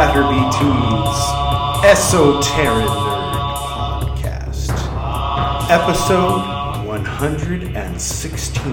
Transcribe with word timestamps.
Frater 0.00 0.22
B2's 0.22 1.84
Esoteric 1.84 2.88
Nerd 2.88 3.44
Podcast, 3.68 4.72
episode 5.68 6.86
116. 6.86 8.72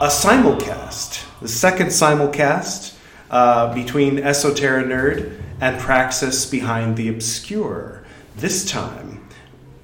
A 0.00 0.08
simulcast, 0.08 1.24
the 1.40 1.48
second 1.48 1.88
simulcast 1.88 2.94
uh, 3.32 3.74
between 3.74 4.20
Esoteric 4.20 4.86
Nerd 4.86 5.42
and 5.60 5.80
Praxis 5.80 6.46
Behind 6.46 6.96
the 6.96 7.08
Obscure, 7.08 8.04
this 8.36 8.64
time 8.70 9.26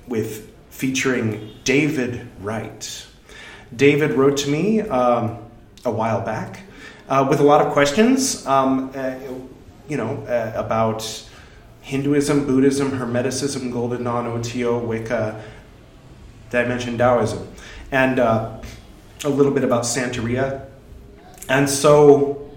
with 0.06 0.48
featuring 0.70 1.50
David 1.64 2.28
Wright. 2.40 3.04
David 3.74 4.12
wrote 4.12 4.36
to 4.36 4.48
me 4.48 4.82
um, 4.82 5.38
a 5.84 5.90
while 5.90 6.20
back 6.20 6.60
uh, 7.08 7.26
with 7.28 7.40
a 7.40 7.42
lot 7.42 7.64
of 7.64 7.72
questions, 7.72 8.46
um, 8.46 8.90
uh, 8.94 9.16
you 9.88 9.96
know, 9.96 10.16
uh, 10.26 10.52
about 10.54 11.28
Hinduism, 11.82 12.46
Buddhism, 12.46 12.92
Hermeticism, 12.92 13.70
Golden 13.70 14.04
Dawn, 14.04 14.26
OTO, 14.26 14.78
Wicca. 14.78 15.42
Did 16.50 16.70
I 16.70 16.78
Taoism? 16.78 17.48
And 17.90 18.18
uh, 18.18 18.58
a 19.24 19.28
little 19.28 19.52
bit 19.52 19.64
about 19.64 19.82
Santeria. 19.82 20.66
And 21.48 21.68
so 21.68 22.50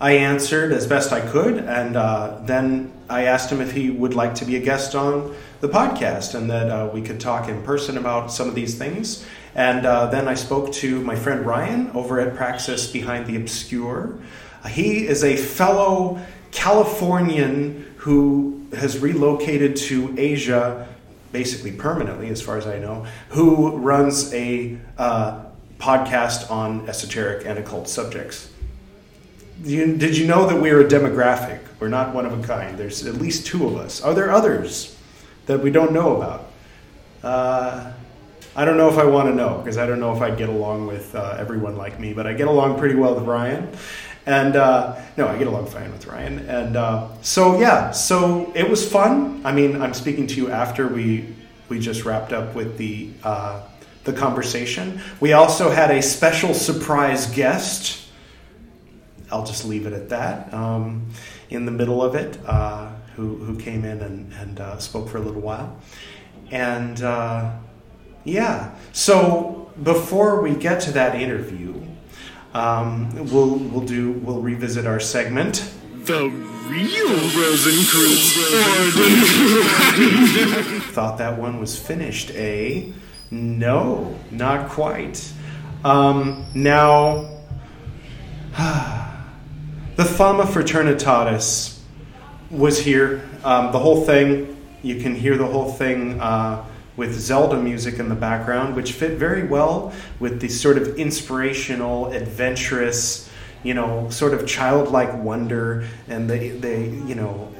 I 0.00 0.12
answered 0.12 0.72
as 0.72 0.86
best 0.86 1.12
I 1.12 1.20
could, 1.20 1.58
and 1.58 1.96
uh, 1.96 2.38
then 2.44 2.92
I 3.10 3.24
asked 3.24 3.50
him 3.50 3.60
if 3.60 3.72
he 3.72 3.90
would 3.90 4.14
like 4.14 4.34
to 4.36 4.46
be 4.46 4.56
a 4.56 4.60
guest 4.60 4.94
on 4.94 5.34
the 5.60 5.68
podcast 5.68 6.34
and 6.34 6.48
that 6.48 6.70
uh, 6.70 6.88
we 6.92 7.02
could 7.02 7.20
talk 7.20 7.48
in 7.48 7.62
person 7.62 7.98
about 7.98 8.32
some 8.32 8.48
of 8.48 8.54
these 8.54 8.78
things. 8.78 9.26
And 9.60 9.84
uh, 9.84 10.06
then 10.06 10.26
I 10.26 10.36
spoke 10.36 10.72
to 10.76 11.02
my 11.02 11.14
friend 11.14 11.44
Ryan 11.44 11.90
over 11.90 12.18
at 12.18 12.34
Praxis 12.34 12.90
Behind 12.90 13.26
the 13.26 13.36
Obscure. 13.36 14.18
Uh, 14.64 14.68
he 14.68 15.06
is 15.06 15.22
a 15.22 15.36
fellow 15.36 16.18
Californian 16.50 17.94
who 17.98 18.66
has 18.72 18.98
relocated 19.00 19.76
to 19.76 20.14
Asia, 20.16 20.88
basically 21.30 21.72
permanently, 21.72 22.30
as 22.30 22.40
far 22.40 22.56
as 22.56 22.66
I 22.66 22.78
know, 22.78 23.04
who 23.28 23.76
runs 23.76 24.32
a 24.32 24.78
uh, 24.96 25.44
podcast 25.78 26.50
on 26.50 26.88
esoteric 26.88 27.44
and 27.44 27.58
occult 27.58 27.86
subjects. 27.86 28.50
You, 29.62 29.94
did 29.94 30.16
you 30.16 30.26
know 30.26 30.46
that 30.46 30.58
we're 30.58 30.80
a 30.80 30.88
demographic? 30.88 31.60
We're 31.80 31.88
not 31.88 32.14
one 32.14 32.24
of 32.24 32.32
a 32.32 32.42
kind. 32.46 32.78
There's 32.78 33.04
at 33.04 33.16
least 33.16 33.46
two 33.46 33.66
of 33.66 33.76
us. 33.76 34.00
Are 34.00 34.14
there 34.14 34.30
others 34.30 34.96
that 35.44 35.60
we 35.60 35.70
don't 35.70 35.92
know 35.92 36.16
about? 36.16 36.46
Uh, 37.22 37.92
I 38.56 38.64
don't 38.64 38.76
know 38.76 38.88
if 38.88 38.98
I 38.98 39.04
want 39.04 39.28
to 39.28 39.34
know 39.34 39.58
because 39.58 39.78
I 39.78 39.86
don't 39.86 40.00
know 40.00 40.14
if 40.14 40.20
I'd 40.20 40.36
get 40.36 40.48
along 40.48 40.86
with 40.86 41.14
uh, 41.14 41.36
everyone 41.38 41.76
like 41.76 42.00
me, 42.00 42.12
but 42.12 42.26
I 42.26 42.32
get 42.32 42.48
along 42.48 42.78
pretty 42.78 42.96
well 42.96 43.14
with 43.14 43.24
Ryan. 43.24 43.70
And 44.26 44.56
uh, 44.56 45.00
no, 45.16 45.28
I 45.28 45.38
get 45.38 45.46
along 45.46 45.66
fine 45.66 45.90
with 45.92 46.06
Ryan. 46.06 46.40
And 46.40 46.76
uh, 46.76 47.08
so, 47.22 47.58
yeah, 47.58 47.90
so 47.90 48.52
it 48.54 48.68
was 48.68 48.90
fun. 48.90 49.40
I 49.44 49.52
mean, 49.52 49.80
I'm 49.80 49.94
speaking 49.94 50.26
to 50.28 50.34
you 50.34 50.50
after 50.50 50.88
we, 50.88 51.34
we 51.68 51.78
just 51.78 52.04
wrapped 52.04 52.32
up 52.32 52.54
with 52.54 52.76
the, 52.76 53.10
uh, 53.22 53.62
the 54.04 54.12
conversation. 54.12 55.00
We 55.20 55.32
also 55.32 55.70
had 55.70 55.90
a 55.90 56.02
special 56.02 56.52
surprise 56.52 57.26
guest. 57.26 58.06
I'll 59.30 59.46
just 59.46 59.64
leave 59.64 59.86
it 59.86 59.92
at 59.92 60.08
that. 60.10 60.52
Um, 60.52 61.08
in 61.48 61.64
the 61.64 61.72
middle 61.72 62.02
of 62.02 62.14
it, 62.14 62.38
uh, 62.46 62.90
who, 63.16 63.36
who 63.36 63.58
came 63.58 63.84
in 63.84 64.00
and, 64.00 64.32
and 64.34 64.60
uh, 64.60 64.78
spoke 64.78 65.08
for 65.08 65.18
a 65.18 65.20
little 65.20 65.40
while. 65.40 65.80
And 66.50 67.00
yeah. 68.24 68.74
So 68.92 69.70
before 69.82 70.42
we 70.42 70.54
get 70.54 70.80
to 70.82 70.92
that 70.92 71.14
interview, 71.14 71.74
um, 72.54 73.14
we'll 73.30 73.56
we'll 73.56 73.86
do 73.86 74.12
we'll 74.12 74.40
revisit 74.40 74.86
our 74.86 75.00
segment. 75.00 75.72
The 76.04 76.28
real 76.70 77.08
Rosencrantz 77.08 78.32
Thought 80.92 81.18
that 81.18 81.38
one 81.38 81.60
was 81.60 81.78
finished, 81.78 82.30
eh? 82.34 82.92
No, 83.30 84.16
not 84.30 84.70
quite. 84.70 85.32
Um, 85.84 86.44
now, 86.54 87.38
the 89.96 90.04
Fama 90.04 90.44
Fraternitatis 90.44 91.80
was 92.50 92.80
here. 92.80 93.28
Um, 93.44 93.72
the 93.72 93.78
whole 93.78 94.04
thing, 94.04 94.56
you 94.82 95.00
can 95.00 95.14
hear 95.14 95.36
the 95.36 95.46
whole 95.46 95.72
thing. 95.72 96.20
Uh, 96.20 96.64
with 97.00 97.18
Zelda 97.18 97.56
music 97.56 97.98
in 97.98 98.10
the 98.10 98.14
background, 98.14 98.76
which 98.76 98.92
fit 98.92 99.12
very 99.12 99.42
well 99.42 99.90
with 100.18 100.38
the 100.38 100.50
sort 100.50 100.76
of 100.76 100.98
inspirational, 100.98 102.12
adventurous, 102.12 103.26
you 103.62 103.72
know, 103.72 104.10
sort 104.10 104.34
of 104.34 104.46
childlike 104.46 105.10
wonder 105.14 105.88
and 106.08 106.28
the, 106.28 106.50
the 106.50 106.76
you 107.08 107.14
know, 107.14 107.50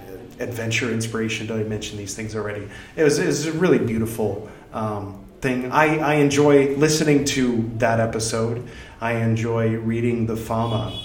adventure 0.41 0.93
inspiration. 0.93 1.47
Did 1.47 1.59
I 1.59 1.63
mention 1.63 1.97
these 1.97 2.15
things 2.15 2.37
already? 2.37 2.69
It 2.97 3.03
was, 3.03 3.19
it 3.19 3.29
was 3.29 3.47
a 3.47 3.53
really 3.53 3.79
beautiful 3.79 4.51
um, 4.75 5.25
thing. 5.41 5.73
I, 5.73 5.97
I 5.97 6.15
enjoy 6.17 6.77
listening 6.77 7.25
to 7.37 7.71
that 7.79 7.99
episode. 7.99 8.69
I 9.01 9.13
enjoy 9.13 9.75
reading 9.75 10.27
the 10.27 10.37
Fama. 10.37 11.03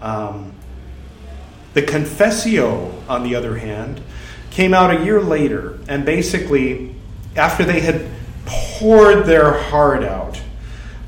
Um, 0.00 0.54
the 1.74 1.82
Confessio, 1.82 2.94
on 3.10 3.24
the 3.24 3.34
other 3.34 3.58
hand, 3.58 4.00
came 4.50 4.72
out 4.72 4.90
a 4.90 5.04
year 5.04 5.20
later 5.20 5.78
and 5.86 6.06
basically 6.06 6.93
after 7.36 7.64
they 7.64 7.80
had 7.80 8.06
poured 8.46 9.26
their 9.26 9.52
heart 9.52 10.04
out, 10.04 10.40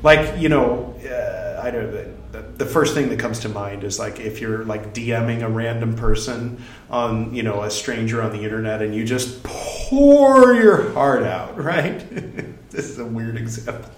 like 0.03 0.39
you 0.39 0.49
know, 0.49 0.95
uh, 1.05 1.61
I 1.63 1.71
don't. 1.71 1.91
The, 2.31 2.41
the 2.57 2.65
first 2.65 2.93
thing 2.93 3.09
that 3.09 3.19
comes 3.19 3.39
to 3.39 3.49
mind 3.49 3.83
is 3.83 3.99
like 3.99 4.19
if 4.19 4.41
you're 4.41 4.65
like 4.65 4.93
DMing 4.93 5.43
a 5.43 5.49
random 5.49 5.95
person 5.95 6.61
on 6.89 7.33
you 7.33 7.43
know 7.43 7.63
a 7.63 7.71
stranger 7.71 8.21
on 8.21 8.31
the 8.31 8.43
internet 8.43 8.81
and 8.81 8.93
you 8.93 9.05
just 9.05 9.43
pour 9.43 10.53
your 10.53 10.91
heart 10.93 11.23
out, 11.23 11.57
right? 11.63 11.99
this 12.69 12.89
is 12.89 12.99
a 12.99 13.05
weird 13.05 13.37
example, 13.37 13.89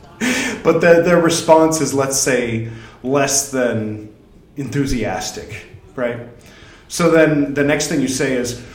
but 0.63 0.79
the, 0.79 1.01
their 1.03 1.21
response 1.21 1.81
is 1.81 1.93
let's 1.93 2.17
say 2.17 2.69
less 3.03 3.51
than 3.51 4.13
enthusiastic, 4.57 5.67
right? 5.95 6.19
So 6.87 7.11
then 7.11 7.53
the 7.53 7.63
next 7.63 7.87
thing 7.87 8.01
you 8.01 8.07
say 8.07 8.33
is, 8.33 8.65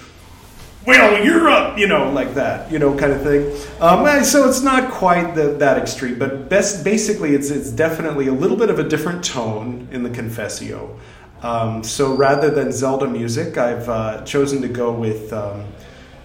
well, 0.86 1.24
you're 1.24 1.48
up, 1.48 1.78
you 1.78 1.86
know, 1.86 2.10
like 2.10 2.34
that, 2.34 2.70
you 2.70 2.78
know, 2.78 2.96
kind 2.96 3.12
of 3.12 3.22
thing. 3.22 3.50
Um, 3.80 4.24
so 4.24 4.48
it's 4.48 4.62
not 4.62 4.92
quite 4.92 5.34
the, 5.34 5.54
that 5.54 5.78
extreme, 5.78 6.18
but 6.18 6.48
best, 6.48 6.84
basically, 6.84 7.34
it's, 7.34 7.50
it's 7.50 7.70
definitely 7.70 8.26
a 8.28 8.32
little 8.32 8.56
bit 8.56 8.70
of 8.70 8.78
a 8.78 8.88
different 8.88 9.24
tone 9.24 9.88
in 9.90 10.02
the 10.02 10.10
Confessio. 10.10 10.98
Um, 11.42 11.82
so 11.82 12.14
rather 12.14 12.50
than 12.50 12.72
Zelda 12.72 13.06
music, 13.06 13.58
I've 13.58 13.88
uh, 13.88 14.22
chosen 14.24 14.62
to 14.62 14.68
go 14.68 14.92
with 14.92 15.32
um, 15.32 15.66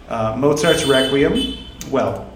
uh, 0.07 0.35
Mozart's 0.37 0.85
Requiem. 0.85 1.57
Well, 1.89 2.31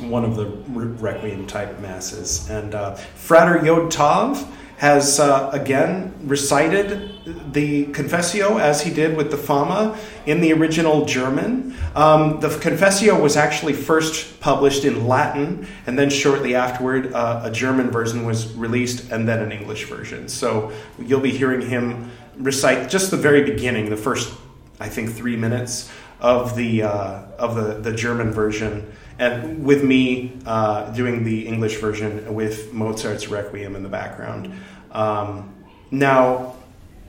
one 0.00 0.24
of 0.24 0.36
the 0.36 0.46
Requiem 0.46 1.46
type 1.46 1.78
masses. 1.80 2.48
And 2.48 2.74
uh, 2.74 2.94
Frater 2.94 3.64
Yod 3.64 3.90
Tov 3.90 4.48
has 4.80 5.20
uh, 5.20 5.50
again 5.52 6.10
recited 6.22 7.52
the 7.52 7.84
Confessio 7.88 8.58
as 8.58 8.80
he 8.80 8.90
did 8.90 9.14
with 9.14 9.30
the 9.30 9.36
Fama 9.36 9.98
in 10.24 10.40
the 10.40 10.54
original 10.54 11.04
German. 11.04 11.76
Um, 11.94 12.40
the 12.40 12.48
Confessio 12.48 13.20
was 13.20 13.36
actually 13.36 13.74
first 13.74 14.40
published 14.40 14.86
in 14.86 15.06
Latin, 15.06 15.66
and 15.86 15.98
then 15.98 16.08
shortly 16.08 16.54
afterward, 16.54 17.12
uh, 17.12 17.42
a 17.44 17.50
German 17.50 17.90
version 17.90 18.24
was 18.24 18.54
released, 18.54 19.10
and 19.12 19.28
then 19.28 19.40
an 19.40 19.52
English 19.52 19.84
version. 19.84 20.30
So 20.30 20.72
you'll 20.98 21.20
be 21.20 21.36
hearing 21.36 21.60
him 21.60 22.10
recite 22.38 22.88
just 22.88 23.10
the 23.10 23.18
very 23.18 23.44
beginning, 23.44 23.90
the 23.90 23.98
first, 23.98 24.32
I 24.80 24.88
think, 24.88 25.10
three 25.10 25.36
minutes 25.36 25.90
of 26.20 26.56
the 26.56 26.84
uh, 26.84 27.22
of 27.38 27.54
the, 27.54 27.74
the 27.74 27.92
German 27.94 28.32
version 28.32 28.90
and 29.20 29.62
with 29.62 29.84
me 29.84 30.32
uh, 30.46 30.90
doing 30.92 31.24
the 31.24 31.46
English 31.46 31.76
version 31.76 32.34
with 32.34 32.72
Mozart's 32.72 33.28
Requiem 33.28 33.76
in 33.76 33.82
the 33.82 33.88
background. 33.88 34.50
Um, 34.92 35.54
now, 35.90 36.56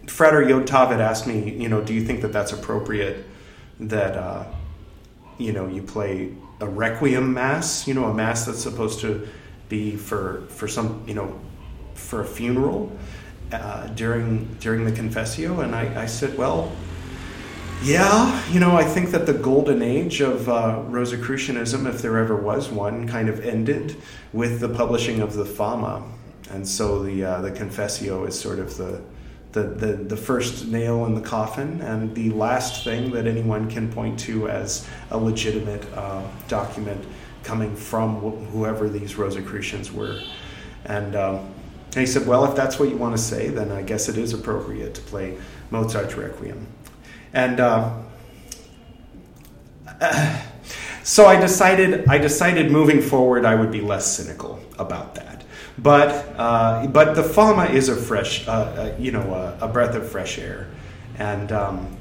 Frater 0.08 0.42
Yotov 0.42 0.92
had 0.92 1.00
asked 1.00 1.26
me, 1.26 1.52
you 1.52 1.70
know, 1.70 1.82
do 1.82 1.94
you 1.94 2.04
think 2.04 2.22
that 2.22 2.34
that's 2.34 2.52
appropriate 2.52 3.26
that, 3.80 4.18
uh, 4.18 4.44
you 5.38 5.54
know, 5.54 5.68
you 5.68 5.82
play 5.82 6.36
a 6.60 6.68
Requiem 6.68 7.34
Mass, 7.34 7.88
you 7.88 7.94
know, 7.94 8.06
a 8.06 8.14
Mass 8.14 8.46
that's 8.46 8.62
supposed 8.62 9.00
to 9.00 9.26
be 9.70 9.96
for, 9.96 10.44
for 10.50 10.68
some, 10.68 11.06
you 11.08 11.14
know, 11.14 11.40
for 11.94 12.22
a 12.22 12.26
funeral 12.26 12.92
uh, 13.54 13.88
during, 13.88 14.46
during 14.60 14.84
the 14.84 14.92
Confessio? 14.92 15.64
And 15.64 15.74
I, 15.74 16.04
I 16.04 16.06
said, 16.08 16.38
well, 16.38 16.74
yeah, 17.84 18.50
you 18.52 18.60
know, 18.60 18.76
I 18.76 18.84
think 18.84 19.12
that 19.12 19.26
the 19.26 19.34
golden 19.34 19.82
age 19.82 20.22
of 20.22 20.48
uh, 20.48 20.84
Rosicrucianism, 20.88 21.88
if 21.88 22.02
there 22.02 22.18
ever 22.18 22.36
was 22.36 22.70
one, 22.70 23.08
kind 23.08 23.28
of 23.30 23.44
ended 23.46 23.96
with 24.34 24.60
the 24.60 24.70
publishing 24.70 25.20
of 25.22 25.34
the 25.34 25.46
Fama, 25.46 26.04
and 26.52 26.68
so 26.68 27.02
the 27.04 27.24
uh, 27.24 27.42
the 27.42 27.52
Confessio 27.52 28.28
is 28.28 28.40
sort 28.40 28.60
of 28.60 28.78
the, 28.78 29.02
the 29.54 29.64
the 29.64 29.94
the 29.94 30.18
first 30.18 30.68
nail 30.68 31.06
in 31.06 31.16
the 31.16 31.22
coffin 31.22 31.82
and 31.82 32.14
the 32.14 32.30
last 32.32 32.84
thing 32.84 33.12
that 33.12 33.26
anyone 33.26 33.70
can 33.70 33.92
point 33.92 34.20
to 34.22 34.48
as 34.50 34.88
a 35.12 35.18
legitimate 35.18 35.84
uh, 35.96 36.22
document 36.48 37.04
coming 37.44 37.76
from 37.76 38.16
wh- 38.18 38.52
whoever 38.52 38.90
these 38.90 39.16
Rosicrucians 39.18 39.92
were, 39.92 40.20
and. 40.86 41.16
Um, 41.16 41.40
And 41.94 42.00
he 42.00 42.06
said, 42.08 42.26
Well, 42.26 42.46
if 42.46 42.56
that's 42.56 42.80
what 42.80 42.88
you 42.88 42.96
want 42.98 43.18
to 43.18 43.22
say, 43.22 43.50
then 43.50 43.70
I 43.70 43.82
guess 43.84 44.08
it 44.08 44.18
is 44.18 44.32
appropriate 44.34 44.94
to 44.96 45.02
play 45.02 45.38
Mozart's 45.72 46.16
Requiem. 46.16 46.66
And 47.34 47.60
uh, 47.60 47.98
so 51.04 51.26
I 51.26 51.40
decided, 51.40 52.08
I 52.08 52.18
decided 52.18 52.72
moving 52.72 53.02
forward 53.02 53.46
I 53.46 53.56
would 53.56 53.72
be 53.72 53.82
less 53.82 54.06
cynical 54.06 54.60
about 54.78 55.16
that. 55.16 55.44
But, 55.78 56.36
uh, 56.38 56.88
but 56.88 57.16
the 57.16 57.24
Fama 57.24 57.66
is 57.66 57.90
a 57.90 57.96
fresh, 57.96 58.48
uh, 58.48 58.52
uh, 58.52 58.96
you 59.00 59.12
know, 59.12 59.34
a, 59.34 59.66
a, 59.66 59.68
breath 59.68 59.96
of 59.96 60.10
fresh 60.10 60.38
air. 60.38 60.68
And 61.18 61.52
um, 61.52 61.98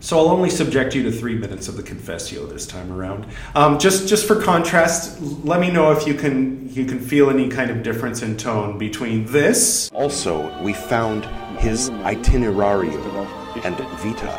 so 0.00 0.18
I'll 0.18 0.28
only 0.28 0.50
subject 0.50 0.94
you 0.94 1.04
to 1.04 1.12
three 1.12 1.36
minutes 1.36 1.68
of 1.68 1.76
the 1.76 1.82
Confessio 1.82 2.50
this 2.50 2.66
time 2.66 2.92
around. 2.92 3.26
Um, 3.54 3.78
just, 3.78 4.08
just 4.08 4.26
for 4.26 4.40
contrast, 4.42 5.20
let 5.44 5.60
me 5.60 5.70
know 5.70 5.92
if 5.92 6.06
you 6.06 6.14
can, 6.14 6.68
you 6.74 6.84
can 6.84 6.98
feel 6.98 7.30
any 7.30 7.48
kind 7.48 7.70
of 7.70 7.82
difference 7.82 8.20
in 8.20 8.36
tone 8.36 8.78
between 8.78 9.24
this. 9.26 9.90
Also, 9.92 10.60
we 10.60 10.72
found 10.72 11.24
his 11.58 11.90
itinerarium 11.90 13.21
and 13.64 13.76
vita, 13.76 14.32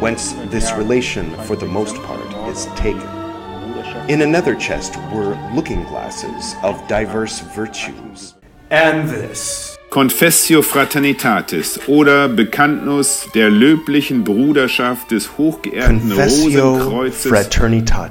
whence 0.00 0.32
this 0.50 0.72
relation, 0.72 1.30
for 1.44 1.56
the 1.56 1.66
most 1.66 1.96
part, 2.02 2.48
is 2.48 2.66
taken. 2.76 3.08
In 4.08 4.22
another 4.22 4.54
chest 4.56 4.96
were 5.12 5.36
looking 5.54 5.84
glasses 5.84 6.54
of 6.62 6.86
diverse 6.88 7.40
virtues. 7.40 8.34
And 8.70 9.08
this. 9.08 9.69
Confessio 9.90 10.62
Fraternitatis 10.62 11.80
oder 11.88 12.28
Bekanntnis 12.28 13.26
der 13.34 13.50
löblichen 13.50 14.22
Bruderschaft 14.22 15.10
des 15.10 15.36
hochgeehrten 15.36 16.12
Rosenkreuzes 16.12 17.50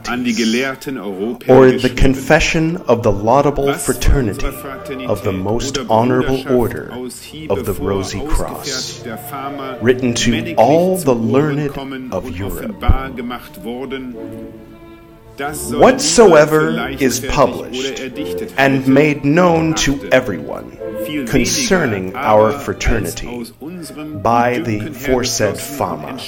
an 0.09 0.25
die 0.25 0.33
Gelehrten 0.33 0.97
Europäer 0.97 1.55
or 1.55 1.79
the 1.79 1.87
confession 1.87 2.75
of 2.87 3.03
the 3.03 3.09
laudable 3.09 3.73
fraternity 3.73 4.45
of 5.07 5.23
the 5.23 5.31
most 5.31 5.79
honorable 5.87 6.43
order 6.49 6.91
of 7.47 7.65
the 7.65 7.71
Rosy 7.81 8.19
Cross, 8.27 9.05
written 9.81 10.13
to 10.15 10.55
all 10.57 10.97
the 10.97 11.15
learned 11.15 11.71
of 12.11 12.29
Europe. 12.29 12.75
Whatsoever 15.39 16.89
is 16.89 17.21
published 17.21 18.01
and 18.57 18.85
made 18.85 19.23
known 19.23 19.73
to 19.75 20.09
everyone 20.11 20.77
concerning 21.27 22.13
our 22.13 22.51
fraternity 22.51 23.49
by 24.21 24.59
the 24.59 24.91
foresaid 24.91 25.57
Fama. 25.57 26.19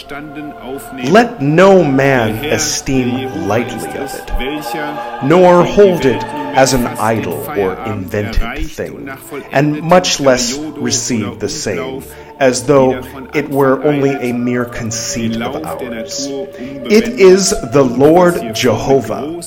Let 1.09 1.41
no 1.41 1.83
man 1.83 2.45
esteem 2.45 3.47
lightly 3.49 3.89
of 3.97 4.13
it, 4.13 5.25
nor 5.25 5.65
hold 5.65 6.05
it 6.05 6.23
as 6.23 6.73
an 6.73 6.87
idle 6.87 7.49
or 7.49 7.73
invented 7.83 8.69
thing, 8.69 9.09
and 9.51 9.81
much 9.81 10.21
less 10.21 10.57
receive 10.57 11.39
the 11.39 11.49
same 11.49 12.01
as 12.41 12.65
though 12.65 12.97
it 13.35 13.47
were 13.49 13.83
only 13.83 14.09
a 14.29 14.33
mere 14.33 14.65
conceit 14.65 15.39
of 15.39 15.63
ours. 15.63 16.25
It 16.27 17.07
is 17.07 17.51
the 17.71 17.83
Lord 17.83 18.55
Jehovah, 18.55 19.41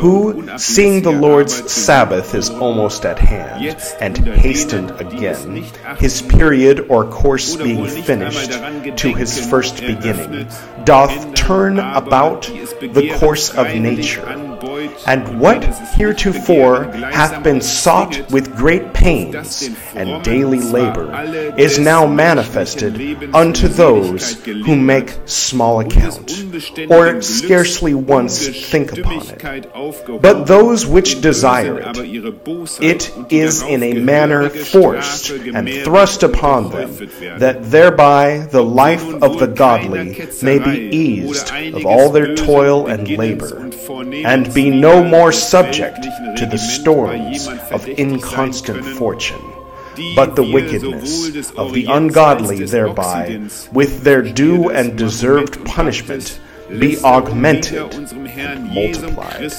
who, 0.00 0.58
seeing 0.58 1.02
the 1.02 1.12
Lord's 1.12 1.70
Sabbath 1.70 2.34
is 2.34 2.50
almost 2.50 3.06
at 3.06 3.20
hand, 3.20 3.76
and 4.00 4.18
hastened 4.18 4.90
again, 5.00 5.64
his 5.98 6.20
period 6.20 6.86
or 6.90 7.08
course 7.08 7.54
being 7.54 7.86
finished 7.86 8.50
to 8.96 9.14
his 9.14 9.48
first 9.48 9.80
beginning, 9.80 10.48
doth 10.82 11.34
turn 11.34 11.78
about 11.78 12.42
the 12.42 13.16
course 13.20 13.50
of 13.50 13.72
nature 13.76 14.51
and 15.06 15.40
what 15.40 15.64
heretofore 15.96 16.84
hath 16.84 17.42
been 17.42 17.60
sought 17.60 18.30
with 18.30 18.54
great 18.56 18.94
pains 18.94 19.68
and 19.94 20.22
daily 20.24 20.60
labor 20.60 21.54
is 21.56 21.78
now 21.78 22.06
manifested 22.06 23.34
unto 23.34 23.68
those 23.68 24.42
who 24.44 24.76
make 24.76 25.16
small 25.26 25.80
account, 25.80 26.44
or 26.90 27.20
scarcely 27.22 27.94
once 27.94 28.48
think 28.70 28.92
upon 28.92 29.26
it. 29.28 30.22
But 30.22 30.44
those 30.44 30.86
which 30.86 31.20
desire 31.20 31.80
it, 31.80 31.98
it 32.80 33.32
is 33.32 33.62
in 33.62 33.82
a 33.82 33.94
manner 33.94 34.48
forced 34.48 35.30
and 35.30 35.68
thrust 35.84 36.22
upon 36.22 36.70
them, 36.70 36.94
that 37.38 37.70
thereby 37.70 38.46
the 38.50 38.62
life 38.62 39.04
of 39.22 39.38
the 39.38 39.46
godly 39.46 40.26
may 40.42 40.58
be 40.58 40.96
eased 40.96 41.50
of 41.50 41.86
all 41.86 42.10
their 42.10 42.34
toil 42.34 42.86
and 42.86 43.08
labor, 43.08 43.70
and 44.00 44.52
be 44.54 44.70
no 44.70 45.02
more 45.02 45.32
subject 45.32 46.02
to 46.36 46.46
the 46.46 46.58
storms 46.58 47.48
of 47.70 47.88
inconstant 47.88 48.84
fortune, 48.84 49.42
but 50.16 50.36
the 50.36 50.42
wickedness 50.42 51.50
of 51.52 51.72
the 51.72 51.86
ungodly 51.86 52.64
thereby, 52.64 53.48
with 53.72 54.02
their 54.02 54.22
due 54.22 54.70
and 54.70 54.96
deserved 54.96 55.64
punishment, 55.64 56.40
be 56.78 56.98
augmented 57.04 57.94
and 57.94 58.74
multiplied. 58.74 59.52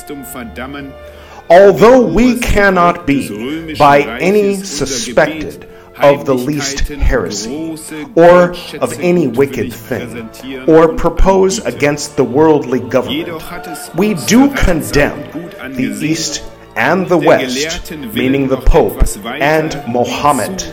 Although 1.50 2.06
we 2.08 2.40
cannot 2.40 3.06
be 3.06 3.76
by 3.76 4.02
any 4.20 4.56
suspected 4.56 5.70
of 5.98 6.26
the 6.26 6.36
least 6.36 6.80
heresy, 6.88 7.78
or 8.16 8.56
of 8.80 9.00
any 9.00 9.28
wicked 9.28 9.72
thing, 9.74 10.30
or 10.68 10.94
propose 10.96 11.60
against 11.60 12.18
the 12.18 12.24
worldly 12.24 12.80
government. 12.80 13.96
We 13.96 14.14
do 14.14 14.54
condemn 14.56 15.32
the 15.76 15.98
East 16.02 16.44
and 16.76 17.08
the 17.08 17.18
West, 17.18 17.92
meaning 17.92 18.48
the 18.48 18.58
Pope 18.58 19.04
and 19.26 19.72
Mohammed, 19.88 20.64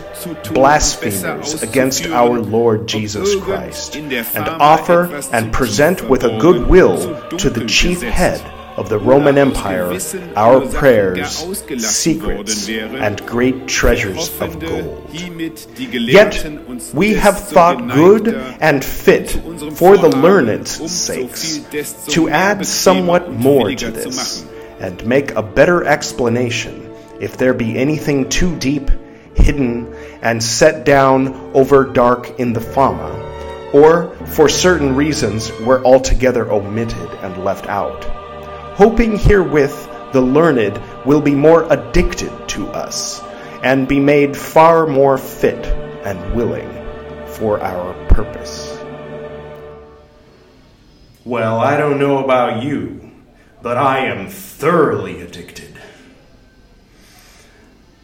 blasphemers 0.53 1.61
against 1.61 2.07
our 2.07 2.39
Lord 2.39 2.87
Jesus 2.87 3.35
Christ, 3.41 3.95
and 3.95 4.49
offer 4.49 5.21
and 5.31 5.53
present 5.53 6.09
with 6.09 6.23
a 6.23 6.39
good 6.39 6.67
will 6.67 7.29
to 7.37 7.49
the 7.49 7.65
chief 7.65 8.01
head 8.01 8.60
of 8.81 8.89
the 8.89 8.97
Roman 8.97 9.37
Empire 9.37 9.95
our 10.35 10.65
prayers, 10.67 11.37
secrets, 11.85 12.67
and 12.67 13.23
great 13.27 13.67
treasures 13.67 14.41
of 14.41 14.59
gold. 14.59 15.07
Yet 15.13 16.43
we 16.91 17.13
have 17.13 17.39
thought 17.39 17.87
good 17.93 18.29
and 18.59 18.83
fit 18.83 19.29
for 19.75 19.97
the 19.97 20.09
learned's 20.09 20.71
sakes 20.91 21.59
to 22.07 22.27
add 22.29 22.65
somewhat 22.65 23.31
more 23.31 23.69
to 23.69 23.91
this 23.91 24.47
and 24.79 25.05
make 25.05 25.31
a 25.35 25.43
better 25.43 25.83
explanation 25.83 26.91
if 27.19 27.37
there 27.37 27.53
be 27.53 27.77
anything 27.77 28.27
too 28.29 28.57
deep, 28.57 28.89
hidden, 29.35 29.93
and 30.23 30.41
set 30.43 30.85
down 30.85 31.51
over 31.53 31.85
dark 31.85 32.39
in 32.39 32.51
the 32.51 32.59
Fama, 32.59 33.11
or 33.73 34.15
for 34.25 34.49
certain 34.49 34.95
reasons 34.95 35.51
were 35.59 35.85
altogether 35.85 36.51
omitted 36.51 37.09
and 37.21 37.45
left 37.45 37.67
out 37.67 38.20
hoping 38.73 39.17
herewith 39.17 39.87
the 40.13 40.21
learned 40.21 40.81
will 41.05 41.21
be 41.21 41.35
more 41.35 41.71
addicted 41.71 42.31
to 42.49 42.67
us, 42.67 43.21
and 43.63 43.87
be 43.87 43.99
made 43.99 44.35
far 44.35 44.87
more 44.87 45.17
fit 45.17 45.65
and 46.03 46.35
willing 46.35 46.69
for 47.27 47.61
our 47.61 47.93
purpose. 48.07 48.77
Well, 51.23 51.59
I 51.59 51.77
don't 51.77 51.99
know 51.99 52.23
about 52.23 52.63
you, 52.63 53.11
but 53.61 53.77
I 53.77 53.99
am 53.99 54.27
thoroughly 54.27 55.21
addicted. 55.21 55.77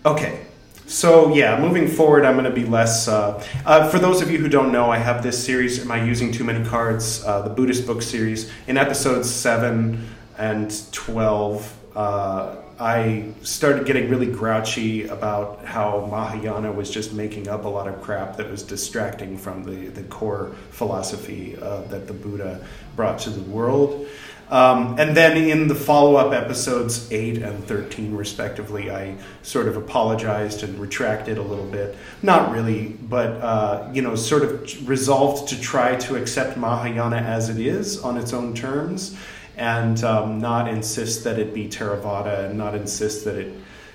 Okay, 0.06 0.46
so 0.86 1.34
yeah, 1.34 1.60
moving 1.60 1.88
forward, 1.88 2.24
I'm 2.24 2.36
going 2.36 2.46
to 2.46 2.52
be 2.52 2.66
less. 2.66 3.08
Uh, 3.08 3.44
uh, 3.66 3.90
for 3.90 4.00
those 4.00 4.22
of 4.22 4.32
you 4.32 4.38
who 4.38 4.48
don't 4.48 4.72
know, 4.72 4.90
I 4.90 5.00
have 5.00 5.24
this 5.24 5.44
series. 5.44 5.82
Am 5.82 5.92
I 5.92 6.04
using 6.04 6.32
too 6.32 6.44
many 6.44 6.64
cards? 6.64 7.26
Uh, 7.26 7.42
the 7.42 7.50
Buddhist 7.50 7.86
book 7.86 8.02
series. 8.02 8.50
In 8.68 8.78
episode 8.78 9.26
seven, 9.26 10.08
and 10.38 10.92
12, 10.92 11.74
uh, 11.96 12.56
I 12.80 13.30
started 13.42 13.88
getting 13.88 14.08
really 14.10 14.28
grouchy 14.28 15.08
about 15.08 15.66
how 15.66 16.08
Mahayana 16.12 16.72
was 16.72 16.92
just 16.92 17.12
making 17.12 17.48
up 17.48 17.66
a 17.66 17.68
lot 17.68 17.88
of 17.88 18.02
crap 18.04 18.38
that 18.38 18.52
was 18.52 18.62
distracting 18.62 19.36
from 19.36 19.64
the, 19.64 19.88
the 19.88 20.04
core 20.04 20.56
philosophy 20.70 21.58
uh, 21.60 21.82
that 21.84 22.06
the 22.06 22.14
Buddha 22.14 22.64
brought 22.96 23.18
to 23.20 23.32
the 23.32 23.42
world. 23.50 24.08
Um, 24.50 24.98
and 24.98 25.18
then 25.18 25.36
in 25.36 25.68
the 25.68 25.76
follow 25.76 26.16
up 26.16 26.34
episodes 26.34 27.12
8 27.12 27.40
and 27.40 27.62
13, 27.66 28.16
respectively, 28.16 28.90
I 28.90 29.18
sort 29.42 29.68
of 29.68 29.76
apologized 29.76 30.64
and 30.64 30.80
retracted 30.80 31.38
a 31.38 31.42
little 31.42 31.66
bit. 31.66 31.98
Not 32.22 32.52
really, 32.52 32.90
but, 32.90 33.42
uh, 33.42 33.90
you 33.92 34.02
know, 34.02 34.16
sort 34.16 34.44
of 34.44 34.88
resolved 34.88 35.50
to 35.50 35.60
try 35.60 35.96
to 35.98 36.16
accept 36.16 36.58
Mahayana 36.58 37.18
as 37.18 37.50
it 37.50 37.60
is 37.60 38.00
on 38.02 38.18
its 38.18 38.32
own 38.32 38.54
terms 38.54 39.18
and 39.58 40.04
um, 40.04 40.40
not 40.40 40.68
insist 40.68 41.24
that 41.26 41.38
it 41.40 41.54
be 41.54 41.68
Theravada 41.68 42.46
and 42.46 42.58
not 42.58 42.76
insist 42.76 43.26
that 43.26 43.36
it, 43.36 43.54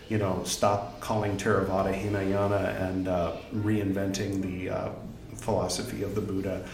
you 0.09 0.19
know, 0.19 0.43
stop 0.45 1.01
calling 1.01 1.37
Theravada 1.37 1.95
Hinayana 1.95 2.77
and 2.81 3.09
uh, 3.09 3.37
reinventing 3.55 4.43
the 4.43 4.71
uh, 4.71 4.89
philosophy 5.37 6.03
of 6.03 6.15
the 6.15 6.21
Buddha. 6.21 6.65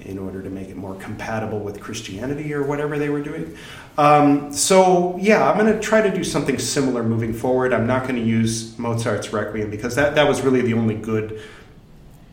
in 0.00 0.18
order 0.18 0.42
to 0.42 0.50
make 0.50 0.68
it 0.68 0.76
more 0.76 0.94
compatible 0.96 1.60
with 1.60 1.80
Christianity 1.80 2.52
or 2.52 2.62
whatever 2.64 2.98
they 2.98 3.08
were 3.08 3.22
doing. 3.22 3.56
Um, 3.96 4.52
so 4.52 5.16
yeah, 5.18 5.48
I'm 5.48 5.56
going 5.56 5.72
to 5.72 5.80
try 5.80 6.02
to 6.02 6.14
do 6.14 6.24
something 6.24 6.58
similar 6.58 7.02
moving 7.02 7.32
forward. 7.32 7.72
I'm 7.72 7.86
not 7.86 8.02
going 8.02 8.16
to 8.16 8.22
use 8.22 8.76
Mozart's 8.78 9.32
Requiem 9.32 9.70
because 9.70 9.94
that 9.94 10.16
that 10.16 10.28
was 10.28 10.42
really 10.42 10.62
the 10.62 10.74
only 10.74 10.96
good 10.96 11.40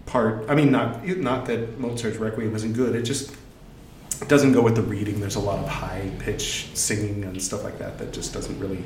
part. 0.08 0.50
I 0.50 0.56
mean, 0.56 0.72
not 0.72 1.06
not 1.06 1.46
that 1.46 1.80
Mozart's 1.80 2.18
Requiem 2.18 2.52
wasn't 2.52 2.76
good. 2.76 2.96
It 2.96 3.04
just 3.04 3.32
doesn't 4.28 4.54
go 4.54 4.62
with 4.62 4.76
the 4.76 4.82
reading. 4.82 5.20
There's 5.20 5.36
a 5.36 5.40
lot 5.40 5.60
of 5.60 5.68
high 5.68 6.12
pitch 6.20 6.70
singing 6.74 7.24
and 7.24 7.42
stuff 7.42 7.64
like 7.64 7.80
that 7.80 7.98
that 7.98 8.14
just 8.14 8.34
doesn't 8.34 8.60
really 8.60 8.84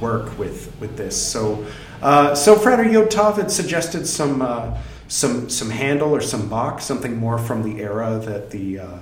work 0.00 0.38
with 0.38 0.74
with 0.80 0.96
this. 0.96 1.20
So 1.20 1.66
uh, 2.02 2.34
so 2.34 2.56
Frater 2.56 2.84
Yod 2.84 3.10
Tov 3.10 3.36
had 3.36 3.50
suggested 3.50 4.06
some. 4.06 4.42
Uh, 4.42 4.78
some 5.08 5.48
some 5.48 5.70
Handel 5.70 6.14
or 6.14 6.20
some 6.20 6.48
Bach, 6.48 6.80
something 6.80 7.16
more 7.16 7.38
from 7.38 7.62
the 7.62 7.82
era 7.82 8.18
that 8.24 8.50
the 8.50 8.80
uh, 8.80 8.98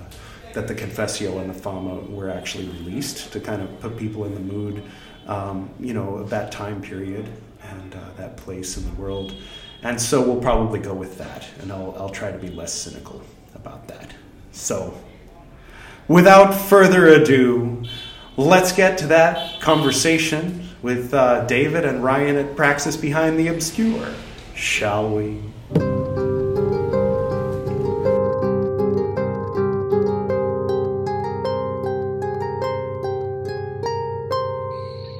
that 0.52 0.68
the 0.68 0.74
Confessio 0.74 1.40
and 1.40 1.48
the 1.48 1.54
Fama 1.54 2.00
were 2.00 2.28
actually 2.28 2.66
released 2.68 3.32
to 3.32 3.40
kind 3.40 3.62
of 3.62 3.80
put 3.80 3.96
people 3.96 4.24
in 4.24 4.34
the 4.34 4.40
mood, 4.40 4.82
um, 5.26 5.70
you 5.80 5.94
know, 5.94 6.16
of 6.16 6.30
that 6.30 6.52
time 6.52 6.82
period 6.82 7.26
and 7.62 7.94
uh, 7.94 7.98
that 8.16 8.36
place 8.36 8.76
in 8.76 8.84
the 8.84 9.00
world. 9.00 9.34
And 9.82 10.00
so 10.00 10.20
we'll 10.22 10.40
probably 10.40 10.80
go 10.80 10.94
with 10.94 11.18
that, 11.18 11.48
and 11.60 11.72
I'll 11.72 11.94
I'll 11.98 12.10
try 12.10 12.30
to 12.30 12.38
be 12.38 12.48
less 12.48 12.72
cynical 12.72 13.22
about 13.54 13.88
that. 13.88 14.12
So, 14.52 14.94
without 16.12 16.52
further 16.52 17.06
ado, 17.06 17.82
let's 18.36 18.70
get 18.70 18.98
to 18.98 19.06
that 19.06 19.58
conversation 19.62 20.68
with 20.82 21.14
uh, 21.14 21.46
David 21.46 21.86
and 21.86 22.04
Ryan 22.04 22.36
at 22.36 22.54
Praxis 22.54 22.98
Behind 22.98 23.38
the 23.38 23.48
Obscure, 23.48 24.12
shall 24.54 25.08
we? 25.08 25.40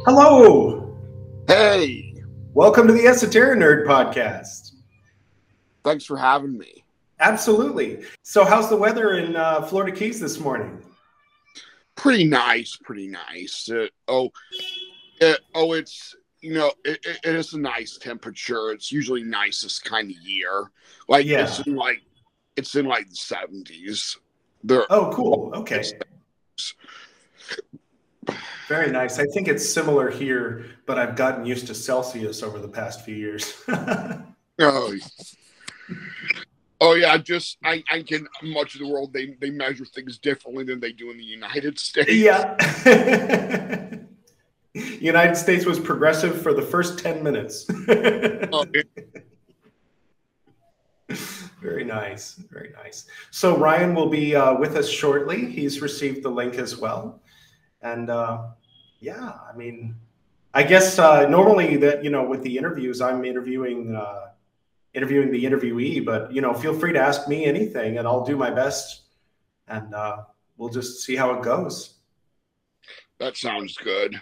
Hello. 0.05 0.95
Hey. 1.47 2.13
Welcome 2.53 2.87
to 2.87 2.93
the 2.93 3.07
Esoteric 3.07 3.59
Nerd 3.59 3.87
Podcast. 3.87 4.73
Thanks 5.85 6.05
for 6.05 6.19
having 6.19 6.59
me. 6.59 6.82
Absolutely. 7.23 8.05
So, 8.23 8.45
how's 8.45 8.69
the 8.69 8.77
weather 8.77 9.13
in 9.13 9.37
uh, 9.37 9.63
Florida 9.63 9.97
Keys 9.97 10.19
this 10.19 10.41
morning? 10.41 10.83
Pretty 11.95 12.25
nice. 12.25 12.77
Pretty 12.77 13.07
nice. 13.07 13.71
Uh, 13.71 13.87
oh, 14.09 14.31
it, 15.21 15.39
oh, 15.55 15.73
it's 15.73 16.17
you 16.41 16.53
know 16.53 16.73
it, 16.85 16.99
it 17.05 17.35
is 17.37 17.55
a 17.55 17.61
nice 17.61 17.97
temperature. 17.97 18.73
It's 18.73 18.91
usually 18.91 19.23
nicest 19.23 19.85
kind 19.85 20.11
of 20.11 20.17
year. 20.17 20.73
Like 21.09 21.25
yeah. 21.25 21.45
it's 21.45 21.61
in 21.61 21.77
like 21.77 22.03
it's 22.57 22.75
in 22.75 22.87
like 22.87 23.09
the 23.09 23.15
seventies. 23.15 24.19
Oh, 24.69 25.11
cool. 25.15 25.53
Okay. 25.55 25.85
Very 28.69 28.91
nice. 28.91 29.19
I 29.19 29.27
think 29.27 29.47
it's 29.47 29.69
similar 29.69 30.11
here, 30.11 30.67
but 30.87 30.99
I've 30.99 31.15
gotten 31.15 31.47
used 31.47 31.69
to 31.69 31.75
Celsius 31.75 32.43
over 32.43 32.59
the 32.59 32.69
past 32.69 33.05
few 33.05 33.15
years. 33.15 33.63
oh. 34.59 34.95
Oh 36.83 36.95
yeah, 36.95 37.13
I 37.13 37.19
just 37.19 37.57
I, 37.65 37.83
I 37.91 38.03
can 38.03 38.29
much 38.43 38.75
of 38.75 38.81
the 38.81 38.89
world 38.89 39.13
they, 39.15 39.37
they 39.41 39.51
measure 39.51 39.87
things 39.87 40.19
differently 40.19 40.65
than 40.65 40.81
they 40.81 40.93
do 40.93 41.11
in 41.11 41.17
the 41.17 41.25
United 41.25 41.79
States. 41.89 42.11
Yeah. 42.11 42.57
United 44.75 45.37
States 45.37 45.65
was 45.65 45.79
progressive 45.79 46.41
for 46.43 46.55
the 46.55 46.63
first 46.63 46.99
10 46.99 47.23
minutes. 47.23 47.67
oh, 47.69 48.65
Very 51.63 51.85
nice. 51.85 52.35
Very 52.51 52.73
nice. 52.83 53.05
So 53.31 53.57
Ryan 53.57 53.95
will 53.95 54.09
be 54.09 54.35
uh, 54.35 54.55
with 54.55 54.77
us 54.77 54.89
shortly. 54.89 55.45
He's 55.45 55.83
received 55.83 56.23
the 56.23 56.31
link 56.31 56.55
as 56.55 56.79
well. 56.79 57.21
And 57.83 58.09
uh, 58.09 58.49
yeah, 59.01 59.35
I 59.49 59.55
mean, 59.57 59.95
I 60.55 60.63
guess 60.63 60.99
uh, 60.99 61.29
normally 61.29 61.77
that 61.77 62.03
you 62.03 62.11
know 62.11 62.25
with 62.25 62.43
the 62.43 62.57
interviews, 62.57 63.01
I'm 63.01 63.25
interviewing 63.25 63.95
uh, 63.95 64.32
interviewing 64.95 65.31
the 65.31 65.45
interviewee, 65.45 66.05
but 66.05 66.33
you 66.33 66.41
know, 66.41 66.53
feel 66.53 66.75
free 66.79 66.93
to 66.93 66.99
ask 66.99 67.29
me 67.29 67.45
anything, 67.45 67.99
and 67.99 68.07
I'll 68.07 68.25
do 68.25 68.37
my 68.37 68.51
best, 68.51 69.03
and 69.69 69.95
uh, 69.95 70.19
we'll 70.57 70.69
just 70.69 71.03
see 71.03 71.17
how 71.17 71.33
it 71.35 71.43
goes. 71.43 71.95
That 73.19 73.37
sounds 73.37 73.77
good. 73.77 74.21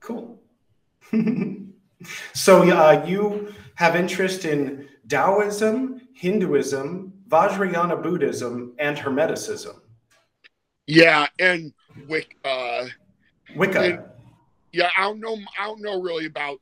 Cool. 0.00 0.40
so 2.32 2.62
uh, 2.70 3.04
you 3.06 3.52
have 3.74 3.96
interest 3.96 4.44
in 4.44 4.88
Taoism, 5.08 6.00
Hinduism, 6.14 7.12
Vajrayana 7.28 8.02
Buddhism, 8.02 8.74
and 8.78 8.96
Hermeticism. 8.96 9.80
Yeah, 10.86 11.26
and 11.38 11.72
Wicca. 12.08 12.36
Uh, 12.44 12.88
Wicca. 13.56 13.80
And, 13.80 14.02
yeah, 14.72 14.90
I 14.96 15.02
don't 15.02 15.20
know. 15.20 15.36
I 15.58 15.66
don't 15.66 15.82
know 15.82 16.00
really 16.00 16.26
about 16.26 16.60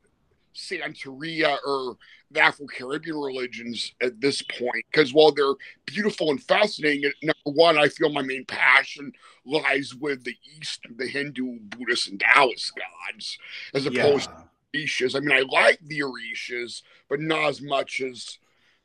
Santeria 0.55 1.57
or 1.67 1.97
the 2.31 2.41
Afro 2.41 2.67
Caribbean 2.67 3.17
religions 3.17 3.95
at 4.03 4.21
this 4.21 4.43
point 4.43 4.85
because 4.91 5.15
while 5.15 5.33
they're 5.33 5.55
beautiful 5.87 6.31
and 6.31 6.43
fascinating, 6.43 7.11
number 7.23 7.59
one, 7.59 7.79
I 7.79 7.89
feel 7.89 8.13
my 8.13 8.23
main 8.23 8.45
passion 8.45 9.13
lies 9.47 9.95
with 9.95 10.25
the 10.25 10.37
East, 10.59 10.81
the 10.97 11.07
Hindu, 11.07 11.59
Buddhist, 11.61 12.09
and 12.09 12.21
Taoist 12.21 12.73
gods, 12.77 13.39
as 13.75 13.87
opposed 13.87 14.29
yeah. 14.31 14.43
to 14.75 14.87
Orishas. 14.87 15.17
I 15.17 15.21
mean, 15.21 15.33
I 15.33 15.43
like 15.51 15.79
the 15.83 16.01
Orishas, 16.01 16.83
but 17.09 17.21
not 17.21 17.49
as 17.49 17.63
much 17.63 18.01
as 18.01 18.39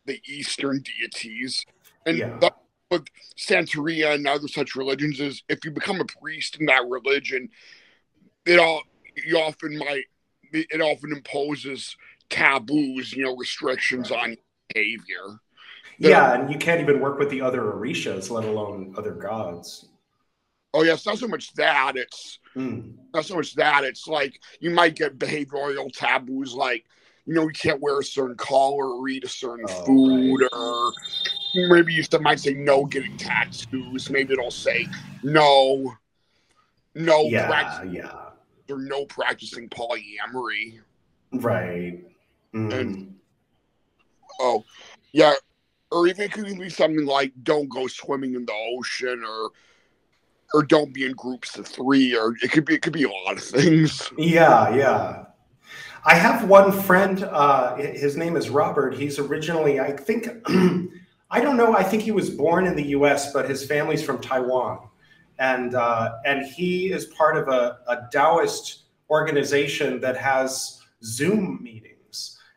the 0.05 0.21
Eastern 0.25 0.81
deities. 0.81 1.65
And 2.05 2.17
yeah 2.17 2.49
with 2.93 3.07
Santeria 3.37 4.13
and 4.13 4.27
other 4.27 4.47
such 4.47 4.75
religions 4.75 5.19
is 5.19 5.41
if 5.49 5.65
you 5.65 5.71
become 5.71 5.99
a 5.99 6.05
priest 6.05 6.57
in 6.59 6.67
that 6.67 6.85
religion, 6.87 7.49
it 8.45 8.59
all 8.59 8.83
you 9.25 9.37
often 9.37 9.77
might 9.77 10.05
it 10.53 10.81
often 10.81 11.11
imposes 11.11 11.97
taboos, 12.33 13.13
you 13.13 13.23
know, 13.23 13.35
restrictions 13.35 14.09
right. 14.09 14.31
on 14.31 14.37
behavior. 14.73 15.39
Yeah, 15.99 16.33
and 16.33 16.51
you 16.51 16.57
can't 16.57 16.81
even 16.81 16.99
work 16.99 17.19
with 17.19 17.29
the 17.29 17.41
other 17.41 17.61
orishas, 17.61 18.29
let 18.29 18.43
alone 18.43 18.95
other 18.97 19.13
gods. 19.13 19.87
Oh 20.73 20.83
yeah, 20.83 20.93
it's 20.93 21.05
not 21.05 21.19
so 21.19 21.27
much 21.27 21.53
that 21.53 21.95
it's 21.95 22.39
mm. 22.55 22.93
not 23.13 23.25
so 23.25 23.35
much 23.35 23.53
that 23.55 23.83
it's 23.83 24.07
like 24.07 24.39
you 24.59 24.71
might 24.71 24.95
get 24.95 25.19
behavioral 25.19 25.91
taboos 25.93 26.55
like 26.55 26.83
you 27.25 27.35
know 27.35 27.43
you 27.43 27.51
can't 27.51 27.79
wear 27.79 27.99
a 27.99 28.03
certain 28.03 28.35
color 28.35 28.95
or 28.95 29.07
eat 29.07 29.23
a 29.23 29.29
certain 29.29 29.65
oh, 29.69 29.85
food 29.85 30.41
right. 30.41 30.49
or 30.51 30.91
maybe 31.69 31.93
you 31.93 32.03
might 32.21 32.39
say 32.39 32.55
no 32.55 32.85
getting 32.85 33.15
tattoos. 33.17 34.09
Maybe 34.09 34.33
it'll 34.33 34.49
say 34.49 34.87
no, 35.21 35.93
no 36.95 37.21
yeah, 37.25 37.83
yeah, 37.83 38.29
or 38.67 38.79
no 38.79 39.05
practicing 39.05 39.69
polyamory. 39.69 40.79
Right. 41.31 42.03
Mm. 42.53 42.79
And 42.79 43.15
oh, 44.39 44.63
yeah, 45.11 45.33
or 45.91 46.07
even 46.07 46.25
it 46.25 46.31
could 46.31 46.45
be 46.45 46.69
something 46.69 47.05
like 47.05 47.31
don't 47.43 47.69
go 47.69 47.87
swimming 47.87 48.35
in 48.35 48.45
the 48.45 48.75
ocean 48.77 49.23
or 49.27 49.51
or 50.53 50.63
don't 50.63 50.93
be 50.93 51.05
in 51.05 51.13
groups 51.13 51.57
of 51.57 51.67
three 51.67 52.15
or 52.15 52.35
it 52.43 52.51
could 52.51 52.65
be 52.65 52.75
it 52.75 52.81
could 52.81 52.93
be 52.93 53.03
a 53.03 53.09
lot 53.09 53.37
of 53.37 53.43
things 53.43 54.11
yeah 54.19 54.69
yeah 54.75 55.25
i 56.05 56.13
have 56.13 56.47
one 56.47 56.71
friend 56.71 57.23
uh 57.23 57.75
his 57.75 58.15
name 58.15 58.35
is 58.35 58.51
robert 58.51 58.93
he's 58.93 59.17
originally 59.17 59.79
i 59.79 59.91
think 59.91 60.27
I 61.33 61.41
don't 61.41 61.57
know. 61.57 61.75
I 61.75 61.81
think 61.81 62.03
he 62.03 62.11
was 62.11 62.29
born 62.29 62.67
in 62.67 62.75
the 62.75 62.89
U.S., 62.89 63.33
but 63.33 63.49
his 63.49 63.65
family's 63.65 64.03
from 64.03 64.21
Taiwan, 64.21 64.87
and 65.39 65.73
uh, 65.73 66.19
and 66.25 66.45
he 66.45 66.91
is 66.91 67.05
part 67.05 67.37
of 67.37 67.47
a, 67.47 67.79
a 67.87 68.07
Taoist 68.11 68.83
organization 69.09 69.99
that 70.01 70.15
has 70.15 70.79
Zoom 71.03 71.63
meetings. 71.63 71.72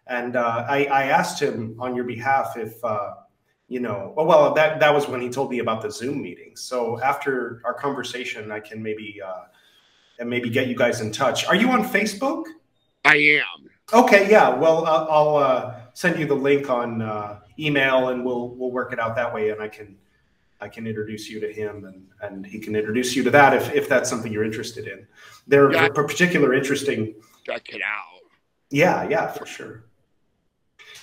And 0.07 0.37
uh, 0.37 0.65
I, 0.69 0.85
I, 0.85 1.03
asked 1.05 1.43
him 1.43 1.77
on 1.81 1.97
your 1.97 2.05
behalf 2.05 2.57
if 2.57 2.83
uh, 2.85 3.15
you 3.69 3.81
know. 3.81 4.13
Well, 4.17 4.27
well, 4.27 4.55
that 4.55 4.79
that 4.79 4.95
was 4.95 5.09
when 5.09 5.21
he 5.21 5.29
told 5.29 5.51
me 5.51 5.59
about 5.59 5.83
the 5.83 5.91
Zoom 5.91 6.23
meetings. 6.23 6.61
So 6.61 7.01
after 7.03 7.61
our 7.65 7.75
conversation, 7.75 8.53
I 8.53 8.61
can 8.61 8.81
maybe 8.83 9.21
uh, 9.21 9.45
and 10.19 10.31
maybe 10.31 10.49
get 10.49 10.69
you 10.69 10.77
guys 10.77 11.01
in 11.01 11.11
touch. 11.13 11.47
Are 11.47 11.57
you 11.57 11.71
on 11.71 11.85
Facebook? 11.85 12.45
I 13.05 13.17
am. 13.17 13.69
Okay. 13.93 14.31
Yeah. 14.31 14.51
Well, 14.51 14.87
I'll 14.87 15.37
uh, 15.37 15.75
send 15.95 16.19
you 16.19 16.27
the 16.27 16.35
link 16.35 16.71
on 16.71 17.03
uh, 17.03 17.41
email 17.59 18.09
and 18.09 18.25
we'll 18.25 18.51
we'll 18.51 18.71
work 18.71 18.93
it 18.93 18.99
out 18.99 19.17
that 19.17 19.33
way 19.33 19.51
and 19.51 19.61
I 19.61 19.69
can 19.69 19.97
I 20.61 20.69
can 20.69 20.87
introduce 20.87 21.29
you 21.29 21.41
to 21.41 21.53
him 21.53 21.85
and 21.85 22.07
and 22.23 22.47
he 22.47 22.59
can 22.59 22.75
introduce 22.77 23.15
you 23.15 23.23
to 23.25 23.31
that 23.31 23.55
if 23.55 23.75
if 23.75 23.89
that's 23.89 24.09
something 24.09 24.33
you're 24.33 24.45
interested 24.45 24.87
in. 24.87 25.07
They're 25.47 25.73
yeah. 25.73 25.89
particular 25.89 26.55
interesting. 26.55 27.15
Check 27.45 27.69
it 27.71 27.83
out. 27.83 28.21
Yeah, 28.71 29.09
yeah, 29.09 29.29
for 29.29 29.47
sure. 29.47 29.86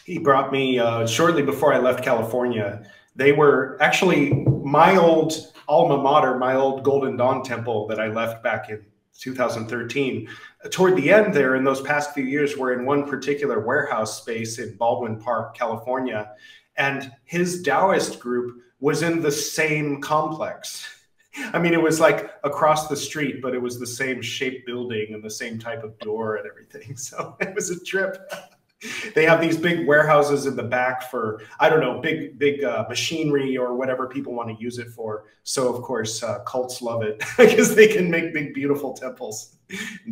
He 0.06 0.18
brought 0.18 0.52
me 0.52 0.80
uh, 0.80 1.08
shortly 1.08 1.44
before 1.44 1.74
I 1.74 1.80
left 1.80 2.04
California. 2.04 2.86
They 3.16 3.32
were 3.32 3.78
actually 3.82 4.32
my 4.64 4.98
old 4.98 5.34
alma 5.68 5.98
mater, 5.98 6.38
my 6.38 6.56
old 6.56 6.84
Golden 6.84 7.16
Dawn 7.16 7.44
temple 7.44 7.88
that 7.88 8.00
I 8.00 8.08
left 8.08 8.44
back 8.44 8.70
in 8.70 8.84
2013. 9.20 10.28
Toward 10.72 10.96
the 10.96 11.12
end, 11.12 11.34
there 11.34 11.56
in 11.56 11.64
those 11.64 11.82
past 11.82 12.14
few 12.14 12.24
years, 12.24 12.58
we're 12.58 12.74
in 12.74 12.86
one 12.86 13.08
particular 13.08 13.60
warehouse 13.60 14.18
space 14.18 14.60
in 14.60 14.76
Baldwin 14.76 15.20
Park, 15.20 15.56
California, 15.56 16.32
and 16.78 17.12
his 17.26 17.62
Taoist 17.62 18.20
group 18.20 18.62
was 18.80 19.04
in 19.04 19.22
the 19.22 19.32
same 19.32 20.02
complex. 20.02 20.88
I 21.54 21.60
mean, 21.60 21.74
it 21.74 21.82
was 21.82 22.00
like 22.00 22.32
across 22.44 22.88
the 22.88 22.98
street, 22.98 23.42
but 23.42 23.54
it 23.54 23.62
was 23.62 23.80
the 23.80 23.88
same 23.88 24.22
shape 24.22 24.66
building 24.66 25.14
and 25.14 25.24
the 25.24 25.30
same 25.30 25.58
type 25.58 25.84
of 25.84 25.98
door 26.00 26.36
and 26.36 26.48
everything. 26.48 26.96
So 26.98 27.36
it 27.40 27.54
was 27.56 27.70
a 27.70 27.84
trip. 27.84 28.32
they 29.16 29.26
have 29.26 29.42
these 29.42 29.58
big 29.58 29.88
warehouses 29.88 30.46
in 30.46 30.56
the 30.56 30.64
back 30.64 31.10
for 31.10 31.42
I 31.60 31.70
don't 31.70 31.80
know, 31.80 32.00
big 32.00 32.38
big 32.40 32.64
uh, 32.64 32.86
machinery 32.90 33.58
or 33.58 33.76
whatever 33.76 34.08
people 34.08 34.34
want 34.34 34.56
to 34.56 34.64
use 34.64 34.78
it 34.78 34.90
for. 34.90 35.26
So 35.44 35.74
of 35.74 35.82
course, 35.82 36.24
uh, 36.24 36.40
cults 36.40 36.82
love 36.82 37.04
it 37.04 37.24
because 37.38 37.76
they 37.76 37.88
can 37.88 38.10
make 38.10 38.34
big, 38.34 38.54
beautiful 38.54 38.94
temples, 38.94 39.58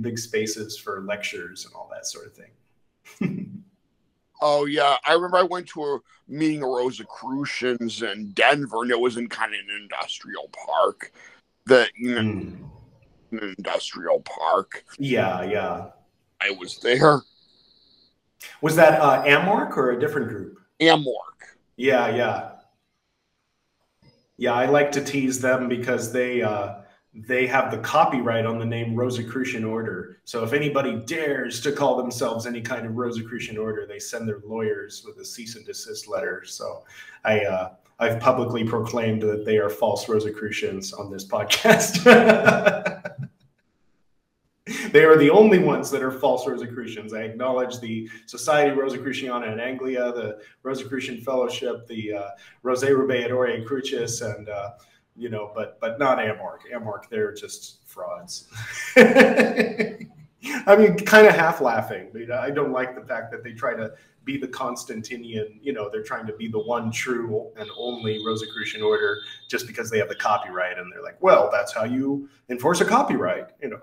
big 0.01 0.18
spaces 0.18 0.78
for 0.78 1.01
lectures 1.01 1.66
and 1.66 1.74
all 1.75 1.90
that 1.92 2.06
sort 2.06 2.28
of 2.28 2.34
thing. 2.34 3.51
Oh 4.42 4.66
yeah, 4.66 4.98
I 5.06 5.13
remember 5.13 5.38
I 5.38 5.44
went 5.44 5.68
to 5.70 5.84
a 5.84 6.00
meeting 6.28 6.63
of 6.63 6.70
Rosicrucians 6.70 8.01
in 8.01 8.32
Denver, 8.32 8.82
and 8.82 8.90
it 8.90 9.00
was 9.00 9.18
in 9.18 9.30
kind 9.30 9.54
of 9.54 9.60
an 9.60 9.82
industrial 9.84 10.50
park. 10.66 11.13
That 11.68 11.90
you 11.96 12.16
know, 12.16 12.22
mm. 12.22 12.58
an 13.34 13.56
industrial 13.60 14.22
park. 14.22 14.84
Yeah, 14.98 15.44
yeah. 15.44 15.90
I 16.42 16.51
was 16.60 16.80
there. 16.80 17.22
Was 18.62 18.75
that 18.75 19.00
uh, 19.01 19.24
Amorc 19.24 19.77
or 19.77 19.91
a 19.91 20.00
different 20.00 20.29
group? 20.29 20.60
Amorc. 20.79 21.15
Yeah, 21.77 22.15
yeah, 22.15 22.51
yeah. 24.38 24.53
I 24.53 24.65
like 24.65 24.91
to 24.93 25.03
tease 25.03 25.39
them 25.39 25.67
because 25.67 26.12
they 26.12 26.41
uh, 26.41 26.81
they 27.13 27.45
have 27.48 27.71
the 27.71 27.77
copyright 27.79 28.45
on 28.45 28.57
the 28.57 28.65
name 28.65 28.95
Rosicrucian 28.95 29.63
Order. 29.65 30.19
So 30.24 30.43
if 30.43 30.53
anybody 30.53 30.95
dares 31.05 31.60
to 31.62 31.71
call 31.71 31.98
themselves 31.98 32.45
any 32.45 32.62
kind 32.62 32.86
of 32.86 32.95
Rosicrucian 32.95 33.57
Order, 33.57 33.85
they 33.85 34.00
send 34.00 34.27
their 34.27 34.39
lawyers 34.46 35.03
with 35.05 35.18
a 35.18 35.25
cease 35.25 35.55
and 35.55 35.66
desist 35.66 36.07
letter. 36.07 36.44
So 36.46 36.83
I 37.25 37.42
uh, 37.42 37.74
I've 38.00 38.20
publicly 38.20 38.63
proclaimed 38.63 39.22
that 39.24 39.46
they 39.46 39.57
are 39.57 39.70
false 39.70 40.09
Rosicrucians 40.09 40.94
on 40.94 41.11
this 41.11 41.27
podcast. 41.27 42.01
they 44.92 45.03
are 45.03 45.18
the 45.18 45.29
only 45.29 45.60
ones 45.60 45.90
that 45.92 46.01
are 46.01 46.12
false 46.12 46.48
Rosicrucians. 46.48 47.14
I 47.14 47.22
acknowledge 47.22 47.79
the 47.79 48.10
Society 48.25 48.75
Rosicruciana 48.75 49.51
in 49.51 49.60
Anglia, 49.60 50.12
the 50.12 50.42
Rosicrucian 50.64 51.22
Fellowship, 51.22 51.88
the 51.88 52.14
uh, 52.14 52.29
Rose 52.64 52.84
et 52.84 52.92
Aureae 52.92 53.66
Crucis, 53.66 54.22
and 54.22 54.50
uh, 54.50 54.72
you 55.16 55.29
know, 55.29 55.51
but 55.53 55.79
but 55.79 56.00
not 56.00 56.18
Amorc. 56.20 56.60
Amorc, 56.74 57.10
they're 57.10 57.34
just 57.34 57.88
frauds. 57.88 58.48
I 60.66 60.75
mean, 60.75 60.98
kind 60.98 61.27
of 61.27 61.36
half 61.36 61.62
laughing. 61.62 62.12
I 62.34 62.50
don't 62.50 62.72
like 62.72 62.96
the 62.96 63.05
fact 63.05 63.31
that 63.31 63.44
they 63.44 63.53
try 63.53 63.75
to 63.75 63.94
be 64.24 64.38
the 64.38 64.48
Constantinian. 64.48 65.60
You 65.62 65.74
know, 65.74 65.90
they're 65.90 66.03
trying 66.03 66.25
to 66.27 66.34
be 66.34 66.48
the 66.48 66.60
one 66.60 66.92
true 66.92 67.51
and 67.57 67.70
only 67.77 68.24
Rosicrucian 68.25 68.81
order 68.81 69.18
just 69.48 69.68
because 69.68 69.90
they 69.90 70.00
have 70.00 70.10
the 70.10 70.16
copyright, 70.16 70.77
and 70.77 70.92
they're 70.92 71.03
like, 71.03 71.22
well, 71.22 71.50
that's 71.51 71.74
how 71.74 71.84
you 71.84 72.29
enforce 72.50 72.81
a 72.81 72.86
copyright. 72.86 73.48
You 73.62 73.70
know, 73.70 73.81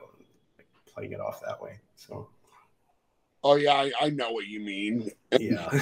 playing 0.99 1.13
it 1.13 1.21
off 1.21 1.41
that 1.47 1.61
way. 1.63 1.79
So. 1.97 2.29
Oh 3.45 3.55
yeah, 3.55 3.75
I, 3.75 3.93
I 4.01 4.11
know 4.11 4.33
what 4.33 4.47
you 4.47 4.61
mean. 4.61 5.11
yeah. 5.39 5.69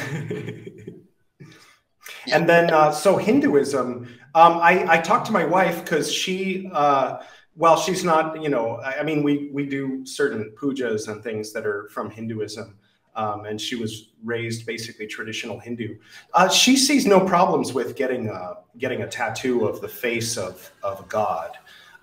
And 2.33 2.48
then, 2.48 2.72
uh, 2.72 2.92
so 2.92 3.16
Hinduism, 3.16 4.09
um, 4.35 4.59
I, 4.59 4.85
I 4.88 4.98
talked 4.98 5.26
to 5.26 5.33
my 5.33 5.44
wife 5.44 5.83
because 5.85 6.12
she, 6.12 6.68
uh, 6.72 7.18
well, 7.57 7.76
she's 7.76 8.05
not, 8.05 8.40
you 8.42 8.48
know, 8.48 8.76
I, 8.76 9.00
I, 9.00 9.02
mean, 9.02 9.22
we, 9.22 9.50
we 9.52 9.66
do 9.66 10.05
certain 10.07 10.52
pujas 10.57 11.09
and 11.09 11.22
things 11.22 11.52
that 11.52 11.66
are 11.66 11.88
from 11.88 12.11
Hinduism. 12.11 12.76
Um, 13.16 13.44
and 13.44 13.61
she 13.61 13.76
was 13.76 14.11
raised 14.24 14.66
basically 14.66 15.07
traditional 15.07 15.59
Hindu. 15.59 15.96
Uh, 16.35 16.48
she 16.48 16.76
sees 16.76 17.07
no 17.07 17.20
problems 17.20 17.72
with 17.72 17.96
getting 17.96 18.29
a, 18.29 18.59
getting 18.79 19.02
a 19.02 19.09
tattoo 19.09 19.66
of 19.66 19.81
the 19.81 19.88
face 19.88 20.37
of, 20.37 20.70
of 20.83 21.09
God. 21.09 21.57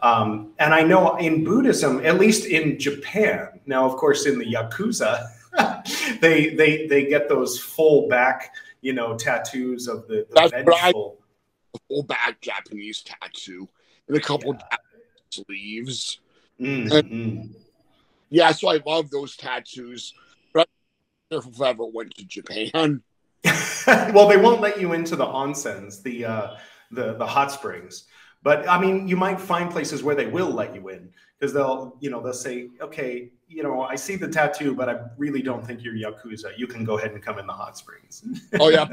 Um, 0.03 0.51
and 0.59 0.73
I 0.73 0.83
know 0.83 1.15
in 1.15 1.43
Buddhism, 1.43 2.05
at 2.05 2.19
least 2.19 2.45
in 2.45 2.77
Japan, 2.77 3.47
now, 3.65 3.85
of 3.85 3.95
course, 3.95 4.27
in 4.27 4.37
the 4.37 4.45
Yakuza, 4.45 5.29
they, 6.21 6.49
they, 6.53 6.85
they 6.87 7.05
get 7.07 7.29
those 7.29 7.57
full 7.57 8.07
back 8.07 8.51
you 8.83 8.93
know, 8.93 9.15
tattoos 9.15 9.87
of 9.87 10.07
the, 10.07 10.27
the 10.29 10.49
vengeful. 10.49 11.17
full 11.87 12.03
back 12.03 12.39
Japanese 12.41 13.01
tattoo 13.01 13.67
and 14.07 14.17
a 14.17 14.19
couple 14.19 14.53
yeah. 14.53 14.77
sleeves. 15.29 16.19
Mm-hmm. 16.59 17.53
yeah, 18.29 18.51
so 18.51 18.67
I 18.67 18.79
love 18.85 19.09
those 19.09 19.35
tattoos. 19.37 20.13
But 20.53 20.67
if 21.31 21.61
I 21.61 21.69
ever 21.69 21.85
went 21.85 22.13
to 22.15 22.25
Japan. 22.25 23.01
well, 23.87 24.27
they 24.27 24.37
won't 24.37 24.61
let 24.61 24.79
you 24.79 24.93
into 24.93 25.15
the 25.15 25.25
onsens, 25.25 26.03
the 26.03 26.25
uh, 26.25 26.55
the 26.91 27.13
the 27.15 27.25
hot 27.25 27.51
springs. 27.51 28.05
But 28.43 28.67
I 28.67 28.79
mean, 28.79 29.07
you 29.07 29.15
might 29.15 29.39
find 29.39 29.71
places 29.71 30.03
where 30.03 30.15
they 30.15 30.27
will 30.27 30.51
let 30.51 30.75
you 30.75 30.89
in 30.89 31.09
because 31.39 31.53
they'll, 31.53 31.97
you 32.01 32.09
know, 32.09 32.21
they'll 32.21 32.33
say, 32.33 32.69
okay, 32.81 33.31
you 33.47 33.63
know, 33.63 33.81
I 33.81 33.95
see 33.95 34.15
the 34.15 34.27
tattoo, 34.27 34.75
but 34.75 34.89
I 34.89 34.99
really 35.17 35.41
don't 35.41 35.65
think 35.65 35.83
you're 35.83 35.93
Yakuza. 35.93 36.57
You 36.57 36.67
can 36.67 36.83
go 36.83 36.97
ahead 36.97 37.11
and 37.11 37.21
come 37.21 37.39
in 37.39 37.47
the 37.47 37.53
hot 37.53 37.77
springs. 37.77 38.23
oh, 38.59 38.69
yeah. 38.69 38.87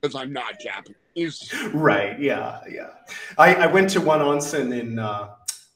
Because 0.00 0.16
I'm 0.16 0.32
not 0.32 0.60
Japanese. 0.60 1.52
Right. 1.72 2.18
Yeah. 2.18 2.60
Yeah. 2.68 2.90
I, 3.38 3.54
I 3.54 3.66
went 3.66 3.90
to 3.90 4.00
one 4.00 4.20
onsen 4.20 4.76
in, 4.76 4.98
uh, 4.98 5.30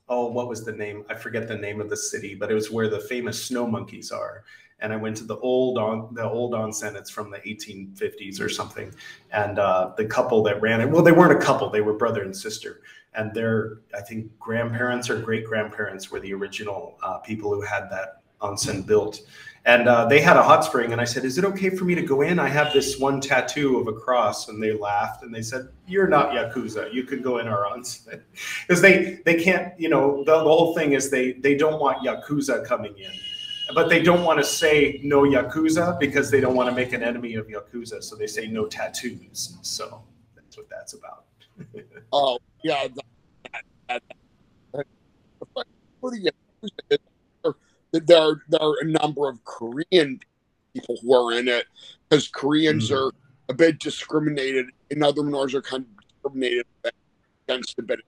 oh, 0.09 0.27
what 0.27 0.49
was 0.49 0.65
the 0.65 0.73
name? 0.73 1.05
I 1.09 1.15
forget 1.15 1.47
the 1.47 1.57
name 1.57 1.81
of 1.81 1.91
the 1.91 1.97
city, 1.97 2.35
but 2.35 2.51
it 2.51 2.55
was 2.55 2.71
where 2.71 2.89
the 2.89 3.01
famous 3.01 3.45
snow 3.45 3.67
monkeys 3.67 4.11
are. 4.11 4.45
And 4.81 4.93
I 4.93 4.97
went 4.97 5.17
to 5.19 5.25
the 5.25 5.39
old 5.39 5.79
on 5.79 6.13
the 6.15 6.23
old 6.23 6.53
onsen. 6.53 6.97
It's 6.97 7.09
from 7.09 7.31
the 7.31 7.39
1850s 7.39 8.41
or 8.41 8.49
something. 8.49 8.93
And 9.33 9.59
uh, 9.59 9.93
the 9.97 10.05
couple 10.05 10.43
that 10.43 10.61
ran 10.61 10.81
it, 10.83 10.91
well, 10.91 11.03
they 11.03 11.13
weren't 11.13 11.33
a 11.33 11.43
couple; 11.43 11.71
they 11.71 11.81
were 11.81 11.95
brother 11.95 12.23
and 12.23 12.37
sister 12.37 12.83
and 13.17 13.33
their 13.35 13.81
I 13.95 14.01
think 14.01 14.39
grandparents 14.39 15.11
or 15.11 15.21
great 15.21 15.45
grandparents 15.45 16.11
were 16.11 16.21
the 16.21 16.33
original 16.35 16.99
uh, 17.03 17.19
people 17.19 17.53
who 17.53 17.63
had 17.63 17.89
that 17.91 18.23
onsen 18.41 18.87
built. 18.87 19.21
And 19.65 19.89
uh, 19.89 20.05
they 20.05 20.21
had 20.21 20.37
a 20.37 20.43
hot 20.45 20.65
spring, 20.65 20.93
and 20.93 21.01
I 21.01 21.05
said, 21.05 21.25
"Is 21.25 21.39
it 21.39 21.45
okay 21.45 21.71
for 21.71 21.85
me 21.85 21.97
to 21.97 22.03
go 22.03 22.23
in? 22.23 22.39
I 22.39 22.49
have 22.49 22.73
this 22.73 23.01
one 23.01 23.21
tattoo 23.21 23.79
of 23.79 23.89
a 23.89 23.93
cross." 23.93 24.49
And 24.49 24.63
they 24.63 24.73
laughed 24.73 25.25
and 25.25 25.35
they 25.35 25.43
said, 25.43 25.69
"You're 25.89 26.07
not 26.07 26.31
yakuza. 26.31 26.93
You 26.95 27.03
could 27.03 27.25
go 27.25 27.39
in 27.39 27.49
our 27.49 27.65
onsen 27.65 28.23
because 28.69 28.81
they 28.81 29.19
they 29.25 29.43
can't. 29.43 29.79
You 29.81 29.89
know, 29.89 30.19
the, 30.25 30.39
the 30.39 30.45
whole 30.45 30.73
thing 30.77 30.93
is 30.93 31.11
they 31.11 31.33
they 31.33 31.57
don't 31.57 31.81
want 31.81 32.07
yakuza 32.07 32.65
coming 32.65 32.97
in." 32.97 33.13
but 33.75 33.89
they 33.89 34.01
don't 34.01 34.23
want 34.23 34.39
to 34.39 34.45
say 34.45 35.01
no 35.03 35.23
yakuza 35.23 35.99
because 35.99 36.31
they 36.31 36.41
don't 36.41 36.55
want 36.55 36.69
to 36.69 36.75
make 36.75 36.93
an 36.93 37.03
enemy 37.03 37.35
of 37.35 37.49
yakuza 37.49 38.03
so 38.03 38.15
they 38.15 38.27
say 38.27 38.47
no 38.47 38.67
tattoos 38.67 39.59
so 39.63 40.05
that's 40.35 40.57
what 40.57 40.69
that's 40.69 40.93
about 40.93 41.25
oh 42.13 42.39
yeah, 42.63 42.87
that, 43.89 44.03
that, 44.73 44.87
there 47.93 48.19
are 48.19 48.43
there 48.49 48.63
are 48.63 48.75
a 48.81 48.85
number 48.85 49.29
of 49.29 49.43
Korean 49.45 50.21
people 50.75 50.99
who 51.01 51.15
are 51.15 51.33
in 51.33 51.49
it 51.49 51.67
because 52.09 52.29
Koreans 52.29 52.91
mm. 52.91 52.97
are 52.97 53.13
a 53.49 53.55
bit 53.55 53.79
discriminated, 53.79 54.67
and 54.91 55.03
other 55.03 55.23
minorities 55.23 55.55
are 55.55 55.63
kind 55.63 55.85
of 55.85 56.05
discriminated 56.23 56.67
against 57.49 57.79
a 57.79 57.83
bit. 57.83 58.01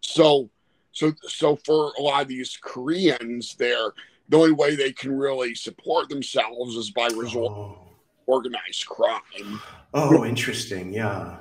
So, 0.00 0.50
so, 0.92 1.12
so 1.22 1.56
for 1.64 1.92
a 1.98 2.02
lot 2.02 2.22
of 2.22 2.28
these 2.28 2.58
Koreans, 2.60 3.54
there 3.56 3.92
the 4.28 4.36
only 4.36 4.52
way 4.52 4.76
they 4.76 4.92
can 4.92 5.16
really 5.16 5.54
support 5.54 6.08
themselves 6.08 6.76
is 6.76 6.90
by 6.90 7.08
resort 7.08 7.52
oh. 7.52 7.78
organized 8.26 8.86
crime. 8.86 9.60
Oh, 9.94 10.24
interesting. 10.24 10.92
Yeah. 10.92 11.36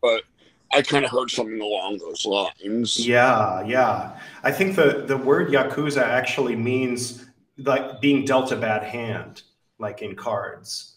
But 0.00 0.22
I 0.76 0.82
kind 0.82 1.06
of 1.06 1.10
heard 1.10 1.30
something 1.30 1.58
along 1.58 1.98
those 1.98 2.26
lines. 2.26 2.98
Yeah, 2.98 3.62
yeah. 3.62 4.20
I 4.42 4.52
think 4.52 4.76
the 4.76 5.04
the 5.06 5.16
word 5.16 5.48
yakuza 5.48 6.02
actually 6.02 6.54
means 6.54 7.24
like 7.56 8.02
being 8.02 8.26
dealt 8.26 8.52
a 8.52 8.56
bad 8.56 8.82
hand, 8.82 9.42
like 9.78 10.02
in 10.02 10.14
cards. 10.14 10.96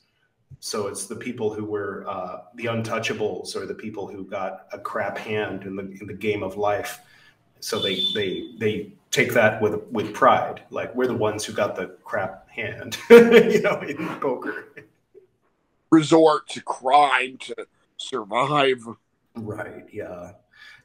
So 0.60 0.88
it's 0.88 1.06
the 1.06 1.15
people 1.15 1.54
who 1.54 1.63
were 1.63 2.04
uh, 2.10 2.42
the 2.56 2.65
untouchables 2.65 3.56
or 3.56 3.65
the 3.65 3.74
people 3.74 4.06
who 4.06 4.26
got 4.26 4.68
a 4.74 4.80
crap 4.80 5.18
hand 5.18 5.63
in 5.63 5.78
the 5.78 5.84
in 6.02 6.08
the 6.08 6.13
game 6.13 6.44
of 6.44 6.58
life. 6.58 7.00
So 7.62 7.80
they 7.80 8.04
they 8.13 8.52
they 8.58 8.92
take 9.12 9.32
that 9.32 9.62
with 9.62 9.82
with 9.92 10.13
pride. 10.13 10.62
Like 10.72 10.94
we're 10.94 11.08
the 11.08 11.15
ones 11.15 11.46
who 11.46 11.54
got 11.54 11.78
the 11.78 11.96
crap 12.04 12.50
hand, 12.50 12.98
you 13.10 13.62
know, 13.62 13.80
in 13.80 13.96
poker. 14.20 14.74
Resort 15.89 16.50
to 16.50 16.62
crime 16.63 17.38
to 17.38 17.65
survive. 17.96 18.86
Right. 19.39 19.86
Yeah. 19.91 20.32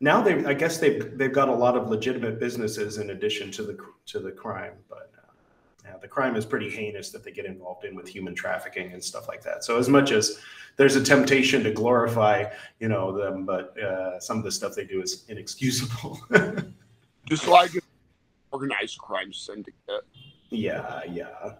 Now 0.00 0.22
they, 0.22 0.44
I 0.44 0.54
guess 0.54 0.78
they've 0.78 1.16
they've 1.16 1.32
got 1.32 1.48
a 1.48 1.54
lot 1.54 1.76
of 1.76 1.88
legitimate 1.88 2.38
businesses 2.38 2.98
in 2.98 3.10
addition 3.10 3.50
to 3.52 3.62
the 3.62 3.78
to 4.06 4.18
the 4.18 4.30
crime, 4.30 4.74
but 4.88 5.10
uh, 5.18 5.30
yeah, 5.84 5.96
the 6.00 6.08
crime 6.08 6.36
is 6.36 6.44
pretty 6.44 6.70
heinous 6.70 7.10
that 7.10 7.24
they 7.24 7.30
get 7.30 7.44
involved 7.44 7.84
in 7.84 7.94
with 7.94 8.08
human 8.08 8.34
trafficking 8.34 8.92
and 8.92 9.02
stuff 9.02 9.28
like 9.28 9.42
that. 9.42 9.64
So 9.64 9.78
as 9.78 9.88
much 9.88 10.10
as 10.12 10.40
there's 10.76 10.96
a 10.96 11.02
temptation 11.02 11.62
to 11.64 11.70
glorify, 11.70 12.44
you 12.80 12.88
know, 12.88 13.16
them, 13.16 13.44
but 13.44 13.78
uh, 13.80 14.18
some 14.20 14.38
of 14.38 14.44
the 14.44 14.52
stuff 14.52 14.74
they 14.74 14.84
do 14.84 15.00
is 15.00 15.24
inexcusable. 15.28 16.20
Just 17.26 17.46
like 17.46 17.70
organized 18.50 18.98
crime 18.98 19.32
syndicate. 19.32 20.04
Yeah, 20.50 21.00
yeah, 21.10 21.54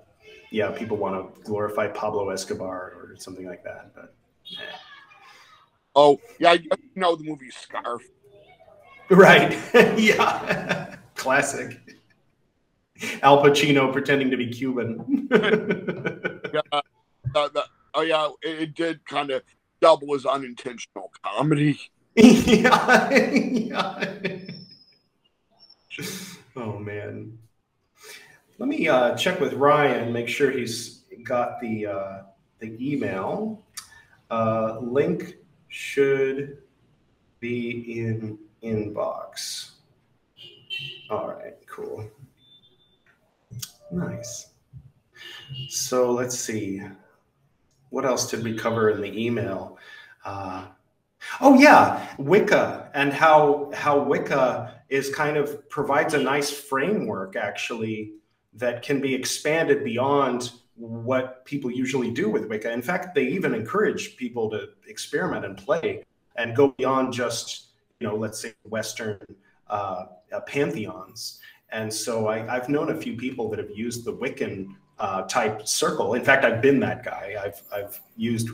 yeah. 0.51 0.71
People 0.71 0.97
want 0.97 1.35
to 1.35 1.43
glorify 1.43 1.89
Pablo 1.89 2.31
Escobar 2.31 2.93
or 2.97 3.15
something 3.19 3.47
like 3.47 3.65
that, 3.65 3.95
but. 3.95 4.15
Oh 5.95 6.19
yeah, 6.39 6.53
I 6.53 6.61
know 6.95 7.17
the 7.17 7.25
movie 7.25 7.51
Scarf. 7.51 8.03
Right. 9.11 9.57
yeah. 9.99 10.97
Classic. 11.15 11.81
Al 13.23 13.43
Pacino 13.43 13.93
pretending 13.93 14.31
to 14.31 14.37
be 14.37 14.49
Cuban. 14.49 15.29
yeah. 16.53 16.61
Uh, 16.73 17.49
the, 17.49 17.65
oh 17.95 18.03
yeah, 18.03 18.29
it, 18.43 18.63
it 18.63 18.75
did 18.75 19.05
kind 19.05 19.31
of 19.31 19.43
double 19.81 20.15
as 20.15 20.25
unintentional 20.27 21.13
comedy. 21.23 21.79
yeah. 22.15 23.11
yeah. 23.11 24.39
Oh 26.57 26.79
man. 26.79 27.39
Let 28.59 28.69
me 28.69 28.89
uh, 28.89 29.17
check 29.17 29.41
with 29.41 29.53
Ryan, 29.55 30.13
make 30.13 30.29
sure 30.29 30.51
he's 30.51 31.03
got 31.25 31.61
the 31.61 31.87
uh, 31.87 32.23
the 32.61 32.77
email. 32.81 33.63
Uh, 34.31 34.79
link 34.81 35.37
should 35.75 36.59
be 37.41 37.99
in 37.99 38.39
inbox. 38.63 39.73
All 41.11 41.27
right, 41.27 41.55
cool. 41.67 42.09
Nice. 43.91 44.53
So 45.69 46.13
let's 46.13 46.39
see. 46.39 46.81
What 47.91 48.05
else 48.05 48.31
did 48.31 48.45
we 48.45 48.57
cover 48.57 48.91
in 48.91 49.01
the 49.01 49.21
email? 49.21 49.77
Uh, 50.25 50.67
oh 51.41 51.59
yeah, 51.59 52.07
Wicca 52.19 52.93
and 52.95 53.13
how 53.13 53.73
how 53.75 53.99
Wicca 53.99 54.81
is 54.91 55.13
kind 55.13 55.37
of 55.37 55.69
provides 55.71 56.15
a 56.15 56.23
nice 56.23 56.53
framework 56.53 57.35
actually 57.35 58.13
that 58.55 58.83
can 58.83 59.01
be 59.01 59.13
expanded 59.13 59.83
beyond 59.83 60.53
what 60.77 61.45
people 61.45 61.71
usually 61.71 62.11
do 62.11 62.29
with 62.29 62.47
Wicca. 62.47 62.71
In 62.73 62.83
fact, 62.83 63.15
they 63.15 63.27
even 63.29 63.55
encourage 63.55 64.17
people 64.17 64.51
to 64.51 64.71
experiment 64.89 65.45
and 65.45 65.57
play 65.57 66.05
and 66.37 66.57
go 66.57 66.69
beyond 66.77 67.13
just, 67.13 67.69
you 68.01 68.07
know, 68.07 68.17
let's 68.17 68.41
say 68.41 68.55
Western 68.65 69.19
uh, 69.69 70.07
uh, 70.33 70.41
pantheons. 70.41 71.39
And 71.71 71.93
so 71.93 72.29
I, 72.29 72.39
have 72.39 72.69
known 72.69 72.91
a 72.91 73.01
few 73.01 73.17
people 73.17 73.49
that 73.51 73.59
have 73.59 73.71
used 73.71 74.05
the 74.05 74.13
Wiccan 74.13 74.75
uh, 74.99 75.23
type 75.23 75.67
circle. 75.67 76.15
In 76.15 76.25
fact, 76.25 76.45
I've 76.45 76.61
been 76.61 76.81
that 76.81 77.05
guy. 77.05 77.37
I've, 77.43 77.63
I've 77.73 78.01
used 78.17 78.51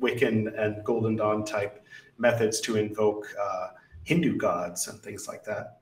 Wiccan 0.00 0.58
and 0.58 0.84
Golden 0.84 1.16
Dawn 1.16 1.44
type 1.44 1.84
methods 2.18 2.60
to 2.62 2.76
invoke 2.76 3.26
uh, 3.40 3.68
Hindu 4.04 4.36
gods 4.36 4.88
and 4.88 5.00
things 5.00 5.26
like 5.28 5.44
that. 5.44 5.78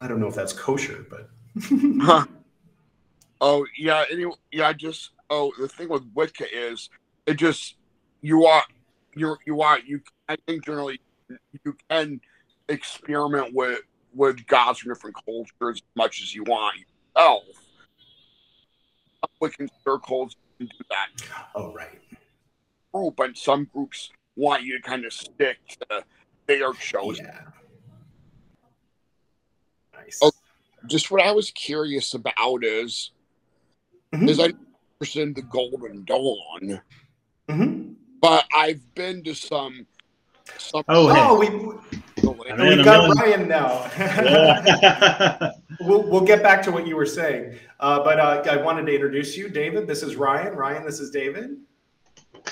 I 0.00 0.08
don't 0.08 0.18
know 0.18 0.28
if 0.28 0.34
that's 0.34 0.52
kosher, 0.52 1.06
but. 1.10 1.30
Oh 3.40 3.66
yeah, 3.76 4.04
anyway, 4.10 4.34
yeah. 4.52 4.68
I 4.68 4.72
Just 4.72 5.10
oh, 5.30 5.52
the 5.58 5.68
thing 5.68 5.88
with 5.88 6.04
Wicca 6.14 6.44
is 6.52 6.90
it 7.26 7.34
just 7.34 7.76
you 8.20 8.44
are 8.44 8.64
you 9.14 9.36
you 9.46 9.60
are 9.62 9.78
you. 9.80 10.00
I 10.28 10.36
think 10.46 10.64
generally 10.64 11.00
you 11.64 11.76
can 11.88 12.20
experiment 12.68 13.54
with 13.54 13.80
with 14.14 14.46
gods 14.46 14.80
from 14.80 14.92
different 14.92 15.16
cultures 15.24 15.78
as 15.78 15.82
much 15.94 16.20
as 16.20 16.34
you 16.34 16.44
want 16.44 16.76
yourself. 17.16 17.44
Wiccan 19.40 19.68
circles 19.84 20.36
can 20.58 20.66
do 20.66 20.84
that. 20.90 21.08
Oh 21.54 21.72
right. 21.72 22.00
Group 22.92 23.20
and 23.20 23.36
some 23.36 23.70
groups 23.72 24.10
want 24.36 24.64
you 24.64 24.76
to 24.76 24.82
kind 24.82 25.04
of 25.04 25.12
stick 25.12 25.58
to 25.68 26.04
their 26.46 26.72
chosen. 26.74 27.26
Yeah. 27.26 27.40
Nice. 29.94 30.18
Oh, 30.22 30.32
just 30.86 31.10
what 31.10 31.22
I 31.22 31.32
was 31.32 31.50
curious 31.52 32.14
about 32.14 32.64
is 32.64 33.12
mm-hmm. 34.12 34.28
is 34.28 34.40
I 34.40 34.52
in 35.16 35.32
the 35.32 35.42
Golden 35.42 36.04
Dawn, 36.04 36.80
mm-hmm. 37.48 37.92
but 38.20 38.44
I've 38.54 38.94
been 38.94 39.24
to 39.24 39.34
some. 39.34 39.86
some 40.58 40.84
oh, 40.88 41.08
oh 41.10 41.38
we 41.38 41.48
we 42.22 42.82
got 42.82 43.16
Ryan 43.16 43.48
now. 43.48 43.90
Yeah. 43.98 45.52
we'll 45.80 46.02
we'll 46.02 46.20
get 46.24 46.42
back 46.42 46.62
to 46.62 46.70
what 46.70 46.86
you 46.86 46.96
were 46.96 47.06
saying, 47.06 47.56
uh, 47.80 48.02
but 48.04 48.20
uh, 48.20 48.42
I 48.50 48.56
wanted 48.58 48.86
to 48.86 48.94
introduce 48.94 49.36
you, 49.36 49.48
David. 49.48 49.86
This 49.86 50.02
is 50.02 50.16
Ryan. 50.16 50.54
Ryan, 50.54 50.84
this 50.84 51.00
is 51.00 51.10
David. 51.10 51.56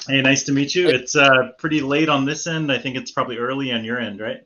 Hey, 0.07 0.21
nice 0.23 0.43
to 0.45 0.53
meet 0.53 0.75
you. 0.75 0.89
It's 0.89 1.17
uh, 1.17 1.53
pretty 1.59 1.81
late 1.81 2.09
on 2.09 2.25
this 2.25 2.47
end. 2.47 2.71
I 2.71 2.79
think 2.79 2.97
it's 2.97 3.11
probably 3.11 3.37
early 3.37 3.73
on 3.73 3.85
your 3.85 3.99
end, 3.99 4.21
right? 4.21 4.43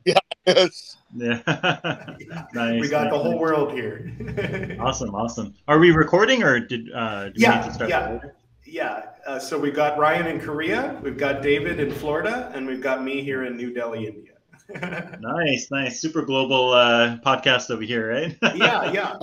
Yes. 0.47 0.97
Yeah. 1.15 1.43
nice. 2.55 2.81
We 2.81 2.89
got 2.89 3.03
nice, 3.03 3.13
the 3.13 3.19
whole 3.19 3.33
nice. 3.33 3.39
world 3.39 3.73
here. 3.73 4.79
awesome, 4.81 5.15
awesome. 5.15 5.53
Are 5.69 5.79
we 5.79 5.91
recording 5.91 6.43
or 6.43 6.59
did, 6.59 6.91
uh, 6.91 7.29
do 7.29 7.33
yeah, 7.37 7.51
we 7.51 7.57
need 7.59 7.69
to 7.69 7.75
start? 7.75 7.91
Yeah, 7.91 8.19
yeah. 8.65 9.03
Uh, 9.27 9.39
so 9.39 9.59
we've 9.59 9.75
got 9.75 9.99
Ryan 9.99 10.27
in 10.27 10.41
Korea, 10.41 10.99
we've 11.03 11.19
got 11.19 11.43
David 11.43 11.81
in 11.81 11.93
Florida, 11.93 12.51
and 12.55 12.67
we've 12.67 12.81
got 12.81 13.05
me 13.05 13.23
here 13.23 13.45
in 13.45 13.59
New 13.59 13.75
Delhi, 13.75 14.07
India. 14.07 15.19
nice, 15.21 15.71
nice. 15.71 16.01
Super 16.01 16.23
global 16.23 16.73
uh, 16.73 17.19
podcast 17.19 17.71
over 17.71 17.83
here, 17.83 18.11
right? 18.11 18.35
yeah, 18.57 18.91
yeah. 18.91 19.19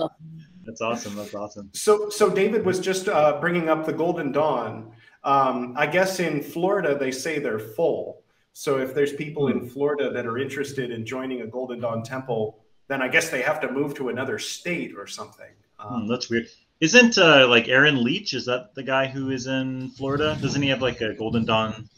That's 0.64 0.80
awesome. 0.80 1.16
That's 1.16 1.34
awesome. 1.34 1.70
So, 1.72 2.08
so 2.08 2.30
David 2.30 2.64
was 2.64 2.78
just 2.78 3.08
uh, 3.08 3.40
bringing 3.40 3.68
up 3.68 3.84
the 3.84 3.92
Golden 3.92 4.30
Dawn. 4.30 4.92
Um, 5.24 5.74
I 5.76 5.86
guess 5.86 6.20
in 6.20 6.40
Florida 6.40 6.96
they 6.96 7.10
say 7.10 7.40
they're 7.40 7.58
full. 7.58 8.19
So 8.52 8.78
if 8.78 8.94
there's 8.94 9.12
people 9.12 9.48
in 9.48 9.60
hmm. 9.60 9.68
Florida 9.68 10.10
that 10.10 10.26
are 10.26 10.38
interested 10.38 10.90
in 10.90 11.06
joining 11.06 11.42
a 11.42 11.46
Golden 11.46 11.80
Dawn 11.80 12.02
temple, 12.02 12.64
then 12.88 13.02
I 13.02 13.08
guess 13.08 13.30
they 13.30 13.42
have 13.42 13.60
to 13.60 13.70
move 13.70 13.94
to 13.94 14.08
another 14.08 14.38
state 14.38 14.94
or 14.96 15.06
something. 15.06 15.50
Um, 15.78 16.06
that's 16.06 16.28
weird. 16.28 16.48
Isn't 16.80 17.18
uh, 17.18 17.46
like 17.46 17.68
Aaron 17.68 18.02
Leitch? 18.02 18.34
Is 18.34 18.46
that 18.46 18.74
the 18.74 18.82
guy 18.82 19.06
who 19.06 19.30
is 19.30 19.46
in 19.46 19.90
Florida? 19.90 20.36
Doesn't 20.40 20.62
he 20.62 20.68
have 20.70 20.80
like 20.80 21.00
a 21.02 21.14
Golden 21.14 21.44
Dawn 21.44 21.88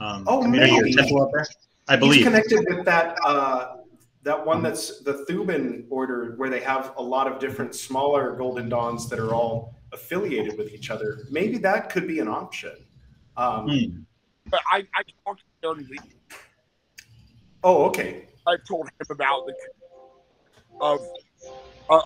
um, 0.00 0.24
oh, 0.26 0.42
community 0.42 0.72
maybe. 0.72 0.94
or 0.94 0.96
temple 0.96 1.30
there? 1.32 1.46
I 1.88 1.96
believe 1.96 2.16
He's 2.16 2.24
connected 2.24 2.64
with 2.68 2.84
that 2.86 3.18
uh, 3.24 3.76
that 4.22 4.44
one 4.44 4.62
that's 4.62 5.00
the 5.00 5.24
Thuban 5.28 5.84
order, 5.90 6.34
where 6.36 6.48
they 6.48 6.60
have 6.60 6.94
a 6.96 7.02
lot 7.02 7.30
of 7.30 7.38
different 7.38 7.74
smaller 7.74 8.34
Golden 8.36 8.68
Dawns 8.68 9.08
that 9.10 9.18
are 9.18 9.34
all 9.34 9.74
affiliated 9.92 10.56
with 10.56 10.72
each 10.72 10.90
other. 10.90 11.26
Maybe 11.30 11.58
that 11.58 11.90
could 11.90 12.06
be 12.06 12.20
an 12.20 12.28
option. 12.28 12.72
Um, 13.36 13.68
hmm. 13.68 14.00
But 14.50 14.60
I, 14.70 14.86
I 14.94 15.02
talked 15.24 15.42
to 15.62 15.68
Aaron 15.68 15.86
Lee. 15.90 15.98
Oh, 17.62 17.84
okay. 17.84 18.26
I 18.46 18.56
told 18.66 18.86
him 18.86 19.06
about 19.10 19.46
the 19.46 19.54
of 20.80 21.00
uh, 21.90 22.00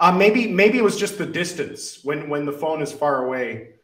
uh, 0.00 0.12
maybe 0.12 0.48
maybe 0.48 0.78
it 0.78 0.84
was 0.84 0.98
just 0.98 1.16
the 1.16 1.26
distance 1.26 2.02
when 2.02 2.28
when 2.28 2.44
the 2.44 2.52
phone 2.52 2.82
is 2.82 2.92
far 2.92 3.24
away. 3.24 3.74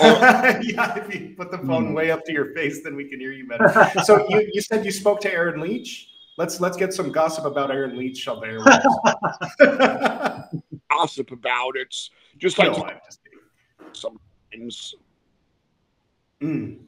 Oh. 0.00 0.20
yeah, 0.62 0.98
if 0.98 1.12
you 1.14 1.34
put 1.36 1.50
the 1.50 1.58
phone 1.58 1.88
mm. 1.88 1.94
way 1.94 2.10
up 2.10 2.24
to 2.26 2.32
your 2.32 2.52
face, 2.54 2.82
then 2.84 2.94
we 2.94 3.08
can 3.08 3.18
hear 3.18 3.32
you 3.32 3.48
better. 3.48 3.90
so 4.04 4.28
you, 4.28 4.48
you 4.52 4.60
said 4.60 4.84
you 4.84 4.92
spoke 4.92 5.20
to 5.22 5.32
Aaron 5.32 5.60
Leitch. 5.60 6.08
Let's 6.36 6.60
let's 6.60 6.76
get 6.76 6.92
some 6.92 7.10
gossip 7.10 7.44
about 7.44 7.70
Aaron 7.70 7.96
Leitch 7.96 8.28
on 8.28 8.40
there. 8.40 8.58
gossip 10.90 11.30
about 11.32 11.76
it, 11.76 11.94
just 12.38 12.58
like 12.58 12.72
no, 12.72 12.90
some 13.92 14.18
things. 14.52 14.94
Mm. 16.40 16.78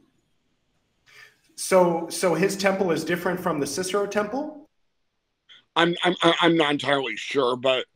So, 1.57 2.09
so 2.11 2.35
his 2.35 2.57
temple 2.57 2.91
is 2.91 3.05
different 3.05 3.41
from 3.41 3.61
the 3.61 3.67
Cicero 3.67 4.07
temple. 4.07 4.69
I'm 5.77 5.95
I'm 6.05 6.15
I'm 6.23 6.57
not 6.57 6.73
entirely 6.73 7.17
sure, 7.17 7.57
but 7.57 7.87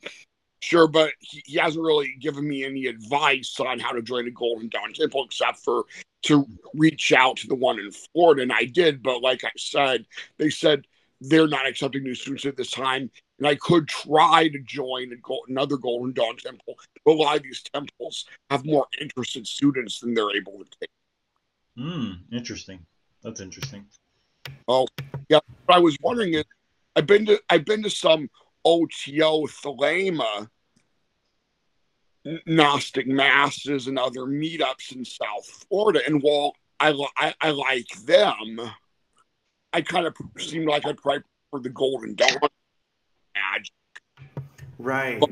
sure, 0.60 0.88
but 0.88 1.12
he, 1.20 1.42
he 1.46 1.58
hasn't 1.58 1.84
really 1.84 2.16
given 2.20 2.48
me 2.48 2.64
any 2.64 2.86
advice 2.86 3.54
on 3.60 3.78
how 3.78 3.92
to 3.92 4.02
join 4.02 4.26
a 4.26 4.30
Golden 4.30 4.68
Dawn 4.68 4.92
temple, 4.92 5.24
except 5.24 5.58
for 5.58 5.84
to 6.22 6.44
reach 6.74 7.12
out 7.12 7.36
to 7.38 7.46
the 7.46 7.54
one 7.54 7.78
in 7.78 7.92
Florida, 7.92 8.42
and 8.42 8.52
I 8.52 8.64
did. 8.64 9.02
But 9.02 9.22
like 9.22 9.44
I 9.44 9.50
said, 9.56 10.06
they 10.38 10.50
said 10.50 10.86
they're 11.20 11.48
not 11.48 11.66
accepting 11.66 12.02
new 12.02 12.14
students 12.14 12.46
at 12.46 12.56
this 12.56 12.70
time, 12.70 13.10
and 13.38 13.46
I 13.46 13.56
could 13.56 13.88
try 13.88 14.48
to 14.48 14.58
join 14.60 15.12
another 15.48 15.76
Golden 15.76 16.12
Dawn 16.12 16.36
temple, 16.36 16.78
but 17.04 17.12
a 17.12 17.14
lot 17.14 17.36
of 17.36 17.42
these 17.42 17.62
temples 17.62 18.26
have 18.50 18.64
more 18.64 18.86
interested 19.00 19.46
students 19.46 20.00
than 20.00 20.14
they're 20.14 20.36
able 20.36 20.58
to 20.58 20.64
take. 20.80 20.90
Hmm, 21.76 22.12
interesting. 22.32 22.80
That's 23.22 23.40
interesting. 23.40 23.84
Oh, 24.66 24.86
yeah. 25.28 25.40
What 25.66 25.76
I 25.76 25.80
was 25.80 25.96
wondering 26.00 26.34
is, 26.34 26.44
I've 26.96 27.06
been 27.06 27.26
to 27.26 27.40
I've 27.48 27.64
been 27.64 27.82
to 27.84 27.90
some 27.90 28.28
OTO 28.64 29.46
Thelema 29.46 30.48
Gnostic 32.46 33.06
masses 33.06 33.86
and 33.86 33.98
other 33.98 34.22
meetups 34.22 34.94
in 34.94 35.04
South 35.04 35.46
Florida, 35.46 36.00
and 36.06 36.20
while 36.22 36.54
I, 36.80 36.92
I, 37.16 37.34
I 37.40 37.50
like 37.50 37.88
them, 38.04 38.60
I 39.72 39.82
kind 39.82 40.06
of 40.06 40.14
seem 40.38 40.66
like 40.66 40.86
I'd 40.86 40.96
probably 40.96 41.22
for 41.50 41.60
the 41.60 41.70
Golden 41.70 42.14
Dawn 42.14 42.38
magic. 43.34 43.72
Right. 44.78 45.20
But, 45.20 45.30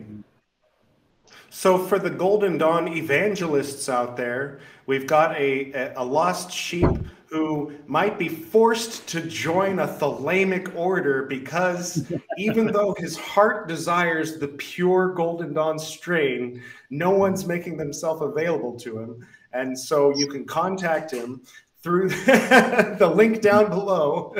so, 1.50 1.78
for 1.78 1.98
the 1.98 2.10
Golden 2.10 2.58
Dawn 2.58 2.88
evangelists 2.88 3.88
out 3.88 4.16
there, 4.16 4.60
we've 4.84 5.06
got 5.06 5.34
a, 5.36 5.94
a 5.96 6.04
lost 6.04 6.50
sheep 6.50 6.90
who 7.30 7.72
might 7.86 8.18
be 8.18 8.28
forced 8.28 9.06
to 9.08 9.20
join 9.22 9.78
a 9.78 9.86
Thelemic 9.86 10.74
order 10.76 11.24
because 11.24 12.12
even 12.38 12.66
though 12.66 12.94
his 12.98 13.16
heart 13.16 13.68
desires 13.68 14.38
the 14.38 14.48
pure 14.48 15.14
Golden 15.14 15.54
Dawn 15.54 15.78
strain, 15.78 16.62
no 16.90 17.10
one's 17.10 17.46
making 17.46 17.76
themselves 17.76 18.22
available 18.22 18.78
to 18.80 18.98
him. 18.98 19.26
And 19.52 19.78
so 19.78 20.14
you 20.16 20.28
can 20.28 20.44
contact 20.44 21.10
him 21.10 21.40
through 21.86 22.08
the 22.98 23.12
link 23.14 23.40
down 23.40 23.70
below 23.70 24.34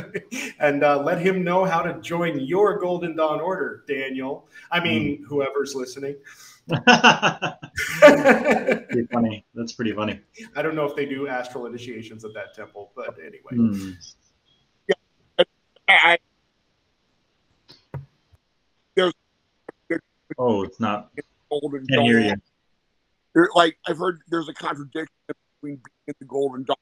and 0.58 0.82
uh, 0.82 1.00
let 1.00 1.20
him 1.20 1.44
know 1.44 1.64
how 1.64 1.80
to 1.80 2.00
join 2.00 2.40
your 2.40 2.76
Golden 2.80 3.14
Dawn 3.14 3.40
order, 3.40 3.84
Daniel. 3.86 4.48
I 4.72 4.80
mean, 4.80 5.18
mm. 5.18 5.26
whoever's 5.28 5.72
listening. 5.72 6.16
pretty 8.00 9.06
funny. 9.12 9.44
That's 9.54 9.74
pretty 9.74 9.92
funny. 9.92 10.18
I 10.56 10.62
don't 10.62 10.74
know 10.74 10.86
if 10.86 10.96
they 10.96 11.06
do 11.06 11.28
astral 11.28 11.66
initiations 11.66 12.24
at 12.24 12.34
that 12.34 12.52
temple, 12.52 12.90
but 12.96 13.14
anyway. 13.24 13.52
Mm. 13.52 13.94
Yeah. 14.88 15.44
I, 15.88 16.18
there's, 18.96 19.12
there's, 19.88 20.00
oh, 20.36 20.64
it's 20.64 20.80
not. 20.80 21.12
Golden 21.48 21.86
Can't 21.86 22.02
hear 22.02 22.18
you. 22.18 22.34
There, 23.36 23.50
like 23.54 23.78
I've 23.86 23.98
heard, 23.98 24.18
there's 24.28 24.48
a 24.48 24.54
contradiction 24.54 25.14
between 25.28 25.76
being 25.76 25.80
in 26.08 26.14
the 26.18 26.26
Golden 26.26 26.64
Dawn 26.64 26.76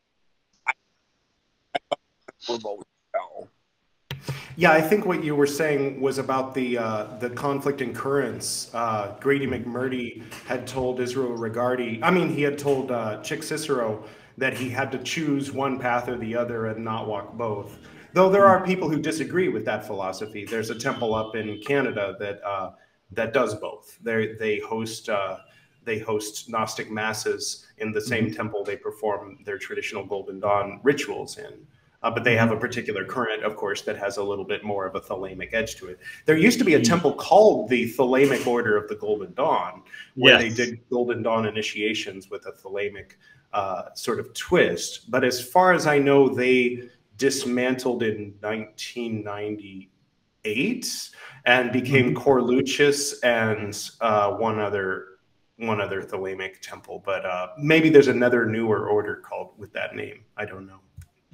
yeah, 4.57 4.70
I 4.70 4.80
think 4.80 5.04
what 5.04 5.24
you 5.24 5.35
were 5.35 5.48
saying 5.48 6.00
was 6.00 6.18
about 6.18 6.54
the 6.54 6.78
uh, 6.78 7.07
the 7.18 7.30
conflict 7.30 7.80
in 7.80 7.92
currents. 7.92 8.70
Uh, 8.72 9.16
Grady 9.20 9.46
McMurtry 9.46 10.22
had 10.46 10.66
told 10.66 11.00
Israel 11.00 11.37
Regardie, 11.37 12.00
I 12.02 12.11
mean, 12.11 12.28
he 12.28 12.42
had 12.42 12.57
told 12.57 12.92
uh, 12.92 13.20
Chick 13.22 13.42
Cicero 13.42 14.04
that 14.38 14.54
he 14.54 14.68
had 14.68 14.92
to 14.92 14.98
choose 14.98 15.50
one 15.50 15.78
path 15.78 16.09
or 16.09 16.16
the 16.16 16.37
other 16.37 16.66
and 16.66 16.85
not 16.85 17.09
walk 17.09 17.35
both. 17.35 17.78
Though 18.12 18.30
there 18.30 18.46
are 18.46 18.64
people 18.64 18.88
who 18.88 19.00
disagree 19.00 19.48
with 19.48 19.64
that 19.64 19.85
philosophy. 19.85 20.44
There's 20.44 20.70
a 20.70 20.78
temple 20.78 21.14
up 21.14 21.35
in 21.35 21.61
Canada 21.61 22.14
that 22.20 22.40
uh, 22.44 22.72
that 23.11 23.33
does 23.33 23.57
both. 23.57 23.98
They 24.02 24.35
they 24.38 24.61
host 24.61 25.09
uh, 25.09 25.38
they 25.85 25.98
host 25.98 26.48
Gnostic 26.48 26.92
masses 26.92 27.66
in 27.78 27.92
the 27.92 28.00
same 28.00 28.26
mm-hmm. 28.26 28.35
temple 28.35 28.62
they 28.62 28.76
perform 28.76 29.38
their 29.44 29.59
traditional 29.59 30.07
Golden 30.07 30.38
Dawn 30.38 30.80
rituals 30.85 31.38
in. 31.38 31.66
Uh, 32.04 32.10
but 32.10 32.22
they 32.22 32.36
have 32.36 32.52
a 32.52 32.56
particular 32.56 33.04
current, 33.04 33.42
of 33.42 33.56
course, 33.56 33.80
that 33.80 33.96
has 33.96 34.18
a 34.18 34.22
little 34.22 34.44
bit 34.44 34.62
more 34.62 34.86
of 34.86 34.94
a 34.94 35.00
Thelemic 35.00 35.54
edge 35.54 35.74
to 35.76 35.88
it. 35.88 35.98
There 36.26 36.36
used 36.36 36.58
to 36.58 36.64
be 36.64 36.74
a 36.74 36.78
mm-hmm. 36.78 36.84
temple 36.84 37.14
called 37.14 37.70
the 37.70 37.90
Thelemic 37.94 38.46
Order 38.46 38.76
of 38.76 38.90
the 38.90 38.96
Golden 38.96 39.32
Dawn, 39.32 39.82
where 40.14 40.38
yes. 40.38 40.42
they 40.42 40.50
did 40.66 40.80
Golden 40.90 41.22
Dawn 41.22 41.46
initiations 41.46 42.28
with 42.28 42.44
a 42.44 42.52
Thelemic 42.52 43.12
uh, 43.54 43.84
sort 43.94 44.20
of 44.20 44.34
twist. 44.34 45.10
But 45.10 45.24
as 45.24 45.42
far 45.42 45.72
as 45.72 45.86
I 45.86 45.98
know, 45.98 46.28
they 46.28 46.90
dismantled 47.16 48.02
in 48.02 48.34
1998 48.40 51.10
and 51.46 51.72
became 51.72 52.14
mm-hmm. 52.14 52.22
Corluchus 52.22 53.14
and 53.22 53.74
uh, 54.02 54.32
one 54.32 54.58
other 54.58 55.06
one 55.56 55.80
other 55.80 56.02
Thelemic 56.02 56.60
temple. 56.60 57.00
But 57.02 57.24
uh, 57.24 57.52
maybe 57.56 57.88
there's 57.88 58.08
another 58.08 58.44
newer 58.44 58.88
order 58.88 59.16
called 59.16 59.52
with 59.56 59.72
that 59.72 59.96
name. 59.96 60.26
I 60.36 60.44
don't 60.44 60.66
know. 60.66 60.80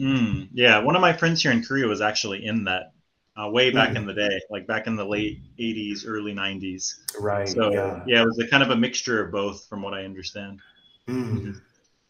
Mm, 0.00 0.48
yeah, 0.54 0.78
one 0.78 0.96
of 0.96 1.02
my 1.02 1.12
friends 1.12 1.42
here 1.42 1.52
in 1.52 1.62
Korea 1.62 1.86
was 1.86 2.00
actually 2.00 2.46
in 2.46 2.64
that 2.64 2.94
uh, 3.36 3.50
way 3.50 3.70
back 3.70 3.90
mm. 3.90 3.96
in 3.96 4.06
the 4.06 4.14
day, 4.14 4.40
like 4.48 4.66
back 4.66 4.86
in 4.86 4.96
the 4.96 5.04
late 5.04 5.40
'80s, 5.58 6.04
early 6.06 6.32
'90s. 6.32 6.94
Right. 7.20 7.46
So 7.46 7.70
yeah, 7.70 8.02
yeah 8.06 8.22
it 8.22 8.24
was 8.24 8.38
a 8.38 8.48
kind 8.48 8.62
of 8.62 8.70
a 8.70 8.76
mixture 8.76 9.22
of 9.22 9.30
both, 9.30 9.66
from 9.66 9.82
what 9.82 9.92
I 9.92 10.04
understand. 10.04 10.60
Mm. 11.06 11.60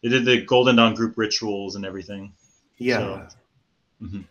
They 0.01 0.09
did 0.09 0.23
the 0.23 0.41
Golden 0.41 0.77
Dawn 0.77 0.93
group 0.93 1.17
rituals 1.17 1.75
and 1.75 1.85
everything. 1.85 2.31
Yeah. 2.77 2.99
So, 2.99 3.27
mm-hmm. 4.03 4.21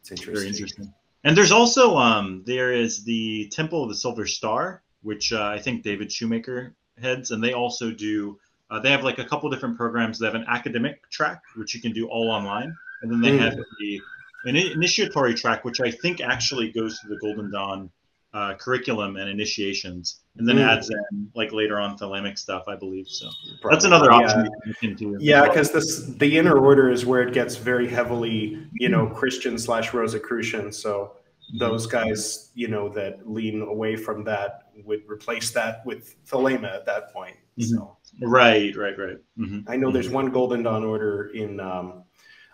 It's 0.00 0.10
interesting. 0.10 0.34
Very 0.34 0.48
interesting. 0.48 0.94
And 1.24 1.34
there's 1.34 1.52
also 1.52 1.96
um 1.96 2.42
there 2.44 2.72
is 2.74 3.02
the 3.04 3.48
Temple 3.48 3.82
of 3.82 3.88
the 3.88 3.94
Silver 3.94 4.26
Star, 4.26 4.82
which 5.02 5.32
uh, 5.32 5.46
I 5.46 5.58
think 5.58 5.82
David 5.84 6.12
Shoemaker 6.12 6.74
heads, 7.00 7.30
and 7.30 7.42
they 7.42 7.54
also 7.54 7.90
do. 7.92 8.38
Uh, 8.70 8.78
they 8.78 8.90
have 8.90 9.02
like 9.02 9.18
a 9.18 9.24
couple 9.24 9.48
different 9.48 9.76
programs. 9.76 10.18
They 10.18 10.26
have 10.26 10.36
an 10.36 10.44
academic 10.46 11.08
track, 11.10 11.42
which 11.56 11.74
you 11.74 11.80
can 11.80 11.92
do 11.92 12.06
all 12.06 12.30
online 12.30 12.76
and 13.02 13.10
then 13.10 13.20
they 13.20 13.32
mm. 13.32 13.40
have 13.40 13.56
the 13.78 14.00
an 14.44 14.56
initiatory 14.56 15.34
track, 15.34 15.64
which 15.64 15.80
I 15.80 15.90
think 15.90 16.20
actually 16.20 16.72
goes 16.72 16.98
to 17.00 17.08
the 17.08 17.18
Golden 17.20 17.50
Dawn 17.50 17.90
uh, 18.32 18.54
curriculum 18.54 19.16
and 19.16 19.28
initiations, 19.28 20.20
and 20.36 20.48
then 20.48 20.56
mm. 20.56 20.66
adds 20.66 20.88
in 20.90 21.30
like 21.34 21.52
later 21.52 21.78
on 21.78 21.98
Thelemic 21.98 22.38
stuff, 22.38 22.64
I 22.68 22.76
believe. 22.76 23.08
So 23.08 23.28
Probably. 23.60 23.74
that's 23.74 23.84
another 23.84 24.12
option 24.12 24.48
yeah. 24.80 25.16
Yeah, 25.18 25.48
because 25.48 25.72
this 25.72 26.06
the 26.06 26.38
inner 26.38 26.56
order 26.58 26.90
is 26.90 27.04
where 27.04 27.22
it 27.22 27.34
gets 27.34 27.56
very 27.56 27.88
heavily, 27.88 28.66
you 28.74 28.88
know, 28.88 29.08
Christian 29.08 29.58
slash 29.58 29.92
Rosicrucian. 29.92 30.72
So 30.72 31.16
those 31.58 31.86
guys, 31.86 32.52
you 32.54 32.68
know, 32.68 32.88
that 32.90 33.28
lean 33.28 33.62
away 33.62 33.96
from 33.96 34.22
that 34.24 34.68
would 34.84 35.02
replace 35.08 35.50
that 35.50 35.84
with 35.84 36.14
Thelema 36.24 36.72
at 36.72 36.86
that 36.86 37.12
point. 37.12 37.36
Mm-hmm. 37.58 37.76
So 37.76 37.96
right, 38.22 38.74
right, 38.76 38.96
right. 38.96 39.16
Mm-hmm. 39.38 39.68
I 39.68 39.76
know 39.76 39.88
mm-hmm. 39.88 39.94
there's 39.94 40.08
one 40.08 40.30
Golden 40.30 40.62
Dawn 40.62 40.84
order 40.84 41.30
in. 41.34 41.60
Um, 41.60 42.04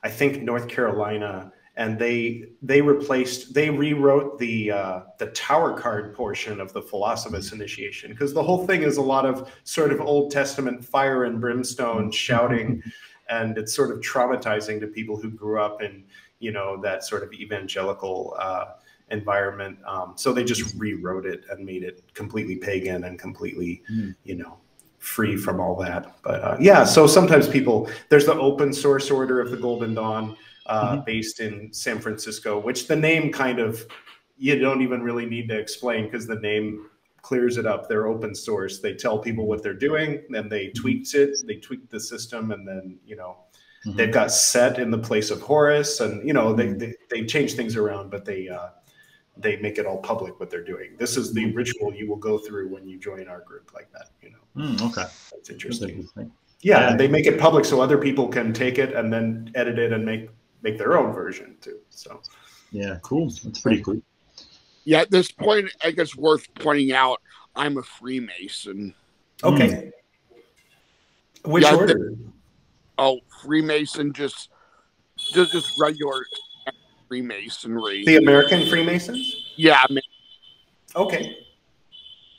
I 0.06 0.08
think 0.08 0.40
North 0.40 0.68
Carolina, 0.68 1.50
and 1.76 1.98
they 1.98 2.44
they 2.62 2.80
replaced 2.80 3.54
they 3.54 3.70
rewrote 3.70 4.38
the 4.38 4.70
uh, 4.70 5.00
the 5.18 5.26
tower 5.32 5.76
card 5.76 6.14
portion 6.14 6.60
of 6.60 6.72
the 6.72 6.80
Philosophus 6.80 7.50
initiation 7.50 8.12
because 8.12 8.32
the 8.32 8.42
whole 8.42 8.64
thing 8.68 8.82
is 8.82 8.98
a 8.98 9.02
lot 9.02 9.26
of 9.26 9.50
sort 9.64 9.90
of 9.90 10.00
Old 10.00 10.30
Testament 10.30 10.84
fire 10.84 11.24
and 11.24 11.40
brimstone 11.40 12.10
shouting, 12.24 12.80
and 13.28 13.58
it's 13.58 13.74
sort 13.74 13.90
of 13.90 13.98
traumatizing 13.98 14.78
to 14.78 14.86
people 14.86 15.16
who 15.20 15.28
grew 15.28 15.60
up 15.60 15.82
in 15.82 16.04
you 16.38 16.52
know 16.52 16.80
that 16.82 17.02
sort 17.02 17.24
of 17.24 17.32
evangelical. 17.32 18.36
Uh, 18.38 18.66
environment 19.12 19.78
um, 19.86 20.14
so 20.16 20.32
they 20.32 20.42
just 20.42 20.74
rewrote 20.74 21.26
it 21.26 21.44
and 21.50 21.64
made 21.64 21.84
it 21.84 22.02
completely 22.12 22.56
pagan 22.56 23.04
and 23.04 23.20
completely 23.20 23.80
mm. 23.88 24.12
you 24.24 24.34
know 24.34 24.58
free 25.06 25.36
from 25.36 25.60
all 25.60 25.76
that. 25.76 26.16
But 26.22 26.42
uh, 26.42 26.56
yeah, 26.60 26.84
so 26.84 27.06
sometimes 27.06 27.48
people 27.48 27.88
there's 28.08 28.26
the 28.26 28.34
open 28.34 28.72
source 28.72 29.10
order 29.10 29.40
of 29.40 29.50
the 29.50 29.56
Golden 29.56 29.94
Dawn 29.94 30.36
uh, 30.66 30.94
mm-hmm. 30.94 31.04
based 31.04 31.40
in 31.40 31.72
San 31.72 32.00
Francisco, 32.00 32.58
which 32.58 32.88
the 32.88 32.96
name 32.96 33.32
kind 33.32 33.60
of 33.60 33.86
you 34.36 34.58
don't 34.58 34.82
even 34.82 35.02
really 35.02 35.24
need 35.24 35.48
to 35.48 35.58
explain 35.58 36.04
because 36.04 36.26
the 36.26 36.40
name 36.40 36.90
clears 37.22 37.56
it 37.56 37.66
up. 37.66 37.88
They're 37.88 38.06
open 38.06 38.34
source. 38.34 38.80
They 38.80 38.94
tell 38.94 39.18
people 39.18 39.46
what 39.46 39.62
they're 39.62 39.74
doing, 39.74 40.22
and 40.34 40.50
they 40.50 40.66
mm-hmm. 40.66 40.82
tweaked 40.82 41.14
it. 41.14 41.36
They 41.46 41.56
tweaked 41.56 41.90
the 41.90 42.00
system, 42.00 42.50
and 42.50 42.66
then 42.66 42.98
you 43.06 43.14
know 43.14 43.38
mm-hmm. 43.86 43.96
they've 43.96 44.12
got 44.12 44.32
Set 44.32 44.80
in 44.80 44.90
the 44.90 44.98
place 44.98 45.30
of 45.30 45.40
Horus, 45.40 46.00
and 46.00 46.26
you 46.26 46.34
know 46.34 46.52
they 46.52 46.66
mm-hmm. 46.66 46.78
they, 46.78 46.94
they 47.10 47.24
change 47.24 47.54
things 47.54 47.76
around, 47.76 48.10
but 48.10 48.24
they 48.24 48.48
uh, 48.48 48.68
they 49.36 49.56
make 49.56 49.78
it 49.78 49.86
all 49.86 49.98
public 49.98 50.38
what 50.40 50.50
they're 50.50 50.64
doing. 50.64 50.96
This 50.98 51.16
is 51.16 51.32
the 51.32 51.52
ritual 51.52 51.94
you 51.94 52.08
will 52.08 52.16
go 52.16 52.38
through 52.38 52.68
when 52.68 52.88
you 52.88 52.98
join 52.98 53.28
our 53.28 53.40
group 53.40 53.72
like 53.74 53.90
that. 53.92 54.10
You 54.22 54.30
know. 54.30 54.64
Mm, 54.64 54.90
okay. 54.90 55.08
That's 55.32 55.50
interesting. 55.50 55.88
That's 55.88 55.98
interesting. 55.98 56.32
Yeah, 56.62 56.90
and 56.90 56.98
they 56.98 57.06
make 57.06 57.26
it 57.26 57.38
public 57.38 57.64
so 57.64 57.80
other 57.80 57.98
people 57.98 58.28
can 58.28 58.52
take 58.52 58.78
it 58.78 58.94
and 58.94 59.12
then 59.12 59.50
edit 59.54 59.78
it 59.78 59.92
and 59.92 60.04
make 60.04 60.30
make 60.62 60.78
their 60.78 60.96
own 60.96 61.12
version 61.12 61.56
too. 61.60 61.78
So. 61.90 62.20
Yeah, 62.72 62.98
cool. 63.02 63.30
That's 63.44 63.60
pretty 63.60 63.82
cool. 63.82 64.02
Yeah, 64.84 65.00
at 65.00 65.10
this 65.10 65.30
point, 65.30 65.70
I 65.82 65.90
guess 65.90 66.16
worth 66.16 66.46
pointing 66.54 66.92
out, 66.92 67.20
I'm 67.54 67.78
a 67.78 67.82
Freemason. 67.82 68.94
Okay. 69.42 69.68
Mm. 69.68 69.92
Which 71.50 71.64
yeah, 71.64 71.74
order? 71.74 71.94
The, 71.94 72.18
oh, 72.98 73.20
Freemason, 73.42 74.12
just 74.12 74.50
just 75.16 75.52
just 75.52 75.78
regular 75.80 76.26
Freemasonry. 77.08 78.04
The 78.04 78.16
American 78.16 78.68
Freemasons? 78.68 79.52
Yeah. 79.56 79.80
I 79.88 79.92
mean, 79.92 80.02
okay. 80.94 81.36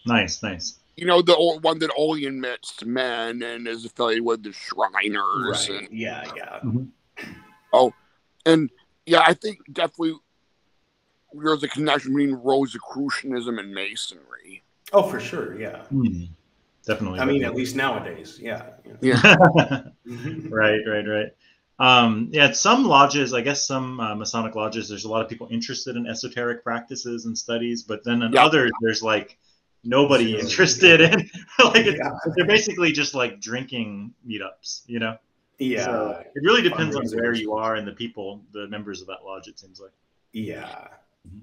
Nice, 0.05 0.41
nice. 0.41 0.79
You 0.95 1.05
know, 1.05 1.21
the 1.21 1.35
old 1.35 1.63
one 1.63 1.79
that 1.79 1.91
only 1.95 2.25
admits 2.25 2.83
men 2.83 3.43
and 3.43 3.67
is 3.67 3.85
affiliated 3.85 4.25
with 4.25 4.43
the 4.43 4.51
Shriners. 4.51 5.69
Right. 5.69 5.81
And, 5.81 5.87
yeah, 5.91 6.23
yeah. 6.35 6.59
Mm-hmm. 6.63 6.85
Oh, 7.73 7.93
and 8.45 8.71
yeah, 9.05 9.23
I 9.25 9.33
think 9.33 9.59
definitely 9.71 10.15
there's 11.33 11.63
a 11.63 11.67
connection 11.67 12.13
between 12.13 12.33
Rosicrucianism 12.35 13.59
and 13.59 13.73
Masonry. 13.73 14.63
Oh, 14.93 15.03
for 15.03 15.19
sure. 15.19 15.59
Yeah. 15.59 15.83
Mm, 15.91 16.29
definitely. 16.85 17.19
I 17.19 17.25
mean, 17.25 17.43
at 17.43 17.53
least 17.53 17.75
nowadays. 17.75 18.39
Yeah. 18.41 18.63
Yeah. 19.01 19.21
right, 20.49 20.79
right, 20.87 21.05
right. 21.05 21.31
Um, 21.79 22.29
yeah, 22.31 22.51
some 22.51 22.85
lodges, 22.85 23.33
I 23.33 23.41
guess 23.41 23.67
some 23.67 23.99
uh, 23.99 24.15
Masonic 24.15 24.55
lodges, 24.55 24.89
there's 24.89 25.05
a 25.05 25.09
lot 25.09 25.21
of 25.21 25.29
people 25.29 25.47
interested 25.51 25.95
in 25.95 26.07
esoteric 26.07 26.63
practices 26.63 27.25
and 27.25 27.37
studies, 27.37 27.83
but 27.83 28.03
then 28.03 28.23
in 28.23 28.35
others, 28.35 28.71
there's 28.81 29.03
like 29.03 29.37
nobody 29.83 30.39
interested 30.39 31.01
in. 31.01 31.29
like 31.63 31.85
yeah. 31.85 32.11
they're 32.35 32.47
basically 32.47 32.91
just 32.91 33.13
like 33.13 33.39
drinking 33.39 34.13
meetups, 34.27 34.81
you 34.87 34.99
know. 34.99 35.17
Yeah, 35.59 35.85
so 35.85 36.23
it 36.35 36.41
really 36.43 36.61
depends 36.61 36.95
on 36.95 37.05
where 37.07 37.33
you 37.33 37.53
are 37.53 37.75
and 37.75 37.87
the 37.87 37.93
people, 37.93 38.43
the 38.53 38.67
members 38.67 39.01
of 39.01 39.07
that 39.07 39.23
lodge. 39.25 39.47
It 39.47 39.59
seems 39.59 39.79
like. 39.79 39.91
Yeah, 40.33 40.87
mm-hmm. 41.27 41.39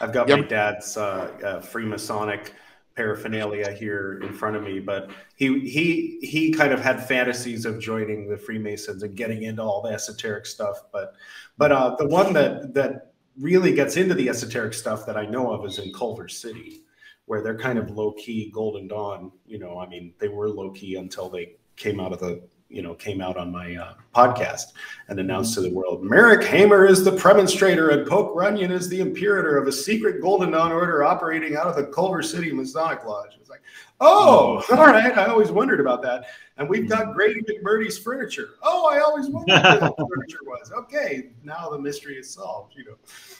I've 0.00 0.12
got 0.12 0.28
yep. 0.28 0.40
my 0.40 0.46
dad's 0.46 0.96
uh, 0.96 1.30
uh, 1.42 1.60
Freemasonic 1.60 2.50
paraphernalia 2.96 3.70
here 3.72 4.20
in 4.22 4.32
front 4.32 4.56
of 4.56 4.62
me, 4.62 4.80
but 4.80 5.10
he 5.36 5.60
he 5.60 6.18
he 6.22 6.50
kind 6.50 6.72
of 6.72 6.80
had 6.80 7.06
fantasies 7.06 7.66
of 7.66 7.78
joining 7.78 8.26
the 8.26 8.36
Freemasons 8.36 9.02
and 9.02 9.14
getting 9.14 9.42
into 9.42 9.62
all 9.62 9.82
the 9.82 9.90
esoteric 9.90 10.46
stuff. 10.46 10.76
But 10.92 11.14
but 11.58 11.72
uh, 11.72 11.96
the 11.98 12.08
one 12.08 12.32
that 12.32 12.74
that 12.74 13.12
really 13.38 13.74
gets 13.74 13.96
into 13.96 14.14
the 14.14 14.28
esoteric 14.28 14.72
stuff 14.72 15.04
that 15.06 15.16
I 15.16 15.26
know 15.26 15.52
of 15.52 15.64
is 15.66 15.78
in 15.78 15.92
Culver 15.92 16.28
City, 16.28 16.80
where 17.26 17.42
they're 17.42 17.58
kind 17.58 17.78
of 17.78 17.90
low 17.90 18.12
key 18.12 18.50
Golden 18.52 18.88
Dawn. 18.88 19.30
You 19.46 19.58
know, 19.58 19.78
I 19.78 19.86
mean, 19.86 20.14
they 20.18 20.28
were 20.28 20.48
low 20.48 20.70
key 20.70 20.96
until 20.96 21.28
they 21.28 21.56
came 21.76 22.00
out 22.00 22.12
of 22.12 22.18
the 22.18 22.42
you 22.68 22.82
know 22.82 22.94
came 22.94 23.20
out 23.20 23.36
on 23.36 23.50
my 23.50 23.76
uh, 23.76 23.94
podcast 24.14 24.72
and 25.08 25.20
announced 25.20 25.54
to 25.54 25.60
the 25.60 25.70
world 25.70 26.02
merrick 26.02 26.44
hamer 26.46 26.86
is 26.86 27.04
the 27.04 27.10
praemonstrator 27.10 27.92
and 27.92 28.06
poke 28.06 28.34
runyon 28.34 28.72
is 28.72 28.88
the 28.88 29.00
imperator 29.00 29.56
of 29.56 29.68
a 29.68 29.72
secret 29.72 30.20
golden 30.20 30.50
dawn 30.50 30.72
order 30.72 31.04
operating 31.04 31.56
out 31.56 31.66
of 31.66 31.76
the 31.76 31.84
culver 31.84 32.22
city 32.22 32.52
masonic 32.52 33.04
lodge. 33.04 33.36
It's 33.40 33.50
like 33.50 33.62
oh 34.00 34.64
all 34.70 34.86
right. 34.86 35.16
I 35.16 35.26
always 35.26 35.50
wondered 35.50 35.80
about 35.80 36.02
that. 36.02 36.26
And 36.58 36.68
we've 36.68 36.88
got 36.88 37.14
grady 37.14 37.42
mcmurtry's 37.42 37.98
furniture. 37.98 38.50
Oh 38.62 38.88
i 38.90 38.98
always 39.00 39.28
wondered 39.28 39.62
what 39.62 39.96
the 39.96 40.06
furniture 40.14 40.40
was. 40.44 40.72
Okay 40.72 41.30
now 41.44 41.68
the 41.70 41.78
mystery 41.78 42.16
is 42.16 42.32
solved 42.32 42.74
you 42.76 42.84
know. 42.84 42.96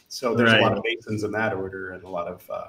So 0.08 0.34
there's 0.34 0.52
right. 0.52 0.60
a 0.60 0.64
lot 0.64 0.76
of 0.76 0.84
masons 0.84 1.24
in 1.24 1.32
that 1.32 1.52
order 1.52 1.92
and 1.92 2.04
a 2.04 2.08
lot 2.08 2.28
of 2.28 2.48
uh, 2.48 2.66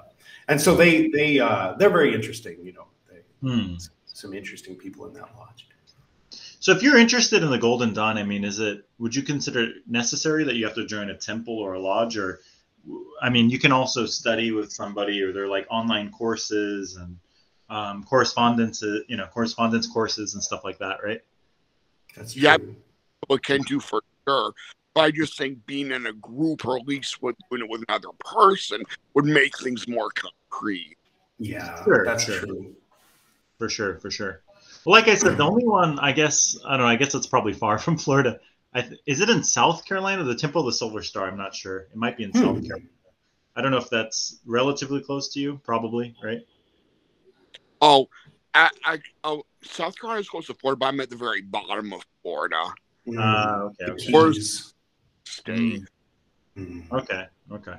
and 0.48 0.60
so 0.60 0.74
they 0.74 1.08
they 1.08 1.38
uh, 1.38 1.74
they're 1.78 1.90
very 1.90 2.14
interesting 2.14 2.58
you 2.64 2.72
know. 2.72 2.86
They, 3.08 3.48
hmm. 3.48 3.74
some 4.06 4.34
interesting 4.34 4.74
people 4.74 5.06
in 5.06 5.12
that 5.14 5.28
lodge 5.36 5.68
so 6.68 6.76
if 6.76 6.82
you're 6.82 6.98
interested 6.98 7.42
in 7.42 7.48
the 7.48 7.56
Golden 7.56 7.94
Dawn, 7.94 8.18
I 8.18 8.24
mean, 8.24 8.44
is 8.44 8.58
it 8.58 8.84
would 8.98 9.16
you 9.16 9.22
consider 9.22 9.62
it 9.62 9.76
necessary 9.86 10.44
that 10.44 10.56
you 10.56 10.66
have 10.66 10.74
to 10.74 10.84
join 10.84 11.08
a 11.08 11.16
temple 11.16 11.58
or 11.58 11.72
a 11.72 11.80
lodge 11.80 12.18
or 12.18 12.40
I 13.22 13.30
mean, 13.30 13.48
you 13.48 13.58
can 13.58 13.72
also 13.72 14.04
study 14.04 14.50
with 14.50 14.70
somebody 14.70 15.22
or 15.22 15.32
they're 15.32 15.48
like 15.48 15.66
online 15.70 16.10
courses 16.10 16.96
and 16.96 17.18
um, 17.70 18.04
correspondence, 18.04 18.82
you 18.82 19.16
know, 19.16 19.24
correspondence 19.28 19.86
courses 19.86 20.34
and 20.34 20.42
stuff 20.42 20.62
like 20.62 20.76
that, 20.80 21.02
right? 21.02 21.22
That's 22.14 22.34
true. 22.34 22.42
Yeah, 22.42 22.58
what 23.28 23.42
can 23.42 23.62
do 23.62 23.80
for 23.80 24.02
sure. 24.26 24.52
But 24.92 25.00
I 25.00 25.10
just 25.10 25.38
think 25.38 25.64
being 25.64 25.90
in 25.90 26.04
a 26.04 26.12
group 26.12 26.66
or 26.66 26.76
at 26.76 26.86
least 26.86 27.22
with, 27.22 27.36
doing 27.50 27.62
it 27.62 27.70
with 27.70 27.82
another 27.88 28.10
person 28.20 28.82
would 29.14 29.24
make 29.24 29.56
things 29.58 29.88
more 29.88 30.10
concrete. 30.10 30.98
Yeah, 31.38 31.82
sure, 31.82 32.04
that's 32.04 32.24
sure. 32.24 32.40
true. 32.40 32.76
For 33.56 33.70
sure, 33.70 33.98
for 34.00 34.10
sure. 34.10 34.42
Well, 34.88 34.98
like 34.98 35.08
I 35.08 35.16
said, 35.16 35.36
the 35.36 35.44
only 35.44 35.66
one 35.66 35.98
I 35.98 36.12
guess 36.12 36.56
I 36.64 36.78
don't 36.78 36.86
know. 36.86 36.90
I 36.90 36.96
guess 36.96 37.14
it's 37.14 37.26
probably 37.26 37.52
far 37.52 37.78
from 37.84 37.98
Florida. 37.98 38.40
Th- 38.74 38.98
is 39.04 39.20
it 39.20 39.28
in 39.28 39.44
South 39.44 39.84
Carolina? 39.84 40.24
The 40.24 40.34
Temple 40.34 40.62
of 40.62 40.66
the 40.66 40.72
Silver 40.72 41.02
Star. 41.02 41.26
I'm 41.26 41.36
not 41.36 41.54
sure. 41.54 41.80
It 41.80 41.96
might 41.96 42.16
be 42.16 42.24
in 42.24 42.30
hmm. 42.30 42.38
South 42.38 42.66
Carolina. 42.66 42.88
I 43.54 43.60
don't 43.60 43.70
know 43.70 43.76
if 43.76 43.90
that's 43.90 44.38
relatively 44.46 45.02
close 45.02 45.28
to 45.34 45.40
you. 45.40 45.60
Probably, 45.62 46.16
right? 46.24 46.40
Oh, 47.82 48.08
I, 48.54 48.70
I 48.82 48.98
oh, 49.24 49.42
South 49.60 49.94
Carolina 50.00 50.22
is 50.22 50.28
close 50.30 50.46
to 50.46 50.54
Florida, 50.54 50.78
but 50.78 50.86
I'm 50.86 51.00
at 51.00 51.10
the 51.10 51.16
very 51.16 51.42
bottom 51.42 51.92
of 51.92 52.02
Florida. 52.22 52.72
Uh, 53.14 53.68
okay. 53.82 53.92
okay. 53.92 54.32
State. 55.24 55.82
Mm. 56.56 56.90
Okay. 56.92 57.26
Okay. 57.52 57.76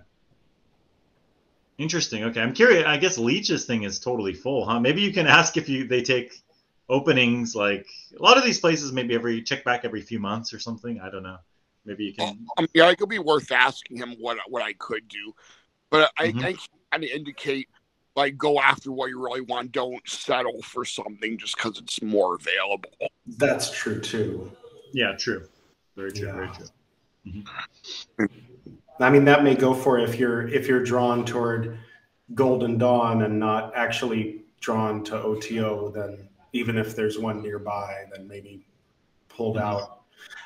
Interesting. 1.80 2.26
Okay, 2.26 2.41
I'm 2.41 2.54
curious. 2.54 2.86
I 2.86 2.98
guess 2.98 3.17
Leitch's 3.17 3.65
thing 3.65 3.82
is 3.82 4.00
totally 4.00 4.36
full, 4.36 4.63
huh? 4.63 4.80
Maybe 4.80 5.02
you 5.02 5.12
can 5.12 5.26
ask 5.39 5.58
if 5.58 5.67
you 5.67 5.88
they 5.88 6.04
take 6.04 6.43
openings 6.89 7.56
like 7.56 7.88
a 8.17 8.21
lot 8.21 8.38
of 8.38 8.43
these 8.43 8.60
places 8.60 8.91
maybe 8.91 9.13
every 9.13 9.41
check 9.41 9.63
back 9.63 9.86
every 9.86 10.02
few 10.02 10.19
months 10.19 10.54
or 10.54 10.60
something 10.60 10.99
i 11.02 11.10
don't 11.10 11.23
know 11.23 11.38
maybe 11.86 12.06
you 12.06 12.13
can 12.13 12.45
um, 12.58 12.67
yeah 12.73 12.89
it 12.89 12.97
could 12.97 13.10
be 13.10 13.19
worth 13.19 13.52
asking 13.52 13.97
him 13.97 14.15
what 14.19 14.38
what 14.47 14.63
i 14.63 14.73
could 14.73 15.08
do 15.08 15.34
but 15.89 16.12
i 16.17 16.28
mm-hmm. 16.28 16.39
think 16.39 16.60
kind 16.91 17.04
of 17.04 17.10
indicate 17.10 17.69
like 18.15 18.38
go 18.38 18.60
after 18.60 18.91
what 18.91 19.10
you 19.10 19.23
really 19.23 19.41
want 19.41 19.71
don't 19.71 20.08
settle 20.08 20.62
for 20.63 20.84
something 20.84 21.38
just 21.38 21.56
because 21.56 21.78
it's 21.78 22.02
more 22.02 22.36
available 22.36 22.89
that's 23.38 23.71
true 23.71 23.99
too 23.99 24.52
yeah 24.91 25.13
true 25.17 25.47
very 25.95 26.12
true 26.12 26.28
yeah. 26.28 26.34
very 26.34 26.49
true 26.49 26.65
mm-hmm. 27.28 28.25
i 29.04 29.10
mean 29.10 29.25
that 29.25 29.43
may 29.43 29.54
go 29.54 29.75
for 29.75 29.99
if 29.99 30.17
you're 30.17 30.47
if 30.47 30.67
you're 30.67 30.84
drawn 30.84 31.23
toward 31.23 31.78
golden 32.34 32.78
dawn 32.80 33.21
and 33.23 33.39
not 33.39 33.71
actually 33.75 34.41
drawn 34.60 35.04
to 35.04 35.19
oto 35.21 35.89
then 35.89 36.30
even 36.54 36.78
if 36.78 36.96
there's 36.96 37.18
one 37.20 37.42
nearby, 37.42 38.06
then 38.12 38.28
maybe 38.28 38.66
pulled 39.28 39.58
mm-hmm. 39.58 39.66
out. 39.66 40.00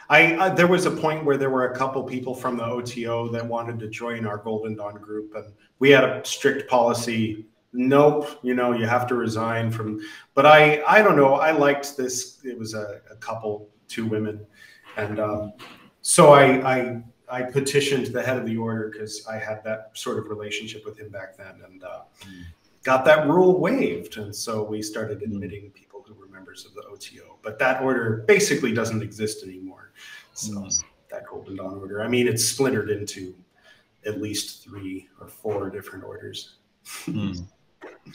I, 0.10 0.50
there 0.50 0.68
was 0.68 0.86
a 0.86 0.92
point 0.92 1.26
where 1.26 1.38
there 1.38 1.50
were 1.50 1.72
a 1.72 1.76
couple 1.76 2.04
people 2.04 2.36
from 2.36 2.58
the 2.58 2.66
OTO 2.66 3.30
that 3.30 3.46
wanted 3.46 3.80
to 3.80 3.88
join 3.88 4.28
our 4.28 4.38
Golden 4.38 4.76
Dawn 4.76 4.96
group, 4.96 5.34
and 5.36 5.52
we 5.80 5.90
had 5.90 6.04
a 6.04 6.24
strict 6.24 6.70
policy. 6.70 7.46
Nope, 7.72 8.40
you 8.44 8.54
know 8.54 8.74
you 8.74 8.86
have 8.86 9.08
to 9.08 9.16
resign 9.16 9.72
from. 9.72 10.00
But 10.36 10.46
I 10.46 10.84
I 10.86 11.02
don't 11.02 11.16
know. 11.16 11.36
I 11.36 11.52
liked 11.52 11.98
this. 11.98 12.40
It 12.44 12.58
was 12.60 12.76
a, 12.76 13.02
a 13.10 13.16
couple, 13.16 13.70
two 13.88 14.06
women, 14.06 14.46
and 14.98 15.20
um, 15.20 15.54
so 16.02 16.34
I 16.34 16.76
I 16.76 17.04
I 17.30 17.42
petitioned 17.42 18.08
the 18.08 18.22
head 18.22 18.38
of 18.38 18.46
the 18.46 18.58
order 18.58 18.90
because 18.92 19.26
I 19.26 19.38
had 19.38 19.64
that 19.64 19.92
sort 19.94 20.20
of 20.20 20.28
relationship 20.28 20.86
with 20.86 21.00
him 21.00 21.10
back 21.10 21.36
then, 21.36 21.62
and 21.66 21.84
uh, 21.84 22.02
mm. 22.22 22.44
got 22.84 23.06
that 23.06 23.28
rule 23.28 23.60
waived. 23.60 24.18
And 24.18 24.36
so 24.36 24.64
we 24.64 24.84
started 24.84 25.24
admitting 25.24 25.72
people 25.72 25.93
members 26.32 26.66
of 26.66 26.74
the 26.74 26.84
OTO. 26.84 27.38
But 27.42 27.60
that 27.60 27.82
order 27.82 28.24
basically 28.28 28.74
doesn't 28.74 29.02
exist 29.02 29.44
anymore. 29.44 29.92
So 30.34 30.54
mm. 30.54 30.84
that 31.10 31.26
Golden 31.28 31.56
Dawn 31.56 31.78
order, 31.78 32.02
I 32.02 32.08
mean, 32.08 32.28
it's 32.28 32.44
splintered 32.44 32.90
into 32.90 33.36
at 34.06 34.22
least 34.22 34.64
three 34.64 35.08
or 35.22 35.28
four 35.28 35.70
different 35.70 36.04
orders. 36.04 36.56
mm. 37.06 37.46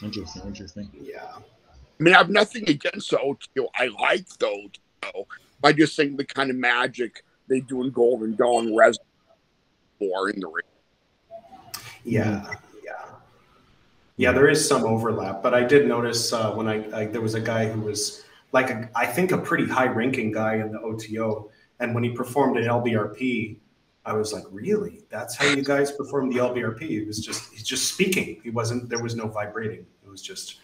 Interesting, 0.03 0.43
interesting. 0.45 0.91
Yeah. 1.01 1.37
I 1.37 2.03
mean, 2.03 2.15
I 2.15 2.19
have 2.19 2.31
nothing 2.31 2.69
against 2.69 3.11
the 3.11 3.21
OTO. 3.21 3.69
I 3.75 3.89
like 3.89 4.29
the 4.39 4.47
OTO. 4.47 5.27
I 5.65 5.73
just 5.73 5.97
think 5.97 6.17
the 6.17 6.25
kind 6.25 6.51
of 6.51 6.57
magic 6.57 7.25
they 7.49 7.61
do 7.61 7.83
in 7.83 7.91
Golden 7.91 8.37
Dawn 8.37 8.69
resonates 8.69 8.99
more 10.01 10.31
in 10.31 10.41
the 10.41 10.49
ring. 10.49 10.65
Yeah. 12.05 12.55
Yeah, 14.19 14.33
there 14.33 14.49
is 14.49 14.67
some 14.69 14.83
overlap, 14.85 15.45
but 15.45 15.55
I 15.55 15.63
did 15.63 15.87
notice 15.87 16.33
uh, 16.33 16.53
when 16.53 16.67
I, 16.67 16.85
I, 16.93 17.05
there 17.07 17.21
was 17.21 17.35
a 17.35 17.41
guy 17.41 17.69
who 17.69 17.83
was 17.83 18.25
like 18.51 18.69
a, 18.69 18.91
I 18.97 19.07
think 19.07 19.31
a 19.31 19.39
pretty 19.39 19.67
high 19.67 19.87
ranking 19.87 20.33
guy 20.33 20.57
in 20.57 20.73
the 20.73 20.81
OTO, 20.81 21.51
and 21.79 21.95
when 21.95 22.03
he 22.03 22.11
performed 22.11 22.57
an 22.57 22.65
LBRP, 22.65 23.59
I 24.05 24.15
was 24.15 24.33
like, 24.33 24.43
really? 24.51 25.03
That's 25.09 25.37
how 25.37 25.47
you 25.47 25.63
guys 25.63 25.93
perform 25.93 26.31
the 26.31 26.39
LBRP? 26.39 26.81
He 26.83 27.05
was 27.05 27.25
just 27.25 27.53
he's 27.53 27.63
just 27.63 27.93
speaking. 27.95 28.41
He 28.43 28.51
wasn't 28.51 28.89
there 28.89 29.01
was 29.01 29.15
no 29.15 29.29
vibrating. 29.29 29.87
It 30.05 30.11
was 30.11 30.21
just 30.21 30.63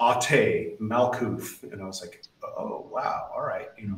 Ate 0.00 0.76
Malkuth, 0.80 1.62
and 1.72 1.80
I 1.80 1.86
was 1.86 2.00
like, 2.00 2.24
oh 2.42 2.88
wow, 2.90 3.30
all 3.32 3.42
right, 3.42 3.68
you 3.78 3.88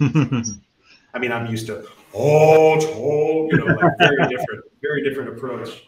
know. 0.00 0.42
I 1.14 1.18
mean, 1.18 1.32
I'm 1.32 1.46
used 1.46 1.66
to 1.66 1.84
oh, 2.14 3.48
you 3.50 3.58
know, 3.58 3.74
like 3.74 3.98
very 3.98 4.28
different, 4.28 4.64
very 4.82 5.02
different 5.02 5.30
approach. 5.30 5.82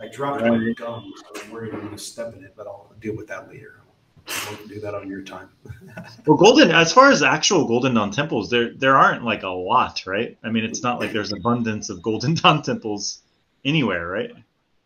I 0.00 0.08
dropped 0.08 0.42
right. 0.42 0.52
my 0.52 0.72
gum, 0.74 1.12
so 1.16 1.42
I'm 1.42 1.50
worried 1.50 1.74
I'm 1.74 1.80
going 1.80 1.92
to 1.92 1.98
step 1.98 2.34
in 2.36 2.44
it, 2.44 2.54
but 2.56 2.66
I'll 2.66 2.92
deal 3.00 3.16
with 3.16 3.26
that 3.28 3.48
later. 3.48 3.80
I 4.28 4.50
won't 4.50 4.68
do 4.68 4.80
that 4.80 4.94
on 4.94 5.08
your 5.08 5.22
time. 5.22 5.48
well, 6.26 6.36
golden, 6.36 6.70
as 6.70 6.92
far 6.92 7.10
as 7.10 7.22
actual 7.22 7.66
Golden 7.66 7.94
Dawn 7.94 8.10
temples, 8.10 8.50
there 8.50 8.74
there 8.74 8.96
aren't 8.96 9.24
like 9.24 9.42
a 9.42 9.48
lot, 9.48 10.04
right? 10.06 10.36
I 10.44 10.50
mean, 10.50 10.64
it's 10.64 10.82
not 10.82 11.00
like 11.00 11.12
there's 11.12 11.32
abundance 11.32 11.88
of 11.88 12.02
Golden 12.02 12.34
Dawn 12.42 12.62
temples 12.62 13.22
anywhere, 13.64 14.06
right? 14.06 14.32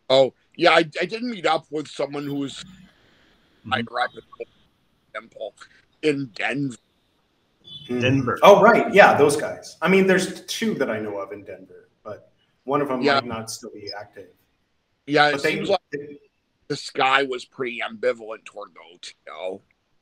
Oh 0.08 0.32
yeah, 0.56 0.70
I, 0.70 0.84
I 1.00 1.06
did 1.06 1.22
meet 1.22 1.46
up 1.46 1.66
with 1.70 1.88
someone 1.88 2.24
who 2.24 2.36
was 2.36 2.64
mm-hmm. 2.64 3.74
I 3.74 3.82
grew 3.82 4.02
up 4.02 4.10
at 4.16 4.46
temple 5.12 5.54
in 6.02 6.26
Denver. 6.34 6.76
Mm-hmm. 7.88 8.00
Denver. 8.00 8.38
Oh 8.42 8.62
right, 8.62 8.94
yeah, 8.94 9.16
those 9.16 9.36
guys. 9.36 9.76
I 9.82 9.88
mean, 9.88 10.06
there's 10.06 10.42
two 10.46 10.74
that 10.74 10.88
I 10.90 11.00
know 11.00 11.18
of 11.18 11.32
in 11.32 11.42
Denver, 11.42 11.88
but 12.04 12.30
one 12.64 12.80
of 12.80 12.88
them 12.88 13.02
yeah. 13.02 13.14
might 13.14 13.24
not 13.24 13.50
still 13.50 13.70
be 13.70 13.90
active. 13.98 14.28
Yeah, 15.06 15.28
it 15.28 15.32
but 15.32 15.40
seems 15.42 15.68
they, 15.68 15.72
like 15.72 16.20
the 16.68 16.76
sky 16.76 17.22
was 17.24 17.44
pretty 17.44 17.80
ambivalent 17.80 18.44
toward 18.44 18.70
the 18.74 19.30
OTO. 19.30 19.60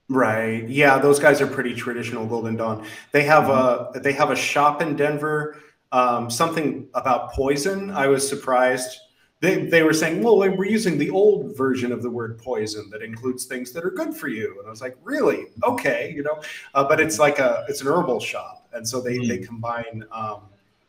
Right. 0.09 0.69
Yeah, 0.69 0.99
those 0.99 1.21
guys 1.21 1.41
are 1.41 1.47
pretty 1.47 1.75
traditional 1.75 2.27
Golden 2.27 2.57
Dawn. 2.57 2.85
They 3.13 3.23
have 3.25 3.45
mm-hmm. 3.45 3.99
a 3.99 4.01
they 4.01 4.13
have 4.13 4.31
a 4.31 4.37
shop 4.37 4.83
in 4.83 4.97
Denver. 4.97 5.57
Um, 5.93 6.31
something 6.31 6.89
about 6.95 7.33
poison. 7.33 7.91
I 7.91 8.09
was 8.09 8.29
surprised. 8.29 8.99
They, 9.41 9.67
they 9.67 9.83
were 9.83 9.95
saying, 9.95 10.23
well, 10.23 10.37
we're 10.37 10.67
using 10.67 10.99
the 10.99 11.11
old 11.11 11.57
version 11.57 11.93
of 11.93 12.03
the 12.03 12.11
word 12.11 12.39
poison 12.39 12.91
that 12.91 13.03
includes 13.03 13.47
things 13.47 13.73
that 13.73 13.85
are 13.85 13.91
good 13.91 14.15
for 14.15 14.29
you. 14.29 14.57
And 14.59 14.67
I 14.67 14.71
was 14.71 14.83
like, 14.83 14.99
really? 15.03 15.47
Okay, 15.65 16.13
you 16.15 16.23
know. 16.23 16.43
Uh, 16.75 16.85
but 16.85 17.01
it's 17.01 17.19
like 17.19 17.39
a 17.39 17.65
it's 17.69 17.81
an 17.81 17.89
herbal 17.89 18.21
shop, 18.21 18.69
and 18.73 18.87
so 18.87 19.01
they 19.01 19.19
mm. 19.19 19.29
they 19.29 19.39
combine 19.39 20.05
um, 20.13 20.43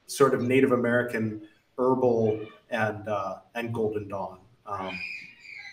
sort 0.08 0.34
of 0.34 0.42
Native 0.42 0.74
American 0.74 1.42
herbal 1.78 2.46
and 2.72 3.08
uh, 3.08 3.40
and 3.56 3.74
Golden 3.74 4.08
Dawn 4.08 4.40
um, 4.66 4.98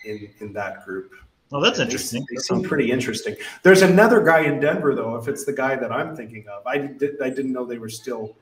in 0.05 0.29
in 0.39 0.53
that 0.53 0.85
group. 0.85 1.13
Well, 1.51 1.61
that's 1.61 1.79
interesting. 1.79 2.25
They, 2.29 2.35
they 2.35 2.41
seem 2.41 2.61
pretty 2.61 2.91
interesting. 2.91 3.35
There's 3.63 3.81
another 3.81 4.23
guy 4.23 4.41
in 4.41 4.59
Denver 4.59 4.93
though. 4.93 5.15
If 5.15 5.27
it's 5.27 5.45
the 5.45 5.53
guy 5.53 5.75
that 5.75 5.91
I'm 5.91 6.15
thinking 6.15 6.45
of, 6.47 6.65
I 6.67 6.77
did 6.77 7.21
I 7.21 7.29
didn't 7.29 7.53
know 7.53 7.65
they 7.65 7.79
were 7.79 7.89
still 7.89 8.35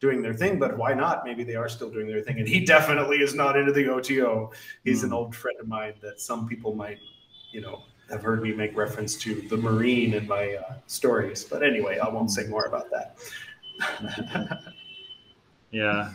doing 0.00 0.22
their 0.22 0.34
thing, 0.34 0.58
but 0.58 0.76
why 0.76 0.92
not? 0.92 1.24
Maybe 1.24 1.44
they 1.44 1.54
are 1.54 1.68
still 1.68 1.90
doing 1.90 2.06
their 2.06 2.22
thing. 2.22 2.38
And 2.38 2.48
he 2.48 2.64
definitely 2.64 3.18
is 3.18 3.34
not 3.34 3.56
into 3.56 3.72
the 3.72 3.88
OTO. 3.88 4.52
He's 4.84 5.00
mm. 5.00 5.04
an 5.04 5.08
hmm. 5.10 5.14
old 5.14 5.34
friend 5.34 5.58
of 5.60 5.68
mine 5.68 5.94
that 6.02 6.20
some 6.20 6.46
people 6.46 6.74
might, 6.74 6.98
you 7.50 7.60
know, 7.62 7.82
have 8.10 8.22
heard 8.22 8.42
me 8.42 8.52
make 8.52 8.76
reference 8.76 9.16
to 9.16 9.34
the 9.48 9.56
Marine 9.56 10.14
in 10.14 10.26
my 10.26 10.54
uh, 10.54 10.74
stories. 10.86 11.44
But 11.44 11.62
anyway, 11.62 11.98
I 11.98 12.08
won't 12.08 12.30
say 12.30 12.46
more 12.46 12.66
about 12.66 12.86
that. 12.90 13.16
yeah, 15.70 16.12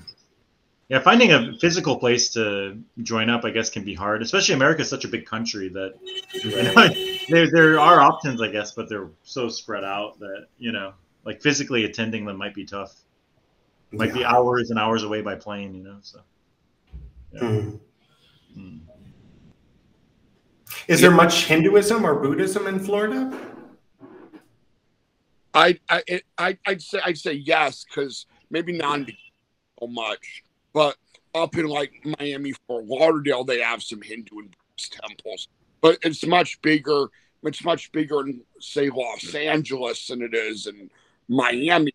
yeah, 0.92 1.00
finding 1.00 1.32
a 1.32 1.58
physical 1.58 1.96
place 1.96 2.32
to 2.32 2.78
join 3.02 3.30
up, 3.30 3.46
I 3.46 3.52
guess, 3.52 3.70
can 3.70 3.86
be 3.86 3.94
hard. 3.94 4.22
Especially 4.22 4.56
America 4.56 4.82
is 4.82 4.90
such 4.90 5.06
a 5.06 5.08
big 5.08 5.26
country 5.26 5.70
that 5.70 5.94
you 6.34 6.52
know, 6.52 6.90
there 7.30 7.50
there 7.50 7.80
are 7.80 8.02
options, 8.02 8.42
I 8.42 8.50
guess, 8.50 8.74
but 8.74 8.90
they're 8.90 9.08
so 9.24 9.48
spread 9.48 9.86
out 9.86 10.20
that 10.20 10.48
you 10.60 10.74
know, 10.74 10.92
like 11.24 11.42
physically 11.42 11.86
attending 11.86 12.26
them 12.26 12.36
might 12.36 12.54
be 12.54 12.66
tough. 12.66 12.94
Might 13.94 14.10
yeah. 14.10 14.16
be 14.16 14.26
hours 14.26 14.70
and 14.70 14.78
hours 14.78 15.04
away 15.04 15.22
by 15.22 15.36
plane, 15.36 15.74
you 15.74 15.82
know. 15.82 15.96
So. 16.02 16.20
Yeah. 17.32 17.40
Mm. 17.40 17.80
Mm. 18.58 18.80
Is 20.90 21.00
there 21.00 21.10
much 21.10 21.46
Hinduism 21.46 22.04
or 22.04 22.16
Buddhism 22.16 22.68
in 22.68 22.80
Florida? 22.80 23.32
I 25.54 25.80
I 25.88 26.22
I 26.38 26.58
I'd 26.66 26.82
say 26.82 27.00
I'd 27.06 27.18
say 27.18 27.32
yes 27.32 27.86
because 27.86 28.26
maybe 28.50 28.74
not 28.74 29.08
so 29.80 29.88
much, 29.88 30.44
but 30.74 30.96
up 31.34 31.58
in 31.58 31.68
like 31.68 31.92
Miami, 32.20 32.54
Fort 32.68 32.86
Lauderdale, 32.86 33.44
they 33.44 33.62
have 33.62 33.82
some 33.82 34.02
Hindu 34.02 34.40
and 34.40 34.56
Buddhist 34.56 35.00
temples, 35.02 35.48
but 35.82 35.98
it's 36.04 36.26
much 36.26 36.62
bigger. 36.62 37.08
It's 37.44 37.64
much 37.64 37.92
bigger 37.92 38.22
in 38.22 38.42
say 38.60 38.90
Los 38.90 39.34
Angeles 39.34 40.08
than 40.08 40.22
it 40.22 40.34
is 40.34 40.68
in 40.68 40.90
Miami. 41.28 41.94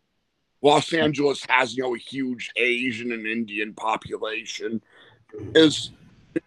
Los 0.62 0.92
Angeles 0.92 1.44
has 1.48 1.76
you 1.76 1.84
know 1.84 1.94
a 1.94 1.98
huge 1.98 2.50
Asian 2.56 3.12
and 3.12 3.26
Indian 3.26 3.74
population. 3.74 4.82
Is 5.54 5.90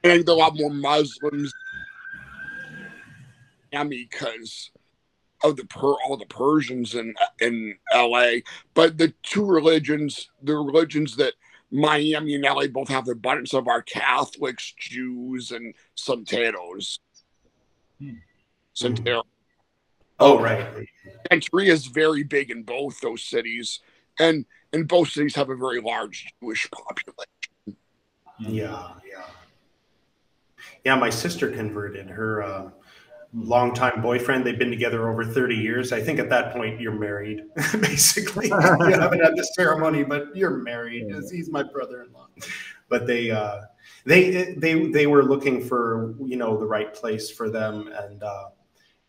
and 0.03 0.27
a 0.27 0.34
lot 0.34 0.55
more 0.55 0.71
Muslims. 0.71 1.53
Miami 3.71 4.07
because 4.09 4.71
of 5.43 5.55
the 5.55 5.65
per 5.65 5.93
all 5.93 6.17
the 6.17 6.25
Persians 6.25 6.95
in 6.95 7.13
in 7.39 7.77
L.A. 7.93 8.43
But 8.73 8.97
the 8.97 9.13
two 9.23 9.45
religions, 9.45 10.30
the 10.41 10.55
religions 10.55 11.15
that 11.17 11.34
Miami 11.72 12.36
and 12.36 12.43
LA 12.43 12.67
both 12.67 12.89
have 12.89 13.05
the 13.05 13.11
abundance 13.11 13.53
of 13.53 13.67
our 13.67 13.82
Catholics, 13.82 14.74
Jews, 14.78 15.51
and 15.51 15.76
Santeros. 15.97 16.99
Hmm. 17.99 18.15
Santero. 18.76 19.24
Oh, 20.20 20.39
right. 20.39 20.88
Santeria 21.32 21.70
is 21.70 21.86
very 21.86 22.24
big 22.24 22.51
in 22.51 22.63
both 22.63 22.99
those 23.01 23.24
cities, 23.24 23.80
and 24.20 24.45
and 24.74 24.88
both 24.88 25.09
cities 25.09 25.36
have 25.36 25.49
a 25.49 25.55
very 25.55 25.82
large 25.82 26.28
Jewish 26.41 26.70
population. 26.72 27.78
Yeah, 28.39 28.89
yeah, 29.09 29.26
yeah. 30.84 30.95
My 30.95 31.09
sister 31.09 31.51
converted 31.51 32.09
her. 32.09 32.43
Uh, 32.43 32.70
longtime 33.34 34.01
boyfriend. 34.01 34.45
They've 34.45 34.57
been 34.57 34.71
together 34.71 35.09
over 35.09 35.23
30 35.23 35.55
years. 35.55 35.93
I 35.93 36.01
think 36.01 36.19
at 36.19 36.30
that 36.30 36.53
point 36.53 36.80
you're 36.80 36.91
married, 36.91 37.43
basically. 37.80 38.47
you 38.49 38.55
haven't 38.55 39.23
had 39.23 39.36
the 39.36 39.49
ceremony, 39.55 40.03
but 40.03 40.36
you're 40.36 40.57
married. 40.57 41.05
He's 41.32 41.49
my 41.49 41.63
brother-in-law. 41.63 42.27
But 42.88 43.05
they 43.05 43.30
uh, 43.30 43.61
they 44.05 44.55
they 44.55 44.88
they 44.88 45.05
were 45.05 45.23
looking 45.23 45.63
for 45.63 46.15
you 46.25 46.38
know 46.38 46.57
the 46.57 46.65
right 46.65 46.91
place 46.91 47.30
for 47.30 47.49
them, 47.49 47.88
and 47.95 48.23
uh, 48.23 48.45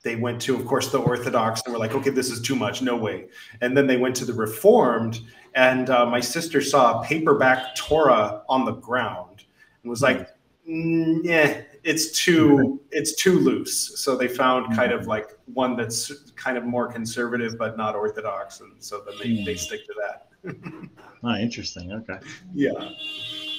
they 0.03 0.17
went 0.17 0.41
to, 0.43 0.55
of 0.55 0.67
course, 0.67 0.91
the 0.91 0.99
Orthodox, 0.99 1.63
and 1.65 1.73
were 1.73 1.79
like, 1.79 1.95
okay, 1.95 2.11
this 2.11 2.31
is 2.31 2.43
too 2.43 2.55
much, 2.55 2.83
no 2.83 2.97
way. 2.97 3.29
And 3.63 3.75
then 3.75 3.87
they 3.87 3.97
went 3.97 4.17
to 4.17 4.27
the 4.27 4.35
Reformed, 4.35 5.21
and 5.55 5.89
uh, 5.89 6.05
my 6.05 6.21
sister 6.21 6.61
saw 6.61 7.01
a 7.01 7.05
paperback 7.05 7.75
Torah 7.75 8.43
on 8.51 8.67
the 8.67 8.73
ground 8.73 9.45
and 9.83 9.89
was 9.89 10.03
like, 10.03 10.29
mm, 10.69 11.21
yeah 11.23 11.63
it's 11.85 12.13
too 12.13 12.81
it's 12.91 13.15
too 13.15 13.39
loose. 13.39 14.01
So 14.01 14.17
they 14.17 14.29
found 14.29 14.75
kind 14.75 14.93
of 14.93 15.07
like 15.07 15.37
one 15.53 15.77
that's 15.77 16.31
kind 16.37 16.57
of 16.57 16.65
more 16.65 16.91
conservative 16.91 17.57
but 17.59 17.77
not 17.77 17.95
orthodox, 17.95 18.61
and 18.61 18.73
so 18.79 19.03
then 19.07 19.15
they, 19.19 19.41
mm. 19.41 19.45
they 19.45 19.57
stick 19.57 19.87
to 19.87 19.95
that. 20.01 20.27
ah, 21.25 21.37
interesting. 21.37 21.93
Okay. 21.93 22.19
Yeah. 22.55 22.73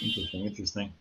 Interesting. 0.02 0.46
Interesting. 0.46 0.94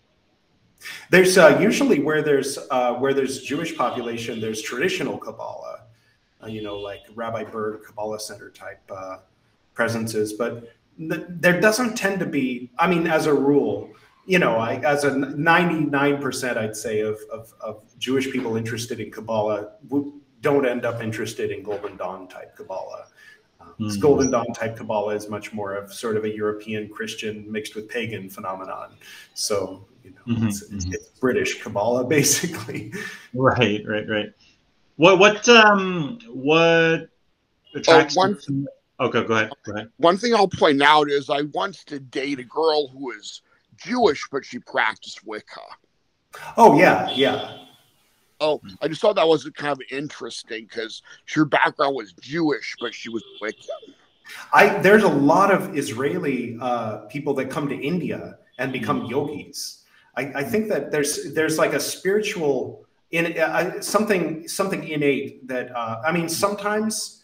There's 1.10 1.36
uh, 1.36 1.58
usually 1.60 2.00
where 2.00 2.22
there's 2.22 2.58
uh, 2.70 2.94
where 2.94 3.12
there's 3.12 3.42
Jewish 3.42 3.76
population, 3.76 4.40
there's 4.40 4.62
traditional 4.62 5.18
Kabbalah, 5.18 5.82
uh, 6.42 6.46
you 6.46 6.62
know, 6.62 6.76
like 6.76 7.00
Rabbi 7.14 7.44
Berg 7.44 7.84
Kabbalah 7.84 8.20
Center 8.20 8.50
type 8.50 8.80
uh, 8.90 9.18
presences, 9.74 10.32
but 10.32 10.70
th- 10.98 11.24
there 11.28 11.60
doesn't 11.60 11.96
tend 11.96 12.20
to 12.20 12.26
be. 12.26 12.70
I 12.78 12.86
mean, 12.86 13.06
as 13.06 13.26
a 13.26 13.34
rule, 13.34 13.90
you 14.30 14.38
know, 14.38 14.58
I, 14.58 14.76
as 14.84 15.02
a 15.02 15.10
99%, 15.10 16.56
I'd 16.56 16.76
say, 16.76 17.00
of, 17.00 17.18
of, 17.32 17.52
of, 17.60 17.82
Jewish 17.98 18.30
people 18.30 18.56
interested 18.56 19.00
in 19.00 19.10
Kabbalah 19.10 19.72
don't 20.40 20.64
end 20.64 20.86
up 20.86 21.02
interested 21.02 21.50
in 21.50 21.64
Golden 21.64 21.96
Dawn 21.96 22.28
type 22.28 22.54
Kabbalah. 22.56 23.06
mm 23.80 24.00
Golden 24.00 24.30
Dawn 24.30 24.46
type 24.54 24.76
Kabbalah 24.76 25.16
is 25.16 25.28
much 25.28 25.52
more 25.52 25.74
of 25.74 25.92
sort 25.92 26.16
of 26.16 26.24
a 26.24 26.30
European 26.32 26.88
Christian 26.88 27.50
mixed 27.50 27.74
with 27.74 27.88
pagan 27.88 28.30
phenomenon. 28.30 28.92
So, 29.34 29.84
you 30.04 30.12
know, 30.12 30.34
mm-hmm, 30.34 30.46
it's, 30.46 30.62
mm-hmm. 30.62 30.92
it's, 30.92 31.08
British 31.18 31.60
Kabbalah 31.60 32.04
basically. 32.16 32.92
Right, 33.34 33.82
right, 33.84 34.08
right. 34.08 34.32
What, 34.94 35.18
what, 35.18 35.48
um, 35.48 36.20
what 36.28 37.08
attracts? 37.74 38.16
Oh, 38.16 38.20
one, 38.20 38.38
okay, 39.00 39.24
go 39.24 39.34
ahead. 39.34 39.50
Go 39.64 39.72
ahead. 39.72 39.90
One 39.96 40.16
thing 40.16 40.36
I'll 40.36 40.46
point 40.46 40.80
out 40.80 41.10
is 41.10 41.30
I 41.30 41.42
once 41.52 41.82
did 41.82 42.12
date 42.12 42.38
a 42.38 42.44
girl 42.44 42.86
who 42.86 43.06
was 43.06 43.42
Jewish, 43.80 44.26
but 44.30 44.44
she 44.44 44.58
practiced 44.58 45.26
Wicca. 45.26 45.60
Oh 46.56 46.78
yeah, 46.78 47.10
yeah. 47.10 47.56
Oh, 48.40 48.60
I 48.80 48.88
just 48.88 49.00
thought 49.00 49.16
that 49.16 49.28
was 49.28 49.48
kind 49.54 49.72
of 49.72 49.80
interesting 49.90 50.64
because 50.64 51.02
her 51.34 51.44
background 51.44 51.94
was 51.94 52.12
Jewish, 52.20 52.74
but 52.80 52.94
she 52.94 53.10
was 53.10 53.22
Wiccan. 53.42 53.94
I 54.52 54.78
there's 54.78 55.02
a 55.02 55.08
lot 55.08 55.52
of 55.52 55.76
Israeli 55.76 56.56
uh, 56.60 56.98
people 57.06 57.34
that 57.34 57.50
come 57.50 57.68
to 57.68 57.74
India 57.74 58.38
and 58.58 58.72
become 58.72 59.02
mm. 59.02 59.10
yogis. 59.10 59.84
I, 60.16 60.32
I 60.36 60.44
think 60.44 60.68
that 60.68 60.90
there's 60.90 61.34
there's 61.34 61.58
like 61.58 61.72
a 61.72 61.80
spiritual 61.80 62.86
in 63.10 63.38
uh, 63.38 63.80
something 63.80 64.46
something 64.46 64.86
innate 64.86 65.46
that 65.48 65.74
uh, 65.76 66.02
I 66.06 66.12
mean 66.12 66.28
sometimes 66.28 67.19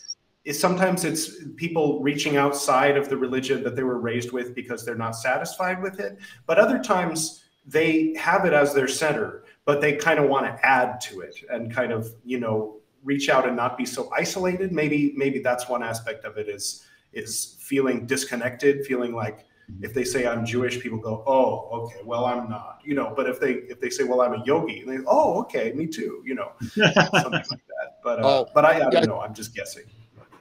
is 0.47 0.59
sometimes 0.59 1.05
it's 1.05 1.44
people 1.57 2.01
reaching 2.01 2.38
outside 2.38 2.97
of 2.97 3.11
the 3.11 3.16
religion 3.16 3.62
that 3.64 3.76
they 3.76 3.82
were 3.82 3.99
raised 3.99 4.32
with 4.32 4.55
because 4.55 4.84
they're 4.84 4.94
not 4.94 5.14
satisfied 5.14 5.82
with 5.82 6.01
it. 6.01 6.18
But 6.47 6.59
other 6.59 6.82
times 6.82 7.44
they 7.66 8.14
have 8.14 8.47
it 8.47 8.55
as 8.55 8.72
their 8.72 8.88
center 8.88 9.44
but 9.66 9.80
they 9.80 9.97
kind 9.97 10.18
of 10.18 10.30
want 10.30 10.47
to 10.47 10.66
add 10.66 11.01
to 11.03 11.20
it 11.20 11.36
and 11.51 11.74
kind 11.74 11.92
of 11.92 12.14
you 12.24 12.40
know 12.40 12.76
reach 13.05 13.28
out 13.28 13.47
and 13.47 13.55
not 13.55 13.76
be 13.76 13.84
so 13.84 14.11
isolated. 14.16 14.72
Maybe 14.72 15.12
maybe 15.16 15.40
that's 15.40 15.68
one 15.68 15.82
aspect 15.82 16.24
of 16.24 16.38
it 16.38 16.49
is 16.49 16.86
is 17.12 17.57
feeling 17.61 18.07
disconnected 18.07 18.86
feeling 18.86 19.14
like 19.14 19.44
if 19.80 19.92
they 19.94 20.05
say 20.05 20.26
i'm 20.28 20.44
jewish 20.44 20.80
people 20.80 20.99
go 20.99 21.24
oh 21.26 21.68
okay 21.72 22.01
well 22.05 22.24
i'm 22.24 22.49
not 22.49 22.78
you 22.84 22.94
know. 22.94 23.12
But 23.16 23.28
if 23.28 23.40
they 23.40 23.53
if 23.72 23.80
they 23.80 23.90
say 23.90 24.05
well 24.05 24.20
i'm 24.20 24.34
a 24.34 24.44
yogi 24.44 24.84
they 24.86 24.99
oh 25.07 25.40
okay 25.40 25.72
me 25.72 25.86
too 25.86 26.22
you 26.24 26.34
know 26.34 26.53
something 26.61 27.32
like 27.32 27.49
that. 27.49 27.99
But 28.03 28.20
uh, 28.20 28.22
oh, 28.28 28.49
but 28.55 28.64
i, 28.64 28.86
I 28.86 28.90
don't 28.90 29.07
know 29.07 29.20
i'm 29.20 29.34
just 29.34 29.55
guessing 29.55 29.84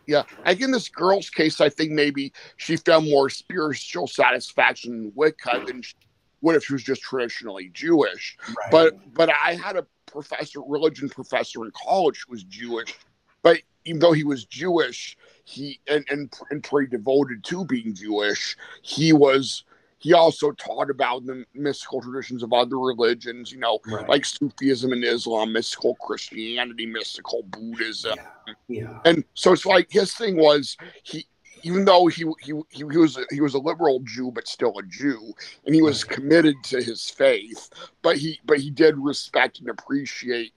yeah, 0.08 0.24
I 0.44 0.54
think 0.54 0.62
in 0.62 0.72
this 0.72 0.90
girl's 0.90 1.30
case, 1.30 1.62
I 1.62 1.70
think 1.70 1.92
maybe 1.92 2.34
she 2.58 2.78
found 2.78 3.10
more 3.10 3.30
spiritual 3.30 4.08
satisfaction 4.08 4.94
in 4.94 5.12
Wicca 5.16 5.64
than 5.66 5.82
she 5.82 5.96
would 6.42 6.56
if 6.56 6.66
she 6.66 6.74
was 6.74 6.84
just 6.84 7.02
traditionally 7.02 7.70
Jewish. 7.74 8.38
Right. 8.48 8.72
But 8.72 9.14
but 9.14 9.30
I 9.30 9.56
had 9.56 9.76
a 9.76 9.86
professor, 10.06 10.62
religion 10.66 11.10
professor 11.10 11.66
in 11.66 11.72
college 11.72 12.24
who 12.26 12.34
was 12.34 12.44
Jewish, 12.44 12.96
but 13.42 13.60
even 13.86 14.00
though 14.00 14.14
he 14.14 14.24
was 14.24 14.46
Jewish, 14.46 15.18
he 15.44 15.80
and 15.88 16.06
and, 16.10 16.34
and 16.50 16.64
pretty 16.64 16.90
devoted 16.90 17.44
to 17.46 17.66
being 17.66 17.94
Jewish, 17.94 18.56
he 18.82 19.14
was 19.14 19.64
he 20.06 20.14
also 20.14 20.52
taught 20.52 20.92
about 20.92 21.26
the 21.26 21.44
mystical 21.56 22.00
traditions 22.00 22.44
of 22.44 22.54
other 22.54 22.78
religions, 22.78 23.52
you 23.52 23.58
know, 23.58 23.80
right. 23.88 24.08
like 24.08 24.24
Sufism 24.24 24.94
and 24.94 25.04
Islam, 25.04 25.52
mystical 25.52 25.96
Christianity, 25.96 26.86
mystical 26.86 27.42
Buddhism. 27.50 28.14
Yeah. 28.46 28.54
yeah. 28.68 29.00
And 29.04 29.24
so 29.34 29.52
it's 29.52 29.66
like 29.66 29.88
his 29.90 30.14
thing 30.14 30.38
was 30.38 30.78
he 31.02 31.26
even 31.64 31.86
though 31.86 32.06
he, 32.06 32.24
he 32.40 32.54
he 32.70 32.84
was 32.84 33.18
a, 33.18 33.26
he 33.32 33.42
was 33.42 33.56
a 33.56 33.58
liberal 33.58 34.00
Jew 34.02 34.30
but 34.30 34.48
still 34.48 34.78
a 34.78 34.84
Jew 34.84 35.34
and 35.66 35.74
he 35.74 35.82
was 35.82 36.04
right. 36.04 36.18
committed 36.18 36.58
to 36.66 36.84
his 36.84 37.10
faith, 37.10 37.72
but 38.04 38.16
he 38.16 38.40
but 38.46 38.60
he 38.60 38.70
did 38.70 39.00
respect 39.00 39.58
and 39.58 39.72
appreciate 39.72 40.54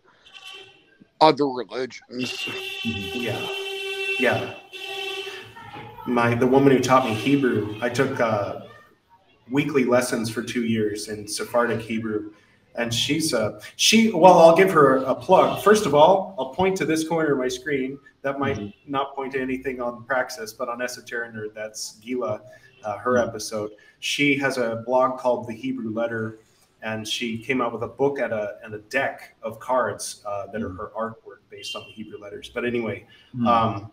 other 1.22 1.46
religions. 1.46 2.46
Yeah. 2.84 3.48
Yeah. 4.18 4.56
My 6.06 6.34
the 6.34 6.46
woman 6.46 6.76
who 6.76 6.80
taught 6.80 7.06
me 7.06 7.14
Hebrew, 7.14 7.78
I 7.80 7.88
took 7.88 8.20
uh 8.20 8.67
weekly 9.50 9.84
lessons 9.84 10.30
for 10.30 10.42
two 10.42 10.64
years 10.64 11.08
in 11.08 11.26
Sephardic 11.26 11.80
Hebrew. 11.80 12.32
And 12.74 12.94
she's 12.94 13.32
a, 13.32 13.60
she. 13.74 14.12
Well, 14.12 14.38
I'll 14.38 14.56
give 14.56 14.70
her 14.70 14.98
a 14.98 15.14
plug. 15.14 15.62
First 15.64 15.84
of 15.84 15.94
all, 15.94 16.36
I'll 16.38 16.50
point 16.50 16.76
to 16.76 16.84
this 16.84 17.08
corner 17.08 17.32
of 17.32 17.38
my 17.38 17.48
screen. 17.48 17.98
That 18.22 18.38
might 18.38 18.56
mm-hmm. 18.56 18.92
not 18.92 19.16
point 19.16 19.32
to 19.32 19.40
anything 19.40 19.80
on 19.80 20.04
Praxis, 20.04 20.52
but 20.52 20.68
on 20.68 20.80
Esoteric 20.80 21.32
Nerd, 21.32 21.54
that's 21.54 21.96
Gila, 21.96 22.40
uh, 22.84 22.98
her 22.98 23.14
mm-hmm. 23.14 23.28
episode. 23.28 23.72
She 23.98 24.36
has 24.38 24.58
a 24.58 24.84
blog 24.86 25.18
called 25.18 25.48
The 25.48 25.54
Hebrew 25.54 25.92
Letter, 25.92 26.38
and 26.82 27.06
she 27.06 27.38
came 27.38 27.60
out 27.60 27.72
with 27.72 27.82
a 27.82 27.88
book 27.88 28.20
and 28.20 28.32
a 28.32 28.58
and 28.62 28.74
a 28.74 28.78
deck 28.78 29.34
of 29.42 29.58
cards 29.58 30.22
uh, 30.24 30.46
that 30.46 30.60
mm-hmm. 30.60 30.80
are 30.80 30.90
her 30.90 30.92
artwork 30.96 31.40
based 31.50 31.74
on 31.74 31.82
the 31.82 31.92
Hebrew 31.92 32.20
letters. 32.20 32.48
But 32.52 32.64
anyway, 32.64 33.06
mm-hmm. 33.34 33.46
um, 33.48 33.90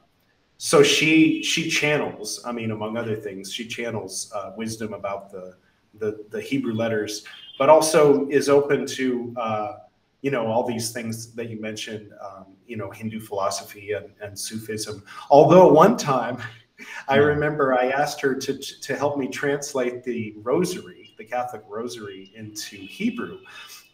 so 0.70 0.82
she 0.82 1.42
she 1.44 1.62
channels 1.70 2.42
i 2.46 2.52
mean 2.52 2.72
among 2.72 2.98
other 2.98 3.16
things 3.16 3.54
she 3.54 3.66
channels 3.68 4.32
uh, 4.36 4.52
wisdom 4.58 4.94
about 4.94 5.32
the 5.32 5.56
the 6.00 6.26
the 6.30 6.42
Hebrew 6.42 6.74
letters, 6.74 7.24
but 7.58 7.70
also 7.70 8.28
is 8.30 8.50
open 8.50 8.86
to 8.88 9.34
uh, 9.38 9.74
you 10.22 10.32
know 10.32 10.48
all 10.48 10.66
these 10.66 10.92
things 10.92 11.34
that 11.34 11.50
you 11.50 11.60
mentioned, 11.60 12.12
um, 12.22 12.46
you 12.68 12.78
know 12.78 12.92
Hindu 12.92 13.20
philosophy 13.20 13.94
and, 13.94 14.10
and 14.22 14.38
Sufism. 14.38 15.04
Although 15.30 15.72
one 15.72 15.98
time, 15.98 16.38
I 17.08 17.18
remember 17.18 17.74
I 17.74 17.90
asked 17.90 18.22
her 18.22 18.36
to 18.36 18.58
to 18.58 18.96
help 18.96 19.18
me 19.18 19.28
translate 19.28 20.04
the 20.04 20.34
Rosary, 20.38 21.14
the 21.18 21.26
Catholic 21.26 21.64
Rosary, 21.68 22.32
into 22.36 22.78
Hebrew, 22.78 23.40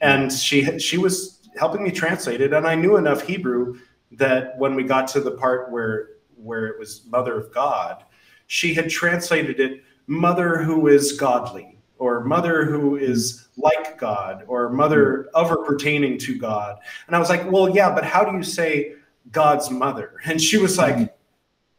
and 0.01 0.31
she 0.31 0.79
she 0.79 0.97
was 0.97 1.39
helping 1.57 1.83
me 1.83 1.91
translate 1.91 2.41
it, 2.41 2.53
and 2.53 2.65
I 2.65 2.75
knew 2.75 2.97
enough 2.97 3.21
Hebrew 3.21 3.79
that 4.13 4.57
when 4.57 4.75
we 4.75 4.83
got 4.83 5.07
to 5.07 5.21
the 5.21 5.31
part 5.31 5.71
where 5.71 6.09
where 6.41 6.67
it 6.67 6.79
was 6.79 7.05
Mother 7.09 7.39
of 7.39 7.53
God, 7.53 8.03
she 8.47 8.73
had 8.73 8.89
translated 8.89 9.59
it 9.59 9.83
Mother 10.07 10.61
who 10.61 10.87
is 10.87 11.13
godly, 11.13 11.77
or 11.97 12.23
Mother 12.23 12.65
who 12.65 12.97
is 12.97 13.47
like 13.57 13.97
God, 13.97 14.43
or 14.47 14.69
Mother 14.69 15.29
of 15.33 15.51
or 15.51 15.63
pertaining 15.63 16.17
to 16.19 16.37
God. 16.37 16.79
And 17.07 17.15
I 17.15 17.19
was 17.19 17.29
like, 17.29 17.49
well, 17.49 17.69
yeah, 17.69 17.93
but 17.93 18.03
how 18.03 18.23
do 18.23 18.35
you 18.35 18.43
say 18.43 18.95
God's 19.31 19.69
mother? 19.69 20.15
And 20.25 20.41
she 20.41 20.57
was 20.57 20.77
like, 20.77 21.15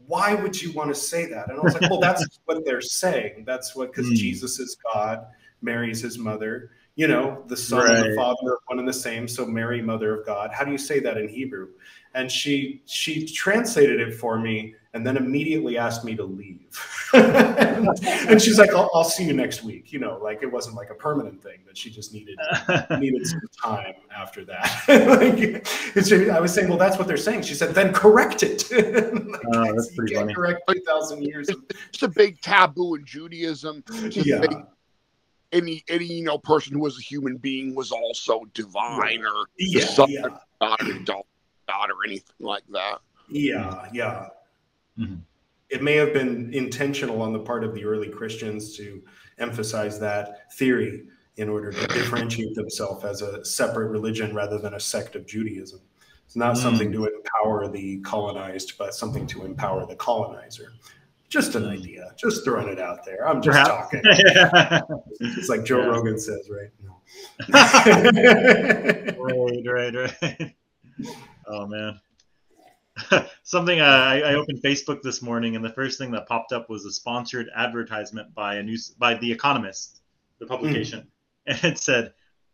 why 0.07 0.35
would 0.35 0.61
you 0.61 0.73
want 0.73 0.89
to 0.89 0.95
say 0.95 1.27
that? 1.27 1.49
And 1.49 1.59
I 1.59 1.63
was 1.63 1.75
like, 1.75 1.91
well, 1.91 2.01
that's 2.01 2.27
what 2.45 2.65
they're 2.65 2.81
saying. 2.81 3.45
That's 3.47 3.75
what, 3.75 3.93
because 3.93 4.11
mm. 4.11 4.17
Jesus 4.17 4.59
is 4.59 4.77
God, 4.93 5.27
Mary 5.61 5.91
is 5.91 6.01
his 6.01 6.19
mother 6.19 6.71
you 6.95 7.09
know, 7.09 7.43
the 7.47 7.57
Son 7.57 7.87
right. 7.87 7.97
and 7.97 8.13
the 8.13 8.17
Father 8.17 8.53
are 8.53 8.59
one 8.67 8.79
and 8.79 8.87
the 8.87 8.93
same. 8.93 9.27
So 9.27 9.47
Mary, 9.47 9.81
Mother 9.81 10.19
of 10.19 10.27
God. 10.27 10.51
How 10.53 10.65
do 10.65 10.73
you 10.73 10.79
say 10.79 11.01
that 11.01 11.17
in 11.17 11.29
Hebrew? 11.29 11.69
And 12.15 12.31
she 12.31 12.83
she 12.87 13.27
translated 13.27 14.01
it 14.01 14.15
for 14.15 14.39
me, 14.39 14.75
and 14.95 15.07
then 15.07 15.17
immediately 15.17 15.79
asked 15.79 16.05
me 16.05 16.15
to 16.17 16.25
leave. 16.25 16.79
and, 17.15 17.89
and, 18.05 18.43
she's 18.43 18.59
like, 18.59 18.75
I'll, 18.75 18.91
I'll, 18.95 19.05
see 19.05 19.25
you 19.25 19.33
next 19.33 19.63
week." 19.63 19.93
You 19.93 19.99
know, 19.99 20.19
like 20.23 20.43
it 20.43 20.53
wasn't 20.53 20.77
like 20.77 20.91
a 20.91 20.95
permanent 20.95 21.43
thing, 21.43 21.59
but 21.67 21.77
she 21.77 21.91
just 21.91 22.13
needed 22.13 22.39
needed 22.99 23.27
some 23.27 23.41
time 23.63 23.95
after 24.15 24.45
that. 24.45 24.85
like, 25.97 26.31
I 26.31 26.41
was 26.41 26.53
saying, 26.53 26.69
"Well, 26.69 26.79
that's 26.79 26.99
what 26.99 27.07
they're 27.07 27.17
saying." 27.17 27.43
She 27.43 27.55
said, 27.55 27.75
"Then 27.75 27.93
correct 27.93 28.43
it." 28.43 28.71
like, 28.71 29.41
oh, 29.55 29.75
that's 29.75 29.95
pretty 29.95 30.15
funny. 30.15 30.35
Correct 30.35 30.61
two 30.69 30.81
thousand 30.81 31.23
years. 31.23 31.49
It's 31.89 32.03
a 32.03 32.09
big 32.09 32.41
taboo 32.43 32.97
in 32.97 33.05
Judaism. 33.07 33.83
Yeah 34.11 34.65
any 35.53 35.85
any 35.89 36.07
you 36.07 36.25
know 36.25 36.39
person 36.39 36.75
who 36.75 36.81
was 36.81 36.99
a 36.99 37.03
human 37.03 37.37
being 37.37 37.75
was 37.75 37.93
also 37.93 38.43
divine 38.55 39.23
or 39.23 39.47
yeah, 39.59 39.81
the 39.81 39.87
son 39.87 40.11
yeah. 40.11 40.23
God 41.05 41.25
or 41.69 41.91
or 41.91 42.05
anything 42.07 42.37
like 42.41 42.65
that. 42.71 42.99
Yeah, 43.29 43.89
yeah. 43.93 44.29
Mm-hmm. 44.99 45.17
It 45.71 45.83
may 45.83 45.95
have 45.95 46.13
been 46.13 46.53
intentional 46.53 47.23
on 47.23 47.33
the 47.33 47.39
part 47.39 47.65
of 47.65 47.75
the 47.75 47.85
early 47.85 48.11
Christians 48.11 48.77
to 48.77 49.03
emphasize 49.39 49.99
that 50.01 50.53
theory 50.53 51.05
in 51.37 51.49
order 51.49 51.73
to 51.73 51.87
differentiate 51.87 52.55
themselves 52.55 53.05
as 53.05 53.23
a 53.23 53.45
separate 53.45 53.89
religion 53.89 54.35
rather 54.35 54.59
than 54.59 54.75
a 54.75 54.81
sect 54.81 55.17
of 55.17 55.27
Judaism. 55.27 55.81
It's 56.27 56.37
not 56.37 56.57
mm. 56.57 56.59
something 56.59 56.93
to 56.93 57.07
empower 57.07 57.69
the 57.69 58.01
colonized, 58.01 58.77
but 58.79 58.95
something 58.95 59.27
to 59.29 59.45
empower 59.45 59.87
the 59.87 59.97
colonizer. 59.97 60.73
Just 61.29 61.55
an 61.55 61.67
idea. 61.67 62.13
Just 62.17 62.45
throwing 62.45 62.69
it 62.69 62.79
out 62.79 63.07
there. 63.07 63.27
I'm 63.27 63.41
just 63.41 63.57
Perhaps. 63.57 63.91
talking. 63.91 64.03
it's 65.21 65.49
like 65.49 65.65
Joe 65.65 65.81
yeah. 65.81 65.87
Rogan 65.87 66.19
says, 66.19 66.51
right? 66.51 66.69
No. 66.83 67.01
right, 69.19 69.95
right, 69.95 69.95
right. 69.95 70.55
Oh 71.47 71.67
man. 71.67 72.01
Something 73.43 73.81
uh, 73.81 73.85
I, 73.85 74.21
I, 74.21 74.35
opened 74.35 74.63
Facebook 74.63 75.01
this 75.03 75.23
morning, 75.23 75.57
and 75.57 75.65
the 75.65 75.73
first 75.73 75.99
thing 75.99 76.11
that 76.11 76.29
popped 76.29 76.53
up 76.53 76.69
was 76.69 76.85
a 76.85 76.93
sponsored 76.93 77.49
advertisement 77.57 78.35
by 78.35 78.57
a 78.57 78.63
news 78.63 78.91
by 78.91 79.15
The 79.15 79.33
Economist, 79.33 80.03
the 80.39 80.47
publication, 80.47 81.01
mm. 81.01 81.07
and 81.47 81.65
it 81.65 81.79
said, 81.79 82.13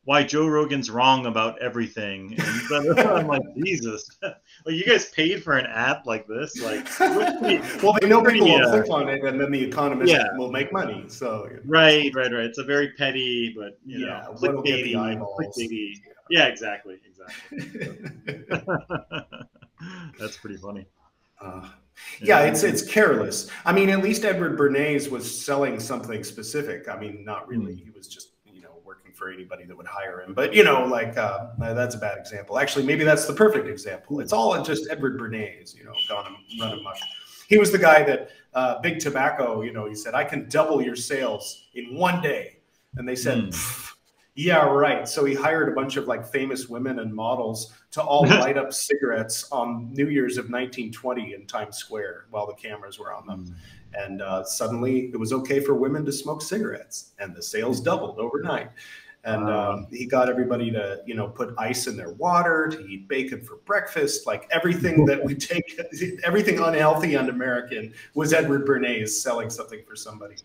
why 0.08 0.22
Joe 0.22 0.46
Rogan's 0.46 0.88
wrong 0.88 1.26
about 1.26 1.60
everything. 1.60 2.34
And 2.70 2.98
I'm 2.98 3.26
like, 3.26 3.42
Jesus, 3.62 4.08
like 4.22 4.38
you 4.74 4.82
guys 4.82 5.10
paid 5.10 5.42
for 5.42 5.58
an 5.58 5.66
app 5.66 6.06
like 6.06 6.26
this? 6.26 6.58
Like, 6.62 6.88
well, 6.98 7.94
they 8.00 8.08
know 8.08 8.22
people 8.22 8.48
will 8.48 8.70
click 8.70 8.88
on 8.88 9.10
it, 9.10 9.22
and 9.22 9.38
then 9.38 9.52
the 9.52 9.62
economist 9.62 10.10
yeah. 10.10 10.34
will 10.38 10.50
make 10.50 10.72
money. 10.72 11.04
So 11.08 11.50
right, 11.66 12.10
right, 12.14 12.32
right. 12.32 12.44
It's 12.44 12.56
a 12.56 12.64
very 12.64 12.92
petty, 12.92 13.54
but 13.54 13.78
you 13.84 14.06
yeah, 14.06 14.22
know, 14.22 14.32
clickbaity, 14.32 14.94
clickbaity. 14.94 15.92
Yeah. 16.30 16.38
yeah, 16.38 16.46
exactly, 16.46 16.98
exactly. 17.06 17.98
That's 20.18 20.38
pretty 20.38 20.56
funny. 20.56 20.86
Uh, 21.38 21.68
yeah, 22.22 22.44
it's 22.44 22.62
it's 22.62 22.80
careless. 22.82 23.50
I 23.66 23.74
mean, 23.74 23.90
at 23.90 24.02
least 24.02 24.24
Edward 24.24 24.58
Bernays 24.58 25.10
was 25.10 25.44
selling 25.44 25.78
something 25.78 26.24
specific. 26.24 26.88
I 26.88 26.98
mean, 26.98 27.26
not 27.26 27.46
really. 27.46 27.74
Mm. 27.74 27.84
He 27.84 27.90
was 27.90 28.08
just 28.08 28.37
for 29.18 29.30
anybody 29.30 29.64
that 29.64 29.76
would 29.76 29.86
hire 29.86 30.22
him. 30.22 30.32
But 30.32 30.54
you 30.54 30.64
know, 30.64 30.86
like 30.86 31.18
uh, 31.18 31.48
that's 31.58 31.94
a 31.94 31.98
bad 31.98 32.16
example. 32.16 32.58
Actually, 32.58 32.86
maybe 32.86 33.04
that's 33.04 33.26
the 33.26 33.32
perfect 33.32 33.66
example. 33.66 34.20
It's 34.20 34.32
all 34.32 34.62
just 34.62 34.88
Edward 34.90 35.18
Bernays, 35.18 35.76
you 35.76 35.84
know, 35.84 35.92
gone 36.08 36.26
and 36.26 36.60
run 36.60 36.78
amok. 36.78 36.96
He 37.48 37.58
was 37.58 37.72
the 37.72 37.78
guy 37.78 38.02
that 38.04 38.30
uh, 38.54 38.80
Big 38.80 39.00
Tobacco, 39.00 39.62
you 39.62 39.72
know, 39.72 39.86
he 39.86 39.94
said, 39.94 40.14
"I 40.14 40.24
can 40.24 40.48
double 40.48 40.80
your 40.80 40.96
sales 40.96 41.68
in 41.74 41.94
one 41.94 42.22
day," 42.22 42.58
and 42.96 43.06
they 43.06 43.16
said. 43.16 43.38
Mm. 43.38 43.84
Yeah, 44.40 44.66
right. 44.66 45.08
So 45.08 45.24
he 45.24 45.34
hired 45.34 45.68
a 45.68 45.72
bunch 45.72 45.96
of 45.96 46.06
like 46.06 46.24
famous 46.24 46.68
women 46.68 47.00
and 47.00 47.12
models 47.12 47.72
to 47.90 48.00
all 48.00 48.24
light 48.28 48.56
up 48.56 48.72
cigarettes 48.72 49.50
on 49.50 49.92
New 49.92 50.06
Year's 50.06 50.38
of 50.38 50.44
1920 50.44 51.34
in 51.34 51.44
Times 51.48 51.78
Square 51.78 52.26
while 52.30 52.46
the 52.46 52.54
cameras 52.54 53.00
were 53.00 53.12
on 53.12 53.26
them. 53.26 53.46
Mm 53.46 53.54
and 53.94 54.22
uh, 54.22 54.44
suddenly 54.44 55.10
it 55.12 55.16
was 55.16 55.32
okay 55.32 55.60
for 55.60 55.74
women 55.74 56.04
to 56.04 56.12
smoke 56.12 56.42
cigarettes 56.42 57.12
and 57.18 57.34
the 57.34 57.42
sales 57.42 57.80
doubled 57.80 58.18
overnight 58.18 58.70
and 59.24 59.48
um, 59.50 59.86
he 59.90 60.06
got 60.06 60.28
everybody 60.28 60.70
to 60.70 61.00
you 61.06 61.14
know 61.14 61.28
put 61.28 61.54
ice 61.58 61.86
in 61.86 61.96
their 61.96 62.12
water 62.12 62.68
to 62.68 62.86
eat 62.86 63.08
bacon 63.08 63.40
for 63.42 63.56
breakfast 63.64 64.26
like 64.26 64.48
everything 64.50 65.04
that 65.04 65.22
we 65.22 65.34
take 65.50 65.80
everything 66.24 66.58
unhealthy 66.60 67.14
and 67.14 67.28
american 67.28 67.92
was 68.14 68.32
edward 68.32 68.66
bernays 68.66 69.10
selling 69.10 69.50
something 69.50 69.82
for 69.86 69.96
somebody 69.96 70.36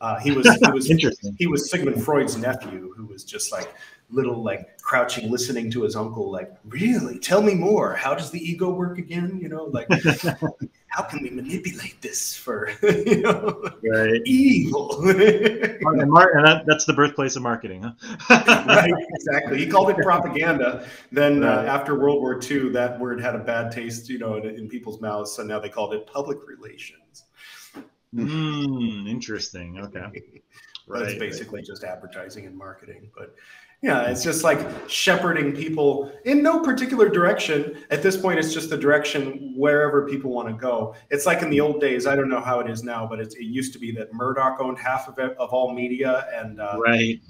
uh, 0.00 0.18
he 0.18 0.30
was 0.30 0.46
he 0.46 0.70
was 0.70 0.90
Interesting. 0.90 1.36
he 1.38 1.46
was 1.46 1.70
sigmund 1.70 2.02
freud's 2.02 2.36
nephew 2.36 2.94
who 2.96 3.04
was 3.06 3.24
just 3.24 3.52
like 3.52 3.74
little 4.10 4.42
like 4.42 4.80
crouching 4.82 5.30
listening 5.30 5.70
to 5.72 5.82
his 5.82 5.96
uncle 5.96 6.30
like 6.30 6.52
really? 6.64 7.18
Tell 7.18 7.42
me 7.42 7.54
more. 7.54 7.94
How 7.94 8.14
does 8.14 8.30
the 8.30 8.40
ego 8.40 8.70
work 8.70 8.98
again? 8.98 9.38
You 9.40 9.48
know 9.48 9.64
like 9.64 9.88
how 10.90 11.02
can 11.02 11.22
we 11.22 11.30
manipulate 11.30 12.00
this 12.02 12.36
for 12.36 12.70
you 12.82 13.22
know 13.22 13.62
right. 13.84 14.20
evil? 14.26 15.00
And, 16.00 16.46
that, 16.46 16.64
that's 16.66 16.84
the 16.84 16.92
birthplace 16.92 17.36
of 17.36 17.42
marketing 17.42 17.82
huh? 17.82 17.92
Right 18.66 18.92
exactly. 19.14 19.58
He 19.58 19.66
called 19.66 19.90
it 19.90 19.96
propaganda. 19.98 20.86
Then 21.12 21.42
uh, 21.42 21.46
right. 21.46 21.66
uh, 21.66 21.68
after 21.68 21.98
world 21.98 22.20
war 22.20 22.40
ii 22.50 22.70
that 22.70 22.98
word 22.98 23.20
had 23.20 23.34
a 23.34 23.38
bad 23.38 23.72
taste 23.72 24.08
you 24.08 24.18
know 24.18 24.36
in, 24.36 24.46
in 24.46 24.68
people's 24.68 25.00
mouths 25.00 25.32
so 25.32 25.42
now 25.42 25.58
they 25.58 25.68
called 25.68 25.94
it 25.94 26.06
public 26.06 26.38
relations. 26.46 27.24
Mm, 28.14 29.08
interesting 29.08 29.78
okay. 29.78 30.42
Right 30.86 31.02
it's 31.02 31.18
basically 31.18 31.60
right. 31.60 31.66
just 31.66 31.84
advertising 31.84 32.46
and 32.46 32.56
marketing 32.56 33.10
but 33.16 33.34
yeah, 33.82 34.10
it's 34.10 34.22
just 34.22 34.44
like 34.44 34.60
shepherding 34.88 35.52
people 35.56 36.12
in 36.26 36.42
no 36.42 36.60
particular 36.60 37.08
direction. 37.08 37.82
At 37.90 38.02
this 38.02 38.14
point, 38.14 38.38
it's 38.38 38.52
just 38.52 38.68
the 38.68 38.76
direction 38.76 39.54
wherever 39.56 40.06
people 40.06 40.30
want 40.30 40.48
to 40.48 40.54
go. 40.54 40.94
It's 41.08 41.24
like 41.24 41.40
in 41.40 41.48
the 41.48 41.60
old 41.60 41.80
days. 41.80 42.06
I 42.06 42.14
don't 42.14 42.28
know 42.28 42.40
how 42.40 42.60
it 42.60 42.68
is 42.68 42.84
now, 42.84 43.06
but 43.06 43.20
it 43.20 43.34
used 43.40 43.72
to 43.72 43.78
be 43.78 43.90
that 43.92 44.12
Murdoch 44.12 44.60
owned 44.60 44.78
half 44.78 45.08
of 45.08 45.18
it, 45.18 45.34
of 45.38 45.48
all 45.50 45.72
media, 45.72 46.26
and 46.34 46.60
uh, 46.60 46.78
right. 46.78 47.20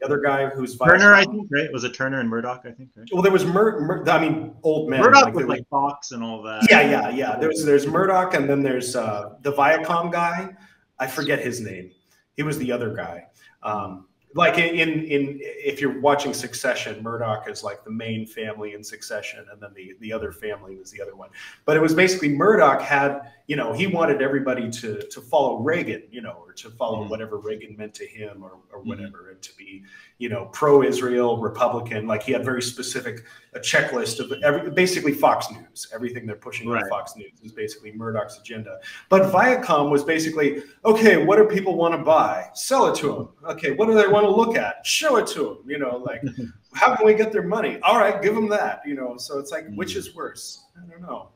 The 0.00 0.06
other 0.06 0.20
guy 0.20 0.46
who's 0.46 0.78
Turner, 0.78 1.12
I 1.12 1.24
think, 1.26 1.48
right? 1.50 1.70
Was 1.74 1.84
it 1.84 1.92
Turner 1.92 2.20
and 2.20 2.28
Murdoch? 2.28 2.62
I 2.64 2.70
think, 2.70 2.88
right? 2.96 3.06
Well, 3.12 3.22
there 3.22 3.30
was 3.30 3.44
Mur, 3.44 3.80
Mur 3.80 4.08
I 4.08 4.18
mean, 4.18 4.54
old 4.62 4.88
men. 4.88 5.02
Murdoch 5.02 5.26
like, 5.26 5.34
was 5.34 5.44
like 5.44 5.68
Fox 5.68 6.12
and 6.12 6.24
all 6.24 6.42
that. 6.42 6.66
Yeah, 6.70 6.80
yeah, 6.80 7.10
yeah. 7.10 7.36
There's 7.36 7.64
there's 7.64 7.86
Murdoch, 7.86 8.32
and 8.32 8.48
then 8.48 8.62
there's 8.62 8.96
uh, 8.96 9.34
the 9.42 9.52
Viacom 9.52 10.10
guy. 10.10 10.56
I 10.98 11.06
forget 11.06 11.38
his 11.38 11.60
name. 11.60 11.90
He 12.34 12.42
was 12.42 12.56
the 12.56 12.72
other 12.72 12.94
guy. 12.94 13.26
Um, 13.62 14.06
like 14.34 14.58
in 14.58 15.04
in 15.04 15.38
if 15.40 15.80
you're 15.80 16.00
watching 16.00 16.32
Succession, 16.32 17.02
Murdoch 17.02 17.48
is 17.48 17.64
like 17.64 17.82
the 17.84 17.90
main 17.90 18.26
family 18.26 18.74
in 18.74 18.84
Succession, 18.84 19.44
and 19.50 19.60
then 19.60 19.70
the 19.74 19.96
the 20.00 20.12
other 20.12 20.30
family 20.30 20.76
was 20.76 20.90
the 20.90 21.02
other 21.02 21.16
one. 21.16 21.30
But 21.64 21.76
it 21.76 21.80
was 21.80 21.94
basically 21.94 22.28
Murdoch 22.28 22.80
had 22.80 23.32
you 23.48 23.56
know 23.56 23.72
he 23.72 23.88
wanted 23.88 24.22
everybody 24.22 24.70
to 24.70 25.02
to 25.08 25.20
follow 25.20 25.58
Reagan, 25.58 26.04
you 26.12 26.20
know, 26.20 26.42
or 26.46 26.52
to 26.52 26.70
follow 26.70 27.00
mm-hmm. 27.00 27.10
whatever 27.10 27.38
Reagan 27.38 27.76
meant 27.76 27.94
to 27.94 28.06
him, 28.06 28.44
or 28.44 28.58
or 28.72 28.78
mm-hmm. 28.78 28.90
whatever, 28.90 29.18
mm-hmm. 29.18 29.30
and 29.32 29.42
to 29.42 29.56
be 29.56 29.82
you 30.18 30.28
know 30.28 30.46
pro-Israel, 30.52 31.38
Republican. 31.38 32.06
Like 32.06 32.22
he 32.22 32.32
had 32.32 32.44
very 32.44 32.62
specific 32.62 33.24
a 33.54 33.58
checklist 33.58 34.20
of 34.20 34.32
every 34.44 34.70
basically 34.70 35.12
Fox 35.12 35.50
News. 35.50 35.88
Everything 35.92 36.24
they're 36.24 36.36
pushing 36.36 36.68
right. 36.68 36.84
on 36.84 36.88
Fox 36.88 37.16
News 37.16 37.32
is 37.42 37.52
basically 37.52 37.90
Murdoch's 37.92 38.38
agenda. 38.38 38.78
But 39.08 39.32
Viacom 39.32 39.90
was 39.90 40.04
basically 40.04 40.62
okay. 40.84 41.24
What 41.24 41.36
do 41.36 41.44
people 41.44 41.74
want 41.74 41.94
to 41.94 41.98
buy? 41.98 42.48
Sell 42.54 42.86
it 42.86 42.96
to 43.00 43.08
them. 43.08 43.28
Okay, 43.44 43.72
what 43.72 43.86
do 43.86 43.94
they 43.94 44.06
want 44.06 44.19
to 44.24 44.30
look 44.30 44.56
at? 44.56 44.86
Show 44.86 45.16
it 45.16 45.26
to 45.28 45.44
them. 45.44 45.58
You 45.66 45.78
know, 45.78 45.96
like 45.96 46.22
how 46.74 46.94
can 46.96 47.06
we 47.06 47.14
get 47.14 47.32
their 47.32 47.42
money? 47.42 47.78
All 47.82 47.98
right, 47.98 48.20
give 48.22 48.34
them 48.34 48.48
that. 48.48 48.82
You 48.86 48.94
know, 48.94 49.16
so 49.16 49.38
it's 49.38 49.50
like 49.50 49.64
mm-hmm. 49.64 49.76
which 49.76 49.96
is 49.96 50.14
worse? 50.14 50.64
I 50.76 50.90
don't 50.90 51.02
know. 51.02 51.30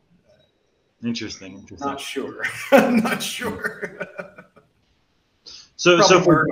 Interesting. 1.03 1.59
Interesting. 1.59 1.87
Not 1.87 2.01
sure. 2.01 2.45
not 2.73 3.23
sure. 3.23 3.99
So, 5.77 5.97
Probably 5.97 6.17
so 6.17 6.23
for, 6.23 6.49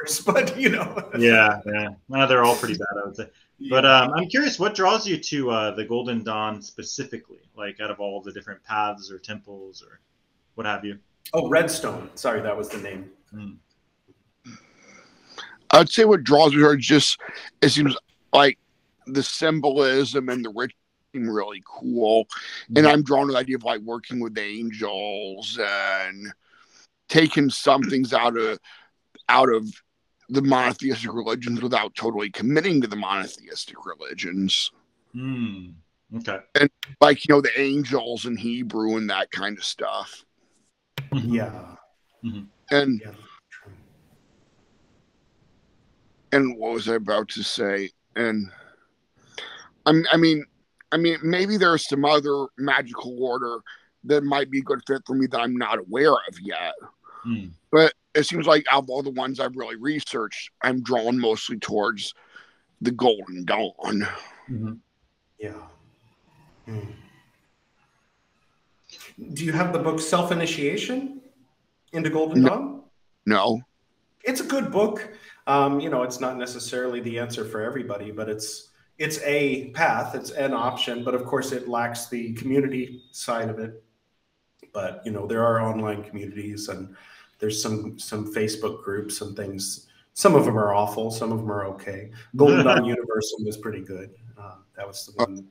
worse, 0.00 0.20
but 0.26 0.56
you 0.58 0.68
know. 0.68 1.10
yeah, 1.18 1.60
yeah, 1.66 1.88
no, 2.08 2.26
they're 2.26 2.44
all 2.44 2.54
pretty 2.54 2.74
bad, 2.74 3.02
I 3.02 3.06
would 3.06 3.16
say. 3.16 3.28
But 3.70 3.86
um, 3.86 4.12
I'm 4.12 4.28
curious, 4.28 4.58
what 4.58 4.74
draws 4.74 5.06
you 5.06 5.16
to 5.16 5.50
uh, 5.50 5.70
the 5.74 5.84
Golden 5.84 6.22
Dawn 6.22 6.60
specifically? 6.60 7.40
Like, 7.56 7.80
out 7.80 7.90
of 7.90 8.00
all 8.00 8.20
the 8.20 8.30
different 8.32 8.62
paths 8.62 9.10
or 9.10 9.18
temples 9.18 9.82
or 9.82 10.00
what 10.54 10.66
have 10.66 10.84
you? 10.84 10.98
Oh, 11.32 11.48
Redstone. 11.48 12.10
Sorry, 12.14 12.42
that 12.42 12.56
was 12.56 12.68
the 12.68 12.78
name. 12.78 13.10
Mm. 13.34 13.56
I'd 15.70 15.88
say 15.88 16.04
what 16.04 16.24
draws 16.24 16.54
me 16.54 16.62
are 16.62 16.76
just 16.76 17.18
it 17.62 17.70
seems 17.70 17.96
like 18.32 18.58
the 19.06 19.22
symbolism 19.22 20.28
and 20.28 20.44
the 20.44 20.50
ritual 20.50 20.78
seem 21.16 21.28
really 21.28 21.62
cool, 21.64 22.26
and 22.74 22.86
I'm 22.86 23.02
drawn 23.02 23.26
to 23.26 23.32
the 23.32 23.38
idea 23.38 23.56
of 23.56 23.64
like 23.64 23.80
working 23.80 24.20
with 24.20 24.38
angels 24.38 25.58
and 25.60 26.32
taking 27.08 27.50
some 27.50 27.82
things 27.82 28.12
out 28.12 28.36
of 28.36 28.58
out 29.28 29.52
of 29.52 29.68
the 30.28 30.42
monotheistic 30.42 31.12
religions 31.12 31.62
without 31.62 31.94
totally 31.94 32.30
committing 32.30 32.80
to 32.80 32.88
the 32.88 32.96
monotheistic 32.96 33.76
religions. 33.86 34.70
Hmm. 35.12 35.68
Okay. 36.16 36.38
And 36.54 36.70
like 37.00 37.26
you 37.26 37.34
know 37.34 37.40
the 37.40 37.58
angels 37.58 38.26
in 38.26 38.36
Hebrew 38.36 38.96
and 38.96 39.08
that 39.10 39.30
kind 39.30 39.56
of 39.56 39.64
stuff. 39.64 40.24
Yeah. 41.12 41.76
Mm-hmm. 42.24 42.44
And 42.70 43.00
Yeah. 43.04 43.12
And 46.32 46.56
what 46.56 46.72
was 46.72 46.88
I 46.88 46.94
about 46.94 47.28
to 47.30 47.42
say? 47.42 47.90
And 48.16 48.50
I'm, 49.84 50.04
I 50.12 50.16
mean, 50.16 50.44
I 50.92 50.96
mean, 50.96 51.18
maybe 51.22 51.56
there's 51.56 51.88
some 51.88 52.04
other 52.04 52.46
magical 52.58 53.22
order 53.22 53.58
that 54.04 54.22
might 54.24 54.50
be 54.50 54.58
a 54.58 54.62
good 54.62 54.80
fit 54.86 55.02
for 55.06 55.14
me 55.14 55.26
that 55.26 55.40
I'm 55.40 55.56
not 55.56 55.78
aware 55.78 56.12
of 56.12 56.40
yet. 56.40 56.74
Hmm. 57.24 57.46
But 57.70 57.92
it 58.14 58.24
seems 58.24 58.46
like 58.46 58.64
out 58.70 58.84
of 58.84 58.90
all 58.90 59.02
the 59.02 59.10
ones 59.10 59.40
I've 59.40 59.56
really 59.56 59.76
researched, 59.76 60.50
I'm 60.62 60.82
drawn 60.82 61.18
mostly 61.18 61.58
towards 61.58 62.14
the 62.80 62.92
Golden 62.92 63.44
Dawn. 63.44 64.06
Mm-hmm. 64.48 64.72
Yeah. 65.38 65.52
Hmm. 66.66 66.90
Do 69.32 69.44
you 69.44 69.52
have 69.52 69.72
the 69.72 69.78
book 69.78 70.00
Self 70.00 70.30
Initiation 70.30 71.20
into 71.92 72.10
Golden 72.10 72.42
No. 72.42 72.48
Dawn? 72.48 72.82
No, 73.28 73.60
It's 74.22 74.40
a 74.40 74.44
good 74.44 74.70
book. 74.70 75.08
Um, 75.46 75.80
you 75.80 75.90
know, 75.90 76.02
it's 76.02 76.20
not 76.20 76.36
necessarily 76.36 77.00
the 77.00 77.18
answer 77.18 77.44
for 77.44 77.60
everybody, 77.60 78.10
but 78.10 78.28
it's 78.28 78.70
it's 78.98 79.20
a 79.24 79.70
path, 79.70 80.14
it's 80.14 80.30
an 80.30 80.54
option, 80.54 81.04
but 81.04 81.14
of 81.14 81.24
course 81.24 81.52
it 81.52 81.68
lacks 81.68 82.08
the 82.08 82.32
community 82.34 83.04
side 83.12 83.48
of 83.48 83.58
it. 83.58 83.82
But 84.72 85.02
you 85.04 85.12
know, 85.12 85.26
there 85.26 85.44
are 85.44 85.60
online 85.60 86.02
communities 86.02 86.68
and 86.68 86.94
there's 87.38 87.62
some 87.62 87.98
some 87.98 88.32
Facebook 88.32 88.82
groups 88.82 89.20
and 89.20 89.36
things. 89.36 89.86
Some 90.14 90.34
of 90.34 90.46
them 90.46 90.58
are 90.58 90.74
awful, 90.74 91.10
some 91.10 91.30
of 91.30 91.38
them 91.38 91.52
are 91.52 91.66
okay. 91.66 92.10
Golden 92.34 92.64
Dawn 92.64 92.84
Universal 92.86 93.44
was 93.44 93.56
pretty 93.58 93.82
good. 93.82 94.10
Uh, 94.38 94.56
that 94.76 94.86
was 94.86 95.06
the 95.06 95.12
one. 95.12 95.46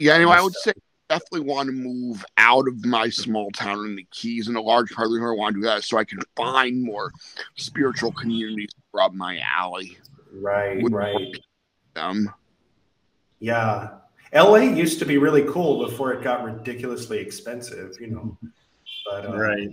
yeah. 0.00 0.14
Anyway, 0.14 0.32
I 0.32 0.42
would 0.42 0.54
say 0.54 0.72
definitely 1.08 1.40
want 1.40 1.68
to 1.68 1.72
move 1.72 2.24
out 2.36 2.66
of 2.68 2.84
my 2.84 3.08
small 3.08 3.50
town 3.52 3.84
in 3.86 3.96
the 3.96 4.06
Keys, 4.10 4.48
and 4.48 4.56
a 4.56 4.60
large 4.60 4.90
part 4.90 5.06
of 5.06 5.12
the 5.12 5.16
reason 5.16 5.28
I 5.28 5.32
want 5.32 5.54
to 5.54 5.60
do 5.60 5.66
that 5.66 5.78
is 5.78 5.86
so 5.86 5.98
I 5.98 6.04
can 6.04 6.18
find 6.34 6.82
more 6.82 7.12
spiritual 7.56 8.12
communities 8.12 8.70
up 8.98 9.12
my 9.12 9.38
alley. 9.40 9.98
Right, 10.32 10.82
Would- 10.82 10.92
right. 10.92 11.36
Um, 11.96 12.32
Yeah. 13.38 13.98
LA 14.32 14.56
used 14.74 14.98
to 14.98 15.04
be 15.06 15.18
really 15.18 15.44
cool 15.44 15.84
before 15.86 16.12
it 16.12 16.22
got 16.24 16.42
ridiculously 16.44 17.18
expensive, 17.18 17.96
you 18.00 18.08
know. 18.08 18.38
But 19.08 19.26
uh, 19.26 19.36
Right. 19.36 19.70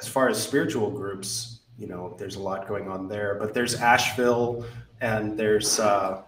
as 0.00 0.08
far 0.08 0.28
as 0.28 0.42
spiritual 0.42 0.90
groups, 0.90 1.60
you 1.76 1.86
know, 1.88 2.14
there's 2.18 2.36
a 2.36 2.40
lot 2.40 2.66
going 2.68 2.88
on 2.88 3.08
there. 3.08 3.34
But 3.34 3.52
there's 3.54 3.74
Asheville 3.74 4.64
and 5.00 5.36
there's, 5.38 5.78
uh, 5.80 6.22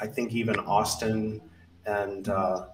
I 0.00 0.06
think, 0.06 0.32
even 0.32 0.58
Austin 0.60 1.40
and 1.84 2.28
uh, 2.28 2.66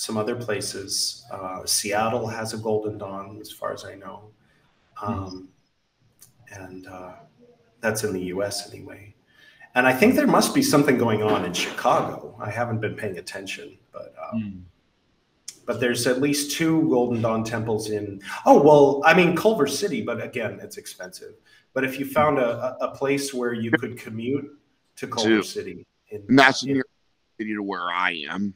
some 0.00 0.16
other 0.16 0.34
places. 0.34 1.26
Uh, 1.30 1.60
Seattle 1.66 2.26
has 2.26 2.54
a 2.54 2.56
Golden 2.56 2.96
Dawn, 2.96 3.38
as 3.38 3.52
far 3.52 3.74
as 3.74 3.84
I 3.84 3.96
know. 3.96 4.30
Um, 5.02 5.48
and 6.54 6.86
uh, 6.86 7.12
that's 7.82 8.02
in 8.02 8.14
the 8.14 8.22
US 8.34 8.72
anyway. 8.72 9.14
And 9.74 9.86
I 9.86 9.92
think 9.92 10.14
there 10.14 10.26
must 10.26 10.54
be 10.54 10.62
something 10.62 10.96
going 10.96 11.22
on 11.22 11.44
in 11.44 11.52
Chicago. 11.52 12.34
I 12.40 12.50
haven't 12.50 12.80
been 12.80 12.94
paying 12.94 13.18
attention, 13.18 13.76
but 13.92 14.14
uh, 14.18 14.30
Hmm. 14.38 14.58
but 15.66 15.80
there's 15.80 16.06
at 16.06 16.20
least 16.22 16.52
two 16.52 16.88
Golden 16.88 17.20
Dawn 17.20 17.44
temples 17.44 17.90
in. 17.90 18.20
Oh 18.46 18.60
well, 18.62 19.02
I 19.04 19.12
mean 19.14 19.36
Culver 19.36 19.66
City, 19.66 20.00
but 20.02 20.22
again, 20.22 20.58
it's 20.62 20.78
expensive. 20.78 21.34
But 21.74 21.84
if 21.84 21.98
you 22.00 22.06
found 22.06 22.38
a, 22.38 22.78
a 22.80 22.88
a 22.88 22.96
place 22.96 23.34
where 23.34 23.52
you 23.52 23.70
could 23.70 23.98
commute 23.98 24.46
to 24.96 25.06
Culver 25.06 25.28
Two. 25.28 25.42
City, 25.42 25.86
in, 26.08 26.22
and 26.28 26.38
that's 26.38 26.62
in- 26.64 26.72
near 26.74 26.84
city 27.38 27.54
to 27.54 27.62
where 27.62 27.88
I 27.92 28.24
am. 28.30 28.54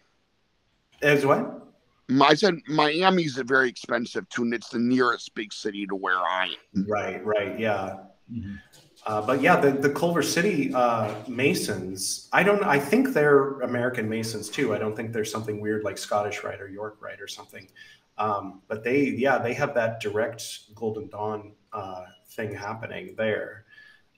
As 1.03 1.24
what? 1.26 1.61
My- 2.09 2.26
I 2.28 2.34
said 2.34 2.57
Miami's 2.68 3.38
a 3.38 3.45
very 3.45 3.68
expensive 3.68 4.28
too, 4.28 4.42
and 4.42 4.53
it's 4.55 4.68
the 4.68 4.78
nearest 4.78 5.34
big 5.34 5.53
city 5.53 5.86
to 5.86 5.95
where 5.95 6.18
I 6.18 6.55
am. 6.76 6.86
Right, 6.86 7.24
right, 7.24 7.59
yeah. 7.59 7.97
Mhm. 8.32 8.59
Uh, 9.07 9.20
but 9.20 9.42
yeah, 9.42 9.61
the, 9.61 9.70
the 9.70 9.90
Culver 9.90 10.22
City 10.22 10.72
uh, 10.74 11.14
Masons, 11.28 12.28
I 12.32 12.42
don't, 12.42 12.64
I 12.64 12.78
think 12.78 13.12
they're 13.12 13.61
American 13.61 14.09
Masons 14.09 14.49
too. 14.49 14.74
I 14.74 14.78
don't 14.78 14.97
think 14.97 15.12
there's 15.12 15.30
something 15.30 15.61
weird 15.61 15.84
like 15.84 15.99
Scottish 15.99 16.42
Rite 16.42 16.61
or 16.61 16.68
York 16.68 16.97
Rite 17.03 17.20
or 17.20 17.28
something. 17.28 17.68
Um, 18.16 18.62
but 18.66 18.82
they, 18.82 19.03
yeah, 19.03 19.36
they 19.38 19.53
have 19.55 19.74
that 19.74 20.01
direct 20.01 20.74
Golden 20.74 21.09
Dawn 21.09 21.53
uh, 21.72 22.05
thing 22.30 22.55
happening 22.55 23.14
there 23.18 23.66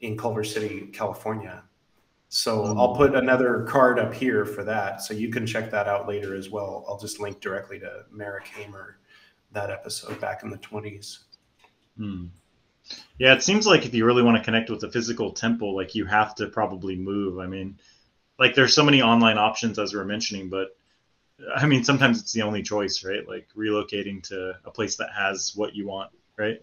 in 0.03 0.17
Culver 0.17 0.45
City, 0.45 0.89
California. 0.93 1.65
So 2.29 2.65
Mm. 2.65 2.79
I'll 2.79 2.95
put 2.97 3.15
another 3.15 3.63
card 3.65 3.99
up 3.99 4.13
here 4.13 4.45
for 4.45 4.65
that. 4.65 5.03
So 5.03 5.15
you 5.15 5.31
can 5.31 5.47
check 5.47 5.71
that 5.71 5.87
out 5.87 6.09
later 6.09 6.35
as 6.35 6.51
well. 6.51 6.85
I'll 6.89 6.99
just 6.99 7.21
link 7.21 7.41
directly 7.41 7.79
to 7.81 8.05
Merrick 8.11 8.49
Hamer, 8.49 8.99
that 9.53 9.71
episode 9.71 10.21
back 10.21 10.43
in 10.43 10.51
the 10.51 10.59
20s. 10.59 11.21
Hmm. 11.97 12.27
Yeah, 13.19 13.35
it 13.35 13.43
seems 13.43 13.67
like 13.67 13.85
if 13.85 13.95
you 13.95 14.05
really 14.05 14.23
want 14.23 14.37
to 14.37 14.45
connect 14.45 14.71
with 14.71 14.83
a 14.85 14.91
physical 14.91 15.33
temple, 15.33 15.75
like 15.75 15.95
you 15.95 16.05
have 16.05 16.35
to 16.37 16.47
probably 16.49 16.97
move. 16.97 17.39
I 17.39 17.47
mean, 17.47 17.79
like 18.39 18.55
there's 18.55 18.75
so 18.75 18.85
many 18.85 19.03
online 19.03 19.39
options 19.39 19.79
as 19.79 19.93
we 19.93 19.99
were 19.99 20.05
mentioning, 20.05 20.49
but 20.49 20.77
I 21.55 21.67
mean, 21.67 21.85
sometimes 21.85 22.21
it's 22.21 22.33
the 22.33 22.43
only 22.43 22.63
choice, 22.63 23.05
right? 23.05 23.27
Like 23.27 23.49
relocating 23.57 24.23
to 24.25 24.55
a 24.65 24.71
place 24.71 24.97
that 24.97 25.11
has 25.17 25.53
what 25.55 25.75
you 25.75 25.87
want, 25.87 26.11
right? 26.37 26.63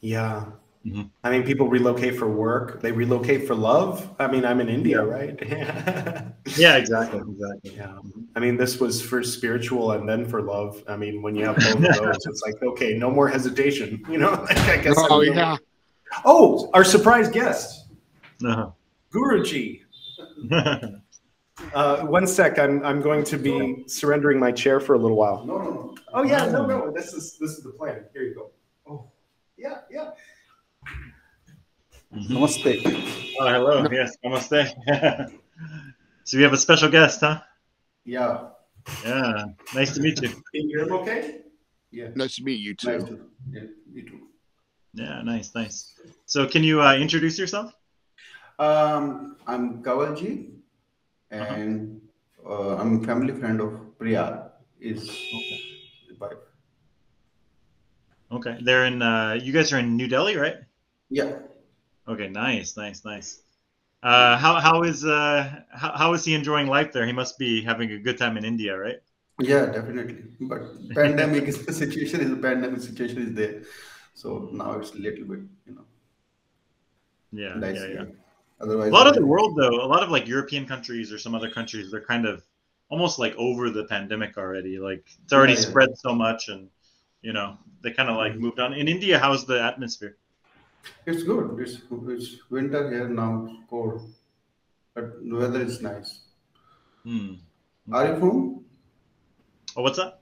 Yeah. 0.00 0.46
Mhm. 0.86 1.10
I 1.24 1.30
mean, 1.30 1.42
people 1.42 1.68
relocate 1.68 2.16
for 2.16 2.28
work. 2.28 2.80
They 2.80 2.92
relocate 2.92 3.46
for 3.46 3.54
love. 3.56 4.08
I 4.20 4.26
mean, 4.28 4.44
I'm 4.44 4.60
in 4.60 4.68
India, 4.68 5.02
right? 5.04 5.36
yeah. 5.46 6.22
Yeah, 6.56 6.76
exactly, 6.76 7.18
exactly. 7.20 7.76
I 8.36 8.40
mean, 8.40 8.56
this 8.56 8.78
was 8.78 9.02
for 9.02 9.20
spiritual 9.24 9.90
and 9.92 10.08
then 10.08 10.24
for 10.24 10.40
love. 10.42 10.84
I 10.88 10.96
mean, 10.96 11.22
when 11.22 11.34
you 11.34 11.44
have 11.44 11.56
both 11.56 11.74
of 11.74 11.82
those, 12.02 12.24
it's 12.26 12.42
like, 12.46 12.62
okay, 12.62 12.94
no 12.96 13.10
more 13.10 13.26
hesitation. 13.28 14.04
You 14.08 14.18
know, 14.18 14.30
Like, 14.30 14.58
I 14.58 14.76
guess. 14.76 14.94
Oh 14.96 15.22
I'm- 15.22 15.32
yeah, 15.34 15.56
Oh, 16.24 16.70
our 16.72 16.84
surprise 16.84 17.28
guest, 17.28 17.86
Uh-huh. 18.44 18.70
Guruji. 19.12 19.80
Uh, 21.74 22.04
one 22.06 22.26
sec. 22.26 22.58
I'm 22.58 22.84
I'm 22.84 23.00
going 23.00 23.24
to 23.24 23.36
be 23.38 23.84
surrendering 23.88 24.38
my 24.38 24.52
chair 24.52 24.78
for 24.78 24.94
a 24.94 24.98
little 24.98 25.16
while. 25.16 25.44
No, 25.44 25.56
no, 25.58 25.70
no. 25.70 25.94
Oh 26.12 26.22
yeah, 26.22 26.44
no, 26.46 26.66
no. 26.66 26.90
This 26.92 27.12
is 27.14 27.38
this 27.40 27.50
is 27.56 27.64
the 27.64 27.70
plan. 27.70 28.04
Here 28.12 28.22
you 28.22 28.34
go. 28.34 28.50
Oh, 28.88 29.10
yeah, 29.56 29.78
yeah. 29.90 30.10
Namaste. 32.16 32.80
oh, 33.40 33.48
hello. 33.48 33.86
Yes, 33.92 34.16
namaste. 34.24 34.72
so 36.24 36.38
we 36.38 36.42
have 36.42 36.54
a 36.54 36.56
special 36.56 36.88
guest, 36.88 37.20
huh? 37.20 37.40
Yeah. 38.04 38.48
Yeah. 39.04 39.44
Nice 39.74 39.92
to 39.94 40.00
meet 40.00 40.22
you. 40.22 40.30
Can 40.30 40.68
you 40.68 40.78
hear 40.78 40.94
okay? 40.96 41.40
Yeah. 41.90 42.08
nice 42.14 42.36
to 42.36 42.42
meet 42.42 42.60
you 42.60 42.74
too. 42.74 42.98
Nice 42.98 43.04
to, 43.04 43.20
yeah, 43.50 43.60
me 43.92 44.02
too. 44.02 44.28
Yeah, 44.94 45.20
nice, 45.22 45.54
nice. 45.54 45.92
So 46.24 46.46
can 46.46 46.64
you 46.64 46.80
uh, 46.80 46.96
introduce 46.96 47.38
yourself? 47.38 47.74
Um, 48.58 49.36
I'm 49.46 49.82
Kawalji, 49.82 50.52
and 51.30 52.00
uh, 52.48 52.76
I'm 52.76 53.02
a 53.02 53.06
family 53.06 53.34
friend 53.34 53.60
of 53.60 53.98
Priya. 53.98 54.52
Is 54.80 55.08
okay. 55.08 55.60
wife. 56.18 56.32
Okay. 58.32 58.58
They're 58.62 58.86
in. 58.86 59.02
Uh, 59.02 59.38
you 59.40 59.52
guys 59.52 59.72
are 59.72 59.78
in 59.78 59.96
New 59.96 60.08
Delhi, 60.08 60.36
right? 60.36 60.56
Yeah. 61.10 61.38
Okay. 62.08 62.28
Nice, 62.28 62.76
nice, 62.76 63.04
nice. 63.04 63.42
Uh, 64.02 64.36
how 64.38 64.60
how 64.60 64.82
is 64.84 65.04
uh 65.04 65.62
how, 65.72 65.92
how 65.96 66.14
is 66.14 66.24
he 66.24 66.34
enjoying 66.34 66.66
life 66.68 66.92
there? 66.92 67.06
He 67.06 67.12
must 67.12 67.38
be 67.38 67.62
having 67.62 67.92
a 67.92 67.98
good 67.98 68.18
time 68.18 68.36
in 68.36 68.44
India, 68.44 68.78
right? 68.78 69.00
Yeah, 69.38 69.66
definitely. 69.66 70.24
But 70.40 70.62
pandemic 70.94 71.44
is 71.44 71.64
the 71.64 71.72
situation 71.72 72.20
is 72.20 72.30
the 72.30 72.36
pandemic 72.36 72.80
situation 72.80 73.18
is 73.22 73.34
there, 73.34 73.62
so 74.14 74.48
now 74.52 74.78
it's 74.78 74.92
a 74.92 74.98
little 74.98 75.26
bit 75.26 75.40
you 75.66 75.74
know 75.74 75.84
Yeah, 77.32 77.60
nice. 77.60 77.66
yeah, 77.72 77.86
yeah. 77.86 78.04
Otherwise, 78.60 78.90
A 78.90 78.94
lot 78.94 79.06
of 79.08 79.14
the 79.14 79.26
world, 79.26 79.56
though, 79.56 79.82
a 79.84 79.88
lot 79.88 80.02
of 80.02 80.10
like 80.10 80.28
European 80.28 80.66
countries 80.66 81.12
or 81.12 81.18
some 81.18 81.34
other 81.34 81.50
countries, 81.50 81.90
they're 81.90 82.04
kind 82.04 82.26
of 82.26 82.44
almost 82.90 83.18
like 83.18 83.34
over 83.36 83.70
the 83.70 83.84
pandemic 83.86 84.38
already. 84.38 84.78
Like 84.78 85.06
it's 85.24 85.32
already 85.32 85.54
Yeah, 85.54 85.60
yeah. 85.60 85.66
spread 85.66 85.90
so 85.98 86.14
much, 86.14 86.48
and 86.48 86.70
you 87.22 87.32
know 87.32 87.58
they 87.82 87.92
kind 87.92 88.10
of 88.10 88.16
like 88.16 88.34
Mhm. 88.34 88.40
moved 88.40 88.60
on. 88.60 88.74
In 88.74 88.88
India, 88.88 89.18
how's 89.18 89.46
the 89.46 89.62
atmosphere? 89.62 90.16
It's 91.06 91.22
good. 91.22 91.58
It's 91.60 91.78
it's 92.08 92.50
winter 92.50 92.90
here 92.90 93.08
now, 93.08 93.48
cold, 93.70 94.02
but 94.94 95.22
the 95.28 95.34
weather 95.36 95.60
is 95.62 95.80
nice. 95.82 96.20
Hmm. 97.04 97.34
Are 97.92 98.06
you 98.08 98.16
from? 98.18 98.64
Oh, 99.76 99.82
what's 99.82 99.98
that? 99.98 100.20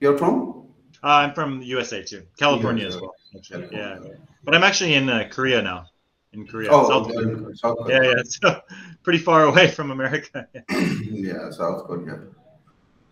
You're 0.00 0.18
from? 0.18 0.64
Uh, 1.02 1.06
I'm 1.24 1.34
from 1.34 1.62
USA 1.62 2.02
too, 2.02 2.22
California 2.38 2.86
as 2.86 2.96
well. 2.96 3.14
Actually. 3.36 3.68
Yeah, 3.72 3.98
but 4.44 4.54
I'm 4.54 4.64
actually 4.64 4.94
in 4.94 5.08
uh, 5.08 5.28
Korea 5.30 5.62
now. 5.62 5.86
In 6.32 6.46
Korea, 6.46 6.70
Oh, 6.72 6.88
South 6.88 7.06
okay, 7.08 7.14
Korea. 7.14 7.56
South 7.56 7.76
Yeah, 7.88 7.98
Korea. 7.98 8.14
yeah, 8.16 8.22
so 8.42 8.60
pretty 9.02 9.18
far 9.20 9.44
away 9.44 9.70
from 9.70 9.90
America. 9.90 10.46
yeah, 10.70 11.50
South 11.50 11.86
Korea. 11.86 12.20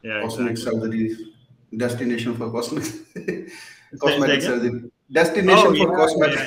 yeah, 0.03 0.21
Cosmetic 0.23 0.53
exactly. 0.53 0.81
surgery, 0.81 1.17
destination 1.77 2.35
for 2.37 2.51
cosmetic, 2.57 2.93
say 3.15 3.47
cosmetic 4.01 4.43
surgery. 4.43 4.91
Destination 5.13 5.67
Oh, 5.69 5.75
for 5.75 5.91
yeah, 5.91 5.97
cosmetic 5.97 6.39
yeah, 6.39 6.47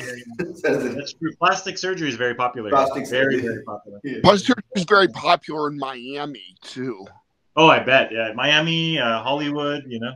surgery. 0.62 0.94
That's 0.96 1.12
true. 1.14 1.32
Plastic 1.38 1.78
surgery 1.78 2.08
is 2.08 2.16
very 2.16 2.34
popular. 2.34 2.70
Plastic 2.70 3.08
very, 3.08 3.36
surgery. 3.36 3.42
very 3.42 3.62
popular. 3.62 4.00
Plastic 4.22 4.46
surgery 4.48 4.64
is 4.74 4.84
very 4.84 5.08
popular 5.08 5.68
in 5.68 5.78
Miami 5.78 6.56
too. 6.62 7.06
Oh, 7.54 7.68
I 7.68 7.78
bet. 7.78 8.12
Yeah, 8.12 8.32
Miami, 8.34 8.98
uh, 8.98 9.22
Hollywood, 9.22 9.84
you 9.86 10.00
know, 10.00 10.12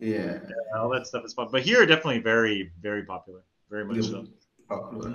Yeah, 0.00 0.38
all 0.76 0.88
that 0.90 1.06
stuff 1.06 1.24
is 1.24 1.34
popular. 1.34 1.60
But 1.60 1.66
here, 1.66 1.84
definitely 1.86 2.20
very, 2.20 2.72
very 2.80 3.04
popular. 3.04 3.42
Very 3.70 3.84
much 3.84 4.02
so. 4.02 4.26
popular. 4.68 5.14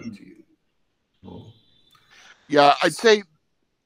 Yeah, 2.47 2.76
I'd 2.84 2.93
say 2.93 3.24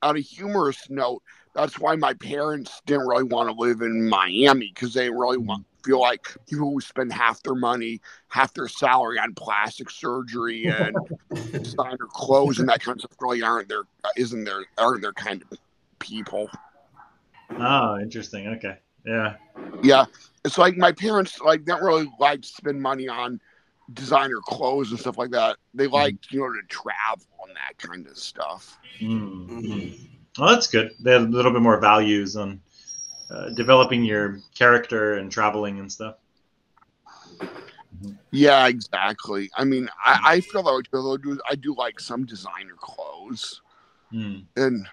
on 0.01 0.17
a 0.17 0.19
humorous 0.19 0.89
note, 0.89 1.23
that's 1.55 1.79
why 1.79 1.95
my 1.95 2.13
parents 2.15 2.81
didn't 2.85 3.07
really 3.07 3.23
want 3.23 3.49
to 3.49 3.55
live 3.55 3.81
in 3.81 4.07
Miami 4.09 4.71
because 4.73 4.93
they 4.93 5.09
really 5.09 5.37
want 5.37 5.65
feel 5.83 5.99
like 5.99 6.25
people 6.47 6.71
who 6.71 6.81
spend 6.81 7.11
half 7.11 7.41
their 7.43 7.55
money, 7.55 8.01
half 8.29 8.53
their 8.53 8.67
salary 8.67 9.19
on 9.19 9.33
plastic 9.33 9.89
surgery 9.89 10.65
and 10.65 10.95
designer 11.63 12.07
clothes 12.09 12.59
and 12.59 12.69
that 12.69 12.81
kind 12.81 12.97
of 12.97 13.01
stuff 13.01 13.17
really 13.21 13.43
aren't 13.43 13.69
their 13.69 13.83
isn't 14.15 14.43
their 14.43 14.63
aren't 14.77 15.01
their 15.01 15.13
kind 15.13 15.43
of 15.51 15.57
people. 15.99 16.49
Oh, 17.51 17.99
interesting. 17.99 18.47
Okay. 18.47 18.77
Yeah. 19.05 19.35
Yeah, 19.83 20.05
it's 20.45 20.57
like 20.57 20.77
my 20.77 20.91
parents 20.91 21.39
like 21.41 21.65
don't 21.65 21.83
really 21.83 22.09
like 22.19 22.41
to 22.41 22.47
spend 22.47 22.81
money 22.81 23.07
on 23.07 23.39
designer 23.93 24.39
clothes 24.41 24.91
and 24.91 24.99
stuff 24.99 25.17
like 25.17 25.31
that. 25.31 25.57
They 25.73 25.87
like 25.87 26.15
you 26.31 26.39
know 26.39 26.47
to 26.47 26.61
travel 26.67 27.25
and 27.47 27.55
that 27.55 27.77
kind 27.77 28.07
of 28.07 28.17
stuff. 28.17 28.77
Mm. 29.01 29.47
Mhm. 29.49 30.09
Well, 30.39 30.49
that's 30.49 30.67
good. 30.67 30.91
They 30.99 31.11
have 31.11 31.23
a 31.23 31.27
little 31.27 31.51
bit 31.51 31.61
more 31.61 31.79
values 31.79 32.35
on 32.35 32.59
uh, 33.33 33.49
developing 33.49 34.03
your 34.03 34.39
character 34.55 35.15
and 35.15 35.31
traveling 35.31 35.79
and 35.79 35.91
stuff. 35.91 36.15
Yeah, 38.31 38.67
exactly. 38.67 39.49
I 39.55 39.63
mean, 39.63 39.89
I, 40.05 40.19
I 40.23 40.41
feel 40.41 40.63
like 40.63 40.85
I 40.93 41.17
do, 41.21 41.39
I 41.49 41.55
do 41.55 41.75
like 41.75 41.99
some 41.99 42.25
designer 42.25 42.75
clothes, 42.77 43.61
Mm. 44.13 44.45
and 44.57 44.85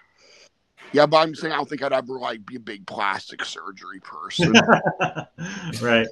yeah, 0.93 1.05
but 1.05 1.17
I'm 1.17 1.35
saying 1.35 1.53
I 1.53 1.57
don't 1.57 1.69
think 1.69 1.83
I'd 1.83 1.93
ever 1.93 2.17
like 2.19 2.43
be 2.43 2.55
a 2.55 2.59
big 2.59 2.87
plastic 2.87 3.45
surgery 3.45 3.99
person. 4.01 4.55
right. 5.81 6.07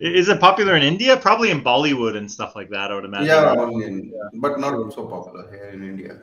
Is 0.00 0.28
it 0.28 0.40
popular 0.40 0.76
in 0.76 0.82
India? 0.82 1.16
Probably 1.16 1.50
in 1.50 1.62
Bollywood 1.62 2.16
and 2.16 2.30
stuff 2.30 2.56
like 2.56 2.70
that. 2.70 2.90
I 2.90 2.94
would 2.96 3.04
imagine. 3.04 3.26
Yeah, 3.28 3.86
in, 3.86 4.12
but 4.34 4.58
not 4.58 4.92
so 4.92 5.06
popular 5.06 5.48
here 5.50 5.70
in 5.72 5.84
India. 5.84 6.22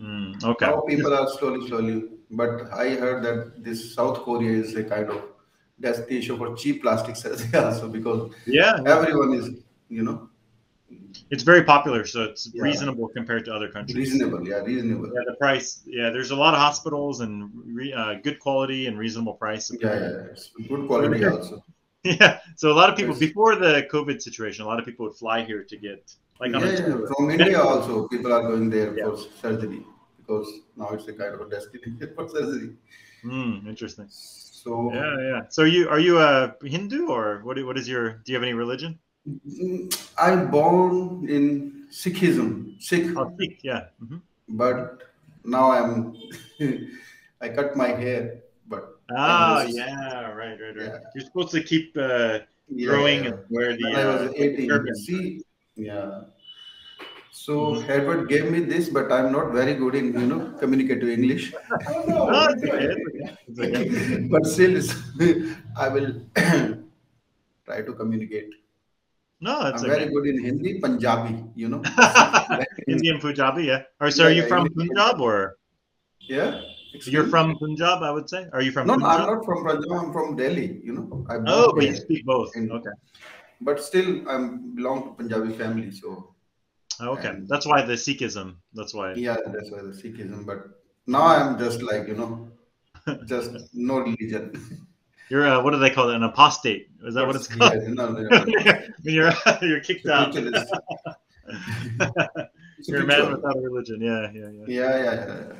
Mm, 0.00 0.42
okay. 0.42 0.66
Now 0.66 0.80
people 0.80 1.12
are 1.12 1.28
slowly, 1.28 1.68
slowly. 1.68 2.17
But 2.30 2.70
I 2.72 2.90
heard 2.96 3.22
that 3.24 3.64
this 3.64 3.94
South 3.94 4.18
Korea 4.24 4.52
is 4.62 4.74
a 4.76 4.84
kind 4.84 5.08
of 5.10 5.22
destination 5.80 6.36
for 6.36 6.54
cheap 6.56 6.82
plastic 6.82 7.16
surgery 7.16 7.58
also 7.58 7.88
because 7.98 8.32
Yeah. 8.46 8.78
everyone 8.86 9.32
is, 9.34 9.50
you 9.88 10.02
know, 10.02 10.28
It's 11.30 11.42
very 11.42 11.62
popular, 11.64 12.04
so 12.06 12.24
it's 12.24 12.50
Yeah. 12.54 12.62
reasonable 12.62 13.08
compared 13.08 13.44
to 13.46 13.54
other 13.54 13.68
countries. 13.68 13.96
reasonable. 13.96 14.46
Yeah, 14.48 14.60
reasonable. 14.64 15.08
Yeah, 15.14 15.24
the 15.30 15.36
price. 15.36 15.82
Yeah, 15.86 16.08
there's 16.10 16.30
a 16.30 16.36
lot 16.44 16.54
of 16.54 16.60
hospitals 16.60 17.20
and 17.20 17.50
re, 17.78 17.92
uh, 17.92 18.14
good 18.26 18.38
quality 18.40 18.86
and 18.88 18.98
reasonable 18.98 19.34
price. 19.34 19.70
Yeah, 19.70 19.94
yeah, 19.94 20.32
it's 20.32 20.50
good 20.68 20.86
quality 20.86 21.24
also. 21.32 21.62
Yeah. 22.04 22.40
So 22.56 22.72
a 22.72 22.76
lot 22.80 22.88
of 22.90 22.96
people 22.96 23.12
Yes. 23.14 23.20
before 23.28 23.56
the 23.56 23.86
COVID 23.92 24.22
situation, 24.22 24.64
a 24.64 24.68
lot 24.68 24.78
of 24.80 24.84
people 24.88 25.04
would 25.06 25.16
fly 25.16 25.38
here 25.44 25.62
to 25.64 25.76
get 25.76 26.00
like 26.40 26.52
yeah, 26.52 26.64
a 26.64 26.72
yeah, 26.72 26.86
tour. 26.86 27.06
from 27.12 27.30
India 27.30 27.60
also, 27.60 28.08
people 28.08 28.32
are 28.32 28.42
going 28.50 28.70
there 28.70 28.90
for 28.96 29.12
surgery 29.42 29.82
because 30.28 30.60
now 30.76 30.88
it's 30.90 31.08
a 31.08 31.12
kind 31.12 31.34
of 31.34 31.40
a 31.40 31.48
destination 31.48 32.12
for 32.14 32.28
surgery. 32.28 32.76
Mm, 33.24 33.66
interesting. 33.66 34.06
So 34.10 34.92
Yeah, 34.92 35.16
yeah. 35.20 35.40
So 35.48 35.62
are 35.62 35.66
you 35.66 35.88
are 35.88 35.98
you 35.98 36.18
a 36.20 36.54
Hindu 36.62 37.08
or 37.08 37.40
what? 37.42 37.56
What 37.64 37.78
is 37.78 37.88
your? 37.88 38.20
Do 38.24 38.32
you 38.32 38.36
have 38.36 38.42
any 38.42 38.52
religion? 38.52 38.98
mm, 39.26 39.88
I'm 40.18 40.50
born 40.50 41.28
in 41.28 41.86
Sikhism, 41.90 42.80
Sikh, 42.80 43.16
Oh, 43.16 43.32
Sikh. 43.40 43.60
Yeah. 43.64 43.88
hmm 43.98 44.18
but 44.48 45.02
now 45.44 45.70
I'm 45.72 46.16
I 47.40 47.48
cut 47.48 47.76
my 47.76 47.88
hair, 47.88 48.40
but 48.68 49.00
Ah, 49.16 49.64
this 49.64 49.76
yeah. 49.76 50.28
Right, 50.32 50.60
right, 50.60 50.76
right. 50.76 50.92
Yeah. 50.92 50.98
You're 51.14 51.24
supposed 51.24 51.52
to 51.52 51.62
keep 51.62 51.96
uh, 51.96 52.40
growing 52.84 53.24
yeah. 53.24 53.30
and 53.32 53.38
wear 53.48 53.76
the. 53.76 53.84
when 53.84 53.96
I 53.96 54.04
was 54.04 54.22
uh, 54.28 54.32
18. 54.36 54.68
turban. 54.68 54.96
See, 54.96 55.40
yeah. 55.76 56.28
So. 57.38 57.54
Edward 57.86 58.28
gave 58.28 58.50
me 58.50 58.60
this, 58.60 58.88
but 58.88 59.12
I'm 59.12 59.30
not 59.30 59.52
very 59.52 59.74
good 59.74 59.94
in 59.94 60.06
you 60.20 60.26
know 60.26 60.40
communicative 60.58 61.08
English. 61.08 61.52
But 64.34 64.46
still, 64.46 64.82
I 65.76 65.88
will 65.88 66.08
try 67.66 67.82
to 67.82 67.92
communicate. 67.94 68.50
No, 69.40 69.54
it's 69.68 69.82
I'm 69.82 69.90
okay. 69.90 69.98
very 69.98 70.12
good 70.12 70.26
in 70.26 70.42
Hindi, 70.44 70.80
Punjabi. 70.80 71.44
You 71.54 71.68
know. 71.68 71.82
Indian 72.88 73.20
Punjabi, 73.20 73.70
yeah. 73.70 73.82
Or 74.00 74.10
so, 74.10 74.24
are 74.26 74.34
you 74.34 74.46
from 74.50 74.68
Punjab 74.74 75.20
or 75.20 75.58
Yeah. 76.18 76.60
you're 77.06 77.28
from 77.34 77.54
Punjab? 77.58 78.02
I 78.02 78.10
would 78.10 78.28
say. 78.28 78.48
Are 78.52 78.62
you 78.62 78.72
from 78.72 78.88
No, 78.88 78.96
no, 78.96 79.06
Punjab? 79.06 79.20
I'm 79.20 79.34
not 79.36 79.44
from 79.46 79.58
Punjab. 79.64 79.92
I'm 80.00 80.12
from 80.12 80.34
Delhi. 80.34 80.80
You 80.82 80.92
know. 80.98 81.06
I 81.30 81.38
Oh, 81.46 81.70
but 81.72 81.86
you 81.86 81.94
speak 81.94 82.26
both. 82.26 82.50
Okay. 82.56 82.96
But 83.60 83.78
still, 83.78 84.10
I 84.26 84.34
belong 84.74 85.04
to 85.06 85.10
Punjabi 85.22 85.54
family. 85.54 85.94
So 85.94 86.34
Okay. 87.00 87.28
And- 87.28 87.48
That's 87.48 87.66
why 87.66 87.82
the 87.82 87.94
Sikhism. 87.94 88.56
That's 88.74 88.94
why. 88.94 89.14
yeah, 89.14 89.36
that's 89.46 89.70
why 89.70 89.82
the 89.82 89.92
Sikhism. 89.92 90.44
But 90.46 90.68
now 91.06 91.22
I'm 91.22 91.58
just 91.58 91.82
like 91.82 92.08
you 92.08 92.14
know, 92.14 92.50
just 93.26 93.50
no 93.74 93.98
religion. 94.00 94.52
You're 95.30 95.46
uh, 95.46 95.62
what 95.62 95.72
do 95.72 95.78
they 95.78 95.90
call 95.90 96.08
it? 96.10 96.16
An 96.16 96.22
apostate? 96.22 96.88
Is 97.04 97.14
that 97.14 97.26
what 97.26 97.36
it's 97.36 97.48
called? 97.48 97.72
Yeah, 97.74 97.88
no, 97.88 98.10
no, 98.12 98.22
no. 98.28 98.44
you're 99.02 99.32
you're 99.62 99.80
kicked 99.80 100.06
out. 100.08 100.34
You're 102.86 103.02
a 103.02 103.06
man 103.06 103.32
without 103.32 103.56
a 103.56 103.60
religion. 103.60 104.00
Yeah, 104.00 104.30
yeah, 104.32 104.48
yeah. 104.50 104.64
Yeah, 104.66 104.96
yeah, 105.04 105.14
yeah. 105.14 105.26
yeah. 105.26 105.54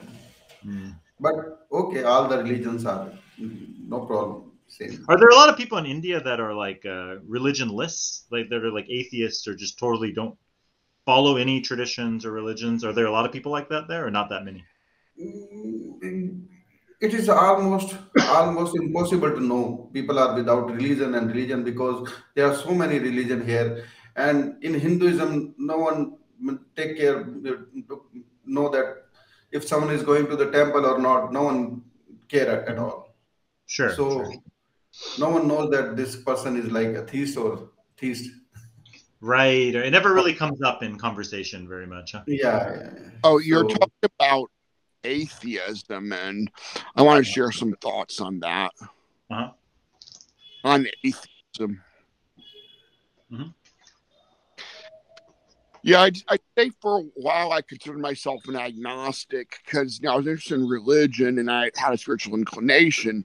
Hmm. 0.62 0.90
But 1.20 1.66
okay, 1.72 2.04
all 2.04 2.28
the 2.28 2.38
religions 2.38 2.86
are 2.86 3.10
no 3.38 4.00
problem. 4.06 4.52
Same. 4.68 5.04
Are 5.08 5.16
there 5.18 5.28
a 5.28 5.34
lot 5.34 5.48
of 5.48 5.56
people 5.56 5.78
in 5.78 5.86
India 5.86 6.20
that 6.20 6.40
are 6.40 6.54
like 6.54 6.84
uh, 6.84 7.16
religionless, 7.28 8.24
like 8.30 8.48
that 8.50 8.62
are 8.64 8.70
like 8.70 8.88
atheists 8.88 9.48
or 9.48 9.54
just 9.56 9.78
totally 9.78 10.12
don't 10.12 10.36
follow 11.08 11.36
any 11.36 11.56
traditions 11.68 12.26
or 12.26 12.32
religions? 12.32 12.84
Are 12.84 12.92
there 12.92 13.06
a 13.06 13.14
lot 13.16 13.26
of 13.26 13.32
people 13.32 13.52
like 13.52 13.68
that 13.70 13.88
there, 13.88 14.06
or 14.06 14.10
not 14.10 14.28
that 14.30 14.44
many? 14.44 14.62
Mm, 15.18 16.44
It 17.00 17.14
is 17.14 17.28
almost 17.28 17.96
almost 18.36 18.76
impossible 18.76 19.32
to 19.38 19.42
know 19.50 19.90
people 19.92 20.18
are 20.22 20.34
without 20.34 20.70
religion 20.78 21.14
and 21.14 21.34
religion 21.34 21.64
because 21.70 21.98
there 22.34 22.46
are 22.50 22.56
so 22.56 22.74
many 22.82 22.98
religion 22.98 23.44
here, 23.50 23.84
and 24.16 24.64
in 24.70 24.74
Hinduism, 24.86 25.54
no 25.72 25.78
one 25.88 25.98
take 26.76 26.96
care 26.98 27.16
know 28.58 28.68
that 28.70 29.04
if 29.52 29.66
someone 29.66 29.94
is 29.94 30.02
going 30.02 30.26
to 30.28 30.36
the 30.36 30.50
temple 30.50 30.86
or 30.86 30.98
not. 30.98 31.32
No 31.32 31.44
one 31.44 31.82
care 32.28 32.68
at, 32.68 32.78
all. 32.78 33.14
Sure. 33.66 33.92
So 33.94 34.24
sure. 34.24 34.34
no 35.18 35.30
one 35.30 35.48
knows 35.48 35.70
that 35.70 35.96
this 35.96 36.16
person 36.16 36.56
is 36.56 36.70
like 36.70 36.88
a 36.88 37.06
theist 37.06 37.36
or 37.36 37.70
theist. 37.96 38.30
Right. 39.20 39.74
It 39.74 39.90
never 39.90 40.14
really 40.14 40.34
comes 40.34 40.62
up 40.62 40.82
in 40.82 40.96
conversation 40.98 41.66
very 41.68 41.86
much. 41.86 42.12
Huh? 42.12 42.22
Yeah. 42.26 42.36
yeah, 42.36 42.74
yeah. 42.94 43.10
oh, 43.24 43.38
you're 43.38 43.68
So- 43.68 43.76
talking 43.76 44.10
about 44.18 44.50
atheism, 45.04 46.12
and 46.12 46.50
I 46.96 47.02
want 47.02 47.24
to 47.24 47.30
share 47.30 47.50
some 47.52 47.74
thoughts 47.80 48.20
on 48.20 48.40
that. 48.40 48.72
Uh-huh. 49.30 49.50
On 50.64 50.86
atheism. 51.04 51.82
Mhm. 53.32 53.54
Yeah, 55.82 56.00
I, 56.02 56.10
I 56.28 56.38
say 56.56 56.70
for 56.82 56.98
a 56.98 57.02
while 57.14 57.52
I 57.52 57.62
considered 57.62 58.00
myself 58.00 58.46
an 58.48 58.56
agnostic 58.56 59.58
because 59.64 60.00
you 60.00 60.06
know, 60.08 60.14
I 60.14 60.16
was 60.16 60.26
interested 60.26 60.54
in 60.60 60.68
religion 60.68 61.38
and 61.38 61.50
I 61.50 61.70
had 61.76 61.92
a 61.94 61.98
spiritual 61.98 62.34
inclination, 62.36 63.24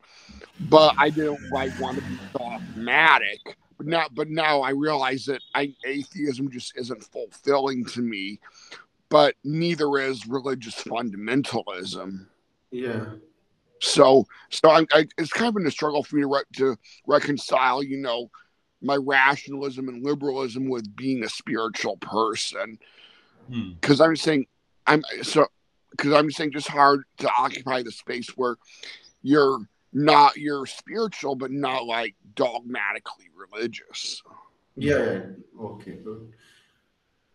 but 0.70 0.94
I 0.98 1.10
didn't 1.10 1.52
like 1.52 1.78
want 1.80 1.98
to 1.98 2.04
be 2.04 2.18
dogmatic. 2.38 3.40
Now, 3.86 4.06
but 4.12 4.30
now 4.30 4.62
I 4.62 4.72
realize 4.72 5.26
that 5.26 5.42
I, 5.54 5.74
atheism 5.86 6.50
just 6.52 6.78
isn't 6.78 7.04
fulfilling 7.04 7.86
to 7.86 8.02
me. 8.02 8.40
But 9.10 9.36
neither 9.44 10.00
is 10.00 10.28
religious 10.28 10.76
fundamentalism. 10.84 12.26
Yeah. 12.72 13.06
So, 13.80 14.26
so 14.50 14.72
I'm, 14.72 14.88
I, 14.92 15.08
it's 15.18 15.32
kind 15.32 15.50
of 15.50 15.56
been 15.56 15.68
a 15.68 15.72
struggle 15.72 16.04
for 16.04 16.16
me 16.16 16.24
to 16.24 16.28
re- 16.28 16.44
to 16.56 16.78
reconcile, 17.06 17.84
you 17.84 17.98
know, 17.98 18.32
my 18.82 18.96
rationalism 18.96 19.88
and 19.88 20.04
liberalism 20.04 20.68
with 20.68 20.96
being 20.96 21.24
a 21.24 21.30
spiritual 21.30 21.98
person. 21.98 22.80
Hmm. 23.52 23.72
Because 23.80 24.02
I'm 24.02 24.16
saying, 24.16 24.48
I'm 24.88 25.04
so 25.22 25.48
because 25.92 26.14
I'm 26.14 26.32
saying 26.32 26.52
just 26.52 26.68
hard 26.68 27.04
to 27.18 27.30
occupy 27.38 27.84
the 27.84 27.92
space 27.92 28.30
where 28.30 28.56
you're 29.22 29.60
not 29.94 30.38
you're 30.38 30.66
spiritual, 30.66 31.36
but 31.36 31.52
not 31.52 31.86
like 31.86 32.16
dogmatically 32.36 33.30
religious. 33.36 34.22
Yeah, 34.76 34.98
yeah. 34.98 35.22
okay, 35.62 35.98
good. 36.04 36.34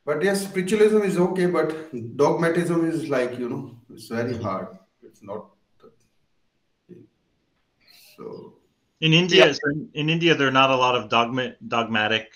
But 0.05 0.23
yes, 0.23 0.43
spiritualism 0.43 1.03
is 1.03 1.19
okay, 1.19 1.47
but 1.47 1.93
dogmatism 2.17 2.89
is 2.89 3.09
like 3.09 3.39
you 3.39 3.49
know, 3.49 3.77
it's 3.93 4.09
very 4.09 4.37
hard. 4.37 4.79
It's 5.03 5.23
not. 5.23 5.47
So 8.17 8.55
In 9.01 9.13
India, 9.13 9.55
so 9.55 9.61
in, 9.71 9.89
in 9.95 10.11
India, 10.11 10.35
there 10.35 10.49
are 10.49 10.59
not 10.63 10.71
a 10.71 10.77
lot 10.77 10.97
of 10.97 11.09
dogma, 11.09 11.53
dogmatic 11.69 12.33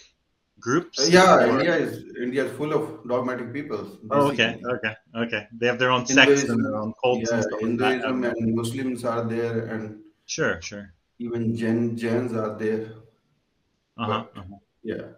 groups. 0.61 1.01
Uh, 1.01 1.09
yeah, 1.11 1.35
Or- 1.35 1.59
India 1.59 1.75
is 1.77 2.05
India 2.17 2.45
is 2.45 2.53
full 2.57 2.73
of 2.73 3.09
dogmatic 3.09 3.53
people. 3.53 3.99
Oh, 4.11 4.31
okay, 4.31 4.61
okay, 4.75 4.95
okay. 5.17 5.49
They 5.59 5.67
have 5.67 5.79
their 5.81 5.91
own 5.91 6.07
sects 6.07 6.45
and 6.45 6.65
their 6.65 6.77
own 6.77 6.95
cults 7.03 7.29
yeah, 7.29 7.37
and 7.37 7.43
stuff 7.43 7.63
like 7.63 7.79
that. 7.79 8.05
Hinduism 8.05 8.25
and 8.25 8.55
Muslims 8.55 9.05
are 9.05 9.25
there, 9.25 9.67
and 9.67 9.99
Sure, 10.27 10.61
sure. 10.63 10.95
even 11.19 11.55
Jain 11.57 11.97
Jains 11.97 12.33
are 12.33 12.57
there. 12.59 12.93
Uh 13.99 14.07
huh. 14.07 14.25
uh-huh. 14.37 14.57
Yeah, 14.83 15.09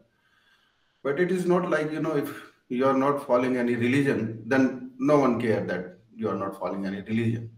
but 1.02 1.20
it 1.20 1.30
is 1.30 1.46
not 1.46 1.70
like 1.70 1.92
you 1.92 2.00
know 2.00 2.16
if 2.16 2.30
you 2.68 2.86
are 2.86 2.96
not 2.96 3.26
following 3.26 3.56
any 3.56 3.74
religion, 3.76 4.42
then 4.46 4.92
no 4.98 5.18
one 5.18 5.40
care 5.40 5.64
that 5.66 5.98
you 6.16 6.28
are 6.28 6.36
not 6.36 6.58
following 6.58 6.86
any 6.86 7.00
religion. 7.02 7.50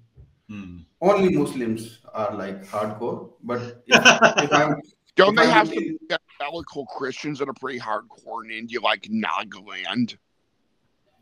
Hmm. 0.48 0.78
Only 1.00 1.30
Muslims 1.36 2.00
are 2.14 2.34
like 2.34 2.64
hardcore. 2.66 3.32
But 3.42 3.82
if, 3.86 3.96
if 4.44 4.52
I'm 4.52 4.76
Don't 5.16 5.30
if 5.30 5.36
they 5.36 5.42
I'm 5.46 5.50
have 5.50 5.68
looking- 5.68 5.98
some 6.10 6.18
evangelical 6.40 6.86
Christians 6.86 7.38
that 7.38 7.48
are 7.48 7.54
pretty 7.54 7.80
hardcore 7.80 8.44
in 8.44 8.50
India, 8.50 8.80
like 8.80 9.02
Nagaland? 9.04 10.16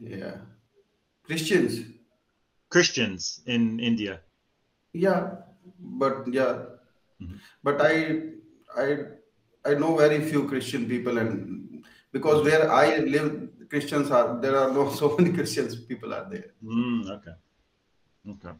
yeah 0.00 0.36
Christians, 1.22 1.80
Christians 2.68 3.40
in 3.46 3.78
India. 3.80 4.20
yeah, 4.92 5.36
but 5.78 6.26
yeah, 6.32 6.54
Mhm. 7.20 7.38
but 7.62 7.80
I 7.80 7.94
I 8.76 8.86
I 9.64 9.74
know 9.74 9.96
very 9.96 10.20
few 10.30 10.46
Christian 10.48 10.86
people, 10.88 11.18
and 11.18 11.84
because 12.12 12.44
where 12.44 12.70
I 12.70 12.98
live, 12.98 13.48
Christians 13.70 14.10
are 14.10 14.40
there 14.40 14.56
are 14.58 14.72
no 14.72 14.90
so 15.00 15.16
many 15.16 15.32
Christians 15.32 15.76
people 15.76 16.12
are 16.14 16.26
there. 16.30 16.50
Mm, 16.62 17.10
okay. 17.16 17.36
Okay. 18.28 18.54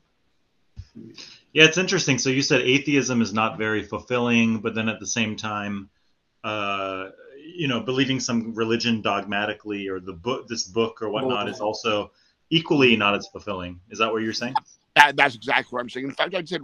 Yeah, 1.52 1.64
it's 1.64 1.78
interesting. 1.78 2.18
So 2.18 2.30
you 2.30 2.42
said 2.42 2.60
atheism 2.60 3.20
is 3.22 3.32
not 3.32 3.58
very 3.58 3.82
fulfilling, 3.82 4.60
but 4.60 4.74
then 4.74 4.88
at 4.88 5.00
the 5.00 5.06
same 5.06 5.36
time, 5.36 5.90
uh, 6.44 7.10
you 7.44 7.68
know, 7.68 7.80
believing 7.80 8.20
some 8.20 8.54
religion 8.54 9.02
dogmatically 9.02 9.88
or 9.88 10.00
the 10.00 10.12
book, 10.12 10.48
this 10.48 10.64
book 10.64 11.02
or 11.02 11.08
whatnot, 11.10 11.48
is 11.48 11.60
also 11.60 12.12
equally 12.50 12.96
not 12.96 13.14
as 13.14 13.26
fulfilling. 13.28 13.80
Is 13.90 13.98
that 13.98 14.10
what 14.12 14.22
you're 14.22 14.32
saying? 14.32 14.54
That, 14.96 15.16
that's 15.16 15.34
exactly 15.34 15.74
what 15.74 15.80
I'm 15.80 15.88
saying. 15.88 16.06
In 16.06 16.14
fact, 16.14 16.34
I'd 16.34 16.48
say 16.48 16.58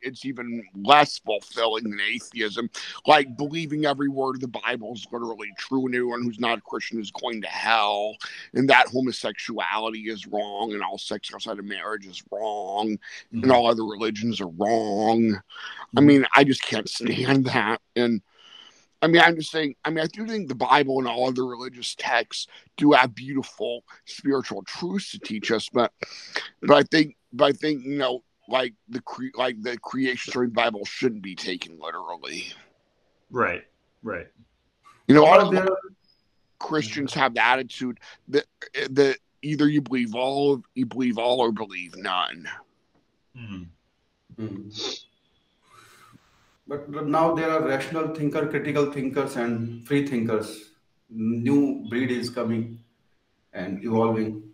it's 0.00 0.24
even 0.24 0.64
less 0.74 1.18
fulfilling 1.18 1.84
than 1.84 2.00
atheism. 2.00 2.70
Like 3.06 3.36
believing 3.36 3.84
every 3.84 4.08
word 4.08 4.36
of 4.36 4.40
the 4.40 4.48
Bible 4.48 4.94
is 4.94 5.06
literally 5.12 5.50
true, 5.58 5.84
and 5.84 5.94
anyone 5.94 6.22
who's 6.22 6.40
not 6.40 6.58
a 6.58 6.62
Christian 6.62 6.98
is 6.98 7.10
going 7.10 7.42
to 7.42 7.48
hell, 7.48 8.16
and 8.54 8.70
that 8.70 8.88
homosexuality 8.88 10.00
is 10.08 10.26
wrong, 10.26 10.72
and 10.72 10.82
all 10.82 10.96
sex 10.96 11.30
outside 11.34 11.58
of 11.58 11.66
marriage 11.66 12.06
is 12.06 12.22
wrong, 12.30 12.96
and 13.32 13.42
mm-hmm. 13.42 13.52
all 13.52 13.66
other 13.66 13.84
religions 13.84 14.40
are 14.40 14.48
wrong. 14.48 15.34
I 15.34 16.00
mm-hmm. 16.00 16.06
mean, 16.06 16.26
I 16.34 16.44
just 16.44 16.62
can't 16.62 16.88
stand 16.88 17.46
that. 17.46 17.82
And 17.96 18.22
I 19.02 19.06
mean, 19.08 19.20
I'm 19.20 19.36
just 19.36 19.50
saying, 19.50 19.74
I 19.84 19.90
mean, 19.90 20.02
I 20.02 20.06
do 20.06 20.26
think 20.26 20.48
the 20.48 20.54
Bible 20.54 20.98
and 20.98 21.06
all 21.06 21.28
other 21.28 21.44
religious 21.44 21.94
texts 21.96 22.46
do 22.78 22.92
have 22.92 23.14
beautiful 23.14 23.84
spiritual 24.06 24.62
truths 24.62 25.10
to 25.10 25.18
teach 25.18 25.50
us, 25.50 25.68
but 25.68 25.92
but 26.62 26.78
I 26.78 26.82
think 26.84 27.16
but 27.34 27.44
I 27.46 27.52
think 27.52 27.84
you 27.84 27.98
know 27.98 28.22
like 28.48 28.74
the 28.88 29.00
cre- 29.00 29.36
like 29.36 29.60
the 29.62 29.76
creation 29.78 30.30
story 30.30 30.48
Bible 30.48 30.84
shouldn't 30.84 31.22
be 31.22 31.34
taken 31.34 31.78
literally. 31.80 32.46
Right. 33.30 33.64
Right. 34.02 34.26
You 35.08 35.14
know, 35.14 35.22
a 35.22 35.26
lot 35.26 35.40
of 35.40 35.50
there 35.50 35.68
Christians 36.58 37.12
have 37.14 37.34
the 37.34 37.44
attitude 37.44 38.00
that 38.28 38.44
that 38.90 39.18
either 39.42 39.68
you 39.68 39.82
believe 39.82 40.14
all 40.14 40.62
you 40.74 40.86
believe 40.86 41.18
all 41.18 41.40
or 41.40 41.52
believe 41.52 41.96
none. 41.96 42.48
Hmm. 43.36 43.62
Mm. 44.38 45.00
But 46.66 47.06
now 47.06 47.34
there 47.34 47.50
are 47.50 47.62
rational 47.62 48.14
thinker, 48.14 48.46
critical 48.46 48.90
thinkers, 48.90 49.36
and 49.36 49.86
free 49.86 50.06
thinkers. 50.06 50.70
New 51.10 51.86
breed 51.90 52.10
is 52.10 52.30
coming 52.30 52.80
and 53.52 53.84
evolving. 53.84 54.53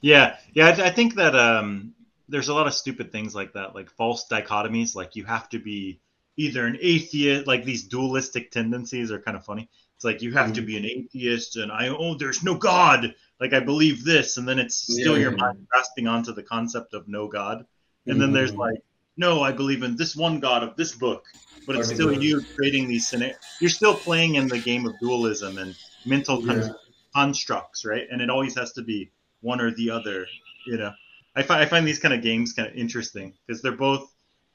Yeah, 0.00 0.36
yeah. 0.54 0.66
I, 0.68 0.86
I 0.86 0.90
think 0.90 1.14
that 1.14 1.34
um, 1.34 1.94
there's 2.28 2.48
a 2.48 2.54
lot 2.54 2.66
of 2.66 2.74
stupid 2.74 3.10
things 3.12 3.34
like 3.34 3.52
that, 3.54 3.74
like 3.74 3.90
false 3.90 4.26
dichotomies. 4.30 4.94
Like 4.94 5.16
you 5.16 5.24
have 5.24 5.48
to 5.50 5.58
be 5.58 6.00
either 6.36 6.66
an 6.66 6.78
atheist, 6.80 7.46
like 7.46 7.64
these 7.64 7.84
dualistic 7.88 8.50
tendencies 8.50 9.10
are 9.10 9.20
kind 9.20 9.36
of 9.36 9.44
funny. 9.44 9.68
It's 9.96 10.04
like 10.04 10.22
you 10.22 10.32
have 10.34 10.52
to 10.52 10.62
be 10.62 10.76
an 10.76 10.84
atheist, 10.84 11.56
and 11.56 11.72
I 11.72 11.88
oh, 11.88 12.14
there's 12.16 12.44
no 12.44 12.54
God. 12.54 13.14
Like 13.40 13.52
I 13.52 13.60
believe 13.60 14.04
this, 14.04 14.36
and 14.36 14.46
then 14.48 14.58
it's 14.58 14.76
still 14.76 15.14
Yeah, 15.14 15.22
your 15.22 15.32
mind 15.32 15.66
grasping 15.70 16.06
onto 16.06 16.32
the 16.32 16.42
concept 16.44 16.94
of 16.94 17.08
no 17.08 17.26
God. 17.28 17.64
And 18.06 18.20
then 18.20 18.32
there's 18.32 18.52
Mhm. 18.52 18.58
like, 18.58 18.80
no, 19.16 19.42
I 19.42 19.52
believe 19.52 19.82
in 19.82 19.96
this 19.96 20.16
one 20.16 20.40
God 20.40 20.62
of 20.62 20.76
this 20.76 20.92
book, 20.94 21.26
but 21.66 21.76
it's 21.76 21.88
still 21.88 22.12
you 22.12 22.46
creating 22.56 22.88
these 22.88 23.08
scenarios. 23.08 23.36
You're 23.58 23.70
still 23.70 23.98
playing 23.98 24.36
in 24.36 24.48
the 24.48 24.58
game 24.60 24.86
of 24.86 24.98
dualism 25.00 25.58
and 25.58 25.76
mental 26.04 26.42
Yeah. 26.42 26.68
constructs, 27.14 27.84
right? 27.84 28.06
And 28.10 28.22
it 28.22 28.30
always 28.30 28.54
has 28.56 28.72
to 28.74 28.82
be 28.82 29.10
one 29.40 29.60
or 29.60 29.70
the 29.70 29.90
other. 29.90 30.26
You 30.66 30.76
know, 30.78 30.92
I 31.36 31.42
find 31.42 31.62
I 31.62 31.66
find 31.66 31.86
these 31.86 31.98
kind 31.98 32.14
of 32.14 32.22
games 32.22 32.52
kind 32.52 32.68
of 32.68 32.74
interesting 32.74 33.34
because 33.46 33.62
they're 33.62 33.72
both 33.72 34.12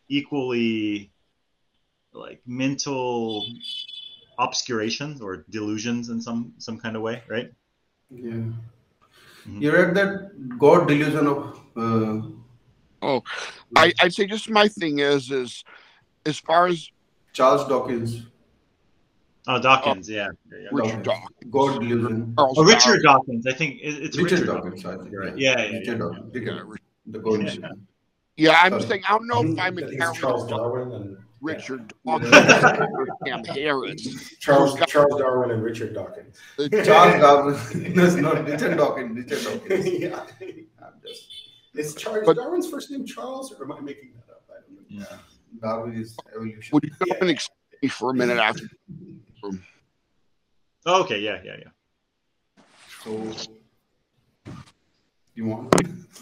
equally 0.09 1.11
like 2.11 2.41
mental 2.45 3.45
obscurations 4.37 5.21
or 5.21 5.45
delusions 5.49 6.09
in 6.09 6.21
some 6.21 6.53
some 6.57 6.79
kind 6.79 6.95
of 6.95 7.01
way, 7.01 7.23
right? 7.27 7.51
Yeah. 8.09 8.51
Mhm. 9.47 9.61
You 9.61 9.71
read 9.73 9.95
that 9.95 10.57
God 10.57 10.87
delusion 10.87 11.27
of 11.27 11.59
uh, 11.75 12.21
I, 13.75 13.93
I'd 13.99 14.13
say 14.13 14.25
just 14.25 14.49
my 14.49 14.67
thing 14.67 14.99
is 14.99 15.31
is 15.31 15.63
as 16.25 16.39
far 16.39 16.67
as 16.67 16.89
Charles 17.33 17.67
Dawkins. 17.67 18.23
Oh, 19.47 19.61
Dawkins, 19.61 20.09
yeah. 20.09 20.29
yeah, 20.49 20.57
oh, 20.57 20.57
yeah. 20.61 20.67
Richard 20.71 21.03
Dawkins. 21.03 21.29
Dawkins, 21.29 21.51
God 21.51 21.81
delusion. 21.81 22.33
Charles 22.37 22.57
Oh, 22.57 22.63
Richard 22.63 23.01
Darwin. 23.03 23.03
Dawkins. 23.03 23.47
I 23.47 23.53
think 23.53 23.79
it's 23.81 24.17
Richard, 24.17 24.31
Richard, 24.39 24.45
Dawkins, 24.47 24.85
I 24.85 24.97
think. 24.97 25.09
Right. 25.13 25.37
Yeah, 25.37 25.59
Yeah, 25.59 25.65
yeah, 25.65 25.77
Richard 25.79 25.85
yeah. 25.87 25.97
Dawkins. 25.97 26.31
Yeah, 26.33 26.63
The 27.07 27.19
God 27.19 27.41
Yeah. 27.41 27.69
yeah, 28.37 28.59
I'm 28.63 28.71
Sorry. 28.71 28.83
saying 28.83 29.01
I 29.07 29.11
don't 29.11 29.27
know 29.27 29.41
if 29.43 29.49
I'm 29.49 29.59
I 29.59 29.65
think 29.69 29.81
it's 29.81 29.91
entirely 29.93 30.17
Charles 30.19 30.47
Darwin 30.47 30.91
and 30.93 31.17
Richard 31.41 31.93
Dawkins 32.05 32.33
or 32.33 33.53
Harris. 33.53 34.35
Charles 34.39 34.79
Charles 34.87 35.19
Darwin 35.19 35.51
and 35.51 35.61
Richard 35.61 35.93
Dawkins. 35.93 36.37
Charles 36.85 37.19
Darwin. 37.21 37.93
no, 37.95 38.15
not 38.15 38.45
Richard 38.45 38.77
Dawkins. 38.77 39.17
Richard 39.29 39.43
Dawkins. 39.59 39.85
yeah. 39.99 40.23
I'm 40.81 40.93
just, 41.05 41.27
Is 41.75 41.95
Charles 41.95 42.23
But- 42.25 42.37
Darwin's 42.37 42.69
first 42.69 42.91
name 42.91 43.05
Charles, 43.05 43.51
or 43.59 43.65
am 43.65 43.73
I 43.73 43.81
making 43.81 44.13
that 44.25 44.31
up? 44.33 44.43
I 44.49 44.61
don't 44.61 44.89
know. 44.99 45.05
Yeah. 45.11 45.17
Darwin 45.61 45.95
is 45.99 46.15
oh, 46.25 46.29
evolution. 46.37 46.69
Would 46.71 46.83
you 46.85 46.91
come 46.91 47.17
and 47.19 47.29
explain 47.29 47.57
me 47.81 47.89
for 47.89 48.11
a 48.11 48.13
minute 48.13 48.37
after? 48.37 48.63
Oh, 50.85 51.01
okay, 51.03 51.19
yeah, 51.19 51.39
yeah, 51.43 51.55
yeah. 51.63 51.71
So, 53.03 53.11
you 55.35 55.45
want? 55.45 55.73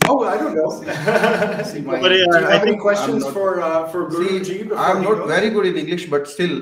Oh, 0.08 0.24
I 0.24 0.38
don't 0.38 0.56
know. 0.56 0.70
See, 1.64 1.82
my- 1.82 2.00
But, 2.02 2.06
uh, 2.06 2.10
Do 2.10 2.16
you 2.16 2.28
I 2.34 2.40
have 2.54 2.62
any 2.62 2.72
think 2.72 2.82
questions 2.82 3.24
I'm 3.24 3.30
not- 3.30 3.34
for 3.34 3.62
uh, 3.62 3.88
for 3.90 4.10
Guruji? 4.10 4.46
See, 4.46 4.64
before 4.64 4.78
I'm 4.78 5.02
not 5.04 5.18
go? 5.18 5.28
very 5.28 5.50
good 5.50 5.66
in 5.66 5.78
English, 5.78 6.06
but 6.10 6.28
still, 6.28 6.56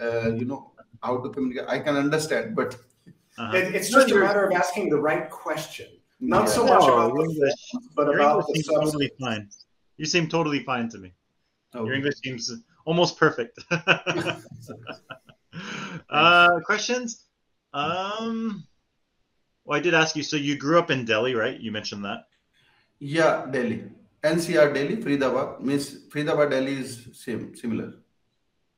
uh, 0.00 0.30
you 0.34 0.44
know, 0.44 0.72
how 1.02 1.18
to 1.22 1.28
communicate. 1.30 1.68
I 1.68 1.78
can 1.80 1.96
understand, 1.96 2.54
but 2.56 2.70
Uh-huh. 3.38 3.52
It, 3.58 3.74
it's 3.76 3.90
just 3.92 4.08
a 4.10 4.14
matter 4.26 4.42
of 4.48 4.52
asking 4.62 4.86
the 4.94 4.96
right 5.10 5.26
question, 5.44 5.88
not 6.34 6.48
so 6.48 6.60
much 6.64 6.80
No, 6.88 6.92
about 6.94 7.12
your 7.12 7.26
the 7.26 7.32
English, 7.32 7.60
but 7.96 8.04
your 8.06 8.14
about 8.20 8.36
English 8.38 8.46
the 8.48 8.54
seems 8.54 8.66
substance. 8.66 8.92
totally 8.92 9.10
fine. 9.20 9.42
You 10.00 10.06
seem 10.14 10.24
totally 10.36 10.60
fine 10.70 10.86
to 10.94 10.98
me. 11.04 11.10
Your 11.74 11.82
Okay. 11.84 11.96
English 11.96 12.16
seems 12.24 12.44
almost 12.88 13.12
perfect. 13.24 13.54
uh, 16.10 16.60
questions? 16.64 17.24
Um, 17.72 18.64
well, 19.64 19.78
I 19.78 19.82
did 19.82 19.94
ask 19.94 20.16
you. 20.16 20.22
So 20.22 20.36
you 20.36 20.56
grew 20.56 20.78
up 20.78 20.90
in 20.90 21.04
Delhi, 21.04 21.34
right? 21.34 21.58
You 21.58 21.72
mentioned 21.72 22.04
that. 22.04 22.28
Yeah, 22.98 23.46
Delhi. 23.50 23.84
NCR 24.22 24.72
Delhi, 24.74 24.96
Faridabad. 24.96 25.60
Means 25.60 26.08
Faridabad 26.08 26.50
Delhi 26.50 26.80
is 26.80 27.08
same, 27.12 27.54
similar. 27.54 27.94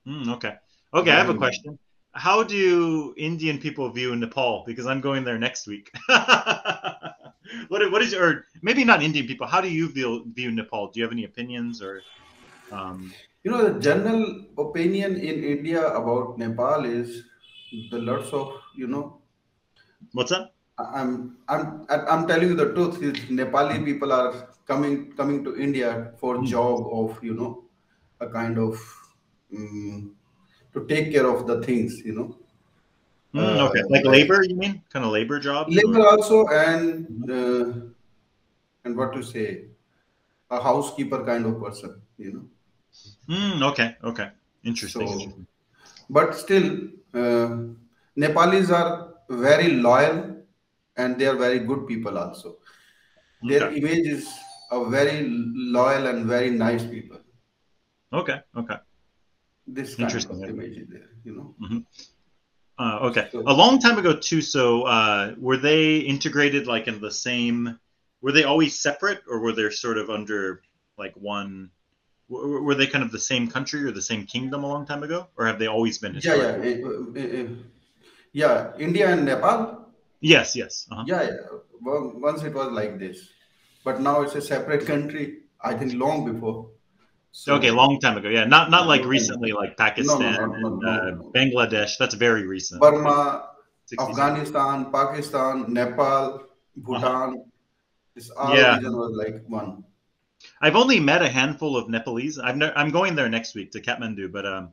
Mm, 0.06 0.28
okay. 0.36 0.54
Okay, 0.92 1.10
I 1.10 1.18
have 1.18 1.28
a 1.28 1.34
question. 1.34 1.78
How 2.12 2.42
do 2.42 3.14
Indian 3.16 3.58
people 3.58 3.88
view 3.90 4.16
Nepal? 4.16 4.64
Because 4.66 4.86
I'm 4.86 5.00
going 5.00 5.24
there 5.24 5.38
next 5.38 5.66
week. 5.66 5.92
what 6.08 7.92
what 7.92 8.02
is 8.02 8.14
or 8.14 8.46
maybe 8.62 8.84
not 8.84 9.02
Indian 9.02 9.26
people? 9.26 9.46
How 9.46 9.60
do 9.60 9.70
you 9.70 9.88
view 9.92 10.24
view 10.32 10.50
Nepal? 10.50 10.88
Do 10.88 10.98
you 10.98 11.04
have 11.04 11.12
any 11.12 11.24
opinions 11.24 11.82
or? 11.82 12.02
Um, 12.72 13.12
You 13.44 13.50
know, 13.52 13.72
the 13.72 13.80
general 13.80 14.46
opinion 14.58 15.16
in 15.16 15.44
India 15.44 15.86
about 15.88 16.38
Nepal 16.38 16.84
is 16.84 17.22
the 17.90 17.98
lots 17.98 18.32
of, 18.32 18.52
you 18.74 18.86
know. 18.86 19.20
What's 20.12 20.30
that? 20.30 20.52
I'm 20.78 21.38
I'm 21.48 21.86
I'm 21.88 22.26
telling 22.28 22.50
you 22.50 22.54
the 22.54 22.72
truth. 22.72 23.02
Is 23.02 23.18
Nepali 23.26 23.84
people 23.84 24.12
are 24.12 24.48
coming 24.66 25.12
coming 25.12 25.42
to 25.42 25.56
India 25.58 26.12
for 26.20 26.42
job 26.44 26.86
of 26.92 27.18
you 27.22 27.34
know 27.34 27.64
a 28.20 28.28
kind 28.28 28.58
of 28.58 28.78
um, 29.54 30.14
to 30.72 30.86
take 30.86 31.10
care 31.10 31.26
of 31.26 31.48
the 31.48 31.60
things 31.62 31.98
you 32.04 32.14
know. 32.14 32.36
Mm, 33.34 33.68
okay, 33.68 33.80
uh, 33.80 33.90
like 33.90 34.04
labor, 34.04 34.44
you 34.44 34.54
mean? 34.54 34.82
Kind 34.92 35.04
of 35.04 35.10
labor 35.10 35.40
jobs? 35.40 35.74
Labor 35.74 36.00
or? 36.00 36.08
also, 36.10 36.46
and 36.46 37.28
uh, 37.28 37.74
and 38.84 38.96
what 38.96 39.12
to 39.14 39.22
say, 39.22 39.64
a 40.50 40.62
housekeeper 40.62 41.24
kind 41.24 41.44
of 41.44 41.60
person, 41.60 42.00
you 42.16 42.32
know. 42.32 42.46
Mm, 43.28 43.62
okay, 43.70 43.96
okay, 44.02 44.30
interesting. 44.64 45.06
So, 45.06 45.46
but 46.08 46.34
still, 46.34 46.88
uh, 47.14 47.58
Nepalis 48.16 48.70
are 48.70 49.14
very 49.28 49.72
loyal, 49.72 50.36
and 50.96 51.18
they 51.18 51.26
are 51.26 51.36
very 51.36 51.60
good 51.60 51.86
people 51.86 52.18
also. 52.18 52.56
Their 53.42 53.64
okay. 53.64 53.76
image 53.76 54.06
is 54.06 54.28
a 54.70 54.84
very 54.88 55.28
loyal 55.28 56.06
and 56.06 56.26
very 56.26 56.50
nice 56.50 56.84
people. 56.84 57.18
Okay, 58.12 58.40
okay. 58.56 58.76
This 59.66 59.94
kind 59.94 60.08
Interesting. 60.08 60.42
of 60.42 60.50
image 60.50 60.78
is 60.78 60.88
there, 60.88 61.10
you 61.24 61.36
know. 61.36 61.54
Mm-hmm. 61.62 61.78
Uh, 62.78 62.98
okay, 63.10 63.28
so, 63.30 63.42
a 63.46 63.52
long 63.52 63.78
time 63.78 63.98
ago 63.98 64.16
too. 64.16 64.40
So, 64.40 64.82
uh, 64.84 65.34
were 65.38 65.56
they 65.58 65.98
integrated 65.98 66.66
like 66.66 66.88
in 66.88 67.00
the 67.00 67.10
same? 67.10 67.78
Were 68.22 68.32
they 68.32 68.44
always 68.44 68.78
separate, 68.78 69.20
or 69.28 69.40
were 69.40 69.52
they 69.52 69.68
sort 69.70 69.98
of 69.98 70.08
under 70.10 70.62
like 70.96 71.12
one? 71.16 71.70
Were 72.28 72.74
they 72.74 72.86
kind 72.86 73.02
of 73.02 73.10
the 73.10 73.18
same 73.18 73.48
country 73.48 73.84
or 73.84 73.90
the 73.90 74.02
same 74.02 74.26
kingdom 74.26 74.62
a 74.64 74.66
long 74.66 74.84
time 74.84 75.02
ago, 75.02 75.28
or 75.36 75.46
have 75.46 75.58
they 75.58 75.66
always 75.66 75.96
been? 75.96 76.20
Yeah, 76.22 76.34
yeah, 76.34 77.44
yeah. 78.32 78.72
India 78.78 79.08
and 79.08 79.24
Nepal. 79.24 79.88
Yes, 80.20 80.54
yes. 80.54 80.86
Uh-huh. 80.90 81.04
Yeah, 81.06 81.22
yeah. 81.22 81.36
Well, 81.80 82.12
once 82.16 82.42
it 82.42 82.52
was 82.52 82.70
like 82.72 82.98
this 82.98 83.30
but 83.88 84.00
now 84.00 84.20
it's 84.22 84.34
a 84.34 84.42
separate 84.42 84.84
country. 84.86 85.48
I 85.60 85.74
think 85.74 85.94
long 85.94 86.30
before. 86.30 86.70
So, 87.32 87.54
okay, 87.54 87.70
long 87.70 87.98
time 88.00 88.16
ago. 88.16 88.28
Yeah, 88.28 88.44
not 88.44 88.70
not 88.70 88.86
like 88.86 89.04
recently, 89.04 89.52
like 89.52 89.76
Pakistan 89.76 90.20
no, 90.20 90.46
no, 90.46 90.68
no, 90.68 90.68
and 90.68 91.20
uh, 91.20 91.22
Bangladesh. 91.34 91.96
That's 91.98 92.14
very 92.14 92.46
recent. 92.46 92.80
Burma, 92.80 93.48
Afghanistan, 93.98 94.92
Pakistan, 94.92 95.72
Nepal, 95.72 96.44
Bhutan. 96.76 97.04
Uh-huh. 97.04 97.32
This 98.14 98.30
all 98.30 98.56
yeah. 98.56 98.76
region 98.76 98.96
was 98.96 99.12
like 99.16 99.42
one. 99.46 99.84
I've 100.60 100.76
only 100.76 101.00
met 101.00 101.22
a 101.22 101.28
handful 101.28 101.76
of 101.76 101.88
Nepalese. 101.88 102.38
I've 102.38 102.56
ne- 102.56 102.72
I'm 102.74 102.90
going 102.90 103.14
there 103.14 103.28
next 103.28 103.54
week 103.54 103.70
to 103.72 103.80
Kathmandu, 103.80 104.30
but 104.32 104.46
um, 104.46 104.72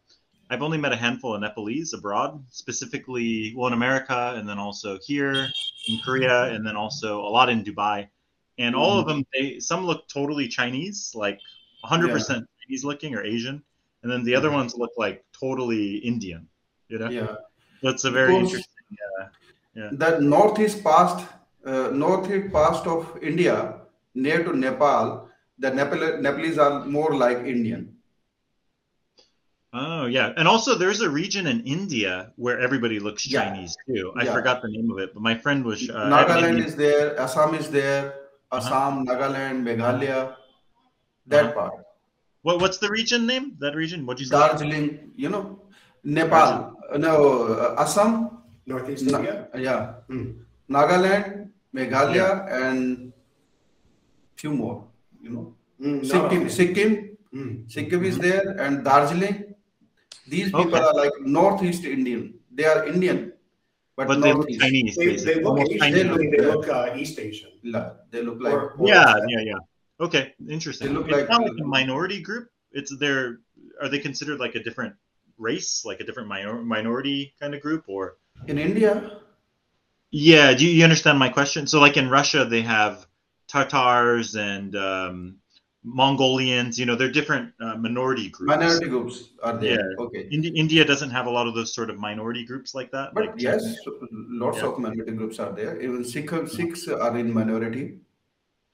I've 0.49 0.61
only 0.61 0.77
met 0.77 0.93
a 0.93 0.95
handful 0.95 1.35
of 1.35 1.41
Nepalese 1.41 1.93
abroad, 1.93 2.43
specifically 2.49 3.53
well 3.55 3.67
in 3.67 3.73
America, 3.73 4.33
and 4.35 4.47
then 4.47 4.59
also 4.59 4.99
here 5.05 5.47
in 5.87 5.99
Korea, 6.03 6.53
and 6.53 6.65
then 6.65 6.75
also 6.75 7.19
a 7.21 7.29
lot 7.29 7.49
in 7.49 7.63
Dubai 7.63 8.07
and 8.57 8.75
all 8.75 8.99
of 8.99 9.05
mm-hmm. 9.05 9.17
them 9.17 9.27
they 9.33 9.59
some 9.59 9.85
look 9.85 10.07
totally 10.07 10.47
chinese 10.47 11.11
like 11.15 11.39
100% 11.85 12.29
yeah. 12.29 12.39
chinese 12.63 12.83
looking 12.83 13.15
or 13.15 13.23
asian 13.23 13.63
and 14.03 14.11
then 14.11 14.23
the 14.23 14.35
other 14.35 14.51
ones 14.51 14.75
look 14.75 14.91
like 14.97 15.23
totally 15.37 15.97
indian 15.97 16.47
you 16.87 16.99
know 16.99 17.09
yeah 17.09 17.35
that's 17.83 18.05
a 18.05 18.11
very 18.11 18.33
because 18.33 18.53
interesting 18.53 18.97
yeah 18.99 19.27
yeah 19.75 19.89
the 19.91 20.19
northeast 20.21 20.83
past 20.83 21.25
uh, 21.65 21.89
northeast 21.91 22.51
past 22.53 22.85
of 22.87 23.17
india 23.21 23.75
near 24.13 24.43
to 24.43 24.55
nepal 24.55 25.29
the 25.59 25.71
Nepal- 25.71 26.21
nepalese 26.21 26.57
are 26.57 26.85
more 26.85 27.15
like 27.15 27.37
indian 27.39 27.95
Oh 29.75 30.05
yeah, 30.05 30.31
and 30.37 30.47
also 30.47 30.75
there's 30.75 31.01
a 31.01 31.09
region 31.09 31.47
in 31.47 31.59
India 31.67 32.31
where 32.37 32.57
everybody 32.63 32.97
looks 32.97 33.27
Chinese 33.27 33.75
yeah. 33.75 33.93
too. 33.93 34.13
I 34.15 34.23
yeah. 34.23 34.31
forgot 34.31 34.61
the 34.61 34.69
name 34.69 34.89
of 34.89 34.99
it, 34.99 35.13
but 35.13 35.21
my 35.21 35.35
friend 35.35 35.65
was. 35.65 35.89
Uh, 35.89 36.07
Nagaland 36.07 36.63
is 36.63 36.77
there, 36.77 37.19
Assam 37.19 37.53
is 37.55 37.69
there, 37.69 38.31
uh-huh. 38.55 38.63
Assam, 38.63 39.03
uh-huh. 39.03 39.03
Nagaland, 39.03 39.67
Meghalaya, 39.67 40.35
that 41.27 41.51
uh-huh. 41.51 41.51
part. 41.51 41.73
What 42.43 42.61
what's 42.61 42.77
the 42.77 42.87
region 42.87 43.27
name? 43.27 43.59
That 43.59 43.75
region? 43.75 44.05
What 44.05 44.23
you 44.23 44.27
say? 44.31 44.39
Darjeeling. 44.39 45.11
You 45.17 45.27
know, 45.27 45.59
Nepal. 46.05 46.79
Uh, 46.87 46.97
no, 46.97 47.51
uh, 47.51 47.75
Assam. 47.77 48.31
Northeast 48.65 49.11
Na- 49.11 49.19
India. 49.19 49.47
Yeah. 49.59 50.07
Mm. 50.07 50.39
Nagaland, 50.71 51.51
Meghalaya, 51.75 52.15
yeah. 52.47 52.63
and 52.63 53.11
few 54.39 54.55
more. 54.55 54.87
You 55.25 55.31
know, 55.33 55.55
mm, 55.81 56.05
Sikkim. 56.05 56.43
No. 56.43 56.49
Sikkim. 56.49 57.17
Mm. 57.33 57.71
Sikkim 57.71 58.03
is 58.05 58.17
there, 58.19 58.55
and 58.61 58.85
Darjeeling. 58.85 59.55
These 60.27 60.51
people 60.51 60.75
are 60.75 60.93
like 60.93 61.13
Northeast 61.21 61.83
Indian. 61.83 62.35
They 62.51 62.65
are 62.65 62.85
Indian, 62.85 63.33
but, 63.95 64.07
but 64.07 64.21
they 64.21 64.33
look 64.33 64.49
Chinese. 64.49 64.95
They, 64.95 65.15
they 65.15 65.41
look 65.41 65.59
Asian. 65.59 65.79
Chinese. 65.79 66.31
They 66.31 66.45
look 66.45 66.69
uh, 66.69 66.93
East 66.95 67.19
Asian. 67.19 67.49
They 68.11 68.21
look 68.21 68.39
like. 68.39 68.53
Or, 68.53 68.71
or 68.77 68.87
yeah, 68.87 69.15
yeah, 69.27 69.41
yeah. 69.41 69.59
Okay, 69.99 70.33
interesting. 70.47 70.89
They 70.89 70.93
look 70.93 71.09
it's 71.09 71.17
like, 71.17 71.29
not 71.29 71.41
like 71.41 71.57
a 71.59 71.65
minority 71.65 72.21
group. 72.21 72.49
It's 72.71 72.95
their. 72.97 73.39
Are 73.81 73.89
they 73.89 73.99
considered 73.99 74.39
like 74.39 74.53
a 74.53 74.63
different 74.63 74.93
race, 75.39 75.83
like 75.85 76.01
a 76.01 76.05
different 76.05 76.29
minor, 76.29 76.61
minority 76.61 77.33
kind 77.39 77.55
of 77.55 77.61
group, 77.61 77.85
or 77.87 78.17
in 78.45 78.59
India? 78.59 79.19
Yeah. 80.11 80.53
Do 80.53 80.65
you, 80.65 80.71
you 80.71 80.83
understand 80.83 81.17
my 81.17 81.29
question? 81.29 81.65
So, 81.65 81.79
like 81.79 81.97
in 81.97 82.09
Russia, 82.09 82.45
they 82.45 82.61
have 82.61 83.07
Tatars 83.55 84.35
and 84.35 84.75
um, 84.75 85.37
Mongolians, 85.83 86.77
you 86.79 86.85
know, 86.85 86.95
they're 86.95 87.11
different 87.11 87.53
uh, 87.61 87.75
minority 87.75 88.29
groups. 88.29 88.47
Minority 88.47 88.87
groups 88.87 89.29
are 89.43 89.57
there. 89.57 89.91
Yeah. 89.91 90.05
Okay. 90.05 90.27
Indi- 90.31 90.55
India 90.63 90.83
doesn't 90.83 91.11
have 91.11 91.27
a 91.27 91.29
lot 91.29 91.47
of 91.47 91.55
those 91.55 91.73
sort 91.73 91.89
of 91.89 91.97
minority 91.97 92.43
groups 92.43 92.75
like 92.75 92.91
that. 92.91 93.13
But 93.13 93.27
like 93.27 93.35
yes, 93.37 93.63
lots 94.43 94.57
yeah. 94.57 94.65
of 94.65 94.79
minority 94.79 95.13
groups 95.13 95.39
are 95.39 95.53
there. 95.53 95.79
Even 95.79 96.03
Sikh, 96.03 96.31
Sikhs 96.47 96.87
are 96.87 97.17
in 97.17 97.33
minority. 97.33 97.99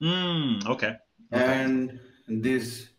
Mm, 0.02 0.66
okay. 0.66 0.96
okay. 1.32 1.44
And 1.62 2.00
these 2.28 2.90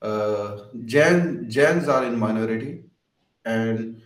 uh, 0.00 0.62
Jain, 0.84 1.48
Jains 1.48 1.88
are 1.88 2.04
in 2.04 2.18
minority. 2.18 2.84
And 3.44 4.00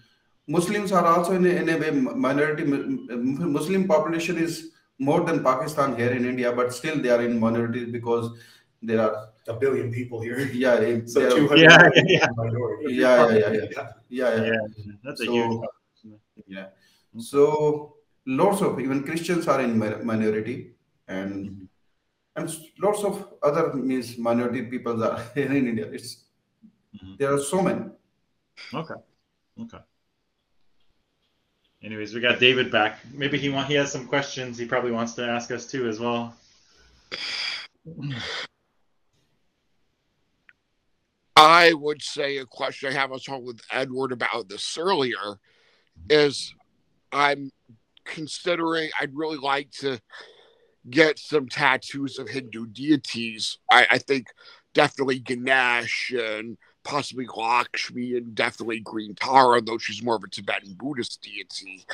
Muslims 0.49 0.93
are 0.93 1.07
also 1.07 1.33
in 1.33 1.47
a, 1.47 1.51
in 1.51 1.69
a 1.69 1.79
way 1.79 1.91
minority. 1.93 2.65
Muslim 2.65 3.87
population 3.89 4.39
is 4.39 4.73
more 4.99 5.25
than 5.25 5.43
Pakistan 5.43 5.97
here 5.97 6.13
in 6.13 6.25
India, 6.25 6.53
but 6.53 6.73
still 6.73 7.01
they 7.01 7.11
are 7.11 7.23
in 7.23 7.39
minority 7.39 7.85
because 7.85 8.31
there 8.83 9.01
are 9.01 9.29
a 9.49 9.55
billion 9.55 9.93
people 9.93 10.21
here. 10.21 10.39
Yeah, 10.39 11.01
so 11.07 11.37
two 11.37 11.49
hundred. 11.49 11.61
Yeah, 11.61 11.89
yeah, 11.95 12.03
yeah. 12.07 12.27
Yeah, 12.89 13.29
yeah, 13.29 13.39
yeah, 13.39 13.67
yeah, 13.71 13.89
yeah, 14.09 14.45
yeah. 14.45 14.93
That's 15.05 15.25
so, 15.25 15.31
a 15.31 15.33
huge. 15.33 15.61
Yeah. 16.47 16.67
So 17.19 17.97
lots 18.27 18.61
of 18.63 18.81
even 18.81 19.03
Christians 19.03 19.49
are 19.49 19.61
in 19.61 19.79
minority, 19.79 20.73
and 21.09 21.51
mm-hmm. 21.51 21.65
and 22.37 22.57
lots 22.81 23.05
of 23.05 23.35
other 23.43 23.73
means 23.75 24.19
minority 24.19 24.63
peoples 24.63 25.03
are 25.03 25.23
here 25.35 25.53
in 25.53 25.69
India. 25.69 25.87
It's 25.87 26.25
mm-hmm. 26.95 27.15
there 27.19 27.33
are 27.35 27.41
so 27.41 27.63
many. 27.63 27.87
Okay. 28.73 28.95
Okay. 29.61 29.79
Anyways, 31.87 32.15
we 32.15 32.21
got 32.21 32.41
David 32.41 32.73
back. 32.73 32.99
Maybe 33.15 33.39
he 33.39 33.49
want 33.49 33.69
he 33.69 33.75
has 33.75 33.93
some 33.93 34.09
questions. 34.09 34.59
He 34.59 34.67
probably 34.67 34.91
wants 34.91 35.15
to 35.15 35.25
ask 35.25 35.53
us 35.53 35.69
too 35.69 35.89
as 35.89 36.01
well. 36.01 36.35
I 41.37 41.73
would 41.75 42.03
say 42.03 42.39
a 42.39 42.45
question 42.45 42.91
I 42.91 42.93
have 42.95 43.13
I 43.13 43.19
talking 43.19 43.47
with 43.47 43.61
Edward 43.71 44.11
about 44.11 44.49
this 44.49 44.77
earlier 44.77 45.39
is 46.11 46.53
I'm 47.13 47.53
considering 48.05 48.91
I'd 49.01 49.15
really 49.15 49.39
like 49.39 49.71
to 49.83 50.01
get 50.91 51.21
some 51.21 51.49
tattoos 51.49 52.19
of 52.19 52.29
Hindu 52.29 52.67
deities. 52.67 53.59
I, 53.71 53.87
I 53.93 53.99
think 53.99 54.27
definitely 54.75 55.21
Ganesh 55.21 56.13
and 56.13 56.59
possibly 56.87 57.27
Lakshmi 57.27 58.17
and 58.17 58.35
definitely 58.35 58.81
Green 58.81 59.15
Tara, 59.15 59.61
though 59.61 59.77
she's 59.77 60.03
more 60.03 60.17
of 60.17 60.25
a 60.25 60.29
Tibetan 60.29 60.75
Buddhist 60.75 61.21
deity. 61.21 61.85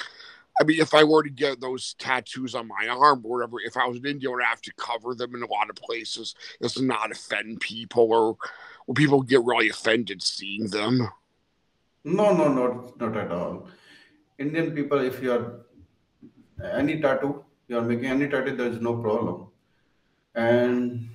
I 0.61 0.64
mean, 0.64 0.80
if 0.80 0.93
I 0.93 1.03
were 1.03 1.22
to 1.22 1.30
get 1.30 1.61
those 1.61 1.95
tattoos 1.99 2.55
on 2.55 2.68
my 2.68 2.86
arm 2.88 3.22
or 3.24 3.38
whatever, 3.38 3.57
if 3.64 3.76
I 3.76 3.86
was 3.86 3.97
in 3.97 4.07
India, 4.07 4.28
I 4.28 4.32
would 4.32 4.45
have 4.45 4.61
to 4.61 4.72
cover 4.74 5.14
them 5.14 5.34
in 5.34 5.43
a 5.43 5.47
lot 5.47 5.70
of 5.70 5.76
places 5.76 6.34
to 6.62 6.82
not 6.82 7.11
offend 7.11 7.61
people 7.61 8.12
or 8.12 8.36
will 8.86 8.95
people 8.95 9.22
get 9.22 9.43
really 9.45 9.70
offended 9.70 10.22
seeing 10.22 10.66
them? 10.66 11.09
No, 12.05 12.34
no, 12.34 12.49
not 12.53 13.01
not 13.01 13.16
at 13.16 13.30
all. 13.30 13.68
Indian 14.38 14.72
people, 14.72 14.99
if 14.99 15.22
you 15.22 15.32
are 15.32 15.61
any 16.74 17.01
tattoo, 17.01 17.45
you 17.68 17.78
are 17.78 17.82
making 17.82 18.07
any 18.07 18.28
tattoo, 18.28 18.55
there 18.57 18.66
is 18.66 18.80
no 18.80 18.97
problem. 18.97 19.47
And 20.34 21.09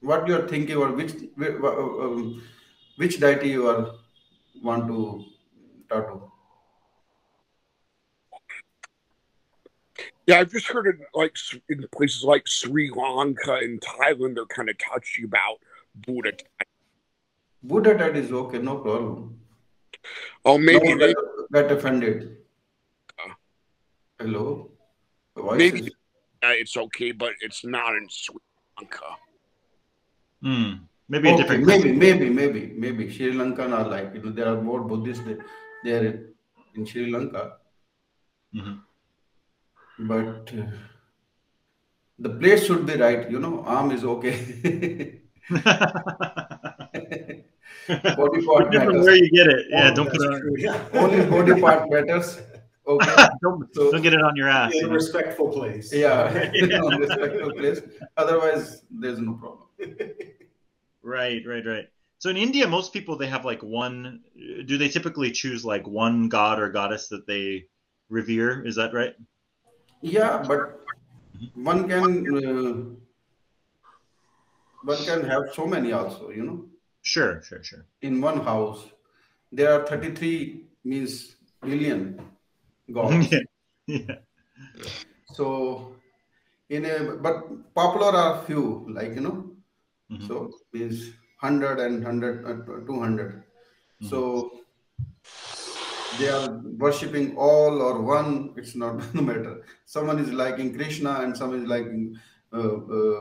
what 0.00 0.28
you 0.28 0.36
are 0.36 0.46
thinking, 0.46 0.76
or 0.76 0.92
which 0.92 1.14
um, 1.38 2.42
which 2.96 3.20
deity 3.20 3.50
you 3.50 3.68
are 3.68 3.92
want 4.62 4.86
to 4.86 5.24
tattoo? 5.88 6.30
Yeah, 10.26 10.38
I've 10.40 10.52
just 10.52 10.68
heard 10.68 10.86
it 10.86 10.96
like 11.14 11.36
in 11.68 11.84
places 11.92 12.22
like 12.22 12.46
Sri 12.46 12.90
Lanka 12.90 13.54
and 13.54 13.80
Thailand, 13.80 14.36
they're 14.36 14.46
kind 14.46 14.68
of 14.70 14.76
touchy 14.78 15.24
about 15.24 15.58
Buddha 16.06 16.32
Buddha 17.62 17.96
dad 17.96 18.16
is 18.16 18.32
okay, 18.32 18.58
no 18.58 18.78
problem. 18.78 19.40
Oh, 20.44 20.58
maybe 20.58 20.94
no 20.94 21.06
they 21.06 21.14
get 21.52 21.70
offended. 21.70 22.38
Hello. 24.18 24.70
maybe 25.54 25.80
is... 25.80 25.86
uh, 26.44 26.54
it's 26.54 26.76
okay, 26.76 27.12
but 27.12 27.32
it's 27.40 27.64
not 27.64 27.94
in 27.94 28.08
Sri 28.08 28.36
Lanka. 28.78 29.16
Hmm. 30.42 30.72
Maybe 31.12 31.28
okay, 31.28 31.34
a 31.34 31.38
different. 31.42 31.66
Maybe, 31.66 31.92
maybe, 31.92 32.30
maybe, 32.30 32.72
maybe 32.74 33.12
Sri 33.12 33.34
Lankan 33.34 33.78
are 33.78 33.86
like 33.86 34.14
you 34.14 34.22
know 34.22 34.30
there 34.30 34.48
are 34.48 34.62
more 34.62 34.80
Buddhists 34.80 35.22
there 35.84 36.20
in 36.74 36.86
Sri 36.86 37.12
Lanka. 37.12 37.58
Mm-hmm. 38.54 40.08
But 40.08 40.50
uh, 40.58 40.70
the 42.18 42.30
place 42.30 42.64
should 42.64 42.86
be 42.86 42.96
right. 42.96 43.30
You 43.30 43.40
know, 43.40 43.62
arm 43.66 43.90
is 43.90 44.04
okay. 44.04 45.20
body 45.50 45.60
part 48.46 48.72
matters. 48.72 49.04
Where 49.04 49.14
you 49.14 49.30
get 49.30 49.48
it? 49.48 49.66
Yeah, 49.68 49.90
oh, 49.90 49.94
don't 49.94 50.10
put 50.10 50.22
it 50.22 50.32
on. 50.32 50.54
Yeah. 50.56 50.82
Only 50.94 51.26
body 51.26 51.60
part 51.60 51.90
matters. 51.90 52.40
Okay. 52.86 53.14
don't, 53.42 53.68
so, 53.74 53.92
don't 53.92 54.00
get 54.00 54.14
it 54.14 54.22
on 54.22 54.34
your 54.34 54.48
ass. 54.48 54.72
In 54.74 54.86
a 54.86 54.88
respectful 54.88 55.50
place. 55.50 55.92
Yeah, 55.92 56.50
yeah. 56.54 56.80
respectful 56.96 57.52
place. 57.52 57.82
Otherwise, 58.16 58.84
there's 58.90 59.18
no 59.18 59.34
problem. 59.34 59.68
Right, 61.02 61.42
right, 61.46 61.66
right. 61.66 61.88
So 62.18 62.30
in 62.30 62.36
India, 62.36 62.68
most 62.68 62.92
people 62.92 63.16
they 63.16 63.26
have 63.26 63.44
like 63.44 63.62
one. 63.62 64.20
Do 64.66 64.78
they 64.78 64.88
typically 64.88 65.32
choose 65.32 65.64
like 65.64 65.86
one 65.86 66.28
god 66.28 66.60
or 66.60 66.70
goddess 66.70 67.08
that 67.08 67.26
they 67.26 67.66
revere? 68.08 68.64
Is 68.64 68.76
that 68.76 68.94
right? 68.94 69.14
Yeah, 70.02 70.44
but 70.46 70.80
one 71.54 71.88
can 71.88 72.06
uh, 72.30 72.74
one 74.84 75.04
can 75.04 75.24
have 75.24 75.52
so 75.52 75.66
many 75.66 75.92
also. 75.92 76.30
You 76.30 76.44
know. 76.44 76.64
Sure, 77.02 77.42
sure, 77.42 77.62
sure. 77.62 77.86
In 78.02 78.20
one 78.20 78.40
house, 78.40 78.84
there 79.50 79.72
are 79.72 79.86
33 79.86 80.64
means 80.84 81.34
million 81.62 82.20
gods. 82.92 83.32
yeah. 83.86 83.98
yeah. 84.78 84.92
So, 85.34 85.96
in 86.70 86.84
a 86.84 87.16
but 87.16 87.74
popular 87.74 88.14
are 88.14 88.44
few 88.44 88.86
like 88.88 89.14
you 89.14 89.20
know, 89.22 89.51
mm-hmm. 90.12 90.26
so 90.26 90.50
means 90.72 91.10
100 91.40 91.80
and 91.80 92.04
100 92.04 92.44
uh, 92.46 92.86
200. 92.86 93.32
Mm-hmm. 93.32 94.08
So 94.08 94.50
they 96.18 96.28
are 96.28 96.60
worshipping 96.78 97.36
all 97.36 97.80
or 97.82 98.02
one. 98.02 98.54
It's 98.56 98.74
not 98.74 99.14
no 99.14 99.22
matter. 99.22 99.62
Someone 99.86 100.18
is 100.18 100.32
liking 100.32 100.74
Krishna 100.74 101.20
and 101.20 101.36
some 101.36 101.54
is 101.54 101.68
liking 101.68 102.16
uh, 102.52 102.76
uh, 102.98 103.20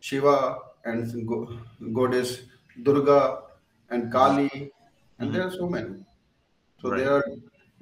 Shiva 0.00 0.58
and 0.84 1.28
goddess 1.94 2.42
Durga 2.82 3.42
and 3.90 4.10
Kali, 4.10 4.50
and 5.18 5.30
mm-hmm. 5.30 5.32
there 5.32 5.46
are 5.46 5.50
so 5.50 5.68
many. 5.68 6.04
So 6.80 6.90
right. 6.90 6.98
they 6.98 7.06
are 7.06 7.24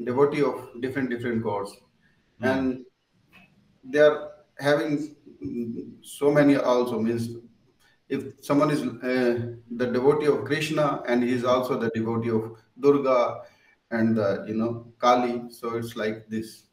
devotee 0.04 0.42
of 0.42 0.68
different 0.80 1.10
different 1.10 1.42
gods, 1.42 1.72
mm-hmm. 1.72 2.44
and 2.44 2.84
they 3.84 4.00
are 4.00 4.32
having 4.58 5.16
so 6.02 6.30
many 6.30 6.56
also 6.56 6.98
means 6.98 7.30
if 8.10 8.44
someone 8.44 8.70
is 8.70 8.82
uh, 8.82 9.54
the 9.70 9.86
devotee 9.86 10.26
of 10.26 10.44
Krishna 10.44 11.02
and 11.06 11.22
he 11.22 11.32
is 11.32 11.44
also 11.44 11.78
the 11.78 11.90
devotee 11.90 12.30
of 12.30 12.56
Durga 12.78 13.42
and 13.90 14.16
the 14.16 14.44
you 14.46 14.54
know 14.54 14.92
Kali, 14.98 15.44
so 15.50 15.76
it's 15.76 15.96
like 15.96 16.28
this. 16.28 16.64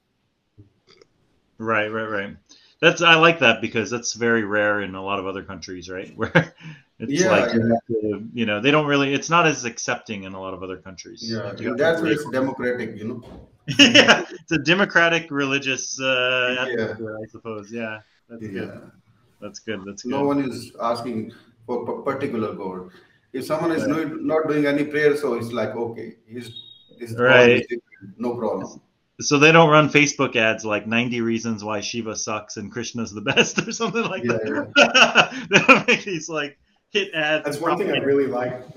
Right, 1.59 1.88
right, 1.88 2.09
right. 2.09 2.35
That's 2.81 3.01
I 3.01 3.15
like 3.15 3.39
that 3.39 3.61
because 3.61 3.89
that's 3.89 4.13
very 4.13 4.43
rare 4.43 4.81
in 4.81 4.95
a 4.95 5.03
lot 5.03 5.19
of 5.19 5.25
other 5.27 5.43
countries, 5.43 5.89
right? 5.89 6.11
Where 6.17 6.53
it's 6.99 7.21
yeah, 7.21 7.29
like 7.29 7.53
yeah. 7.53 8.17
You 8.33 8.45
know 8.47 8.59
they 8.59 8.71
don't 8.71 8.88
really. 8.88 9.13
It's 9.13 9.29
not 9.29 9.45
as 9.45 9.63
accepting 9.63 10.23
in 10.23 10.33
a 10.33 10.41
lot 10.41 10.55
of 10.55 10.63
other 10.63 10.77
countries. 10.77 11.21
Yeah, 11.21 11.53
that's 11.75 12.01
why 12.01 12.09
it's 12.09 12.29
democratic, 12.31 12.97
you 12.97 13.07
know. 13.07 13.23
yeah, 13.77 14.25
it's 14.29 14.51
a 14.51 14.57
democratic 14.57 15.29
religious 15.29 15.99
uh, 16.01 16.67
yeah. 16.75 16.93
I 16.93 17.27
suppose. 17.29 17.71
Yeah, 17.71 17.99
that's 18.27 18.41
yeah. 18.41 18.49
good. 18.49 18.91
That's 19.41 19.59
good. 19.59 19.83
That's 19.85 20.03
good. 20.03 20.11
No 20.11 20.25
one 20.25 20.43
is 20.43 20.71
asking 20.81 21.33
for 21.65 22.01
particular 22.03 22.53
god. 22.53 22.91
If 23.33 23.45
someone 23.45 23.71
is 23.71 23.85
right. 23.85 24.09
not 24.21 24.47
doing 24.47 24.65
any 24.65 24.85
prayer, 24.85 25.15
so 25.17 25.33
it's 25.33 25.51
like 25.51 25.75
okay, 25.75 26.15
he's, 26.27 26.63
he's 26.97 27.13
right. 27.15 27.65
no 28.17 28.35
problem 28.35 28.81
so 29.19 29.39
they 29.39 29.51
don't 29.51 29.69
run 29.69 29.89
Facebook 29.89 30.35
ads 30.35 30.63
like 30.63 30.85
90 30.85 31.21
reasons 31.21 31.63
why 31.63 31.79
Shiva 31.79 32.15
sucks 32.15 32.57
and 32.57 32.71
Krishna's 32.71 33.11
the 33.11 33.21
best 33.33 33.59
or 33.59 33.71
something 33.71 34.03
like 34.03 34.23
yeah, 34.23 34.33
that. 34.33 34.71
Yeah. 34.77 35.45
they 35.49 35.65
don't 35.65 35.88
make 35.88 36.03
these 36.03 36.29
like 36.29 36.57
hit 36.91 37.13
ads. 37.13 37.45
That's 37.45 37.59
one 37.59 37.77
thing 37.77 37.91
I 37.91 37.97
really 37.97 38.27
like. 38.27 38.63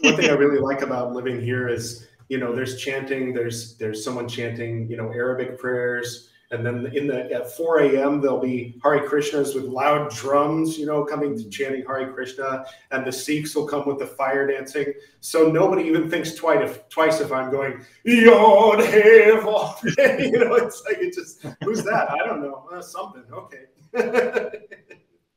One 0.00 0.14
thing 0.14 0.30
I 0.30 0.34
really 0.34 0.60
like 0.60 0.82
about 0.82 1.12
living 1.12 1.40
here 1.40 1.68
is, 1.68 2.06
you 2.28 2.38
know, 2.38 2.54
there's 2.54 2.80
chanting, 2.80 3.32
there's 3.34 3.76
there's 3.78 4.04
someone 4.04 4.28
chanting, 4.28 4.88
you 4.88 4.96
know, 4.96 5.10
Arabic 5.12 5.58
prayers, 5.58 6.28
and 6.50 6.64
then 6.64 6.86
in 6.94 7.06
the 7.06 7.30
at 7.30 7.50
4 7.52 7.80
a.m. 7.80 8.20
there'll 8.20 8.40
be 8.40 8.78
Hari 8.82 9.00
Krishnas 9.00 9.54
with 9.54 9.64
loud 9.64 10.10
drums, 10.10 10.78
you 10.78 10.86
know, 10.86 11.04
coming 11.04 11.36
to 11.36 11.48
chanting 11.50 11.84
Hari 11.84 12.12
Krishna, 12.12 12.64
and 12.90 13.06
the 13.06 13.12
Sikhs 13.12 13.54
will 13.54 13.66
come 13.66 13.86
with 13.86 13.98
the 13.98 14.06
fire 14.06 14.46
dancing. 14.46 14.94
So 15.20 15.50
nobody 15.50 15.82
even 15.84 16.08
thinks 16.08 16.34
twice 16.34 16.60
if 16.62 16.88
twice 16.88 17.20
if 17.20 17.32
I'm 17.32 17.50
going 17.50 17.84
Yod 18.04 18.82
Hey 18.84 19.26
You 19.30 20.38
know, 20.38 20.54
it's 20.54 20.82
like 20.86 20.98
it 20.98 21.14
just 21.14 21.44
who's 21.62 21.84
that? 21.84 22.10
I 22.10 22.26
don't 22.26 22.40
know. 22.40 22.66
Uh, 22.72 22.80
something. 22.80 23.24
Okay. 23.30 23.64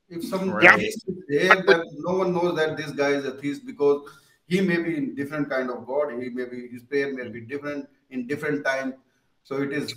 if 0.10 0.24
some 0.24 0.50
right. 0.50 0.82
is 0.82 1.04
there, 1.28 1.50
that 1.50 1.86
no 2.00 2.20
one 2.20 2.34
knows 2.34 2.56
that 2.56 2.78
this 2.78 2.92
guy 2.92 3.10
is 3.10 3.26
a 3.26 3.32
thief 3.32 3.66
because 3.66 4.10
he 4.48 4.62
may 4.62 4.82
be 4.82 4.96
in 4.96 5.14
different 5.16 5.50
kind 5.50 5.70
of 5.70 5.86
God. 5.86 6.12
He 6.22 6.30
may 6.30 6.46
be 6.46 6.70
his 6.70 6.84
prayer 6.84 7.14
may 7.14 7.28
be 7.28 7.42
different 7.42 7.90
in 8.12 8.28
different 8.28 8.66
time. 8.66 8.94
So 9.44 9.62
it 9.62 9.74
is 9.74 9.94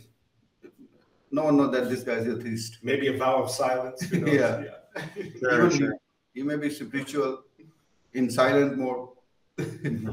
no 1.34 1.44
one 1.44 1.56
knows 1.56 1.72
that 1.72 1.90
this 1.90 2.04
guy 2.04 2.14
is 2.14 2.28
a 2.28 2.36
theist. 2.40 2.78
Maybe 2.82 3.08
a 3.08 3.16
vow 3.16 3.42
of 3.42 3.50
silence. 3.50 4.06
yeah. 4.12 4.62
yeah. 4.62 5.32
Sure, 5.40 5.70
sure. 5.70 5.94
He, 6.32 6.40
he, 6.40 6.42
may 6.46 6.56
be 6.56 6.70
spiritual 6.70 7.42
in 8.12 8.30
silent 8.30 8.78
mode. 8.78 9.08
mm-hmm. 9.58 10.08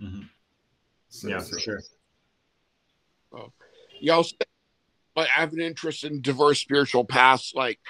Mm-hmm. 0.00 0.22
So, 1.08 1.28
yeah, 1.28 1.40
so. 1.40 1.52
for 1.52 1.58
sure. 1.58 1.82
Oh. 3.32 3.52
You 4.00 4.12
also 4.12 4.36
I 5.16 5.24
have 5.24 5.52
an 5.52 5.60
interest 5.60 6.04
in 6.04 6.22
diverse 6.22 6.60
spiritual 6.60 7.04
paths, 7.04 7.52
like 7.54 7.80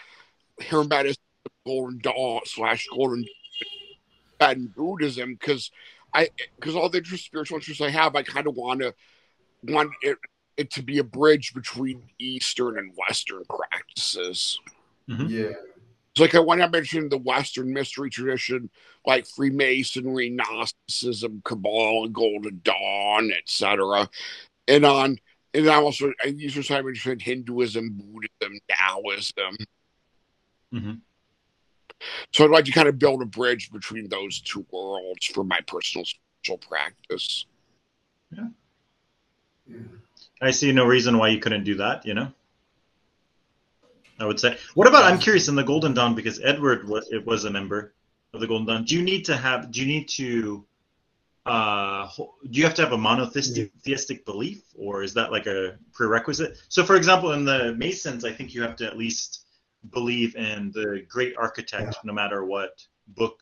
hearing 0.61 0.87
about 0.87 1.05
his 1.05 1.19
Golden 1.67 1.99
Dawn 1.99 2.41
slash 2.47 2.89
Golden 2.91 3.25
and 4.41 4.75
Buddhism, 4.75 5.35
because 5.35 5.71
I 6.15 6.31
because 6.57 6.75
all 6.75 6.89
the 6.89 7.05
spiritual 7.05 7.59
interests 7.59 7.83
I 7.83 7.91
have, 7.91 8.17
I 8.17 8.23
kind 8.23 8.47
of 8.47 8.55
want 8.55 8.81
to 8.81 8.95
want 9.63 9.93
it 10.01 10.17
it 10.61 10.71
to 10.73 10.83
be 10.83 10.99
a 10.99 11.05
bridge 11.05 11.55
between 11.55 12.03
Eastern 12.19 12.79
and 12.79 12.93
Western 12.97 13.43
practices. 13.45 14.61
Mm-hmm. 15.09 15.27
Yeah. 15.27 15.53
It's 16.13 16.21
like 16.21 16.35
I 16.35 16.41
want 16.41 16.61
to 16.61 16.69
mention 16.69 17.09
the 17.09 17.19
Western 17.19 17.73
mystery 17.73 18.11
tradition, 18.11 18.69
like 19.07 19.27
Freemasonry, 19.27 20.29
Gnosticism, 20.29 21.43
and 21.45 22.15
Golden 22.15 22.61
Dawn, 22.63 23.33
etc. 23.33 24.09
And 24.69 24.85
on, 24.85 25.19
and 25.55 25.69
I 25.69 25.77
also, 25.77 26.13
I 26.23 26.29
usually 26.29 26.65
time 26.65 26.87
interested 26.87 27.13
in 27.13 27.21
Hinduism, 27.21 27.91
Buddhism, 27.97 28.59
Taoism. 28.69 29.57
Mm-hmm. 30.75 30.93
So 32.33 32.45
I'd 32.45 32.51
like 32.51 32.65
to 32.67 32.73
kind 32.73 32.89
of 32.89 32.99
build 32.99 33.23
a 33.23 33.27
bridge 33.27 33.71
between 33.73 34.09
those 34.09 34.41
two 34.41 34.67
worlds 34.71 35.27
for 35.27 35.45
my 35.45 35.61
personal 35.67 36.05
spiritual 36.05 36.59
practice. 36.69 37.47
Yeah. 38.33 38.49
yeah. 39.67 39.77
I 40.41 40.51
see 40.51 40.73
no 40.73 40.87
reason 40.87 41.19
why 41.19 41.29
you 41.29 41.39
couldn't 41.39 41.65
do 41.65 41.77
that. 41.77 42.07
You 42.07 42.15
know, 42.15 42.33
I 44.19 44.27
would 44.27 44.41
say. 44.41 44.57
What 44.75 44.89
about? 44.89 45.05
I'm 45.05 45.19
curious 45.19 45.49
in 45.49 45.55
the 45.55 45.65
Golden 45.65 45.95
Dawn 45.95 46.15
because 46.15 46.41
Edward 46.43 46.89
was 46.89 47.11
it 47.11 47.27
was 47.27 47.45
a 47.45 47.51
member 47.51 47.93
of 48.33 48.41
the 48.41 48.47
Golden 48.47 48.67
Dawn. 48.67 48.85
Do 48.85 48.97
you 48.97 49.03
need 49.03 49.25
to 49.27 49.37
have? 49.37 49.71
Do 49.71 49.81
you 49.81 49.87
need 49.87 50.09
to? 50.11 50.65
Uh, 51.47 52.09
do 52.17 52.59
you 52.59 52.65
have 52.65 52.75
to 52.75 52.83
have 52.83 52.93
a 52.93 52.99
monotheistic 52.99 53.73
theistic 53.83 54.25
belief, 54.25 54.63
or 54.77 55.03
is 55.03 55.15
that 55.15 55.33
like 55.33 55.47
a 55.47 55.79
prerequisite? 55.93 56.59
So, 56.69 56.85
for 56.85 56.97
example, 56.97 57.33
in 57.33 57.45
the 57.45 57.75
Masons, 57.77 58.25
I 58.25 58.33
think 58.33 58.55
you 58.55 58.63
have 58.63 58.77
to 58.77 58.87
at 58.87 58.97
least 58.97 59.47
believe 59.91 60.37
in 60.37 60.71
the 60.73 61.05
great 61.09 61.35
architect, 61.37 61.95
yeah. 61.95 62.01
no 62.05 62.13
matter 62.13 62.45
what 62.45 62.85
book 63.09 63.41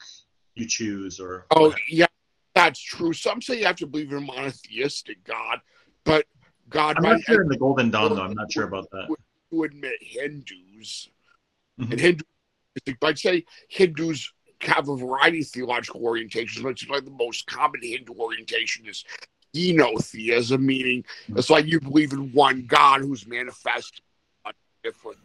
you 0.55 0.67
choose. 0.67 1.19
Or 1.19 1.47
oh 1.51 1.75
yeah, 1.89 2.07
that's 2.55 2.81
true. 2.81 3.13
Some 3.13 3.43
say 3.43 3.59
you 3.59 3.67
have 3.67 3.77
to 3.77 3.87
believe 3.87 4.13
in 4.13 4.19
a 4.19 4.21
monotheistic 4.21 5.25
God, 5.25 5.61
but 6.05 6.27
God, 6.71 6.97
I'm 6.99 7.03
not 7.03 7.23
sure 7.23 7.43
in 7.43 7.49
the 7.49 7.57
Golden 7.57 7.91
Dawn, 7.91 8.15
though. 8.15 8.23
I'm 8.23 8.35
not 8.35 8.53
sure 8.53 8.65
about 8.65 8.91
that. 8.91 9.09
To 9.51 9.63
admit 9.63 9.95
Hindus 10.01 11.09
mm-hmm. 11.81 11.93
and 11.93 12.01
Hindu, 12.01 12.25
I'd 13.03 13.19
say 13.19 13.45
Hindus 13.69 14.33
have 14.61 14.89
a 14.89 14.97
variety 14.97 15.41
of 15.41 15.47
theological 15.47 16.01
orientations, 16.01 16.63
but 16.63 16.71
it's 16.71 16.89
like 16.89 17.05
the 17.05 17.11
most 17.11 17.47
common 17.47 17.81
Hindu 17.83 18.13
orientation 18.15 18.87
is 18.87 19.05
henotheism, 19.55 20.61
meaning 20.61 21.03
mm-hmm. 21.03 21.39
it's 21.39 21.51
like 21.51 21.67
you 21.67 21.81
believe 21.81 22.13
in 22.13 22.33
one 22.33 22.67
God 22.67 23.01
who's 23.01 23.27
manifest 23.27 24.03
different. 24.85 25.19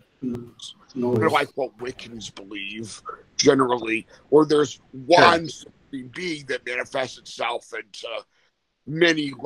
no. 0.96 1.10
like 1.10 1.50
what 1.56 1.78
Wiccans 1.78 2.34
believe 2.34 3.02
generally, 3.38 4.08
or 4.30 4.46
there's 4.46 4.80
one 4.92 5.48
supreme 5.48 6.10
being 6.14 6.46
that 6.48 6.66
manifests 6.66 7.18
itself 7.18 7.72
into 7.74 8.08
many 8.88 9.32
of 9.32 9.40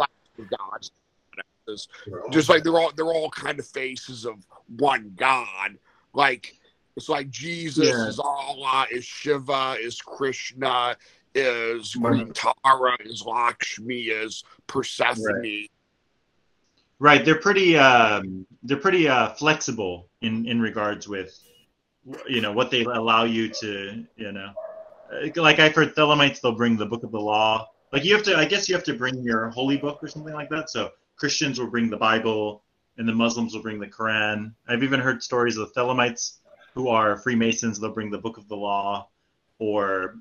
gods. 1.67 1.87
Just 2.31 2.49
like 2.49 2.63
they're 2.63 2.77
all 2.77 2.91
they're 2.95 3.05
all 3.05 3.29
kind 3.29 3.59
of 3.59 3.67
faces 3.67 4.25
of 4.25 4.45
one 4.77 5.13
God. 5.15 5.77
Like 6.13 6.55
it's 6.95 7.09
like 7.09 7.29
Jesus 7.29 7.87
yeah. 7.87 8.07
is 8.07 8.19
Allah, 8.19 8.87
is 8.91 9.05
Shiva, 9.05 9.75
is 9.79 10.01
Krishna, 10.01 10.95
is 11.35 11.95
Tara, 12.33 12.97
is 13.05 13.23
Lakshmi, 13.25 14.01
is 14.03 14.43
Persephone. 14.65 15.41
Right. 15.41 15.69
right. 16.99 17.25
They're 17.25 17.39
pretty 17.39 17.77
um, 17.77 18.45
they're 18.63 18.77
pretty 18.77 19.07
uh, 19.07 19.29
flexible 19.29 20.07
in 20.21 20.47
in 20.47 20.59
regards 20.59 21.07
with 21.07 21.37
you 22.27 22.41
know 22.41 22.51
what 22.53 22.71
they 22.71 22.83
allow 22.83 23.25
you 23.25 23.49
to 23.49 24.05
you 24.15 24.31
know 24.31 24.51
like 25.35 25.59
I've 25.59 25.75
heard 25.75 25.93
Thelemites 25.93 26.41
they'll 26.41 26.53
bring 26.53 26.77
the 26.77 26.85
book 26.85 27.03
of 27.03 27.11
the 27.11 27.19
law 27.19 27.67
like 27.91 28.03
you 28.03 28.13
have 28.13 28.23
to 28.23 28.35
i 28.35 28.45
guess 28.45 28.67
you 28.67 28.75
have 28.75 28.83
to 28.83 28.93
bring 28.93 29.21
your 29.23 29.49
holy 29.49 29.77
book 29.77 29.99
or 30.01 30.07
something 30.07 30.33
like 30.33 30.49
that 30.49 30.69
so 30.69 30.91
christians 31.17 31.59
will 31.59 31.69
bring 31.69 31.89
the 31.89 31.97
bible 31.97 32.63
and 32.97 33.07
the 33.07 33.13
muslims 33.13 33.53
will 33.53 33.61
bring 33.61 33.79
the 33.79 33.87
quran. 33.87 34.53
I've 34.67 34.83
even 34.83 34.99
heard 34.99 35.21
stories 35.21 35.57
of 35.57 35.71
the 35.71 35.79
thelemites 35.79 36.37
who 36.73 36.89
are 36.89 37.17
freemasons. 37.17 37.79
They'll 37.79 37.93
bring 37.93 38.11
the 38.11 38.17
book 38.17 38.37
of 38.37 38.47
the 38.47 38.55
law 38.55 39.09
or 39.59 40.15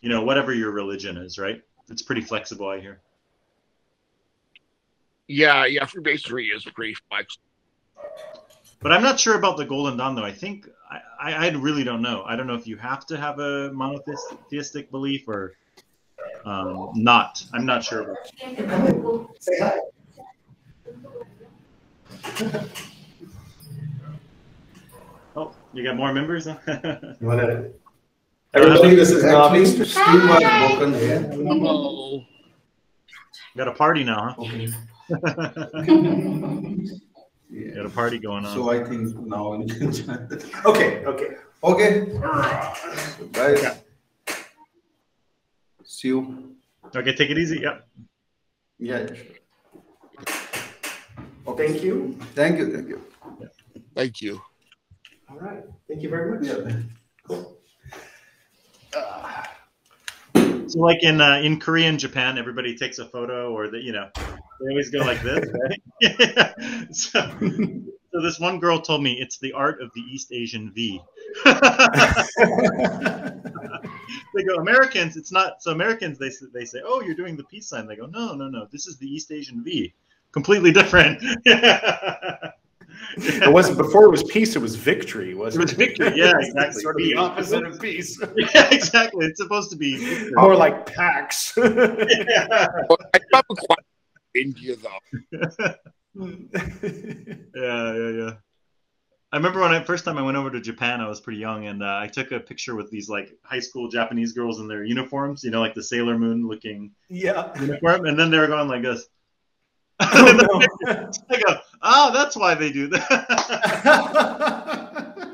you 0.00 0.08
know 0.08 0.22
whatever 0.22 0.52
your 0.54 0.70
religion 0.70 1.16
is 1.16 1.38
right? 1.38 1.62
It's 1.90 2.02
pretty 2.02 2.22
flexible 2.22 2.68
i 2.68 2.80
hear. 2.80 3.00
Yeah 5.26 5.66
yeah 5.66 5.84
freemasonry 5.86 6.48
is 6.48 6.64
pretty 6.64 6.96
flexible 7.08 7.44
but 8.80 8.92
i'm 8.92 9.02
not 9.02 9.20
sure 9.20 9.36
about 9.36 9.56
the 9.56 9.64
golden 9.64 9.96
dawn 9.96 10.14
though. 10.14 10.24
I 10.24 10.32
think 10.32 10.68
I, 10.90 11.00
I, 11.20 11.46
I 11.46 11.50
really 11.50 11.84
don't 11.84 12.02
know. 12.02 12.22
I 12.24 12.36
don't 12.36 12.46
know 12.46 12.54
if 12.54 12.66
you 12.66 12.76
have 12.76 13.06
to 13.06 13.16
have 13.16 13.38
a 13.38 13.72
monotheistic 13.72 14.90
belief 14.90 15.28
or 15.28 15.54
um, 16.44 16.90
not. 16.94 17.42
I'm 17.52 17.64
not 17.64 17.84
sure. 17.84 18.18
Say 19.38 19.58
hi. 19.58 19.78
oh, 25.36 25.52
you 25.72 25.82
got 25.82 25.96
more 25.96 26.12
members? 26.12 26.46
you 26.46 26.52
want 27.20 27.40
to? 27.40 27.72
Everybody, 28.54 28.94
this 28.94 29.10
is 29.10 29.24
Nobby. 29.24 29.62
Welcome 29.96 30.92
Hello. 30.92 32.24
Got 33.56 33.68
a 33.68 33.72
party 33.72 34.04
now, 34.04 34.36
huh? 34.38 34.42
Okay. 34.42 34.68
yeah. 37.50 37.74
Got 37.74 37.86
a 37.86 37.90
party 37.90 38.18
going 38.18 38.44
on. 38.44 38.54
So 38.54 38.70
I 38.70 38.84
think 38.84 39.16
now. 39.26 39.54
okay. 40.66 41.04
Okay. 41.04 41.36
Okay. 41.64 42.06
Guys. 43.32 43.62
Yeah. 43.62 43.74
See 45.84 46.08
you. 46.08 46.54
Okay, 46.94 47.14
take 47.14 47.30
it 47.30 47.38
easy. 47.38 47.60
Yep. 47.60 47.88
Yeah. 48.78 49.06
Well, 51.52 51.68
thank 51.68 51.82
you. 51.82 52.16
Thank 52.34 52.58
you. 52.58 52.72
Thank 52.72 52.88
you. 52.88 53.00
Thank 53.94 54.22
you. 54.22 54.40
All 55.28 55.36
right. 55.36 55.62
Thank 55.86 56.00
you 56.00 56.08
very 56.08 56.38
much. 56.38 56.46
Yeah. 56.48 56.80
Cool. 57.26 57.58
Uh, 58.96 59.44
so, 60.66 60.78
like 60.78 61.02
in 61.02 61.20
uh, 61.20 61.42
in 61.44 61.60
Korea 61.60 61.90
and 61.90 61.98
Japan, 61.98 62.38
everybody 62.38 62.74
takes 62.74 63.00
a 63.00 63.04
photo, 63.04 63.52
or 63.52 63.68
that 63.68 63.82
you 63.82 63.92
know, 63.92 64.08
they 64.16 64.70
always 64.70 64.88
go 64.88 65.00
like 65.00 65.22
this, 65.22 65.46
right? 65.62 65.78
so, 66.94 67.20
so 67.20 68.22
this 68.22 68.40
one 68.40 68.58
girl 68.58 68.80
told 68.80 69.02
me 69.02 69.18
it's 69.20 69.38
the 69.38 69.52
art 69.52 69.82
of 69.82 69.90
the 69.94 70.00
East 70.00 70.32
Asian 70.32 70.72
V. 70.72 71.02
they 71.44 71.52
go 74.44 74.54
Americans. 74.56 75.18
It's 75.18 75.32
not 75.32 75.62
so 75.62 75.72
Americans. 75.72 76.18
They 76.18 76.30
they 76.54 76.64
say, 76.64 76.80
oh, 76.82 77.02
you're 77.02 77.14
doing 77.14 77.36
the 77.36 77.44
peace 77.44 77.68
sign. 77.68 77.86
They 77.86 77.96
go, 77.96 78.06
no, 78.06 78.34
no, 78.34 78.48
no. 78.48 78.66
This 78.72 78.86
is 78.86 78.96
the 78.96 79.06
East 79.06 79.30
Asian 79.30 79.62
V. 79.62 79.92
Completely 80.32 80.72
different. 80.72 81.18
it 83.16 83.52
wasn't 83.52 83.76
before 83.78 84.06
it 84.06 84.10
was 84.10 84.24
peace. 84.24 84.56
It 84.56 84.60
was 84.60 84.76
victory. 84.76 85.34
Wasn't 85.34 85.62
it? 85.62 85.64
was 85.64 85.72
victory. 85.72 86.12
Yeah, 86.16 86.32
exactly. 86.40 86.82
sort 86.82 87.00
of 87.00 87.06
the 87.06 87.14
opposite 87.14 87.64
of 87.64 87.80
peace. 87.80 88.20
yeah, 88.36 88.68
exactly. 88.70 89.26
It's 89.26 89.40
supposed 89.40 89.70
to 89.70 89.76
be 89.76 89.96
victory. 89.96 90.32
more 90.36 90.56
like 90.56 90.86
Pax. 90.86 91.52
yeah. 91.56 92.66
India 94.34 94.76
though. 94.76 94.98
yeah, 96.14 97.94
yeah, 97.94 98.08
yeah. 98.08 98.32
I 99.32 99.36
remember 99.36 99.60
when 99.60 99.72
I 99.72 99.82
first 99.82 100.04
time 100.04 100.18
I 100.18 100.22
went 100.22 100.36
over 100.36 100.50
to 100.50 100.60
Japan, 100.60 101.00
I 101.00 101.08
was 101.08 101.20
pretty 101.20 101.38
young, 101.38 101.66
and 101.66 101.82
uh, 101.82 101.98
I 101.98 102.06
took 102.06 102.32
a 102.32 102.40
picture 102.40 102.74
with 102.74 102.90
these 102.90 103.08
like 103.08 103.32
high 103.42 103.60
school 103.60 103.88
Japanese 103.88 104.32
girls 104.32 104.60
in 104.60 104.68
their 104.68 104.84
uniforms, 104.84 105.42
you 105.42 105.50
know, 105.50 105.60
like 105.60 105.74
the 105.74 105.82
Sailor 105.82 106.18
Moon 106.18 106.46
looking 106.46 106.92
yeah 107.08 107.58
uniform, 107.58 108.04
and 108.04 108.18
then 108.18 108.30
they 108.30 108.38
were 108.38 108.46
going 108.46 108.68
like 108.68 108.82
this. 108.82 109.06
Oh, 110.14 110.66
no. 110.86 111.10
I 111.30 111.40
go, 111.40 111.56
oh, 111.82 112.12
that's 112.12 112.36
why 112.36 112.54
they 112.54 112.72
do 112.72 112.88
that. 112.88 113.08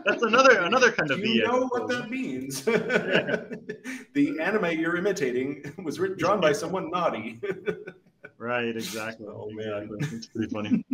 that's 0.05 0.23
another 0.23 0.61
another 0.61 0.93
kind 0.93 1.11
of. 1.11 1.21
Do 1.21 1.29
you 1.29 1.47
know 1.47 1.67
what 1.67 1.89
that 1.89 2.11
means? 2.11 2.63
the 2.65 4.39
anime 4.41 4.79
you're 4.79 4.97
imitating 4.97 5.75
was 5.83 5.99
written, 5.99 6.19
drawn 6.19 6.41
by 6.41 6.53
someone 6.53 6.91
naughty. 6.91 7.41
right. 8.39 8.77
Exactly. 8.77 9.27
Oh 9.27 9.51
man, 9.53 9.89
it's 10.01 10.27
pretty 10.27 10.53
funny. 10.53 10.85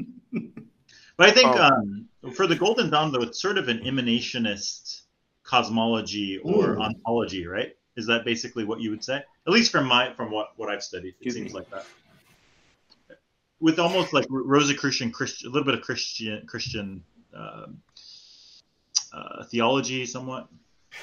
But 1.16 1.28
I 1.28 1.32
think 1.32 1.54
oh. 1.54 1.62
um, 1.62 2.08
for 2.34 2.46
the 2.46 2.56
Golden 2.56 2.90
Dawn, 2.90 3.12
though, 3.12 3.22
it's 3.22 3.40
sort 3.40 3.56
of 3.56 3.68
an 3.68 3.80
emanationist 3.84 5.02
cosmology 5.44 6.38
or 6.38 6.80
ontology, 6.80 7.46
right? 7.46 7.76
Is 7.96 8.06
that 8.06 8.24
basically 8.24 8.64
what 8.64 8.80
you 8.80 8.90
would 8.90 9.04
say? 9.04 9.22
At 9.46 9.52
least 9.52 9.70
from 9.70 9.86
my 9.86 10.12
from 10.14 10.30
what 10.30 10.52
what 10.56 10.68
I've 10.68 10.82
studied, 10.82 11.14
it 11.20 11.26
Excuse 11.26 11.34
seems 11.34 11.52
me. 11.52 11.60
like 11.60 11.70
that. 11.70 11.86
With 13.64 13.78
almost 13.78 14.12
like 14.12 14.26
Rosicrucian 14.28 15.10
Christian, 15.10 15.48
a 15.48 15.50
little 15.50 15.64
bit 15.64 15.74
of 15.74 15.80
Christian 15.80 16.46
Christian 16.46 17.02
uh, 17.34 17.66
uh, 19.10 19.44
theology, 19.44 20.04
somewhat. 20.04 20.48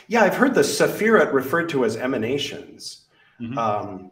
Yeah, 0.08 0.22
I've 0.22 0.36
heard 0.36 0.54
the 0.54 0.62
Sephirot 0.62 1.34
referred 1.34 1.70
to 1.70 1.86
as 1.86 1.98
emanations. 1.98 3.06
Mm-hmm. 3.42 3.58
Um, 3.58 4.12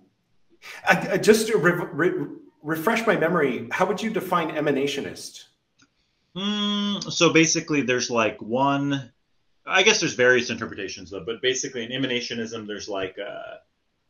I, 0.83 1.09
I 1.11 1.17
just 1.17 1.47
to 1.49 1.59
re- 1.59 1.87
re- 1.93 2.27
refresh 2.63 3.05
my 3.05 3.15
memory, 3.15 3.67
how 3.71 3.85
would 3.85 4.01
you 4.01 4.09
define 4.09 4.49
emanationist? 4.55 5.43
Mm, 6.35 7.11
so 7.11 7.31
basically, 7.31 7.83
there's 7.83 8.09
like 8.09 8.41
one. 8.41 9.11
I 9.63 9.83
guess 9.83 9.99
there's 9.99 10.15
various 10.15 10.49
interpretations 10.49 11.11
though, 11.11 11.23
but 11.23 11.39
basically 11.43 11.83
in 11.83 11.91
emanationism, 11.91 12.65
there's 12.65 12.89
like 12.89 13.15
uh, 13.19 13.57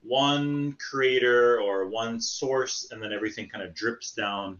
one 0.03 0.73
creator 0.73 1.59
or 1.59 1.87
one 1.87 2.19
source, 2.19 2.87
and 2.91 3.01
then 3.01 3.11
everything 3.11 3.49
kind 3.49 3.63
of 3.63 3.73
drips 3.73 4.11
down 4.11 4.59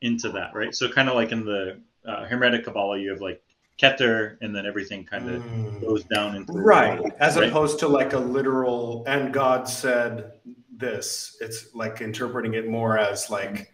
into 0.00 0.28
that, 0.30 0.54
right? 0.54 0.74
So 0.74 0.88
kind 0.90 1.08
of 1.08 1.14
like 1.14 1.32
in 1.32 1.44
the 1.44 1.80
uh, 2.04 2.24
Hermetic 2.24 2.64
Kabbalah, 2.64 2.98
you 2.98 3.10
have 3.10 3.20
like 3.20 3.42
Keter, 3.80 4.36
and 4.40 4.54
then 4.54 4.66
everything 4.66 5.04
kind 5.04 5.30
of 5.30 5.42
mm. 5.42 5.80
goes 5.80 6.04
down 6.04 6.36
into 6.36 6.52
right, 6.52 7.00
as 7.18 7.36
right? 7.36 7.48
opposed 7.48 7.78
to 7.80 7.88
like 7.88 8.12
a 8.12 8.18
literal 8.18 9.04
and 9.06 9.32
God 9.32 9.68
said 9.68 10.32
this. 10.76 11.36
It's 11.40 11.74
like 11.74 12.00
interpreting 12.00 12.54
it 12.54 12.68
more 12.68 12.98
as 12.98 13.30
like 13.30 13.72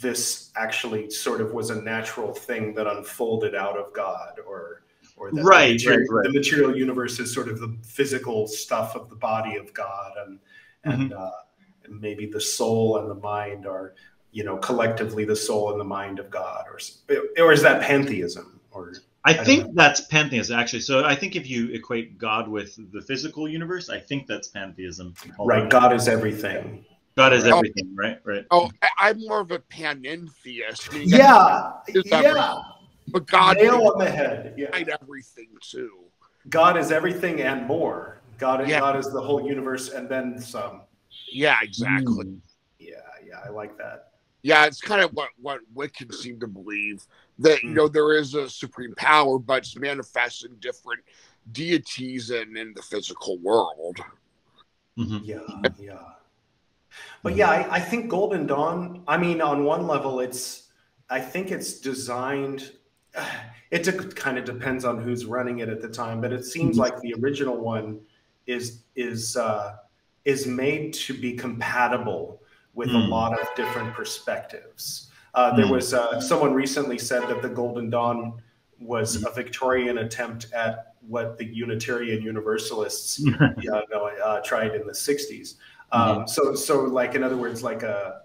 this 0.00 0.50
actually 0.56 1.10
sort 1.10 1.40
of 1.40 1.52
was 1.52 1.70
a 1.70 1.80
natural 1.80 2.32
thing 2.34 2.74
that 2.74 2.86
unfolded 2.86 3.54
out 3.54 3.78
of 3.78 3.92
God 3.92 4.38
or 4.46 4.82
or 5.16 5.32
that 5.32 5.42
right, 5.42 5.66
the, 5.66 5.72
material, 5.72 6.00
right, 6.00 6.16
right. 6.16 6.32
the 6.32 6.38
material 6.38 6.76
universe 6.76 7.18
is 7.18 7.32
sort 7.32 7.48
of 7.48 7.58
the 7.58 7.76
physical 7.82 8.46
stuff 8.46 8.94
of 8.94 9.08
the 9.10 9.16
body 9.16 9.56
of 9.56 9.72
God 9.74 10.12
and 10.24 10.38
and 10.84 11.10
mm-hmm. 11.10 11.20
uh, 11.20 11.30
maybe 11.88 12.26
the 12.26 12.40
soul 12.40 12.98
and 12.98 13.10
the 13.10 13.14
mind 13.14 13.66
are 13.66 13.94
you 14.32 14.44
know 14.44 14.56
collectively 14.58 15.24
the 15.24 15.36
soul 15.36 15.70
and 15.70 15.80
the 15.80 15.84
mind 15.84 16.18
of 16.18 16.30
God 16.30 16.64
or 16.66 16.78
or 17.38 17.52
is 17.52 17.62
that 17.62 17.82
pantheism 17.82 18.60
or 18.70 18.92
I, 19.24 19.32
I 19.32 19.44
think 19.44 19.74
that's 19.74 20.02
pantheism 20.02 20.58
actually. 20.58 20.80
So 20.80 21.04
I 21.04 21.14
think 21.14 21.36
if 21.36 21.48
you 21.50 21.70
equate 21.70 22.18
God 22.18 22.48
with 22.48 22.78
the 22.92 23.02
physical 23.02 23.48
universe, 23.48 23.90
I 23.90 23.98
think 23.98 24.26
that's 24.26 24.48
pantheism. 24.48 25.14
Right, 25.38 25.68
God 25.68 25.92
is 25.92 26.08
everything. 26.08 26.84
God 27.16 27.32
is 27.32 27.44
everything, 27.44 27.90
oh, 27.90 28.02
right? 28.02 28.20
Right. 28.24 28.46
Oh, 28.52 28.70
I, 29.00 29.10
am 29.10 29.20
more 29.26 29.40
of 29.40 29.50
a 29.50 29.58
panentheist. 29.58 30.94
I 30.94 30.98
mean, 30.98 31.08
yeah, 31.08 31.72
yeah. 32.04 32.62
But 33.08 33.26
God 33.26 33.56
nail 33.56 33.88
on 33.88 33.98
the 33.98 34.08
head. 34.08 34.54
Yeah. 34.56 34.68
everything 34.72 35.48
too. 35.60 35.90
God 36.48 36.76
is 36.76 36.92
everything 36.92 37.42
and 37.42 37.66
more. 37.66 38.20
God, 38.38 38.68
yeah. 38.68 38.80
God 38.80 38.96
is 38.96 39.10
the 39.10 39.20
whole 39.20 39.46
universe 39.46 39.90
and 39.90 40.08
then 40.08 40.40
some. 40.40 40.82
Yeah, 41.30 41.58
exactly. 41.62 42.24
Mm. 42.24 42.40
Yeah, 42.78 42.94
yeah, 43.26 43.40
I 43.44 43.50
like 43.50 43.76
that. 43.78 44.12
Yeah, 44.42 44.66
it's 44.66 44.80
kind 44.80 45.02
of 45.02 45.10
what 45.12 45.30
what 45.40 45.60
Wiccans 45.74 46.14
seem 46.14 46.38
to 46.40 46.46
believe 46.46 47.04
that 47.40 47.62
you 47.62 47.70
mm. 47.70 47.74
know 47.74 47.88
there 47.88 48.16
is 48.16 48.34
a 48.34 48.48
supreme 48.48 48.94
power, 48.96 49.38
but 49.38 49.58
it's 49.58 49.76
manifest 49.76 50.44
in 50.44 50.54
different 50.60 51.02
deities 51.52 52.30
and 52.30 52.56
in 52.56 52.72
the 52.74 52.82
physical 52.82 53.38
world. 53.38 53.98
Mm-hmm. 54.96 55.18
Yeah, 55.24 55.70
yeah. 55.78 55.98
But 57.22 57.36
yeah, 57.36 57.50
I, 57.50 57.76
I 57.76 57.80
think 57.80 58.08
Golden 58.08 58.46
Dawn, 58.46 59.02
I 59.06 59.16
mean, 59.16 59.40
on 59.40 59.64
one 59.64 59.86
level, 59.86 60.20
it's, 60.20 60.68
I 61.10 61.20
think 61.20 61.50
it's 61.50 61.74
designed 61.80 62.72
it 63.70 63.82
de- 63.82 63.92
kind 63.92 64.38
of 64.38 64.44
depends 64.44 64.84
on 64.84 65.02
who's 65.02 65.24
running 65.24 65.58
it 65.58 65.68
at 65.68 65.80
the 65.82 65.88
time, 65.88 66.20
but 66.20 66.32
it 66.32 66.44
seems 66.44 66.78
mm-hmm. 66.78 66.80
like 66.80 67.00
the 67.00 67.14
original 67.20 67.56
one 67.56 68.00
is 68.48 68.80
is 68.96 69.36
uh, 69.36 69.76
is 70.24 70.46
made 70.46 70.92
to 70.94 71.14
be 71.14 71.34
compatible 71.34 72.42
with 72.74 72.88
mm. 72.88 72.94
a 72.94 73.08
lot 73.08 73.38
of 73.38 73.46
different 73.54 73.94
perspectives. 73.94 75.10
Uh, 75.34 75.54
there 75.54 75.66
mm. 75.66 75.72
was 75.72 75.94
uh, 75.94 76.20
someone 76.20 76.52
recently 76.52 76.98
said 76.98 77.28
that 77.28 77.42
the 77.42 77.48
Golden 77.48 77.90
Dawn 77.90 78.42
was 78.80 79.22
a 79.24 79.30
Victorian 79.30 79.98
attempt 79.98 80.52
at 80.52 80.94
what 81.06 81.38
the 81.38 81.44
Unitarian 81.44 82.22
Universalists 82.22 83.18
you 83.20 83.36
know, 83.38 84.10
uh, 84.24 84.40
tried 84.40 84.74
in 84.74 84.86
the 84.86 84.92
'60s. 84.92 85.54
Um. 85.92 86.26
So, 86.26 86.54
so 86.54 86.82
like 86.82 87.14
in 87.14 87.22
other 87.22 87.36
words, 87.36 87.62
like 87.62 87.82
a 87.82 88.22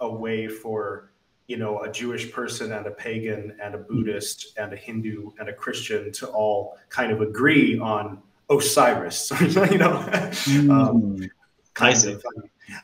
a 0.00 0.08
way 0.08 0.48
for 0.48 1.10
you 1.48 1.56
know 1.56 1.80
a 1.82 1.90
Jewish 1.90 2.30
person 2.32 2.72
and 2.72 2.86
a 2.86 2.90
pagan 2.90 3.56
and 3.62 3.74
a 3.74 3.78
Buddhist 3.78 4.56
and 4.56 4.72
a 4.72 4.76
Hindu 4.76 5.30
and 5.38 5.48
a 5.48 5.52
Christian 5.52 6.12
to 6.12 6.28
all 6.28 6.78
kind 6.88 7.10
of 7.10 7.20
agree 7.20 7.78
on 7.78 8.22
Osiris. 8.50 9.30
you 9.40 9.78
know, 9.78 9.98
mm-hmm. 9.98 10.70
um, 10.70 11.30
kind 11.74 11.96
I 11.96 12.10
of. 12.10 12.24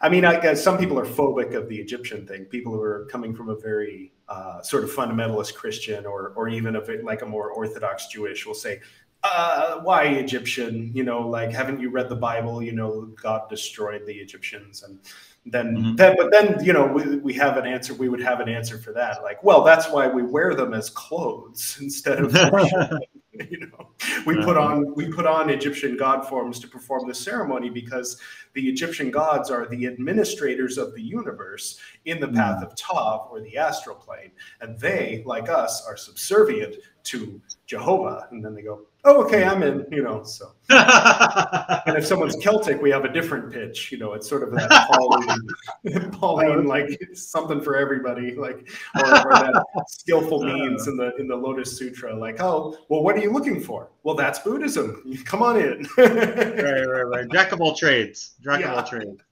I 0.03 0.09
mean, 0.09 0.25
I 0.25 0.39
guess 0.39 0.63
some 0.63 0.79
people 0.79 0.99
are 0.99 1.07
phobic 1.07 1.55
of 1.55 1.69
the 1.69 1.77
Egyptian 1.77 2.27
thing. 2.27 2.45
People 2.45 2.73
who 2.73 2.83
are 2.83 3.07
coming 3.11 3.35
from 3.35 3.49
a 3.49 3.57
very 3.57 4.13
uh, 4.29 4.63
sort 4.63 4.85
of 4.85 4.91
fundamentalist 4.91 5.55
Christian 5.55 6.07
or 6.07 6.33
or 6.37 6.49
even 6.49 6.77
a 6.77 6.83
like 7.03 7.23
a 7.23 7.27
more 7.27 7.51
Orthodox 7.51 8.09
Jewish 8.09 8.47
will 8.47 8.55
say, 8.55 8.81
uh, 9.23 9.81
"Why 9.81 10.05
Egyptian? 10.05 10.91
You 10.95 11.05
know, 11.05 11.27
like 11.27 11.51
haven't 11.51 11.81
you 11.81 11.91
read 11.91 12.09
the 12.09 12.17
Bible? 12.17 12.63
You 12.63 12.73
know, 12.73 13.07
God 13.23 13.49
destroyed 13.49 14.07
the 14.07 14.15
Egyptians 14.15 14.83
and." 14.83 14.99
Then, 15.47 15.75
mm-hmm. 15.75 15.97
then, 15.97 16.17
but 16.19 16.31
then, 16.31 16.63
you 16.63 16.75
know, 16.75 16.87
we, 16.87 17.17
we 17.17 17.33
have 17.33 17.57
an 17.57 17.67
answer. 17.67 17.95
We 17.95 18.11
would 18.11 18.21
have 18.21 18.41
an 18.41 18.49
answer 18.51 18.77
for 18.77 18.93
that. 18.93 19.23
Like, 19.23 19.43
well, 19.43 19.65
that's 19.65 19.89
why 19.89 20.07
we 20.07 20.23
wear 20.23 20.55
them 20.55 20.75
as 20.75 20.91
clothes 20.91 21.79
instead 21.81 22.21
of 22.21 22.33
you 23.51 23.61
know 23.61 23.89
we 24.27 24.35
put 24.37 24.57
uh-huh. 24.57 24.75
on 24.75 24.95
we 24.95 25.11
put 25.11 25.27
on 25.27 25.51
egyptian 25.51 25.97
god 25.97 26.27
forms 26.27 26.59
to 26.59 26.69
perform 26.69 27.07
the 27.09 27.15
ceremony 27.15 27.71
because 27.71 28.21
the 28.55 28.69
egyptian 28.69 29.11
gods 29.11 29.51
are 29.51 29.67
the 29.67 29.87
administrators 29.87 30.79
of 30.79 30.95
the 30.95 31.03
universe 31.03 31.79
in 32.05 32.21
the 32.21 32.29
path 32.29 32.63
mm. 32.63 32.67
of 32.67 32.75
tav 32.77 33.29
or 33.31 33.41
the 33.41 33.57
astral 33.57 33.97
plane 33.97 34.31
and 34.61 34.79
they 34.79 35.23
like 35.27 35.49
us 35.49 35.87
are 35.87 35.97
subservient 35.97 36.77
to 37.03 37.41
jehovah 37.67 38.27
and 38.31 38.45
then 38.45 38.55
they 38.55 38.63
go 38.63 38.87
oh 39.05 39.23
okay 39.23 39.45
i'm 39.45 39.63
in 39.63 39.87
you 39.91 40.03
know 40.03 40.23
so 40.23 40.53
and 40.69 41.97
if 41.97 42.07
someone's 42.07 42.37
celtic 42.37 42.81
we 42.83 42.91
have 42.91 43.05
a 43.05 43.13
different 43.13 43.53
pitch 43.53 43.91
you 43.91 43.99
know 43.99 44.13
it's 44.13 44.29
sort 44.29 44.43
of 44.43 44.53
that 44.53 44.69
pauline, 44.93 46.11
pauline 46.13 46.67
like 46.67 47.01
something 47.15 47.61
for 47.61 47.77
everybody 47.77 48.35
like 48.35 48.69
or, 48.97 49.05
or 49.05 49.33
that 49.33 49.65
skillful 49.89 50.43
uh. 50.49 50.53
means 50.53 50.87
in 50.87 50.97
the 50.97 51.15
in 51.17 51.27
the 51.27 51.37
lotus 51.37 51.77
sutra 51.77 52.15
like 52.15 52.41
oh 52.41 52.77
well 52.89 53.03
what 53.03 53.17
are 53.17 53.21
you 53.21 53.33
looking 53.33 53.61
for 53.61 53.91
well 54.03 54.15
that's 54.15 54.39
buddhism 54.41 55.03
come 55.25 55.43
on 55.43 55.57
in 55.57 55.87
right 55.97 56.87
right 56.87 57.03
right 57.03 57.31
jack 57.31 57.53
of 57.53 57.61
all 57.61 57.75
trades 57.75 58.35
jack 58.43 58.61
yeah. 58.61 58.73
of 58.73 58.79
all 58.79 58.85
trades 58.85 59.23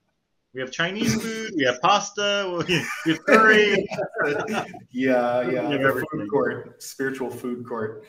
we 0.51 0.61
have 0.61 0.71
Chinese 0.71 1.21
food. 1.21 1.53
We 1.55 1.63
have 1.65 1.79
pasta. 1.79 2.63
We 2.67 3.11
have 3.11 3.25
curry. 3.25 3.87
yeah, 4.91 5.47
yeah. 5.47 5.69
The 5.69 6.05
food 6.11 6.27
court, 6.27 6.81
spiritual 6.81 7.29
food 7.29 7.63
court. 7.67 8.03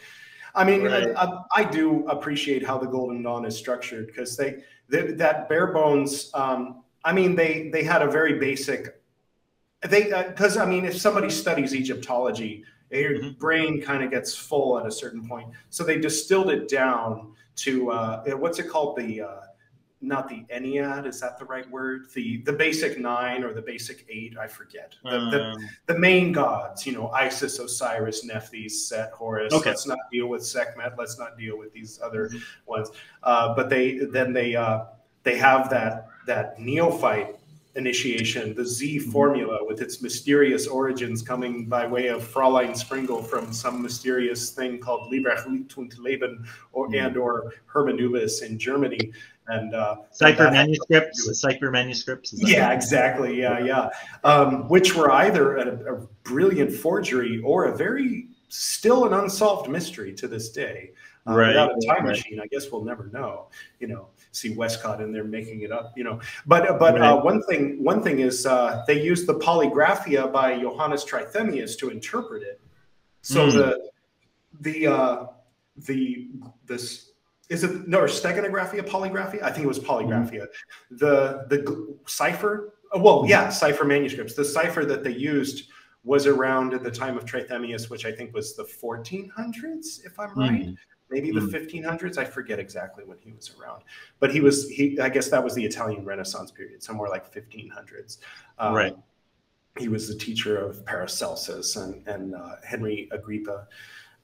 I 0.54 0.64
mean, 0.64 0.84
right. 0.84 1.14
I, 1.16 1.38
I, 1.54 1.64
do 1.64 2.06
appreciate 2.08 2.66
how 2.66 2.78
the 2.78 2.86
Golden 2.86 3.22
Dawn 3.22 3.44
is 3.44 3.56
structured 3.56 4.06
because 4.08 4.36
they, 4.36 4.62
they, 4.88 5.12
that 5.12 5.48
bare 5.48 5.68
bones. 5.68 6.30
Um, 6.34 6.82
I 7.04 7.12
mean, 7.12 7.34
they 7.34 7.70
they 7.72 7.82
had 7.82 8.02
a 8.02 8.10
very 8.10 8.38
basic. 8.38 9.00
They 9.82 10.04
because 10.26 10.56
uh, 10.56 10.62
I 10.62 10.66
mean, 10.66 10.84
if 10.84 10.96
somebody 10.98 11.30
studies 11.30 11.74
Egyptology, 11.74 12.64
your 12.90 13.18
mm-hmm. 13.18 13.38
brain 13.38 13.80
kind 13.80 14.02
of 14.02 14.10
gets 14.10 14.34
full 14.34 14.78
at 14.78 14.86
a 14.86 14.90
certain 14.90 15.26
point. 15.28 15.48
So 15.70 15.84
they 15.84 15.98
distilled 15.98 16.50
it 16.50 16.68
down 16.68 17.34
to 17.56 17.90
uh, 17.90 18.24
what's 18.36 18.58
it 18.58 18.68
called 18.68 18.96
the 18.96 19.22
uh, 19.22 19.40
not 20.00 20.28
the 20.28 20.44
Ennead, 20.54 21.06
is 21.06 21.20
that 21.20 21.38
the 21.38 21.44
right 21.44 21.68
word? 21.70 22.06
The 22.14 22.38
the 22.42 22.52
basic 22.52 22.98
nine 22.98 23.44
or 23.44 23.52
the 23.52 23.62
basic 23.62 24.06
eight, 24.08 24.36
I 24.38 24.46
forget. 24.46 24.94
The, 25.02 25.18
um, 25.18 25.30
the, 25.30 25.68
the, 25.86 25.98
main 25.98 26.32
gods, 26.32 26.86
you 26.86 26.92
know, 26.92 27.08
Isis, 27.10 27.58
Osiris, 27.58 28.24
Nephthys, 28.24 28.86
Set, 28.86 29.10
Horus. 29.12 29.52
Okay. 29.52 29.70
Let's 29.70 29.86
not 29.86 29.98
deal 30.10 30.26
with 30.28 30.44
Sekhmet. 30.44 30.94
Let's 30.96 31.18
not 31.18 31.36
deal 31.36 31.58
with 31.58 31.72
these 31.72 32.00
other 32.02 32.28
mm-hmm. 32.28 32.38
ones. 32.66 32.90
Uh, 33.22 33.54
but 33.54 33.68
they 33.68 33.98
then 33.98 34.32
they 34.32 34.56
uh, 34.56 34.84
they 35.22 35.36
have 35.36 35.68
that 35.70 36.08
that 36.26 36.58
neophyte 36.58 37.39
initiation, 37.76 38.54
the 38.54 38.64
Z 38.64 38.98
mm-hmm. 38.98 39.10
formula 39.10 39.58
with 39.64 39.80
its 39.80 40.02
mysterious 40.02 40.66
origins 40.66 41.22
coming 41.22 41.66
by 41.66 41.86
way 41.86 42.08
of 42.08 42.22
Fräulein 42.22 42.70
Sprengel 42.70 43.24
from 43.24 43.52
some 43.52 43.80
mysterious 43.80 44.50
thing 44.50 44.78
called 44.78 45.12
Liebrecht 45.12 45.46
und 45.46 45.98
Leben 45.98 46.44
or 46.72 46.88
mm-hmm. 46.88 47.06
and 47.06 47.16
or 47.16 47.54
Hermanubis 47.72 48.42
in 48.42 48.58
Germany 48.58 49.12
and 49.50 49.74
uh, 49.74 49.96
Cipher 50.10 50.50
manuscripts, 50.50 51.40
Cipher 51.40 51.70
manuscripts. 51.70 52.32
Yeah, 52.36 52.72
exactly. 52.72 53.40
Yeah, 53.40 53.58
yeah. 53.58 53.90
Um, 54.24 54.68
which 54.68 54.94
were 54.94 55.10
either 55.10 55.56
a, 55.56 55.94
a, 55.94 56.06
brilliant 56.22 56.72
forgery 56.72 57.40
or 57.44 57.64
a 57.64 57.76
very 57.76 58.28
still 58.48 59.06
an 59.06 59.12
unsolved 59.12 59.68
mystery 59.68 60.14
to 60.14 60.28
this 60.28 60.50
day. 60.50 60.92
Uh, 61.26 61.34
right. 61.34 61.48
Without 61.48 61.70
a 61.70 61.86
time 61.86 62.04
right. 62.04 62.16
machine, 62.16 62.40
I 62.40 62.46
guess 62.46 62.70
we'll 62.70 62.84
never 62.84 63.08
know. 63.08 63.48
You 63.80 63.88
know, 63.88 64.08
see 64.32 64.54
Westcott 64.54 65.00
in 65.00 65.12
there 65.12 65.24
making 65.24 65.62
it 65.62 65.72
up. 65.72 65.92
You 65.96 66.04
know, 66.04 66.20
but 66.46 66.68
uh, 66.68 66.78
but 66.78 66.96
uh, 66.96 67.00
right. 67.00 67.10
uh, 67.10 67.20
one 67.22 67.42
thing 67.44 67.82
one 67.82 68.02
thing 68.02 68.20
is 68.20 68.46
uh, 68.46 68.84
they 68.86 69.02
used 69.02 69.26
the 69.26 69.34
Polygraphia 69.34 70.32
by 70.32 70.58
Johannes 70.58 71.04
Trithemius 71.04 71.78
to 71.78 71.90
interpret 71.90 72.42
it. 72.42 72.60
So 73.22 73.48
mm. 73.48 73.52
the 73.52 73.90
the 74.60 74.86
uh, 74.86 75.26
the 75.76 76.28
this 76.66 77.10
is 77.48 77.64
it 77.64 77.88
no 77.88 78.00
steganographia 78.02 78.86
polygraphia 78.86 79.42
i 79.42 79.50
think 79.50 79.64
it 79.64 79.68
was 79.68 79.78
polygraphia 79.78 80.42
mm-hmm. 80.42 80.96
the 80.96 81.44
the 81.48 81.96
cipher 82.06 82.74
oh, 82.92 83.00
well 83.00 83.24
yeah 83.26 83.48
cipher 83.48 83.84
manuscripts 83.84 84.34
the 84.34 84.44
cipher 84.44 84.84
that 84.84 85.02
they 85.04 85.12
used 85.12 85.68
was 86.04 86.26
around 86.26 86.72
at 86.72 86.82
the 86.82 86.90
time 86.90 87.16
of 87.16 87.24
trithemius 87.24 87.90
which 87.90 88.06
i 88.06 88.12
think 88.12 88.32
was 88.32 88.56
the 88.56 88.64
1400s 88.64 90.04
if 90.04 90.18
i'm 90.18 90.32
right 90.38 90.50
mm-hmm. 90.52 90.72
Maybe 91.10 91.30
the 91.30 91.40
mm-hmm. 91.40 91.84
1500s 91.84 92.18
i 92.18 92.24
forget 92.24 92.58
exactly 92.58 93.04
when 93.04 93.18
he 93.18 93.32
was 93.32 93.54
around 93.60 93.82
but 94.18 94.32
he 94.32 94.40
was 94.40 94.68
he 94.68 94.98
i 95.00 95.08
guess 95.08 95.28
that 95.28 95.42
was 95.42 95.54
the 95.54 95.64
italian 95.64 96.04
renaissance 96.04 96.50
period 96.50 96.82
somewhere 96.82 97.08
like 97.08 97.32
1500s 97.32 98.18
um, 98.58 98.74
right 98.74 98.96
he 99.78 99.88
was 99.88 100.08
the 100.08 100.14
teacher 100.14 100.58
of 100.58 100.84
paracelsus 100.84 101.76
and 101.76 102.06
and 102.06 102.34
uh, 102.34 102.56
henry 102.64 103.08
agrippa 103.12 103.66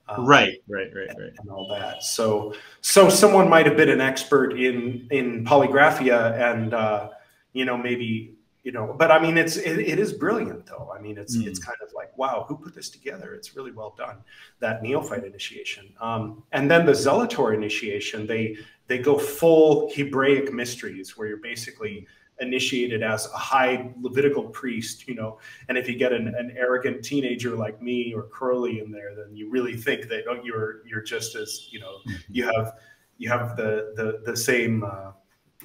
um, 0.08 0.24
right, 0.24 0.62
right, 0.68 0.88
right, 0.94 1.08
right, 1.18 1.32
and 1.36 1.50
all 1.50 1.68
that. 1.68 2.04
So, 2.04 2.54
so 2.80 3.08
someone 3.08 3.48
might 3.48 3.66
have 3.66 3.76
been 3.76 3.88
an 3.88 4.00
expert 4.00 4.52
in 4.52 5.08
in 5.10 5.44
polygraphia, 5.44 6.32
and 6.40 6.72
uh, 6.74 7.10
you 7.54 7.64
know 7.64 7.76
maybe 7.76 8.35
you 8.66 8.72
know, 8.72 8.96
but 8.98 9.12
I 9.12 9.20
mean 9.20 9.38
it's 9.38 9.56
it, 9.58 9.78
it 9.78 10.00
is 10.00 10.12
brilliant 10.12 10.66
though. 10.66 10.92
I 10.92 11.00
mean 11.00 11.18
it's 11.18 11.36
mm. 11.36 11.46
it's 11.46 11.60
kind 11.60 11.78
of 11.80 11.88
like 11.94 12.10
wow, 12.18 12.44
who 12.48 12.56
put 12.56 12.74
this 12.74 12.90
together? 12.90 13.32
It's 13.32 13.54
really 13.54 13.70
well 13.70 13.94
done. 13.96 14.16
That 14.58 14.82
neophyte 14.82 15.22
initiation, 15.22 15.94
um, 16.00 16.42
and 16.50 16.68
then 16.68 16.84
the 16.84 16.90
Zelator 16.90 17.54
initiation. 17.54 18.26
They 18.26 18.56
they 18.88 18.98
go 18.98 19.18
full 19.18 19.92
Hebraic 19.94 20.52
mysteries, 20.52 21.16
where 21.16 21.28
you're 21.28 21.36
basically 21.36 22.08
initiated 22.40 23.04
as 23.04 23.26
a 23.26 23.36
high 23.36 23.92
Levitical 24.00 24.48
priest, 24.48 25.06
you 25.06 25.14
know, 25.14 25.38
and 25.68 25.78
if 25.78 25.88
you 25.88 25.96
get 25.96 26.12
an, 26.12 26.34
an 26.34 26.52
arrogant 26.56 27.04
teenager 27.04 27.54
like 27.54 27.80
me 27.80 28.12
or 28.12 28.24
curly 28.24 28.80
in 28.80 28.90
there, 28.90 29.14
then 29.14 29.36
you 29.36 29.48
really 29.48 29.76
think 29.76 30.08
that 30.08 30.24
oh, 30.28 30.40
you're 30.42 30.84
you're 30.84 31.02
just 31.02 31.36
as 31.36 31.68
you 31.70 31.78
know 31.78 31.98
you 32.28 32.42
have 32.44 32.72
you 33.16 33.28
have 33.28 33.56
the 33.56 33.92
the 33.94 34.28
the 34.28 34.36
same 34.36 34.82
uh, 34.82 35.12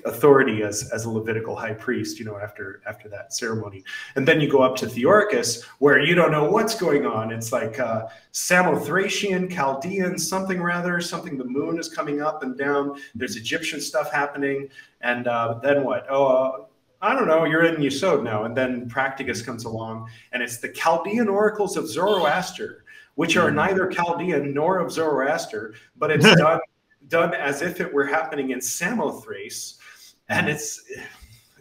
authority 0.05 0.63
as 0.63 0.89
as 0.91 1.05
a 1.05 1.09
Levitical 1.09 1.55
high 1.55 1.73
priest, 1.73 2.19
you 2.19 2.25
know, 2.25 2.37
after 2.37 2.81
after 2.85 3.09
that 3.09 3.33
ceremony, 3.33 3.83
and 4.15 4.27
then 4.27 4.39
you 4.41 4.49
go 4.49 4.61
up 4.61 4.75
to 4.77 4.85
Theoricus 4.85 5.63
where 5.79 5.99
you 5.99 6.15
don't 6.15 6.31
know 6.31 6.45
what's 6.45 6.75
going 6.75 7.05
on. 7.05 7.31
It's 7.31 7.51
like 7.51 7.79
uh, 7.79 8.07
Samothracian, 8.33 9.51
Chaldean, 9.51 10.17
something 10.17 10.61
rather, 10.61 11.01
something. 11.01 11.37
The 11.37 11.45
moon 11.45 11.79
is 11.79 11.89
coming 11.89 12.21
up 12.21 12.43
and 12.43 12.57
down. 12.57 12.99
There's 13.15 13.35
Egyptian 13.35 13.81
stuff 13.81 14.11
happening 14.11 14.69
and 15.03 15.27
uh, 15.27 15.59
then 15.61 15.83
what? 15.83 16.05
Oh, 16.09 16.25
uh, 16.25 16.65
I 17.01 17.15
don't 17.15 17.27
know. 17.27 17.45
You're 17.45 17.65
in 17.65 17.81
Yesod 17.81 18.23
now, 18.23 18.43
and 18.43 18.55
then 18.55 18.87
Practicus 18.87 19.41
comes 19.41 19.65
along, 19.65 20.09
and 20.31 20.43
it's 20.43 20.57
the 20.57 20.69
Chaldean 20.69 21.27
oracles 21.27 21.77
of 21.77 21.87
Zoroaster, 21.87 22.83
which 23.15 23.37
are 23.37 23.49
hmm. 23.49 23.55
neither 23.55 23.87
Chaldean 23.87 24.53
nor 24.53 24.79
of 24.79 24.91
Zoroaster, 24.91 25.73
but 25.97 26.11
it's 26.11 26.35
done 26.35 26.59
done 27.07 27.33
as 27.33 27.61
if 27.61 27.81
it 27.81 27.91
were 27.91 28.05
happening 28.05 28.51
in 28.51 28.61
Samothrace, 28.61 29.79
and 30.29 30.49
it's 30.49 30.81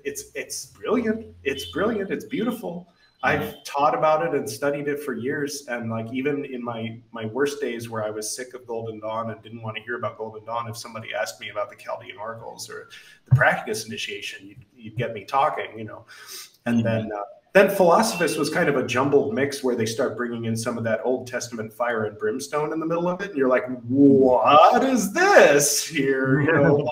it's 0.05 0.25
it's 0.35 0.67
brilliant. 0.67 1.27
It's 1.45 1.71
brilliant. 1.71 2.11
It's 2.11 2.25
beautiful. 2.25 2.89
I've 3.23 3.63
taught 3.65 3.95
about 3.95 4.27
it 4.27 4.35
and 4.35 4.49
studied 4.49 4.89
it 4.89 5.03
for 5.03 5.13
years. 5.13 5.67
And 5.69 5.91
like 5.91 6.11
even 6.13 6.45
in 6.47 6.65
my 6.65 6.99
my 7.13 7.27
worst 7.27 7.61
days 7.61 7.91
where 7.91 8.03
I 8.03 8.11
was 8.11 8.35
sick 8.35 8.55
of 8.55 8.67
Golden 8.67 8.99
Dawn 8.99 9.31
and 9.31 9.43
didn't 9.43 9.63
want 9.63 9.77
to 9.77 9.83
hear 9.83 9.97
about 9.97 10.17
Golden 10.17 10.45
Dawn, 10.45 10.69
if 10.69 10.77
somebody 10.77 11.09
asked 11.15 11.39
me 11.41 11.51
about 11.51 11.69
the 11.69 11.77
Chaldean 11.77 12.17
oracles 12.17 12.71
or 12.71 12.89
the 13.29 13.35
Practicus 13.35 13.87
initiation, 13.87 14.47
you'd, 14.47 14.65
you'd 14.75 14.97
get 14.97 15.13
me 15.13 15.25
talking, 15.25 15.79
you 15.79 15.85
know. 15.85 16.07
And 16.65 16.77
mm-hmm. 16.77 16.87
then 16.87 17.11
uh, 17.13 17.23
then 17.53 17.69
Philosophus 17.69 18.37
was 18.37 18.49
kind 18.49 18.71
of 18.71 18.77
a 18.77 18.87
jumbled 18.87 19.35
mix 19.35 19.63
where 19.63 19.75
they 19.75 19.87
start 19.87 20.17
bringing 20.17 20.47
in 20.47 20.57
some 20.57 20.79
of 20.79 20.85
that 20.85 21.01
Old 21.05 21.27
Testament 21.27 21.73
fire 21.73 22.05
and 22.05 22.17
brimstone 22.17 22.73
in 22.73 22.81
the 22.81 22.87
middle 22.87 23.09
of 23.09 23.21
it, 23.21 23.31
and 23.31 23.37
you're 23.39 23.49
like, 23.49 23.65
"What 23.83 24.83
is 24.83 25.13
this 25.13 25.87
here?" 25.87 26.41
You 26.41 26.53
know, 26.53 26.91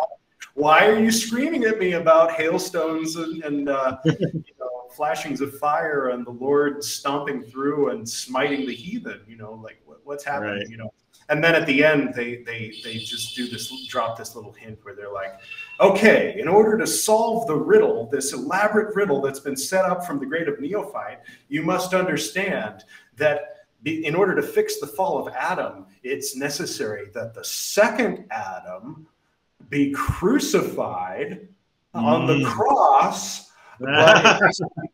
why 0.54 0.86
are 0.86 0.98
you 0.98 1.10
screaming 1.10 1.64
at 1.64 1.78
me 1.78 1.92
about 1.92 2.32
hailstones 2.32 3.16
and, 3.16 3.42
and 3.44 3.68
uh, 3.68 3.98
you 4.04 4.54
know, 4.58 4.88
flashings 4.94 5.40
of 5.40 5.56
fire 5.58 6.08
and 6.10 6.26
the 6.26 6.30
Lord 6.30 6.82
stomping 6.82 7.42
through 7.42 7.90
and 7.90 8.08
smiting 8.08 8.66
the 8.66 8.74
heathen? 8.74 9.20
You 9.26 9.36
know, 9.36 9.54
like 9.54 9.80
what, 9.84 10.00
what's 10.04 10.24
happening? 10.24 10.58
Right. 10.58 10.68
You 10.68 10.78
know, 10.78 10.92
and 11.28 11.44
then 11.44 11.54
at 11.54 11.66
the 11.66 11.84
end 11.84 12.14
they 12.14 12.42
they 12.42 12.72
they 12.82 12.98
just 12.98 13.36
do 13.36 13.46
this 13.48 13.86
drop 13.86 14.16
this 14.16 14.34
little 14.34 14.52
hint 14.52 14.78
where 14.82 14.94
they're 14.94 15.12
like 15.12 15.38
okay 15.80 16.38
in 16.38 16.48
order 16.48 16.76
to 16.78 16.86
solve 16.86 17.46
the 17.46 17.54
riddle 17.54 18.08
this 18.10 18.32
elaborate 18.32 18.94
riddle 18.94 19.20
that's 19.20 19.40
been 19.40 19.56
set 19.56 19.84
up 19.84 20.04
from 20.06 20.18
the 20.18 20.26
grade 20.26 20.48
of 20.48 20.60
neophyte 20.60 21.20
you 21.48 21.62
must 21.62 21.94
understand 21.94 22.84
that 23.16 23.66
in 23.84 24.14
order 24.14 24.34
to 24.34 24.42
fix 24.42 24.80
the 24.80 24.86
fall 24.86 25.18
of 25.18 25.32
adam 25.34 25.86
it's 26.02 26.34
necessary 26.36 27.08
that 27.14 27.34
the 27.34 27.44
second 27.44 28.24
adam 28.30 29.06
be 29.68 29.92
crucified 29.92 31.48
mm. 31.94 32.02
on 32.02 32.26
the 32.26 32.34
mm. 32.34 32.46
cross 32.46 33.50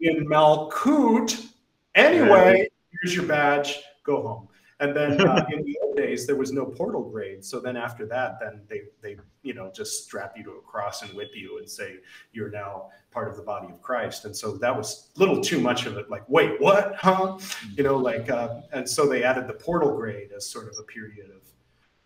in 0.01 0.27
malkut 0.27 1.47
anyway 1.95 2.69
here's 2.91 3.15
your 3.15 3.25
badge 3.25 3.81
go 4.03 4.21
home 4.23 4.49
and 4.81 4.95
then 4.95 5.21
uh, 5.21 5.47
in 5.53 5.65
the 5.65 5.79
old 5.83 5.97
days, 5.97 6.27
there 6.27 6.37
was 6.37 6.53
no 6.53 6.67
portal 6.67 7.09
grade. 7.09 7.45
So 7.45 7.61
then 7.61 7.77
after 7.77 8.07
that, 8.07 8.39
then 8.41 8.63
they 8.69 8.83
they 9.03 9.17
you 9.43 9.55
know 9.55 9.71
just 9.75 10.05
strap 10.05 10.37
you 10.37 10.45
to 10.45 10.51
a 10.53 10.61
cross 10.61 11.03
and 11.03 11.13
whip 11.15 11.31
you 11.35 11.59
and 11.59 11.69
say 11.69 11.97
you're 12.33 12.51
now 12.51 12.91
part 13.11 13.29
of 13.29 13.37
the 13.37 13.43
body 13.43 13.69
of 13.73 13.81
Christ. 13.81 14.25
And 14.25 14.37
so 14.37 14.57
that 14.59 14.77
was 14.77 15.11
a 15.17 15.19
little 15.19 15.41
too 15.41 15.61
much 15.61 15.87
of 15.87 15.97
it. 15.97 16.11
Like, 16.11 16.29
wait, 16.29 16.61
what? 16.61 16.97
Huh? 16.97 17.39
You 17.77 17.85
know, 17.85 17.97
like, 17.97 18.29
uh, 18.31 18.61
and 18.73 18.89
so 18.89 19.07
they 19.07 19.23
added 19.23 19.47
the 19.47 19.55
portal 19.55 19.97
grade 19.97 20.31
as 20.37 20.51
sort 20.51 20.69
of 20.69 20.75
a 20.79 20.83
period 20.83 21.31
of 21.31 21.43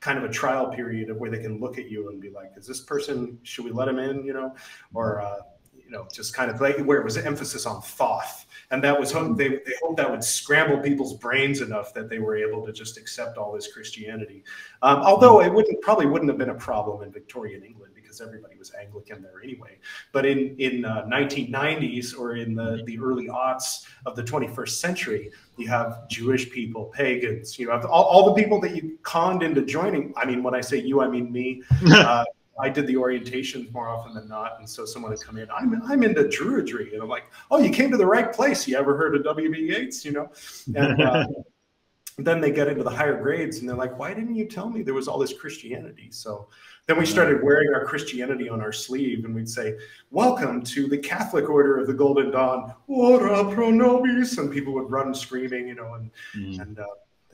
kind 0.01 0.19
of 0.19 0.25
a 0.25 0.33
trial 0.33 0.69
period 0.69 1.11
of 1.11 1.17
where 1.17 1.31
they 1.31 1.39
can 1.39 1.61
look 1.61 1.79
at 1.79 1.91
you 1.91 2.09
and 2.09 2.21
be 2.21 2.31
like, 2.31 2.53
is 2.57 2.67
this 2.67 2.81
person? 2.81 3.39
Should 3.43 3.65
we 3.65 3.73
let 3.73 3.89
him 3.89 3.99
in? 3.99 4.25
You 4.25 4.33
know, 4.33 4.55
or 4.95 5.21
uh, 5.21 5.39
you 5.85 5.91
know, 5.91 6.07
just 6.13 6.35
kind 6.35 6.51
of 6.51 6.61
like 6.61 6.79
where 6.81 7.01
it 7.01 7.05
was 7.05 7.17
emphasis 7.17 7.67
on 7.67 7.81
thoth 7.81 8.47
and 8.71 8.85
that 8.85 8.99
was 8.99 9.13
they, 9.37 9.49
they 9.49 9.73
hoped 9.83 9.97
that 9.97 10.11
would 10.11 10.23
scramble 10.23 10.79
people's 10.79 11.17
brains 11.17 11.61
enough 11.63 11.95
that 11.95 12.11
they 12.11 12.19
were 12.19 12.37
able 12.37 12.65
to 12.67 12.73
just 12.73 12.99
accept 12.99 13.39
all 13.39 13.53
this 13.53 13.73
Christianity. 13.73 14.45
Um, 14.83 14.99
although 14.99 15.41
it 15.41 15.53
wouldn't 15.53 15.81
probably 15.81 16.07
wouldn't 16.07 16.31
have 16.31 16.39
been 16.39 16.51
a 16.51 16.55
problem 16.55 17.03
in 17.03 17.11
Victorian 17.11 17.63
England 17.65 17.88
because 18.19 18.29
everybody 18.29 18.59
was 18.59 18.73
Anglican 18.75 19.23
there 19.23 19.41
anyway. 19.43 19.79
But 20.13 20.27
in 20.27 20.57
in 20.59 20.85
uh, 20.85 21.07
1990s 21.07 22.19
or 22.19 22.37
in 22.37 22.55
the 22.55 22.83
the 22.87 22.99
early 22.99 23.29
aughts 23.29 23.87
of 24.07 24.17
the 24.17 24.23
21st 24.23 24.71
century, 24.71 25.31
you 25.57 25.69
have 25.69 26.09
Jewish 26.09 26.51
people, 26.51 26.87
pagans. 26.87 27.59
You 27.59 27.71
have 27.71 27.85
all, 27.85 28.05
all 28.05 28.35
the 28.35 28.41
people 28.41 28.61
that 28.61 28.75
you 28.75 28.99
conned 29.03 29.43
into 29.43 29.63
joining. 29.63 30.13
I 30.17 30.25
mean, 30.25 30.43
when 30.43 30.55
I 30.55 30.61
say 30.61 30.79
you, 30.79 31.01
I 31.01 31.09
mean 31.09 31.33
me. 31.33 31.63
Uh, 32.09 32.25
I 32.61 32.69
did 32.69 32.87
the 32.89 32.95
orientations 32.95 33.73
more 33.73 33.89
often 33.89 34.15
than 34.15 34.29
not, 34.29 34.59
and 34.59 34.69
so 34.69 34.85
someone 34.85 35.13
would 35.13 35.21
come 35.21 35.39
in. 35.39 35.49
I'm 35.51 35.81
I'm 35.83 36.03
into 36.03 36.25
Druidry, 36.25 36.93
and 36.93 37.03
I'm 37.03 37.09
like, 37.09 37.25
oh, 37.51 37.59
you 37.59 37.71
came 37.71 37.91
to 37.91 37.97
the 37.97 38.07
right 38.07 38.33
place. 38.33 38.67
You 38.67 38.77
ever 38.77 38.97
heard 38.97 39.15
of 39.15 39.23
W.B. 39.25 39.59
Yeats? 39.61 40.05
You 40.05 40.13
know, 40.13 40.31
and 40.75 41.01
uh, 41.01 41.27
then 42.19 42.41
they 42.41 42.51
get 42.51 42.67
into 42.67 42.83
the 42.83 42.91
higher 42.91 43.21
grades, 43.21 43.59
and 43.59 43.69
they're 43.69 43.77
like, 43.77 43.97
why 43.99 44.13
didn't 44.13 44.35
you 44.35 44.47
tell 44.47 44.69
me 44.69 44.83
there 44.83 44.95
was 44.95 45.07
all 45.07 45.19
this 45.19 45.33
Christianity? 45.33 46.09
So 46.11 46.49
then 46.89 46.99
we 46.99 47.07
started 47.07 47.43
wearing 47.43 47.73
our 47.73 47.85
Christianity 47.85 48.49
on 48.49 48.61
our 48.61 48.73
sleeve, 48.73 49.25
and 49.25 49.35
we'd 49.35 49.49
say, 49.49 49.79
"Welcome 50.11 50.63
to 50.63 50.89
the 50.89 50.99
Catholic 50.99 51.49
Order 51.49 51.79
of 51.79 51.87
the 51.87 51.95
Golden 51.95 52.33
Dawn, 52.33 52.75
ora 52.89 53.45
pro 53.55 53.71
nobis," 53.71 54.39
and 54.39 54.51
people 54.51 54.75
would 54.75 54.91
run 54.91 55.15
screaming, 55.15 55.69
you 55.69 55.77
know, 55.77 55.95
and 55.95 56.11
mm. 56.35 56.61
and, 56.61 56.81
uh, 56.81 56.85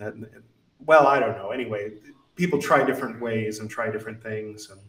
and 0.00 0.26
well, 0.84 1.06
I 1.06 1.18
don't 1.18 1.38
know. 1.38 1.50
Anyway, 1.50 1.92
people 2.36 2.60
try 2.60 2.84
different 2.84 3.22
ways 3.22 3.60
and 3.60 3.70
try 3.70 3.90
different 3.90 4.22
things, 4.22 4.68
and 4.70 4.80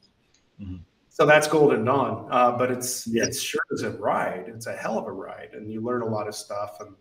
Mm-hmm. 0.62 0.78
So 1.10 1.26
that's 1.26 1.48
Golden 1.48 1.86
Dawn, 1.86 2.28
uh, 2.30 2.52
but 2.52 2.72
it's 2.72 3.08
yes. 3.08 3.28
it's 3.28 3.42
sure 3.42 3.62
is 3.72 3.84
a 3.84 3.92
ride. 3.92 4.46
It's 4.48 4.68
a 4.68 4.76
hell 4.76 4.98
of 4.98 5.06
a 5.06 5.12
ride, 5.12 5.50
and 5.54 5.72
you 5.72 5.82
learn 5.82 6.02
a 6.02 6.06
lot 6.06 6.28
of 6.28 6.36
stuff. 6.36 6.78
And 6.82 6.94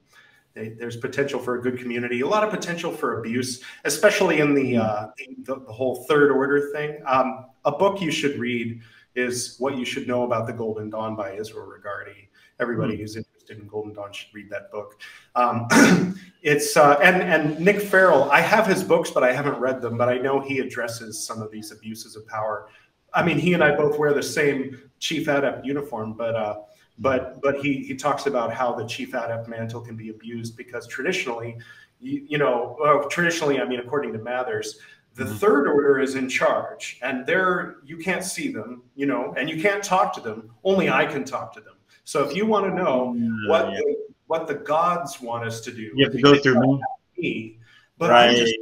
they, 0.55 0.71
there's 0.71 0.97
potential 0.97 1.41
for 1.41 1.59
a 1.59 1.63
good 1.63 1.79
community, 1.79 2.21
a 2.21 2.27
lot 2.27 2.45
of 2.45 2.51
potential 2.51 2.93
for 2.93 3.21
abuse, 3.21 3.63
especially 3.85 4.41
in 4.41 4.55
the 4.55 4.77
uh, 4.77 5.09
the, 5.43 5.57
the, 5.57 5.73
whole 5.73 6.05
third 6.05 6.31
order 6.31 6.71
thing. 6.73 7.01
Um, 7.07 7.47
a 7.65 7.73
book 7.73 8.01
you 8.01 8.11
should 8.11 8.39
read 8.39 8.81
is 9.15 9.57
"What 9.59 9.77
You 9.77 9.85
Should 9.85 10.07
Know 10.07 10.25
About 10.25 10.47
the 10.47 10.53
Golden 10.53 10.91
Dawn" 10.91 11.17
by 11.17 11.33
Israel 11.33 11.67
Regardie. 11.67 12.29
Everybody 12.61 12.93
mm-hmm. 12.93 13.03
who's 13.03 13.17
interested 13.17 13.59
in 13.59 13.67
Golden 13.67 13.93
Dawn 13.93 14.13
should 14.13 14.33
read 14.33 14.49
that 14.51 14.71
book. 14.71 15.01
Um, 15.35 15.67
it's 16.43 16.77
uh, 16.77 16.99
and 17.03 17.23
and 17.23 17.59
Nick 17.59 17.81
Farrell. 17.81 18.31
I 18.31 18.41
have 18.41 18.67
his 18.67 18.85
books, 18.85 19.11
but 19.11 19.25
I 19.25 19.33
haven't 19.33 19.59
read 19.59 19.83
them. 19.83 19.99
But 19.99 20.09
I 20.09 20.19
know 20.19 20.41
he 20.41 20.61
addresses 20.61 21.25
some 21.25 21.43
of 21.43 21.51
these 21.51 21.73
abuses 21.73 22.15
of 22.15 22.27
power 22.29 22.69
I 23.15 23.23
mean, 23.23 23.39
he 23.39 23.55
and 23.55 23.63
I 23.63 23.75
both 23.75 23.99
wear 23.99 24.13
the 24.13 24.23
same 24.23 24.91
chief 24.99 25.29
adept 25.29 25.65
uniform, 25.65 26.15
but 26.15 26.35
uh, 26.35 26.57
but 26.99 27.41
but 27.43 27.57
he 27.57 27.85
he 27.85 27.95
talks 27.95 28.27
about 28.27 28.53
how 28.53 28.73
the 28.73 28.85
chief 28.85 29.15
adept 29.15 29.49
mantle 29.49 29.81
can 29.81 29.97
be 29.97 30.11
abused 30.11 30.57
because 30.57 30.87
traditionally, 30.87 31.57
you, 32.01 32.25
you 32.29 32.39
know, 32.39 32.77
well, 32.81 33.09
traditionally, 33.09 33.61
I 33.61 33.65
mean, 33.65 33.81
according 33.81 34.13
to 34.13 34.19
Mathers, 34.19 34.79
the 35.15 35.25
mm-hmm. 35.25 35.35
third 35.37 35.67
order 35.67 36.01
is 36.01 36.15
in 36.15 36.29
charge, 36.29 36.99
and 37.03 37.27
they're 37.27 37.77
you 37.85 37.97
can't 37.97 38.25
see 38.25 38.53
them, 38.53 38.83
you 38.95 39.07
know, 39.07 39.35
and 39.37 39.51
you 39.51 39.61
can't 39.61 39.83
talk 39.83 40.15
to 40.15 40.21
them. 40.21 40.51
Only 40.63 40.89
I 40.89 41.07
can 41.07 41.25
talk 41.25 41.53
to 41.55 41.61
them. 41.61 41.75
So 42.05 42.23
if 42.23 42.37
you 42.37 42.47
want 42.47 42.67
to 42.67 42.75
know 42.75 43.15
mm, 43.17 43.49
what 43.49 43.71
yeah. 43.71 43.79
the, 43.79 43.97
what 44.27 44.47
the 44.47 44.55
gods 44.55 45.21
want 45.21 45.45
us 45.45 45.61
to 45.63 45.73
do, 45.73 45.91
you 45.95 46.05
have 46.05 46.13
to 46.13 46.23
go 46.23 46.39
through 46.39 46.61
me. 46.61 46.81
me. 47.19 47.59
But 47.99 48.11
right, 48.11 48.31
I'm 48.31 48.37
just. 48.37 48.59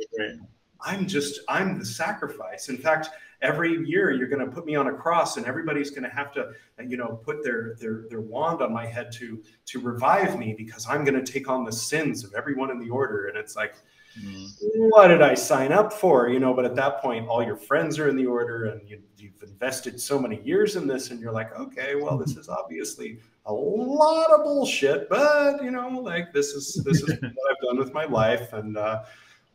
I'm 0.85 1.07
just 1.07 1.41
I'm 1.49 1.79
the 1.79 1.85
sacrifice. 1.85 2.69
In 2.69 2.77
fact, 2.77 3.11
every 3.43 3.85
year 3.85 4.13
you're 4.13 4.29
going 4.29 4.45
to 4.45 4.51
put 4.51 4.65
me 4.65 4.75
on 4.77 4.87
a 4.87 4.93
cross 4.93 5.37
and 5.37 5.45
everybody's 5.47 5.91
going 5.91 6.05
to 6.05 6.09
have 6.09 6.33
to 6.33 6.53
you 6.87 6.97
know 6.97 7.21
put 7.25 7.43
their 7.43 7.75
their 7.79 8.05
their 8.09 8.21
wand 8.21 8.63
on 8.63 8.73
my 8.73 8.87
head 8.87 9.13
to 9.13 9.43
to 9.67 9.81
revive 9.81 10.39
me 10.39 10.55
because 10.57 10.87
i'm 10.89 11.05
going 11.05 11.23
to 11.23 11.33
take 11.33 11.49
on 11.49 11.65
the 11.65 11.73
sins 11.73 12.25
of 12.25 12.33
everyone 12.35 12.71
in 12.71 12.79
the 12.79 12.89
order. 12.89 13.27
And 13.27 13.37
it's 13.37 13.57
like 13.57 13.75
mm. 14.19 14.49
what 14.91 15.09
did 15.09 15.23
i 15.23 15.35
sign 15.35 15.73
up 15.73 15.93
for? 15.93 16.29
You 16.29 16.39
know 16.39 16.55
but 16.55 16.65
at 16.65 16.77
that 16.77 17.01
point 17.03 17.29
all 17.29 17.43
your 17.43 17.57
friends 17.57 17.99
are 17.99 18.09
in 18.09 18.17
the 18.17 18.27
order 18.27 18.67
and 18.67 18.89
you, 18.89 19.01
you've 19.19 19.43
invested 19.43 20.01
so 20.01 20.19
many 20.19 20.41
years 20.43 20.77
in 20.77 20.87
this 20.87 21.11
and 21.11 21.21
you're 21.21 21.33
like 21.33 21.59
okay 21.59 21.97
well 21.97 22.17
this 22.17 22.37
is 22.37 22.49
obviously 22.49 23.19
a 23.47 23.53
lot 23.53 24.31
of 24.31 24.45
bullshit 24.45 25.09
but 25.09 25.63
you 25.65 25.73
know 25.73 25.89
like 25.89 26.33
this 26.33 26.49
is 26.49 26.81
this 26.85 27.03
is 27.03 27.09
what 27.21 27.51
i've 27.51 27.69
done 27.69 27.79
with 27.79 27.93
my 27.93 28.05
life 28.05 28.53
and 28.53 28.77
uh, 28.77 29.03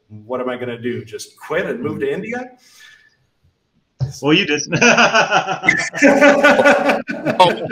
what 0.10 0.42
am 0.42 0.50
i 0.50 0.56
going 0.56 0.70
to 0.70 0.78
do? 0.78 1.04
Just 1.04 1.38
quit 1.38 1.66
and 1.66 1.82
move 1.82 2.00
to 2.00 2.12
india 2.12 2.58
well, 4.22 4.34
you 4.34 4.46
did. 4.46 4.62
oh, 7.40 7.68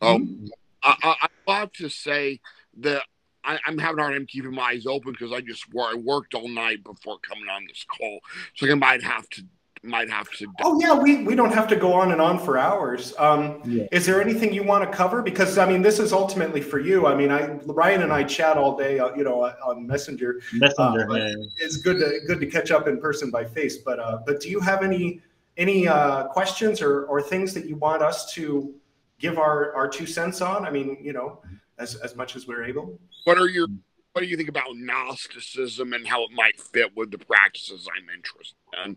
um, 0.00 0.48
I, 0.82 0.94
I, 1.02 1.28
I 1.48 1.58
have 1.58 1.72
to 1.72 1.88
say 1.88 2.40
that 2.78 3.02
I, 3.44 3.58
am 3.66 3.78
having 3.78 3.98
a 3.98 4.02
hard 4.02 4.14
time 4.14 4.26
keeping 4.26 4.54
my 4.54 4.70
eyes 4.70 4.86
open 4.86 5.12
because 5.12 5.32
I 5.32 5.40
just 5.40 5.64
I 5.78 5.94
worked 5.94 6.34
all 6.34 6.48
night 6.48 6.82
before 6.84 7.18
coming 7.20 7.48
on 7.48 7.66
this 7.68 7.84
call, 7.84 8.20
so 8.54 8.70
I 8.70 8.74
might 8.74 9.02
have 9.02 9.28
to 9.30 9.44
might 9.82 10.10
have 10.10 10.30
to. 10.32 10.46
Oh 10.62 10.80
yeah, 10.80 10.94
we 10.94 11.22
we 11.22 11.34
don't 11.34 11.52
have 11.52 11.68
to 11.68 11.76
go 11.76 11.92
on 11.92 12.12
and 12.12 12.20
on 12.20 12.38
for 12.38 12.58
hours. 12.58 13.14
Um, 13.18 13.60
yeah. 13.64 13.86
Is 13.92 14.06
there 14.06 14.20
anything 14.20 14.52
you 14.52 14.62
want 14.62 14.90
to 14.90 14.96
cover? 14.96 15.22
Because 15.22 15.58
I 15.58 15.66
mean, 15.66 15.82
this 15.82 15.98
is 15.98 16.12
ultimately 16.12 16.60
for 16.60 16.78
you. 16.78 17.06
I 17.06 17.14
mean, 17.14 17.30
I 17.30 17.46
Ryan 17.64 18.02
and 18.02 18.12
I 18.12 18.24
chat 18.24 18.56
all 18.56 18.76
day, 18.76 18.98
uh, 18.98 19.14
you 19.14 19.24
know, 19.24 19.42
uh, 19.42 19.54
on 19.64 19.86
Messenger. 19.86 20.40
Messenger, 20.52 21.10
uh, 21.10 21.34
It's 21.58 21.76
good 21.78 21.98
to 22.00 22.20
good 22.26 22.40
to 22.40 22.46
catch 22.46 22.70
up 22.70 22.88
in 22.88 23.00
person 23.00 23.30
by 23.30 23.44
face. 23.44 23.78
But 23.78 23.98
uh, 23.98 24.18
but 24.26 24.40
do 24.40 24.48
you 24.48 24.60
have 24.60 24.82
any 24.82 25.20
any 25.56 25.88
uh, 25.88 26.24
questions 26.28 26.82
or 26.82 27.04
or 27.06 27.22
things 27.22 27.54
that 27.54 27.66
you 27.66 27.76
want 27.76 28.02
us 28.02 28.32
to 28.34 28.74
give 29.18 29.38
our 29.38 29.74
our 29.74 29.88
two 29.88 30.06
cents 30.06 30.40
on? 30.40 30.66
I 30.66 30.70
mean, 30.70 30.98
you 31.00 31.12
know, 31.12 31.40
as 31.78 31.94
as 31.96 32.16
much 32.16 32.36
as 32.36 32.46
we're 32.46 32.64
able. 32.64 32.98
What 33.24 33.38
are 33.38 33.48
your 33.48 33.68
what 34.12 34.22
do 34.22 34.28
you 34.28 34.36
think 34.38 34.48
about 34.48 34.68
Gnosticism 34.74 35.92
and 35.92 36.06
how 36.06 36.24
it 36.24 36.30
might 36.32 36.58
fit 36.58 36.96
with 36.96 37.10
the 37.10 37.18
practices 37.18 37.86
I'm 37.94 38.08
interested 38.08 38.56
in? 38.82 38.96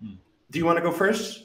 Do 0.00 0.58
you 0.58 0.64
want 0.64 0.78
to 0.78 0.82
go 0.82 0.92
first? 0.92 1.44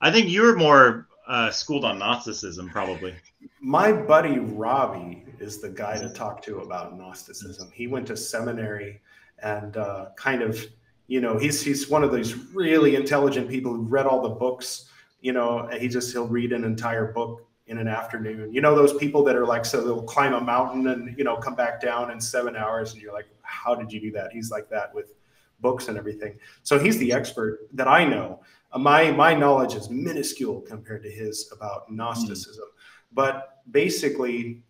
I 0.00 0.10
think 0.10 0.30
you're 0.30 0.56
more 0.56 1.08
uh, 1.26 1.50
schooled 1.50 1.84
on 1.84 1.98
Gnosticism, 1.98 2.68
probably. 2.70 3.14
My 3.60 3.92
buddy 3.92 4.38
Robbie 4.38 5.24
is 5.38 5.60
the 5.60 5.68
guy 5.68 5.98
to 5.98 6.08
talk 6.08 6.42
to 6.42 6.60
about 6.60 6.96
Gnosticism. 6.96 7.70
He 7.72 7.86
went 7.86 8.06
to 8.08 8.16
seminary 8.16 9.00
and 9.42 9.76
uh, 9.76 10.06
kind 10.16 10.42
of, 10.42 10.64
you 11.06 11.20
know, 11.20 11.38
he's 11.38 11.62
he's 11.62 11.88
one 11.88 12.04
of 12.04 12.12
those 12.12 12.34
really 12.54 12.94
intelligent 12.94 13.48
people 13.48 13.72
who 13.72 13.82
read 13.82 14.06
all 14.06 14.22
the 14.22 14.28
books. 14.28 14.86
You 15.20 15.32
know, 15.32 15.68
he 15.78 15.88
just 15.88 16.12
he'll 16.12 16.28
read 16.28 16.52
an 16.52 16.64
entire 16.64 17.12
book 17.12 17.46
in 17.66 17.78
an 17.78 17.88
afternoon. 17.88 18.52
You 18.52 18.60
know, 18.60 18.74
those 18.74 18.94
people 18.94 19.22
that 19.24 19.36
are 19.36 19.46
like, 19.46 19.64
so 19.64 19.82
they'll 19.82 20.02
climb 20.02 20.34
a 20.34 20.40
mountain 20.40 20.88
and 20.88 21.16
you 21.18 21.24
know 21.24 21.36
come 21.36 21.54
back 21.54 21.80
down 21.80 22.10
in 22.10 22.20
seven 22.20 22.56
hours, 22.56 22.92
and 22.92 23.02
you're 23.02 23.12
like, 23.12 23.28
how 23.42 23.74
did 23.74 23.92
you 23.92 24.00
do 24.00 24.10
that? 24.12 24.32
He's 24.32 24.50
like 24.50 24.68
that 24.70 24.94
with 24.94 25.12
books 25.60 25.88
and 25.88 25.98
everything. 25.98 26.38
So 26.62 26.78
he's 26.78 26.98
the 26.98 27.12
expert 27.12 27.68
that 27.74 27.88
I 27.88 28.04
know 28.04 28.40
my 28.78 29.10
my 29.10 29.34
knowledge 29.34 29.74
is 29.74 29.90
minuscule 29.90 30.60
compared 30.60 31.02
to 31.02 31.10
his 31.10 31.50
about 31.52 31.90
Gnosticism. 31.90 32.64
Mm. 32.64 32.82
But 33.12 33.62
basically, 33.70 34.62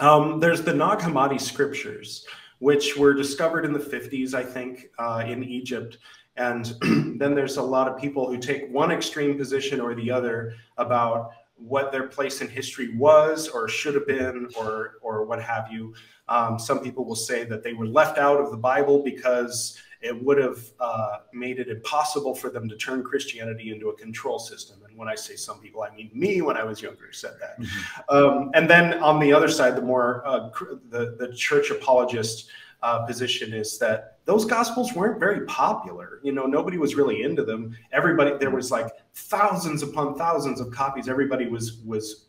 um, 0.00 0.40
there's 0.40 0.62
the 0.62 0.72
Nag 0.72 1.00
Hammadi 1.00 1.40
scriptures, 1.40 2.26
which 2.58 2.96
were 2.96 3.12
discovered 3.12 3.64
in 3.64 3.72
the 3.72 3.78
50s, 3.78 4.32
I 4.32 4.42
think, 4.42 4.86
uh, 4.98 5.24
in 5.26 5.44
Egypt. 5.44 5.98
And 6.36 6.74
then 6.80 7.34
there's 7.34 7.58
a 7.58 7.62
lot 7.62 7.86
of 7.86 8.00
people 8.00 8.26
who 8.26 8.38
take 8.38 8.72
one 8.72 8.90
extreme 8.90 9.36
position 9.36 9.80
or 9.80 9.94
the 9.94 10.10
other 10.10 10.54
about 10.78 11.30
what 11.56 11.92
their 11.92 12.08
place 12.08 12.40
in 12.40 12.48
history 12.48 12.96
was 12.96 13.46
or 13.46 13.68
should 13.68 13.94
have 13.94 14.06
been 14.06 14.48
or 14.56 14.94
or 15.02 15.24
what 15.24 15.40
have 15.42 15.70
you. 15.70 15.94
Um, 16.28 16.58
some 16.58 16.80
people 16.80 17.04
will 17.04 17.14
say 17.14 17.44
that 17.44 17.62
they 17.62 17.74
were 17.74 17.86
left 17.86 18.16
out 18.16 18.40
of 18.40 18.50
the 18.50 18.56
Bible 18.56 19.02
because 19.02 19.78
it 20.04 20.22
would 20.22 20.36
have 20.36 20.58
uh, 20.80 21.16
made 21.32 21.58
it 21.58 21.68
impossible 21.68 22.34
for 22.34 22.50
them 22.50 22.68
to 22.68 22.76
turn 22.76 23.02
Christianity 23.02 23.72
into 23.72 23.88
a 23.88 23.96
control 23.96 24.38
system. 24.38 24.82
And 24.86 24.96
when 24.98 25.08
I 25.08 25.14
say 25.14 25.34
some 25.34 25.58
people, 25.60 25.82
I 25.82 25.94
mean 25.94 26.10
me 26.12 26.42
when 26.42 26.58
I 26.58 26.62
was 26.62 26.82
younger 26.82 27.10
said 27.10 27.32
that. 27.40 27.58
Mm-hmm. 27.58 28.14
Um, 28.14 28.50
and 28.54 28.68
then 28.68 29.02
on 29.02 29.18
the 29.18 29.32
other 29.32 29.48
side, 29.48 29.76
the 29.76 29.82
more 29.82 30.22
uh, 30.26 30.50
the 30.90 31.16
the 31.18 31.32
church 31.34 31.70
apologist 31.70 32.50
uh, 32.82 33.06
position 33.06 33.54
is 33.54 33.78
that 33.78 34.18
those 34.26 34.44
gospels 34.44 34.92
weren't 34.92 35.18
very 35.18 35.46
popular. 35.46 36.20
You 36.22 36.32
know, 36.32 36.44
nobody 36.44 36.76
was 36.76 36.94
really 36.94 37.22
into 37.22 37.42
them. 37.42 37.74
Everybody 37.92 38.36
there 38.38 38.50
was 38.50 38.70
like 38.70 38.88
thousands 39.14 39.82
upon 39.82 40.16
thousands 40.16 40.60
of 40.60 40.70
copies. 40.70 41.08
Everybody 41.08 41.46
was 41.46 41.78
was 41.86 42.23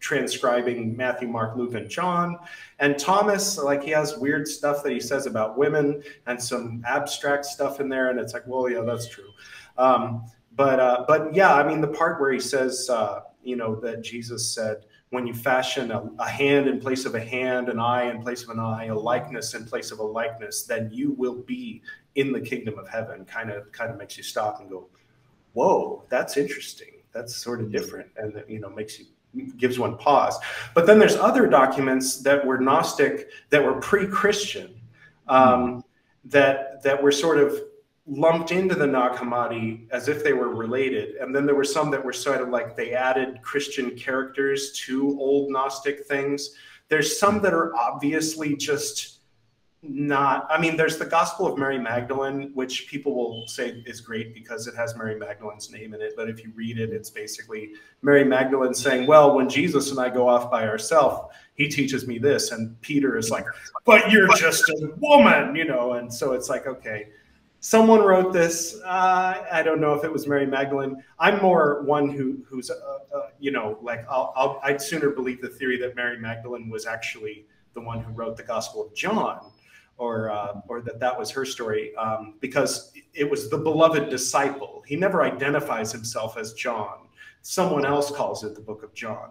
transcribing 0.00 0.96
Matthew, 0.96 1.28
Mark, 1.28 1.56
Luke, 1.56 1.74
and 1.74 1.88
John. 1.88 2.38
And 2.78 2.98
Thomas, 2.98 3.58
like 3.58 3.82
he 3.82 3.90
has 3.90 4.16
weird 4.16 4.46
stuff 4.46 4.82
that 4.82 4.92
he 4.92 5.00
says 5.00 5.26
about 5.26 5.58
women 5.58 6.02
and 6.26 6.42
some 6.42 6.82
abstract 6.86 7.44
stuff 7.44 7.80
in 7.80 7.88
there, 7.88 8.10
and 8.10 8.18
it's 8.18 8.32
like, 8.32 8.46
well, 8.46 8.68
yeah, 8.68 8.82
that's 8.82 9.08
true. 9.08 9.30
Um, 9.76 10.24
but 10.54 10.80
uh, 10.80 11.04
but 11.06 11.34
yeah, 11.34 11.54
I 11.54 11.66
mean, 11.66 11.80
the 11.80 11.88
part 11.88 12.20
where 12.20 12.32
he 12.32 12.40
says, 12.40 12.90
uh, 12.90 13.20
you 13.42 13.56
know, 13.56 13.76
that 13.76 14.02
Jesus 14.02 14.52
said, 14.52 14.86
when 15.10 15.26
you 15.26 15.32
fashion 15.32 15.90
a, 15.90 16.02
a, 16.18 16.28
hand 16.28 16.68
in 16.68 16.80
place 16.80 17.04
of 17.06 17.14
a 17.14 17.20
hand, 17.20 17.68
an 17.68 17.78
eye 17.78 18.10
in 18.10 18.20
place 18.22 18.42
of 18.42 18.50
an 18.50 18.58
eye, 18.58 18.86
a 18.86 18.94
likeness 18.94 19.54
in 19.54 19.64
place 19.64 19.90
of 19.90 20.00
a 20.00 20.02
likeness, 20.02 20.64
then 20.64 20.90
you 20.92 21.12
will 21.12 21.42
be 21.42 21.80
in 22.16 22.32
the 22.32 22.40
kingdom 22.40 22.78
of 22.78 22.88
heaven. 22.88 23.24
Kind 23.24 23.50
of 23.50 23.70
kind 23.72 23.90
of 23.90 23.98
makes 23.98 24.16
you 24.16 24.22
stop 24.22 24.60
and 24.60 24.68
go, 24.68 24.88
whoa, 25.52 26.04
that's 26.08 26.36
interesting. 26.36 26.94
That's 27.12 27.34
sort 27.36 27.60
of 27.60 27.72
different, 27.72 28.08
and 28.16 28.34
that 28.34 28.50
you 28.50 28.60
know 28.60 28.68
makes 28.68 28.98
you 28.98 29.06
gives 29.56 29.78
one 29.78 29.96
pause. 29.96 30.38
But 30.74 30.86
then 30.86 30.98
there's 30.98 31.16
other 31.16 31.46
documents 31.46 32.18
that 32.18 32.44
were 32.44 32.58
Gnostic, 32.58 33.30
that 33.50 33.62
were 33.62 33.80
pre-Christian, 33.80 34.80
um, 35.28 35.84
that 36.24 36.82
that 36.82 37.02
were 37.02 37.12
sort 37.12 37.38
of 37.38 37.60
lumped 38.06 38.52
into 38.52 38.74
the 38.74 38.86
Nag 38.86 39.12
Hammadi 39.12 39.86
as 39.90 40.08
if 40.08 40.24
they 40.24 40.32
were 40.32 40.48
related. 40.48 41.16
And 41.16 41.34
then 41.34 41.44
there 41.44 41.54
were 41.54 41.64
some 41.64 41.90
that 41.90 42.02
were 42.02 42.12
sort 42.12 42.40
of 42.40 42.48
like 42.48 42.74
they 42.74 42.94
added 42.94 43.42
Christian 43.42 43.90
characters 43.96 44.72
to 44.86 45.18
old 45.20 45.50
Gnostic 45.50 46.06
things. 46.06 46.54
There's 46.88 47.18
some 47.18 47.42
that 47.42 47.52
are 47.52 47.76
obviously 47.76 48.56
just 48.56 49.17
not 49.82 50.46
i 50.50 50.60
mean 50.60 50.76
there's 50.76 50.98
the 50.98 51.06
gospel 51.06 51.46
of 51.46 51.56
mary 51.56 51.78
magdalene 51.78 52.50
which 52.54 52.88
people 52.88 53.14
will 53.14 53.46
say 53.46 53.80
is 53.86 54.00
great 54.00 54.34
because 54.34 54.66
it 54.66 54.74
has 54.74 54.96
mary 54.96 55.14
magdalene's 55.16 55.70
name 55.70 55.94
in 55.94 56.00
it. 56.00 56.14
But 56.16 56.28
if 56.28 56.42
you 56.42 56.50
read 56.56 56.78
it 56.78 56.90
it's 56.90 57.10
basically 57.10 57.74
mary 58.02 58.24
magdalene 58.24 58.74
saying 58.74 59.06
well 59.06 59.36
when 59.36 59.48
jesus 59.48 59.92
and 59.92 60.00
i 60.00 60.08
go 60.08 60.28
off 60.28 60.50
by 60.50 60.66
ourselves 60.66 61.32
he 61.54 61.68
teaches 61.68 62.08
me 62.08 62.18
this. 62.18 62.50
And 62.50 62.80
peter 62.80 63.16
is 63.16 63.30
like 63.30 63.46
but 63.84 64.10
you're 64.10 64.28
just 64.36 64.68
a 64.68 64.90
woman 64.98 65.54
you 65.54 65.64
know? 65.64 65.92
And 65.92 66.12
so 66.12 66.32
it's 66.32 66.48
like 66.48 66.66
okay 66.66 67.08
someone 67.60 68.00
wrote 68.00 68.32
this. 68.32 68.80
Uh, 68.84 69.44
i 69.52 69.62
don't 69.62 69.80
know 69.80 69.94
if 69.94 70.02
it 70.02 70.12
was 70.12 70.26
mary 70.26 70.46
magdalene. 70.46 71.00
I'm 71.20 71.40
more 71.40 71.82
one 71.82 72.08
who 72.10 72.44
who's 72.48 72.68
uh, 72.68 72.74
uh, 73.14 73.28
you 73.38 73.52
know 73.52 73.78
like 73.80 74.04
I'll, 74.10 74.32
I'll 74.34 74.60
i'd 74.64 74.82
sooner 74.82 75.10
believe 75.10 75.40
the 75.40 75.48
theory 75.48 75.78
that 75.78 75.94
mary 75.94 76.18
magdalene 76.18 76.68
was 76.68 76.84
actually 76.84 77.46
the 77.74 77.80
one 77.80 78.00
who 78.00 78.12
wrote 78.12 78.36
the 78.36 78.42
gospel 78.42 78.84
of 78.84 78.92
john 78.92 79.52
or 79.98 80.30
uh, 80.30 80.60
or 80.68 80.80
that 80.80 81.00
that 81.00 81.18
was 81.18 81.30
her 81.30 81.44
story 81.44 81.94
um, 81.96 82.34
because 82.40 82.92
it 83.12 83.28
was 83.28 83.50
the 83.50 83.58
beloved 83.58 84.08
disciple. 84.08 84.82
He 84.86 84.96
never 84.96 85.22
identifies 85.22 85.92
himself 85.92 86.38
as 86.38 86.54
John. 86.54 87.08
Someone 87.42 87.84
else 87.84 88.10
calls 88.10 88.44
it 88.44 88.54
the 88.54 88.60
book 88.60 88.82
of 88.82 88.94
John. 88.94 89.30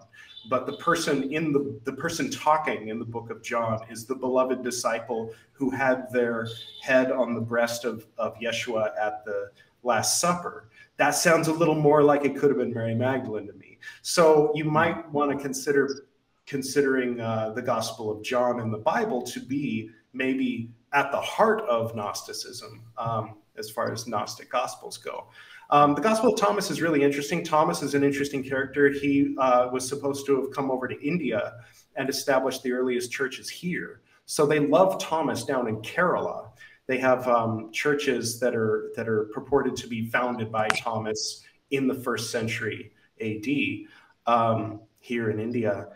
But 0.49 0.65
the 0.65 0.77
person 0.77 1.31
in 1.33 1.51
the 1.51 1.79
the 1.83 1.93
person 1.93 2.29
talking 2.29 2.89
in 2.89 2.99
the 2.99 3.05
book 3.05 3.29
of 3.29 3.41
John 3.41 3.79
is 3.89 4.05
the 4.05 4.15
beloved 4.15 4.63
disciple 4.63 5.33
who 5.53 5.69
had 5.69 6.11
their 6.11 6.47
head 6.81 7.11
on 7.11 7.33
the 7.33 7.41
breast 7.41 7.83
of, 7.85 8.05
of 8.17 8.35
Yeshua 8.35 8.91
at 9.01 9.25
the 9.25 9.51
Last 9.83 10.19
Supper. 10.19 10.69
That 10.97 11.11
sounds 11.11 11.47
a 11.47 11.53
little 11.53 11.75
more 11.75 12.03
like 12.03 12.25
it 12.25 12.35
could 12.35 12.49
have 12.49 12.59
been 12.59 12.73
Mary 12.73 12.95
Magdalene 12.95 13.47
to 13.47 13.53
me. 13.53 13.77
So 14.01 14.51
you 14.53 14.65
might 14.65 15.09
want 15.11 15.31
to 15.31 15.37
consider 15.37 16.07
considering 16.45 17.19
uh, 17.19 17.51
the 17.51 17.61
Gospel 17.61 18.09
of 18.09 18.23
John 18.23 18.59
in 18.61 18.71
the 18.71 18.77
Bible 18.77 19.21
to 19.23 19.39
be 19.39 19.89
maybe 20.17 20.69
at 20.93 21.11
the 21.11 21.21
heart 21.21 21.61
of 21.61 21.95
Gnosticism 21.95 22.83
um, 22.97 23.35
as 23.57 23.69
far 23.69 23.91
as 23.91 24.07
Gnostic 24.07 24.49
Gospels 24.49 24.97
go. 24.97 25.27
Um, 25.69 25.95
the 25.95 26.01
Gospel 26.01 26.33
of 26.33 26.39
Thomas 26.39 26.71
is 26.71 26.81
really 26.81 27.03
interesting. 27.03 27.43
Thomas 27.43 27.83
is 27.83 27.93
an 27.93 28.03
interesting 28.03 28.43
character. 28.43 28.89
He 28.89 29.35
uh, 29.37 29.69
was 29.71 29.87
supposed 29.87 30.25
to 30.27 30.41
have 30.41 30.51
come 30.51 30.71
over 30.71 30.87
to 30.87 30.99
India 31.05 31.53
and 31.95 32.09
established 32.09 32.63
the 32.63 32.71
earliest 32.71 33.11
churches 33.11 33.49
here. 33.49 34.01
So 34.25 34.45
they 34.45 34.59
love 34.59 34.99
Thomas 34.99 35.43
down 35.43 35.67
in 35.67 35.77
Kerala. 35.81 36.49
They 36.85 36.97
have 36.99 37.27
um, 37.27 37.71
churches 37.73 38.39
that 38.39 38.55
are 38.55 38.91
that 38.95 39.09
are 39.09 39.25
purported 39.33 39.75
to 39.77 39.87
be 39.87 40.09
founded 40.09 40.51
by 40.51 40.69
Thomas 40.69 41.43
in 41.71 41.87
the 41.87 41.95
first 41.95 42.31
century 42.31 42.93
AD 43.19 44.33
um, 44.33 44.81
here 44.99 45.29
in 45.29 45.39
India. 45.39 45.87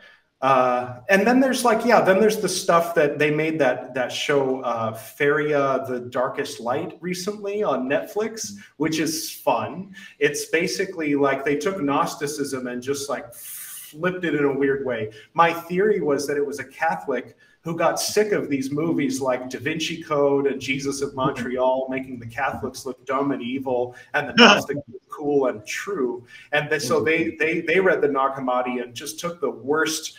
Uh, 0.42 1.02
and 1.10 1.26
then 1.26 1.40
there's 1.40 1.64
like, 1.64 1.86
yeah, 1.86 2.02
then 2.02 2.20
there's 2.20 2.40
the 2.40 2.50
stuff 2.50 2.96
that 2.96 3.20
they 3.20 3.30
made 3.30 3.60
that 3.60 3.94
that 3.94 4.12
show 4.12 4.62
uh, 4.62 4.92
Feria, 4.94 5.86
the 5.88 6.00
Darkest 6.00 6.60
Light 6.60 6.98
recently 7.00 7.62
on 7.62 7.88
Netflix, 7.88 8.54
which 8.78 9.00
is 9.00 9.32
fun. 9.32 9.94
It's 10.18 10.46
basically 10.46 11.14
like 11.14 11.46
they 11.46 11.58
took 11.58 11.80
Gnosticism 11.80 12.66
and 12.66 12.82
just 12.82 13.08
like 13.08 13.32
flipped 13.36 14.26
it 14.26 14.34
in 14.34 14.46
a 14.46 14.58
weird 14.58 14.86
way. 14.86 15.12
My 15.34 15.54
theory 15.54 16.02
was 16.02 16.26
that 16.28 16.38
it 16.38 16.46
was 16.46 16.60
a 16.60 16.64
Catholic 16.64 17.38
who 17.64 17.78
got 17.78 18.00
sick 18.00 18.32
of 18.32 18.50
these 18.50 18.72
movies 18.72 19.22
like 19.22 19.48
Da 19.50 19.60
Vinci 19.60 20.02
Code 20.02 20.48
and 20.48 20.60
Jesus 20.60 21.02
of 21.02 21.14
Montreal, 21.14 21.88
making 21.92 22.20
the 22.20 22.26
Catholics 22.26 22.86
look 22.86 23.06
dumb 23.06 23.32
and 23.32 23.42
evil, 23.42 23.96
and 24.16 24.28
the 24.28 24.34
Gnostics 24.34 24.82
look 24.92 25.02
cool 25.10 25.48
and 25.48 25.66
true. 25.68 26.26
And 26.52 26.70
they, 26.70 26.80
so 26.80 27.04
they 27.04 27.36
they 27.40 27.62
they 27.62 27.80
read 27.80 28.02
the 28.02 28.08
Nag 28.08 28.32
Hammadi 28.32 28.82
and 28.82 28.96
just 28.96 29.20
took 29.20 29.40
the 29.40 29.52
worst 29.52 30.18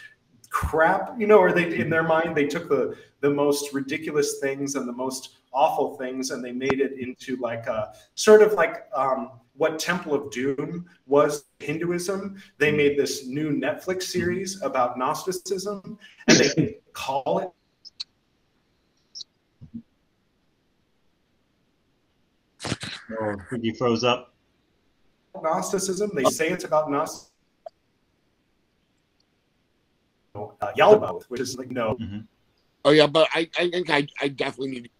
crap, 0.52 1.18
you 1.18 1.26
know, 1.26 1.38
or 1.38 1.50
they 1.50 1.78
in 1.78 1.90
their 1.90 2.02
mind 2.02 2.36
they 2.36 2.46
took 2.46 2.68
the 2.68 2.94
the 3.20 3.30
most 3.30 3.72
ridiculous 3.72 4.38
things 4.38 4.76
and 4.76 4.86
the 4.86 4.92
most 4.92 5.38
awful 5.52 5.96
things 5.96 6.30
and 6.30 6.44
they 6.44 6.52
made 6.52 6.80
it 6.80 6.92
into 6.98 7.36
like 7.36 7.66
a 7.66 7.92
sort 8.14 8.42
of 8.42 8.52
like 8.52 8.86
um, 8.94 9.32
what 9.54 9.78
Temple 9.78 10.14
of 10.14 10.30
Doom 10.30 10.86
was 11.06 11.46
Hinduism. 11.58 12.40
They 12.58 12.68
mm-hmm. 12.68 12.76
made 12.76 12.98
this 12.98 13.26
new 13.26 13.50
Netflix 13.50 14.04
series 14.04 14.60
about 14.62 14.98
Gnosticism 14.98 15.98
and 16.28 16.38
they 16.38 16.78
call 16.92 17.38
it 17.40 17.50
Oh, 23.20 23.36
he 23.60 23.74
froze 23.74 24.04
up. 24.04 24.32
Gnosticism. 25.42 26.10
They 26.14 26.24
say 26.24 26.48
it's 26.48 26.64
about 26.64 26.90
Gnosticism 26.90 27.31
uh, 30.34 30.72
Yaldabaoth, 30.78 31.24
which 31.24 31.40
is 31.40 31.58
like 31.58 31.70
no. 31.70 31.96
Mm-hmm. 31.96 32.20
Oh 32.84 32.90
yeah, 32.90 33.06
but 33.06 33.28
I, 33.34 33.48
I 33.58 33.70
think 33.70 33.90
I, 33.90 34.06
I 34.20 34.28
definitely 34.28 34.70
need 34.70 34.84
to 34.84 34.90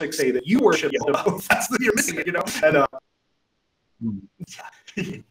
like 0.00 0.12
say 0.12 0.30
that 0.30 0.46
you 0.46 0.58
worship 0.60 0.92
Yaldabaoth. 0.92 1.46
That's 1.48 1.68
the 1.68 1.78
you're 1.80 1.94
missing 1.94 2.18
it, 2.18 2.26
you 2.26 2.32
know. 2.32 2.44
And 2.64 2.76
uh, 2.78 2.86
mm. 4.02 5.22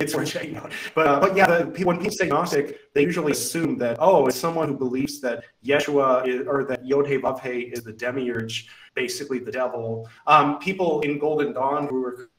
it's 0.00 0.14
worth 0.14 0.28
checking 0.28 0.56
out. 0.56 0.72
But 0.94 1.06
uh, 1.06 1.20
but 1.20 1.36
yeah, 1.36 1.46
the, 1.46 1.84
when 1.84 1.98
people 1.98 2.12
say 2.12 2.26
Gnostic, 2.26 2.92
they 2.94 3.02
usually 3.02 3.32
assume 3.32 3.78
that 3.78 3.98
oh, 4.00 4.26
it's 4.26 4.38
someone 4.38 4.68
who 4.68 4.76
believes 4.76 5.20
that 5.20 5.44
Yeshua 5.64 6.26
is, 6.26 6.46
or 6.46 6.64
that 6.64 6.86
Yod 6.86 7.06
He 7.06 7.18
Vav 7.18 7.40
He 7.40 7.60
is 7.60 7.84
the 7.84 7.92
demiurge, 7.92 8.68
basically 8.94 9.38
the 9.38 9.52
devil. 9.52 10.08
Um, 10.26 10.58
people 10.58 11.00
in 11.02 11.18
Golden 11.18 11.52
Dawn 11.52 11.86
who 11.86 12.00
were 12.00 12.30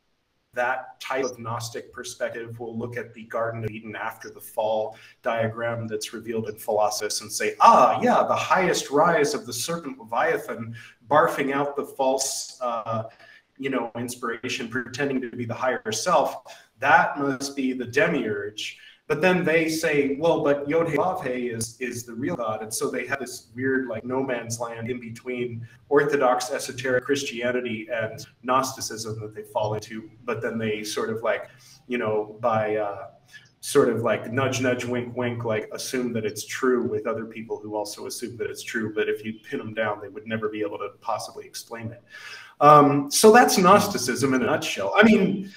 that 0.57 0.99
type 0.99 1.23
of 1.23 1.39
Gnostic 1.39 1.93
perspective 1.93 2.59
will 2.59 2.77
look 2.77 2.97
at 2.97 3.13
the 3.13 3.23
Garden 3.23 3.63
of 3.63 3.69
Eden 3.69 3.95
after 3.95 4.29
the 4.29 4.41
fall 4.41 4.97
diagram 5.21 5.87
that's 5.87 6.13
revealed 6.13 6.49
in 6.49 6.57
Philosophus 6.57 7.21
and 7.21 7.31
say, 7.31 7.55
ah, 7.61 8.01
yeah, 8.01 8.25
the 8.27 8.35
highest 8.35 8.89
rise 8.89 9.33
of 9.33 9.45
the 9.45 9.53
serpent 9.53 9.97
Leviathan 9.97 10.75
barfing 11.09 11.53
out 11.53 11.75
the 11.75 11.85
false, 11.85 12.57
uh, 12.61 13.03
you 13.57 13.69
know, 13.69 13.91
inspiration, 13.97 14.67
pretending 14.67 15.21
to 15.21 15.29
be 15.29 15.45
the 15.45 15.53
higher 15.53 15.91
self. 15.91 16.43
That 16.79 17.17
must 17.17 17.55
be 17.55 17.73
the 17.73 17.85
demiurge. 17.85 18.77
But 19.07 19.21
then 19.21 19.45
they 19.45 19.69
say, 19.69 20.17
well, 20.19 20.43
but 20.43 20.67
Yod 20.67 20.89
He 20.89 21.47
is 21.47 21.77
is 21.79 22.03
the 22.03 22.13
real 22.13 22.35
God, 22.35 22.61
and 22.61 22.73
so 22.73 22.89
they 22.89 23.07
have 23.07 23.19
this 23.19 23.47
weird 23.55 23.87
like 23.87 24.03
no 24.03 24.21
man's 24.21 24.59
land 24.59 24.91
in 24.91 24.99
between 24.99 25.65
Orthodox 25.87 26.51
esoteric 26.51 27.05
Christianity 27.05 27.87
and 27.91 28.25
Gnosticism 28.43 29.19
that 29.21 29.33
they 29.33 29.43
fall 29.43 29.75
into. 29.75 30.09
But 30.25 30.41
then 30.41 30.57
they 30.57 30.83
sort 30.83 31.09
of 31.09 31.23
like, 31.23 31.49
you 31.87 31.97
know, 31.97 32.37
by 32.41 32.75
uh, 32.75 33.07
sort 33.61 33.89
of 33.89 34.01
like 34.01 34.31
nudge 34.31 34.61
nudge 34.61 34.85
wink 34.85 35.15
wink 35.15 35.43
like 35.43 35.69
assume 35.73 36.13
that 36.13 36.25
it's 36.25 36.45
true 36.45 36.83
with 36.83 37.07
other 37.07 37.25
people 37.25 37.59
who 37.59 37.75
also 37.75 38.07
assume 38.07 38.37
that 38.37 38.49
it's 38.49 38.63
true. 38.63 38.93
But 38.93 39.09
if 39.09 39.25
you 39.25 39.33
pin 39.43 39.59
them 39.59 39.73
down 39.73 39.99
they 40.01 40.09
would 40.09 40.27
never 40.27 40.47
be 40.47 40.61
able 40.61 40.77
to 40.77 40.89
possibly 41.01 41.45
explain 41.45 41.91
it. 41.91 42.03
Um, 42.61 43.09
so 43.11 43.31
that's 43.31 43.57
gnosticism 43.57 44.33
in 44.33 44.41
a 44.43 44.45
nutshell. 44.45 44.93
I 44.95 45.03
mean 45.03 45.51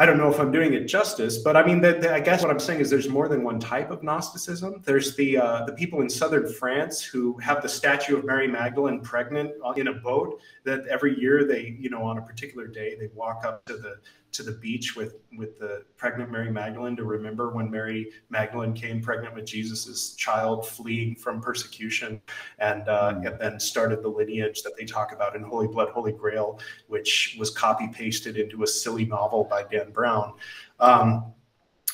I 0.00 0.06
don't 0.06 0.16
know 0.16 0.30
if 0.30 0.38
I'm 0.38 0.52
doing 0.52 0.74
it 0.74 0.84
justice, 0.84 1.38
but 1.38 1.56
I 1.56 1.66
mean, 1.66 1.80
the, 1.80 1.94
the, 1.94 2.14
I 2.14 2.20
guess 2.20 2.40
what 2.40 2.52
I'm 2.52 2.60
saying 2.60 2.78
is 2.78 2.88
there's 2.88 3.08
more 3.08 3.26
than 3.26 3.42
one 3.42 3.58
type 3.58 3.90
of 3.90 4.04
Gnosticism. 4.04 4.80
There's 4.84 5.16
the 5.16 5.38
uh, 5.38 5.64
the 5.64 5.72
people 5.72 6.02
in 6.02 6.08
southern 6.08 6.52
France 6.52 7.02
who 7.02 7.36
have 7.38 7.62
the 7.62 7.68
statue 7.68 8.16
of 8.16 8.24
Mary 8.24 8.46
Magdalene 8.46 9.00
pregnant 9.00 9.50
in 9.76 9.88
a 9.88 9.94
boat. 9.94 10.40
That 10.62 10.86
every 10.86 11.18
year 11.18 11.44
they, 11.44 11.76
you 11.80 11.90
know, 11.90 12.04
on 12.04 12.18
a 12.18 12.22
particular 12.22 12.68
day 12.68 12.94
they 12.94 13.08
walk 13.12 13.44
up 13.44 13.64
to 13.64 13.76
the 13.76 13.96
to 14.32 14.42
the 14.42 14.52
beach 14.52 14.96
with 14.96 15.14
with 15.36 15.58
the 15.58 15.84
pregnant 15.96 16.30
Mary 16.30 16.50
Magdalene 16.50 16.96
to 16.96 17.04
remember 17.04 17.50
when 17.50 17.70
Mary 17.70 18.10
Magdalene 18.30 18.74
came 18.74 19.00
pregnant 19.00 19.34
with 19.34 19.46
Jesus's 19.46 20.14
child, 20.16 20.66
fleeing 20.66 21.14
from 21.14 21.40
persecution, 21.40 22.20
and, 22.58 22.88
uh, 22.88 23.12
mm. 23.14 23.30
and 23.30 23.40
then 23.40 23.60
started 23.60 24.02
the 24.02 24.08
lineage 24.08 24.62
that 24.62 24.76
they 24.76 24.84
talk 24.84 25.12
about 25.12 25.36
in 25.36 25.42
Holy 25.42 25.68
Blood, 25.68 25.90
Holy 25.90 26.12
Grail, 26.12 26.58
which 26.88 27.36
was 27.38 27.50
copy 27.50 27.88
pasted 27.88 28.36
into 28.36 28.62
a 28.62 28.66
silly 28.66 29.04
novel 29.04 29.44
by 29.44 29.62
Dan 29.62 29.90
Brown. 29.92 30.34
Um, 30.80 31.32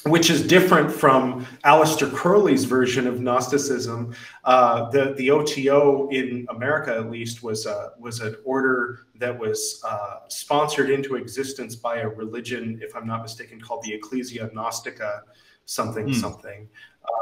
which 0.07 0.29
is 0.29 0.47
different 0.47 0.93
from 0.93 1.47
Aleister 1.65 2.13
Crowley's 2.13 2.65
version 2.65 3.07
of 3.07 3.21
Gnosticism. 3.21 4.15
Uh, 4.45 4.91
the 4.91 5.15
the 5.17 5.31
OTO 5.31 6.09
in 6.11 6.47
America, 6.51 6.95
at 6.95 7.11
least, 7.11 7.43
was 7.43 7.65
a, 7.67 7.93
was 7.99 8.21
an 8.21 8.37
order 8.45 9.07
that 9.17 9.37
was 9.39 9.83
uh, 9.87 10.21
sponsored 10.29 10.91
into 10.91 11.17
existence 11.17 11.75
by 11.75 11.99
a 11.99 12.09
religion, 12.09 12.79
if 12.83 12.95
I'm 12.95 13.07
not 13.07 13.23
mistaken, 13.23 13.61
called 13.61 13.83
the 13.83 13.95
Ecclesia 13.95 14.49
Gnostica, 14.49 15.23
something 15.65 16.09
hmm. 16.09 16.13
something. 16.13 16.69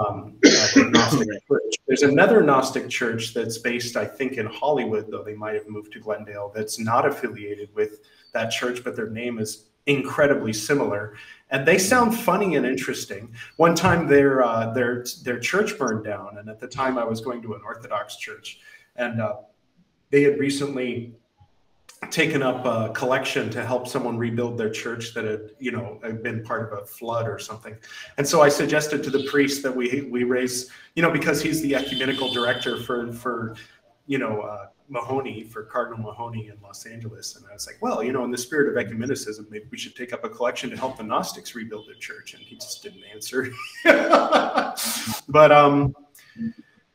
Um, 0.00 0.36
There's 1.86 2.02
another 2.02 2.42
Gnostic 2.42 2.88
church 2.88 3.34
that's 3.34 3.58
based, 3.58 3.96
I 3.96 4.06
think, 4.06 4.34
in 4.34 4.46
Hollywood, 4.46 5.10
though 5.10 5.22
they 5.22 5.34
might 5.34 5.54
have 5.54 5.68
moved 5.68 5.92
to 5.92 6.00
Glendale. 6.00 6.50
That's 6.54 6.78
not 6.78 7.06
affiliated 7.06 7.68
with 7.74 8.00
that 8.32 8.50
church, 8.50 8.82
but 8.82 8.96
their 8.96 9.10
name 9.10 9.38
is 9.38 9.66
incredibly 9.86 10.52
similar 10.52 11.16
and 11.52 11.68
they 11.68 11.78
sound 11.78 12.18
funny 12.18 12.56
and 12.56 12.66
interesting. 12.66 13.32
One 13.58 13.74
time, 13.74 14.08
their 14.08 14.42
uh, 14.42 14.72
their 14.72 15.04
their 15.22 15.38
church 15.38 15.78
burned 15.78 16.04
down, 16.04 16.38
and 16.38 16.48
at 16.48 16.58
the 16.58 16.66
time, 16.66 16.98
I 16.98 17.04
was 17.04 17.20
going 17.20 17.42
to 17.42 17.54
an 17.54 17.60
Orthodox 17.64 18.16
church, 18.16 18.58
and 18.96 19.20
uh, 19.20 19.36
they 20.10 20.22
had 20.22 20.38
recently 20.38 21.14
taken 22.10 22.42
up 22.42 22.64
a 22.64 22.92
collection 22.94 23.48
to 23.50 23.64
help 23.64 23.86
someone 23.86 24.18
rebuild 24.18 24.58
their 24.58 24.70
church 24.70 25.14
that 25.14 25.24
had 25.24 25.50
you 25.60 25.70
know 25.70 26.00
had 26.02 26.22
been 26.22 26.42
part 26.42 26.72
of 26.72 26.78
a 26.78 26.84
flood 26.84 27.28
or 27.28 27.38
something 27.38 27.76
and 28.18 28.26
so 28.26 28.42
i 28.42 28.48
suggested 28.48 29.04
to 29.04 29.10
the 29.10 29.22
priest 29.30 29.62
that 29.62 29.74
we 29.74 30.08
we 30.10 30.24
raise 30.24 30.68
you 30.96 31.02
know 31.02 31.12
because 31.12 31.40
he's 31.40 31.62
the 31.62 31.76
ecumenical 31.76 32.32
director 32.32 32.82
for 32.82 33.12
for 33.12 33.54
you 34.06 34.18
know 34.18 34.40
uh, 34.40 34.66
Mahony 34.92 35.42
for 35.42 35.64
Cardinal 35.64 36.02
Mahony 36.02 36.48
in 36.48 36.56
Los 36.62 36.86
Angeles, 36.86 37.36
and 37.36 37.44
I 37.50 37.54
was 37.54 37.66
like, 37.66 37.78
well, 37.80 38.02
you 38.02 38.12
know, 38.12 38.24
in 38.24 38.30
the 38.30 38.38
spirit 38.38 38.68
of 38.68 38.86
ecumenicism, 38.86 39.50
maybe 39.50 39.64
we 39.70 39.78
should 39.78 39.96
take 39.96 40.12
up 40.12 40.24
a 40.24 40.28
collection 40.28 40.70
to 40.70 40.76
help 40.76 40.98
the 40.98 41.02
Gnostics 41.02 41.54
rebuild 41.54 41.88
their 41.88 41.96
church, 41.96 42.34
and 42.34 42.42
he 42.42 42.56
just 42.56 42.82
didn't 42.82 43.02
answer. 43.12 43.50
but 45.28 45.50
um, 45.50 45.96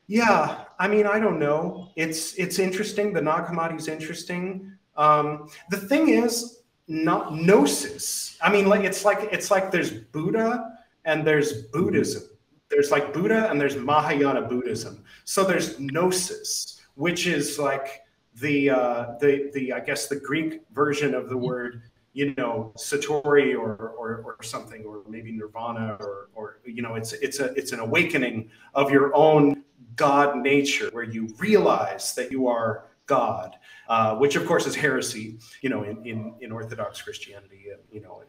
yeah, 0.06 0.66
I 0.80 0.88
mean, 0.88 1.08
I 1.08 1.20
don't 1.20 1.40
know. 1.40 1.92
It's 1.96 2.36
it's 2.36 2.60
interesting. 2.60 3.14
The 3.14 3.22
Nag 3.22 3.76
is 3.76 3.88
interesting. 3.88 4.72
Um, 4.96 5.50
the 5.70 5.78
thing 5.78 6.10
is, 6.10 6.62
not 6.88 7.36
gnosis. 7.36 8.38
I 8.42 8.52
mean, 8.52 8.68
like 8.68 8.84
it's 8.84 9.04
like 9.04 9.30
it's 9.32 9.52
like 9.52 9.72
there's 9.72 9.92
Buddha 9.92 10.78
and 11.06 11.26
there's 11.26 11.64
Buddhism. 11.64 12.24
There's 12.70 12.92
like 12.92 13.14
Buddha 13.14 13.50
and 13.50 13.60
there's 13.60 13.76
Mahayana 13.76 14.42
Buddhism. 14.42 15.04
So 15.26 15.44
there's 15.44 15.80
gnosis 15.80 16.77
which 16.98 17.28
is 17.28 17.58
like 17.58 18.02
the 18.36 18.70
uh, 18.70 19.06
the 19.20 19.50
the 19.54 19.72
I 19.72 19.80
guess 19.80 20.08
the 20.08 20.18
Greek 20.20 20.62
version 20.74 21.14
of 21.14 21.30
the 21.30 21.38
word 21.38 21.84
you 22.14 22.34
know 22.36 22.74
satori 22.76 23.56
or, 23.56 23.94
or 24.00 24.24
or 24.26 24.38
something 24.42 24.84
or 24.84 25.04
maybe 25.08 25.32
nirvana 25.32 25.98
or 26.00 26.30
or 26.34 26.58
you 26.66 26.82
know 26.82 26.96
it's 26.96 27.14
it's 27.14 27.40
a 27.40 27.54
it's 27.54 27.72
an 27.72 27.80
awakening 27.80 28.50
of 28.74 28.90
your 28.90 29.16
own 29.16 29.64
god 29.96 30.38
nature 30.38 30.90
where 30.94 31.04
you 31.04 31.32
realize 31.38 32.16
that 32.16 32.32
you 32.32 32.48
are 32.48 32.86
god 33.06 33.56
uh, 33.88 34.16
which 34.16 34.36
of 34.36 34.48
course 34.48 34.66
is 34.66 34.76
heresy 34.76 35.38
you 35.62 35.70
know 35.70 35.84
in 35.84 36.04
in, 36.08 36.34
in 36.42 36.52
orthodox 36.52 37.00
christianity 37.00 37.68
you 37.92 38.02
know 38.02 38.24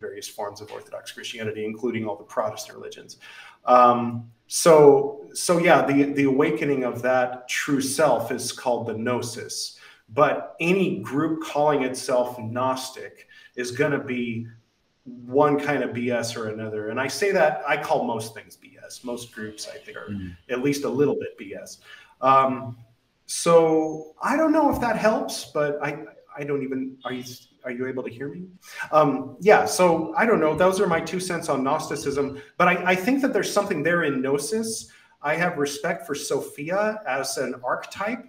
various 0.00 0.26
forms 0.26 0.62
of 0.62 0.72
orthodox 0.72 1.12
christianity 1.12 1.66
including 1.66 2.06
all 2.06 2.16
the 2.16 2.24
protestant 2.24 2.76
religions. 2.76 3.18
Um, 3.66 4.30
so 4.52 5.28
so 5.32 5.58
yeah 5.58 5.86
the 5.86 6.12
the 6.12 6.24
awakening 6.24 6.82
of 6.82 7.02
that 7.02 7.48
true 7.48 7.80
self 7.80 8.32
is 8.32 8.50
called 8.50 8.88
the 8.88 8.94
gnosis. 8.94 9.78
But 10.12 10.56
any 10.58 10.98
group 10.98 11.44
calling 11.44 11.84
itself 11.84 12.36
gnostic 12.36 13.28
is 13.54 13.70
going 13.70 13.92
to 13.92 14.00
be 14.00 14.48
one 15.04 15.56
kind 15.60 15.84
of 15.84 15.90
bs 15.90 16.36
or 16.36 16.48
another. 16.48 16.88
And 16.88 16.98
i 17.00 17.06
say 17.06 17.30
that 17.30 17.62
i 17.66 17.76
call 17.76 18.04
most 18.04 18.34
things 18.34 18.58
bs 18.60 19.04
most 19.04 19.30
groups 19.30 19.68
i 19.72 19.78
think 19.78 19.96
are 19.96 20.10
mm-hmm. 20.10 20.30
at 20.50 20.62
least 20.62 20.82
a 20.82 20.88
little 20.88 21.14
bit 21.14 21.38
bs 21.38 21.78
um, 22.20 22.76
so 23.26 24.16
i 24.20 24.36
don't 24.36 24.52
know 24.52 24.68
if 24.74 24.80
that 24.80 24.96
helps 24.96 25.44
but 25.44 25.78
i 25.80 25.96
i 26.36 26.42
don't 26.42 26.64
even 26.64 26.96
are 27.04 27.12
you 27.12 27.22
are 27.64 27.70
you 27.70 27.86
able 27.86 28.02
to 28.02 28.10
hear 28.10 28.28
me? 28.28 28.46
Um, 28.92 29.36
yeah, 29.40 29.64
so 29.64 30.14
I 30.16 30.26
don't 30.26 30.40
know. 30.40 30.54
Those 30.54 30.80
are 30.80 30.86
my 30.86 31.00
two 31.00 31.20
cents 31.20 31.48
on 31.48 31.62
Gnosticism, 31.62 32.40
but 32.56 32.68
I, 32.68 32.90
I 32.92 32.94
think 32.94 33.22
that 33.22 33.32
there's 33.32 33.52
something 33.52 33.82
there 33.82 34.04
in 34.04 34.20
Gnosis. 34.20 34.90
I 35.22 35.34
have 35.34 35.58
respect 35.58 36.06
for 36.06 36.14
Sophia 36.14 37.00
as 37.06 37.36
an 37.36 37.54
archetype, 37.62 38.24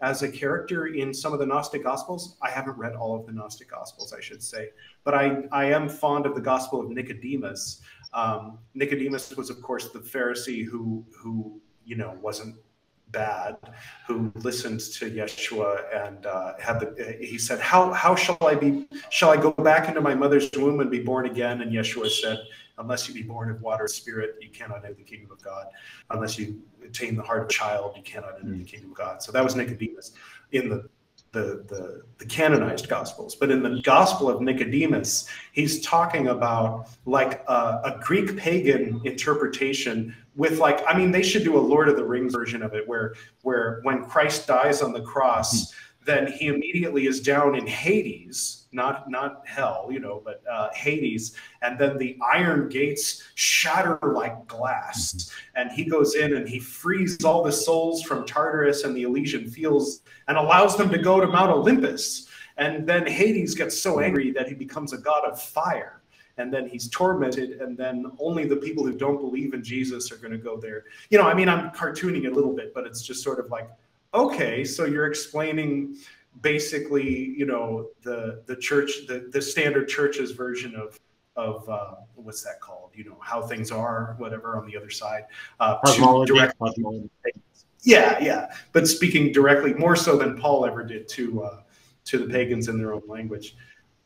as 0.00 0.22
a 0.22 0.30
character 0.30 0.86
in 0.86 1.12
some 1.12 1.32
of 1.32 1.38
the 1.38 1.46
Gnostic 1.46 1.82
Gospels. 1.82 2.36
I 2.42 2.50
haven't 2.50 2.76
read 2.76 2.94
all 2.94 3.18
of 3.18 3.26
the 3.26 3.32
Gnostic 3.32 3.70
Gospels, 3.70 4.12
I 4.12 4.20
should 4.20 4.42
say, 4.42 4.70
but 5.04 5.14
I, 5.14 5.44
I 5.50 5.64
am 5.66 5.88
fond 5.88 6.26
of 6.26 6.34
the 6.34 6.40
Gospel 6.40 6.80
of 6.80 6.90
Nicodemus. 6.90 7.80
Um, 8.12 8.58
Nicodemus 8.74 9.36
was, 9.36 9.50
of 9.50 9.60
course, 9.62 9.90
the 9.90 9.98
Pharisee 9.98 10.64
who 10.64 11.04
who 11.14 11.60
you 11.84 11.96
know 11.96 12.16
wasn't 12.20 12.56
bad 13.10 13.56
who 14.06 14.32
listened 14.36 14.80
to 14.80 15.10
Yeshua 15.10 16.06
and 16.06 16.26
uh, 16.26 16.54
had 16.58 16.80
the, 16.80 17.16
he 17.20 17.38
said, 17.38 17.60
how, 17.60 17.92
how 17.92 18.14
shall 18.14 18.38
I 18.40 18.54
be, 18.54 18.86
shall 19.10 19.30
I 19.30 19.36
go 19.36 19.52
back 19.52 19.88
into 19.88 20.00
my 20.00 20.14
mother's 20.14 20.50
womb 20.52 20.80
and 20.80 20.90
be 20.90 21.00
born 21.00 21.26
again? 21.26 21.62
And 21.62 21.72
Yeshua 21.72 22.10
said, 22.10 22.38
unless 22.78 23.08
you 23.08 23.14
be 23.14 23.22
born 23.22 23.50
of 23.50 23.60
water 23.62 23.84
and 23.84 23.90
spirit, 23.90 24.36
you 24.40 24.50
cannot 24.50 24.84
enter 24.84 24.94
the 24.94 25.02
kingdom 25.02 25.30
of 25.30 25.42
God. 25.42 25.66
Unless 26.10 26.38
you 26.38 26.60
attain 26.84 27.16
the 27.16 27.22
heart 27.22 27.42
of 27.42 27.46
a 27.46 27.52
child, 27.52 27.96
you 27.96 28.02
cannot 28.02 28.34
enter 28.40 28.56
the 28.56 28.64
kingdom 28.64 28.90
of 28.90 28.96
God. 28.96 29.22
So 29.22 29.32
that 29.32 29.42
was 29.42 29.56
Nicodemus 29.56 30.12
in 30.52 30.68
the 30.68 30.88
the, 31.32 31.64
the, 31.68 32.02
the, 32.18 32.24
canonized 32.24 32.88
gospels 32.88 33.34
but 33.34 33.50
in 33.50 33.62
the 33.62 33.80
gospel 33.82 34.30
of 34.30 34.40
nicodemus 34.40 35.28
he's 35.52 35.82
talking 35.82 36.28
about 36.28 36.88
like 37.04 37.44
a, 37.46 37.80
a, 37.84 38.00
greek 38.00 38.36
pagan 38.38 39.02
interpretation 39.04 40.14
with 40.36 40.58
like 40.58 40.80
i 40.86 40.96
mean 40.96 41.10
they 41.10 41.22
should 41.22 41.44
do 41.44 41.56
a 41.56 41.60
lord 41.60 41.88
of 41.88 41.96
the 41.96 42.04
rings 42.04 42.34
version 42.34 42.62
of 42.62 42.74
it 42.74 42.86
where 42.86 43.14
where 43.42 43.80
when 43.82 44.04
christ 44.04 44.46
dies 44.46 44.82
on 44.82 44.92
the 44.92 45.02
cross 45.02 45.72
then 46.04 46.30
he 46.30 46.46
immediately 46.46 47.06
is 47.06 47.20
down 47.20 47.56
in 47.56 47.66
hades 47.66 48.66
not 48.72 49.10
not 49.10 49.42
hell 49.46 49.88
you 49.90 49.98
know 49.98 50.22
but 50.24 50.42
uh, 50.50 50.68
hades 50.72 51.34
and 51.62 51.78
then 51.78 51.98
the 51.98 52.16
iron 52.32 52.68
gates 52.68 53.24
shatter 53.34 53.98
like 54.14 54.46
glass. 54.46 55.30
And 55.56 55.72
he 55.72 55.84
goes 55.84 56.14
in 56.14 56.36
and 56.36 56.48
he 56.48 56.60
frees 56.60 57.24
all 57.24 57.42
the 57.42 57.52
souls 57.52 58.02
from 58.02 58.24
tartarus 58.24 58.84
and 58.84 58.96
the 58.96 59.02
elysian 59.02 59.50
fields 59.50 60.02
and 60.28 60.36
allows 60.36 60.76
them 60.76 60.90
to 60.90 60.98
go 60.98 61.20
to 61.20 61.26
mount 61.26 61.50
olympus. 61.50 62.28
And 62.56 62.86
then 62.86 63.06
hades 63.06 63.54
gets 63.54 63.78
so 63.78 64.00
angry 64.00 64.30
that 64.32 64.48
he 64.48 64.54
becomes 64.54 64.92
a 64.92 64.98
god 64.98 65.24
of 65.24 65.40
fire 65.40 66.02
and 66.38 66.52
then 66.52 66.68
he's 66.68 66.88
tormented 66.88 67.60
and 67.60 67.76
then 67.76 68.06
only 68.18 68.46
the 68.46 68.56
people 68.56 68.84
who 68.84 68.92
don't 68.92 69.20
believe 69.20 69.54
in 69.54 69.62
jesus 69.62 70.12
are 70.12 70.16
going 70.16 70.32
to 70.32 70.38
go 70.38 70.58
there. 70.58 70.84
You 71.10 71.18
know 71.18 71.24
i 71.24 71.34
mean 71.34 71.48
i'm 71.48 71.70
cartooning 71.70 72.26
a 72.26 72.30
little 72.30 72.54
bit 72.54 72.74
but 72.74 72.86
it's 72.86 73.02
just 73.02 73.22
sort 73.22 73.38
of 73.38 73.50
like 73.50 73.68
okay 74.14 74.64
so 74.64 74.84
you're 74.84 75.06
explaining 75.06 75.96
basically 76.42 77.08
you 77.08 77.46
know 77.46 77.88
the 78.02 78.42
the 78.46 78.56
church 78.56 79.06
the, 79.08 79.28
the 79.32 79.40
standard 79.40 79.88
church's 79.88 80.32
version 80.32 80.74
of 80.74 80.98
of 81.36 81.68
uh, 81.68 81.96
what's 82.14 82.42
that 82.42 82.60
called? 82.60 82.90
You 82.94 83.04
know 83.04 83.18
how 83.20 83.42
things 83.42 83.70
are 83.70 84.14
whatever 84.18 84.56
on 84.56 84.66
the 84.66 84.76
other 84.76 84.90
side. 84.90 85.24
Uh, 85.60 85.76
direct, 86.24 86.56
yeah 87.82 88.18
yeah. 88.20 88.54
But 88.72 88.88
speaking 88.88 89.32
directly 89.32 89.74
more 89.74 89.96
so 89.96 90.16
than 90.16 90.38
paul 90.38 90.64
ever 90.64 90.82
did 90.82 91.08
to 91.10 91.42
uh, 91.42 91.60
to 92.06 92.18
the 92.18 92.26
pagans 92.26 92.68
in 92.68 92.78
their 92.78 92.94
own 92.94 93.02
language. 93.06 93.56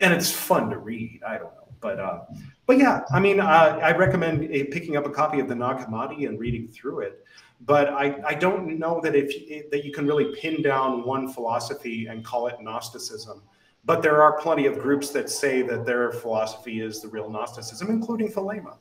And 0.00 0.12
it's 0.12 0.30
fun 0.30 0.70
to 0.70 0.78
read. 0.78 1.22
I 1.26 1.38
don't 1.38 1.54
know 1.54 1.59
but 1.80 1.98
uh, 1.98 2.20
but 2.66 2.78
yeah, 2.78 3.02
I 3.12 3.20
mean, 3.20 3.40
uh, 3.40 3.78
I 3.82 3.96
recommend 3.96 4.44
a, 4.50 4.64
picking 4.64 4.96
up 4.96 5.06
a 5.06 5.10
copy 5.10 5.40
of 5.40 5.48
the 5.48 5.54
Nag 5.54 5.78
Hammadi 5.78 6.28
and 6.28 6.38
reading 6.38 6.68
through 6.68 7.00
it. 7.00 7.24
But 7.62 7.88
I, 7.88 8.16
I 8.26 8.34
don't 8.34 8.78
know 8.78 9.00
that 9.02 9.14
if 9.14 9.70
that 9.70 9.84
you 9.84 9.92
can 9.92 10.06
really 10.06 10.34
pin 10.36 10.62
down 10.62 11.04
one 11.04 11.32
philosophy 11.32 12.06
and 12.06 12.24
call 12.24 12.46
it 12.46 12.56
Gnosticism. 12.60 13.42
But 13.84 14.02
there 14.02 14.22
are 14.22 14.38
plenty 14.40 14.66
of 14.66 14.78
groups 14.78 15.10
that 15.10 15.30
say 15.30 15.62
that 15.62 15.86
their 15.86 16.12
philosophy 16.12 16.80
is 16.80 17.00
the 17.00 17.08
real 17.08 17.30
Gnosticism, 17.30 17.88
including 17.88 18.30
Thelema. 18.30 18.76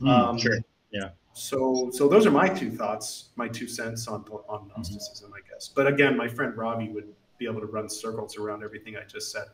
Mm, 0.00 0.08
um, 0.08 0.38
sure. 0.38 0.58
Yeah. 0.90 1.10
So, 1.32 1.90
so 1.92 2.08
those 2.08 2.26
are 2.26 2.30
my 2.30 2.48
two 2.48 2.70
thoughts, 2.70 3.30
my 3.36 3.48
two 3.48 3.68
cents 3.68 4.08
on 4.08 4.24
on 4.48 4.60
mm-hmm. 4.60 4.68
Gnosticism, 4.76 5.30
mm-hmm. 5.30 5.36
I 5.36 5.50
guess. 5.50 5.68
But 5.68 5.86
again, 5.86 6.16
my 6.16 6.28
friend 6.28 6.56
Robbie 6.56 6.88
would 6.88 7.12
be 7.38 7.46
able 7.46 7.60
to 7.60 7.66
run 7.66 7.88
circles 7.88 8.36
around 8.36 8.64
everything 8.64 8.96
I 8.96 9.04
just 9.04 9.32
said 9.32 9.46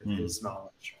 with 0.00 0.08
mm. 0.08 0.18
his 0.18 0.42
knowledge. 0.42 0.97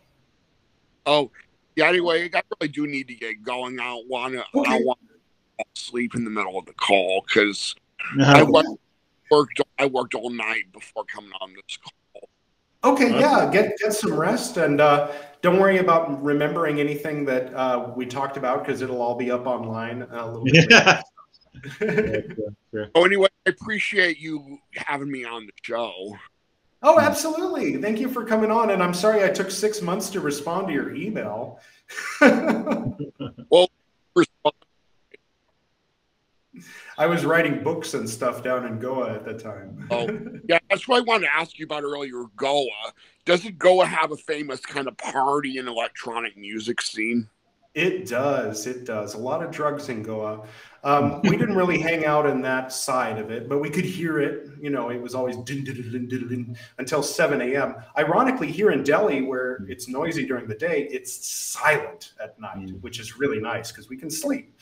Oh, 1.08 1.30
yeah. 1.74 1.88
Anyway, 1.88 2.30
I 2.32 2.42
really 2.60 2.70
do 2.70 2.86
need 2.86 3.08
to 3.08 3.14
get 3.14 3.42
going. 3.42 3.80
I 3.80 3.84
don't 3.84 4.08
want 4.08 4.34
to. 4.34 4.44
Okay. 4.54 4.72
I 4.72 4.80
want 4.80 4.98
to 5.08 5.64
sleep 5.80 6.14
in 6.14 6.24
the 6.24 6.30
middle 6.30 6.58
of 6.58 6.66
the 6.66 6.74
call 6.74 7.24
because 7.26 7.74
no. 8.14 8.24
I 8.24 8.42
worked. 8.42 9.60
I 9.78 9.86
worked 9.86 10.14
all 10.14 10.30
night 10.30 10.70
before 10.72 11.04
coming 11.04 11.32
on 11.40 11.52
this 11.54 11.78
call. 11.78 11.92
Okay, 12.84 13.10
yeah, 13.18 13.50
get 13.52 13.76
get 13.78 13.92
some 13.92 14.14
rest 14.14 14.56
and 14.56 14.80
uh, 14.80 15.10
don't 15.42 15.58
worry 15.58 15.78
about 15.78 16.22
remembering 16.22 16.78
anything 16.78 17.24
that 17.24 17.52
uh, 17.54 17.92
we 17.96 18.06
talked 18.06 18.36
about 18.36 18.64
because 18.64 18.82
it'll 18.82 19.02
all 19.02 19.16
be 19.16 19.30
up 19.30 19.46
online 19.46 20.02
a 20.02 20.26
little 20.26 20.44
bit. 20.44 20.72
Yeah. 22.72 22.84
oh, 22.94 23.04
anyway, 23.04 23.26
I 23.44 23.50
appreciate 23.50 24.20
you 24.20 24.58
having 24.74 25.10
me 25.10 25.24
on 25.24 25.46
the 25.46 25.52
show. 25.62 26.16
Oh, 26.82 27.00
absolutely. 27.00 27.76
Thank 27.78 27.98
you 27.98 28.08
for 28.08 28.24
coming 28.24 28.50
on. 28.50 28.70
And 28.70 28.82
I'm 28.82 28.94
sorry 28.94 29.24
I 29.24 29.28
took 29.28 29.50
six 29.50 29.82
months 29.82 30.10
to 30.10 30.20
respond 30.20 30.68
to 30.68 30.72
your 30.72 30.94
email. 30.94 31.60
well, 32.20 33.70
I 36.96 37.06
was 37.06 37.24
writing 37.24 37.62
books 37.62 37.94
and 37.94 38.10
stuff 38.10 38.42
down 38.42 38.66
in 38.66 38.80
Goa 38.80 39.14
at 39.14 39.24
the 39.24 39.34
time. 39.34 39.86
oh, 39.90 40.08
yeah. 40.48 40.58
That's 40.68 40.88
what 40.88 40.98
I 40.98 41.00
wanted 41.02 41.26
to 41.26 41.34
ask 41.34 41.58
you 41.58 41.64
about 41.64 41.84
earlier. 41.84 42.24
Goa. 42.36 42.92
Doesn't 43.24 43.58
Goa 43.58 43.86
have 43.86 44.10
a 44.10 44.16
famous 44.16 44.60
kind 44.60 44.88
of 44.88 44.96
party 44.96 45.58
and 45.58 45.68
electronic 45.68 46.36
music 46.36 46.82
scene? 46.82 47.28
It 47.78 48.08
does. 48.08 48.66
It 48.66 48.84
does. 48.84 49.14
A 49.14 49.18
lot 49.18 49.40
of 49.40 49.52
drugs 49.52 49.88
in 49.88 50.02
Goa. 50.02 50.44
Um, 50.82 51.20
we 51.22 51.36
didn't 51.36 51.54
really 51.54 51.78
hang 51.88 52.04
out 52.04 52.26
in 52.26 52.42
that 52.42 52.72
side 52.72 53.18
of 53.18 53.30
it, 53.30 53.48
but 53.48 53.58
we 53.58 53.70
could 53.70 53.84
hear 53.84 54.18
it. 54.18 54.48
You 54.60 54.70
know, 54.70 54.90
it 54.90 55.00
was 55.00 55.14
always 55.14 55.36
din, 55.36 55.62
din, 55.62 56.08
din, 56.08 56.56
until 56.78 57.04
7 57.04 57.40
a.m. 57.40 57.76
Ironically, 57.96 58.50
here 58.50 58.72
in 58.72 58.82
Delhi, 58.82 59.22
where 59.22 59.64
it's 59.68 59.86
noisy 59.86 60.26
during 60.26 60.48
the 60.48 60.56
day, 60.56 60.88
it's 60.90 61.24
silent 61.24 62.14
at 62.20 62.36
night, 62.40 62.66
mm. 62.66 62.80
which 62.80 62.98
is 62.98 63.16
really 63.16 63.38
nice 63.38 63.70
because 63.70 63.88
we 63.88 63.96
can 63.96 64.10
sleep. 64.10 64.58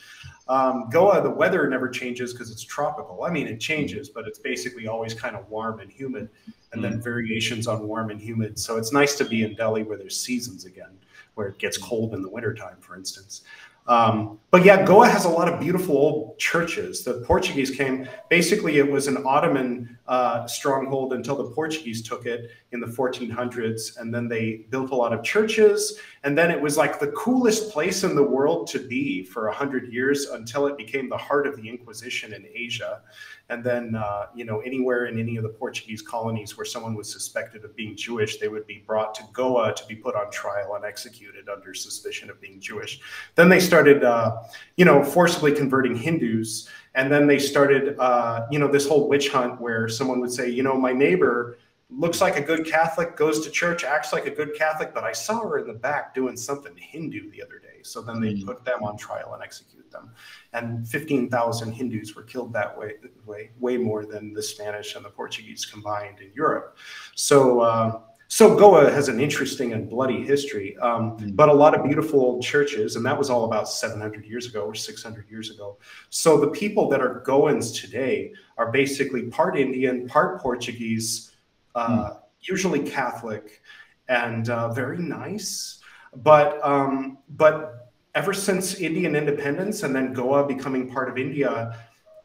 Um, 0.47 0.87
Goa, 0.91 1.19
the 1.23 1.31
weather 1.31 1.67
never 1.67 1.89
changes 1.89 2.33
because 2.33 2.51
it's 2.51 2.63
tropical. 2.63 3.23
I 3.23 3.31
mean, 3.31 3.47
it 3.47 3.59
changes, 3.59 4.09
but 4.09 4.27
it's 4.27 4.37
basically 4.37 4.87
always 4.87 5.15
kind 5.15 5.35
of 5.35 5.49
warm 5.49 5.79
and 5.79 5.91
humid, 5.91 6.29
and 6.71 6.83
then 6.83 6.99
mm. 6.99 7.03
variations 7.03 7.65
on 7.65 7.87
warm 7.87 8.11
and 8.11 8.21
humid. 8.21 8.59
So 8.59 8.77
it's 8.77 8.93
nice 8.93 9.15
to 9.17 9.25
be 9.25 9.41
in 9.41 9.55
Delhi 9.55 9.81
where 9.81 9.97
there's 9.97 10.19
seasons 10.19 10.65
again, 10.65 10.99
where 11.37 11.47
it 11.47 11.59
gets 11.59 11.77
cold 11.77 12.13
in 12.13 12.21
the 12.21 12.29
wintertime, 12.29 12.77
for 12.79 12.95
instance. 12.95 13.43
Um, 13.87 14.39
but 14.51 14.65
yeah, 14.65 14.83
Goa 14.83 15.07
has 15.07 15.23
a 15.23 15.29
lot 15.29 15.47
of 15.47 15.61
beautiful 15.61 15.95
old 15.95 16.39
churches. 16.39 17.03
The 17.03 17.21
Portuguese 17.25 17.71
came, 17.71 18.07
basically, 18.29 18.79
it 18.79 18.91
was 18.91 19.07
an 19.07 19.23
Ottoman 19.25 19.97
uh, 20.07 20.45
stronghold 20.45 21.13
until 21.13 21.37
the 21.37 21.51
Portuguese 21.51 22.01
took 22.01 22.25
it 22.25 22.51
in 22.73 22.81
the 22.81 22.87
1400s. 22.87 23.97
And 23.97 24.13
then 24.13 24.27
they 24.27 24.65
built 24.69 24.91
a 24.91 24.95
lot 24.95 25.13
of 25.13 25.23
churches. 25.23 25.99
And 26.23 26.37
then 26.37 26.51
it 26.51 26.59
was 26.59 26.75
like 26.75 26.99
the 26.99 27.11
coolest 27.11 27.71
place 27.71 28.03
in 28.03 28.13
the 28.13 28.23
world 28.23 28.67
to 28.67 28.79
be 28.79 29.23
for 29.23 29.45
100 29.45 29.93
years 29.93 30.25
until 30.25 30.67
it 30.67 30.77
became 30.77 31.07
the 31.07 31.17
heart 31.17 31.47
of 31.47 31.55
the 31.55 31.69
Inquisition 31.69 32.33
in 32.33 32.45
Asia. 32.53 33.01
And 33.49 33.63
then, 33.63 33.95
uh, 33.95 34.27
you 34.35 34.43
know, 34.43 34.59
anywhere 34.59 35.05
in 35.05 35.17
any 35.17 35.37
of 35.37 35.43
the 35.43 35.49
Portuguese 35.49 36.01
colonies 36.01 36.57
where 36.57 36.65
someone 36.65 36.95
was 36.95 37.09
suspected 37.11 37.63
of 37.63 37.75
being 37.77 37.95
Jewish, 37.95 38.37
they 38.37 38.49
would 38.49 38.67
be 38.67 38.83
brought 38.85 39.15
to 39.15 39.23
Goa 39.31 39.73
to 39.73 39.85
be 39.87 39.95
put 39.95 40.15
on 40.15 40.29
trial 40.31 40.75
and 40.75 40.83
executed 40.83 41.47
under 41.47 41.73
suspicion 41.73 42.29
of 42.29 42.41
being 42.41 42.59
Jewish. 42.59 42.99
Then 43.35 43.47
they 43.47 43.61
started, 43.61 44.03
uh, 44.03 44.43
you 44.75 44.83
know, 44.83 45.01
forcibly 45.01 45.53
converting 45.53 45.95
Hindus. 45.95 46.67
And 46.95 47.11
then 47.11 47.25
they 47.25 47.39
started, 47.39 47.97
uh, 47.99 48.47
you 48.51 48.59
know, 48.59 48.67
this 48.67 48.87
whole 48.87 49.07
witch 49.07 49.29
hunt 49.29 49.61
where 49.61 49.87
someone 49.87 50.19
would 50.19 50.31
say, 50.31 50.49
you 50.49 50.63
know, 50.63 50.75
my 50.75 50.91
neighbor 50.91 51.57
looks 51.89 52.19
like 52.19 52.37
a 52.37 52.41
good 52.41 52.65
Catholic, 52.65 53.15
goes 53.15 53.39
to 53.45 53.49
church, 53.49 53.83
acts 53.83 54.11
like 54.11 54.25
a 54.25 54.31
good 54.31 54.53
Catholic, 54.55 54.93
but 54.93 55.03
I 55.03 55.13
saw 55.13 55.41
her 55.41 55.59
in 55.59 55.67
the 55.67 55.73
back 55.73 56.13
doing 56.13 56.35
something 56.35 56.75
Hindu 56.75 57.31
the 57.31 57.41
other 57.41 57.59
day. 57.59 57.81
So 57.83 58.01
then 58.01 58.19
they 58.19 58.33
mm. 58.33 58.45
put 58.45 58.65
them 58.65 58.83
on 58.83 58.97
trial 58.97 59.33
and 59.33 59.41
execute 59.41 59.89
them. 59.89 60.11
And 60.51 60.87
15,000 60.87 61.71
Hindus 61.71 62.15
were 62.15 62.23
killed 62.23 62.51
that 62.53 62.77
way, 62.77 62.93
way, 63.25 63.51
way 63.59 63.77
more 63.77 64.05
than 64.05 64.33
the 64.33 64.43
Spanish 64.43 64.95
and 64.95 65.05
the 65.05 65.09
Portuguese 65.09 65.65
combined 65.65 66.19
in 66.19 66.31
Europe. 66.33 66.77
So, 67.15 67.61
uh, 67.61 67.99
so 68.27 68.57
Goa 68.57 68.91
has 68.91 69.07
an 69.07 69.21
interesting 69.21 69.71
and 69.71 69.89
bloody 69.89 70.21
history, 70.25 70.75
um, 70.79 71.17
mm. 71.17 71.35
but 71.37 71.47
a 71.47 71.53
lot 71.53 71.73
of 71.73 71.85
beautiful 71.85 72.19
old 72.19 72.43
churches, 72.43 72.97
and 72.97 73.05
that 73.05 73.17
was 73.17 73.29
all 73.29 73.45
about 73.45 73.69
700 73.69 74.25
years 74.25 74.45
ago 74.45 74.63
or 74.63 74.75
600 74.75 75.29
years 75.29 75.49
ago. 75.49 75.77
So 76.09 76.37
the 76.37 76.49
people 76.49 76.89
that 76.89 76.99
are 76.99 77.23
Goans 77.25 77.79
today 77.79 78.33
are 78.57 78.69
basically 78.69 79.27
part 79.27 79.57
Indian, 79.57 80.05
part 80.09 80.41
Portuguese, 80.41 81.31
uh, 81.75 81.87
mm. 81.87 82.19
usually 82.41 82.79
Catholic, 82.79 83.61
and 84.07 84.49
uh, 84.49 84.69
very 84.73 84.97
nice. 84.97 85.79
But 86.15 86.59
um, 86.63 87.19
but 87.29 87.91
ever 88.15 88.33
since 88.33 88.75
Indian 88.75 89.15
independence 89.15 89.83
and 89.83 89.95
then 89.95 90.13
Goa 90.13 90.47
becoming 90.47 90.89
part 90.89 91.09
of 91.09 91.17
India, 91.17 91.77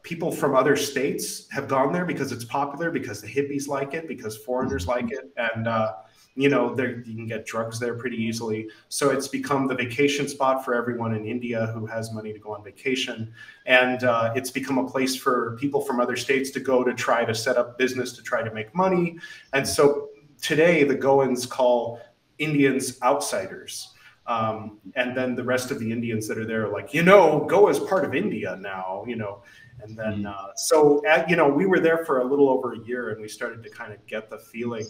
people 0.02 0.32
from 0.32 0.54
other 0.54 0.76
states 0.76 1.48
have 1.50 1.68
gone 1.68 1.92
there 1.92 2.04
because 2.04 2.32
it's 2.32 2.44
popular, 2.44 2.90
because 2.90 3.20
the 3.20 3.28
hippies 3.28 3.68
like 3.68 3.94
it, 3.94 4.08
because 4.08 4.36
foreigners 4.38 4.86
like 4.86 5.10
it, 5.10 5.30
and 5.36 5.68
uh, 5.68 5.92
you 6.34 6.48
know 6.48 6.76
you 6.78 7.02
can 7.02 7.26
get 7.26 7.44
drugs 7.44 7.78
there 7.78 7.94
pretty 7.94 8.16
easily. 8.16 8.68
So 8.88 9.10
it's 9.10 9.28
become 9.28 9.66
the 9.66 9.74
vacation 9.74 10.28
spot 10.28 10.64
for 10.64 10.74
everyone 10.74 11.14
in 11.14 11.26
India 11.26 11.66
who 11.74 11.86
has 11.86 12.12
money 12.12 12.32
to 12.32 12.38
go 12.38 12.54
on 12.54 12.64
vacation, 12.64 13.32
and 13.66 14.04
uh, 14.04 14.32
it's 14.34 14.50
become 14.50 14.78
a 14.78 14.88
place 14.88 15.14
for 15.14 15.56
people 15.60 15.80
from 15.80 16.00
other 16.00 16.16
states 16.16 16.50
to 16.52 16.60
go 16.60 16.84
to 16.84 16.94
try 16.94 17.24
to 17.24 17.34
set 17.34 17.56
up 17.56 17.78
business 17.78 18.12
to 18.12 18.22
try 18.22 18.42
to 18.42 18.52
make 18.52 18.74
money. 18.74 19.18
And 19.52 19.66
so 19.66 20.08
today 20.40 20.84
the 20.84 20.96
Goans 20.96 21.48
call 21.48 22.00
Indians 22.38 23.00
outsiders 23.02 23.92
um, 24.26 24.78
and 24.94 25.16
then 25.16 25.34
the 25.34 25.42
rest 25.42 25.70
of 25.70 25.78
the 25.78 25.90
Indians 25.90 26.28
that 26.28 26.38
are 26.38 26.44
there 26.44 26.66
are 26.66 26.72
like, 26.72 26.94
you 26.94 27.02
know, 27.02 27.44
Goa 27.48 27.70
is 27.70 27.78
part 27.78 28.04
of 28.04 28.14
India 28.14 28.56
now, 28.60 29.04
you 29.06 29.16
know. 29.16 29.42
And 29.82 29.96
then, 29.96 30.22
mm. 30.22 30.32
uh, 30.32 30.54
so, 30.54 31.04
at, 31.06 31.28
you 31.28 31.34
know, 31.34 31.48
we 31.48 31.66
were 31.66 31.80
there 31.80 32.04
for 32.04 32.20
a 32.20 32.24
little 32.24 32.48
over 32.48 32.74
a 32.74 32.78
year 32.80 33.10
and 33.10 33.20
we 33.20 33.26
started 33.26 33.62
to 33.64 33.70
kind 33.70 33.92
of 33.92 34.04
get 34.06 34.30
the 34.30 34.38
feeling 34.38 34.86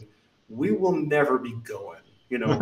we 0.52 0.72
will 0.72 0.92
never 0.92 1.38
be 1.38 1.54
going. 1.64 1.98
You 2.28 2.38
know, 2.38 2.58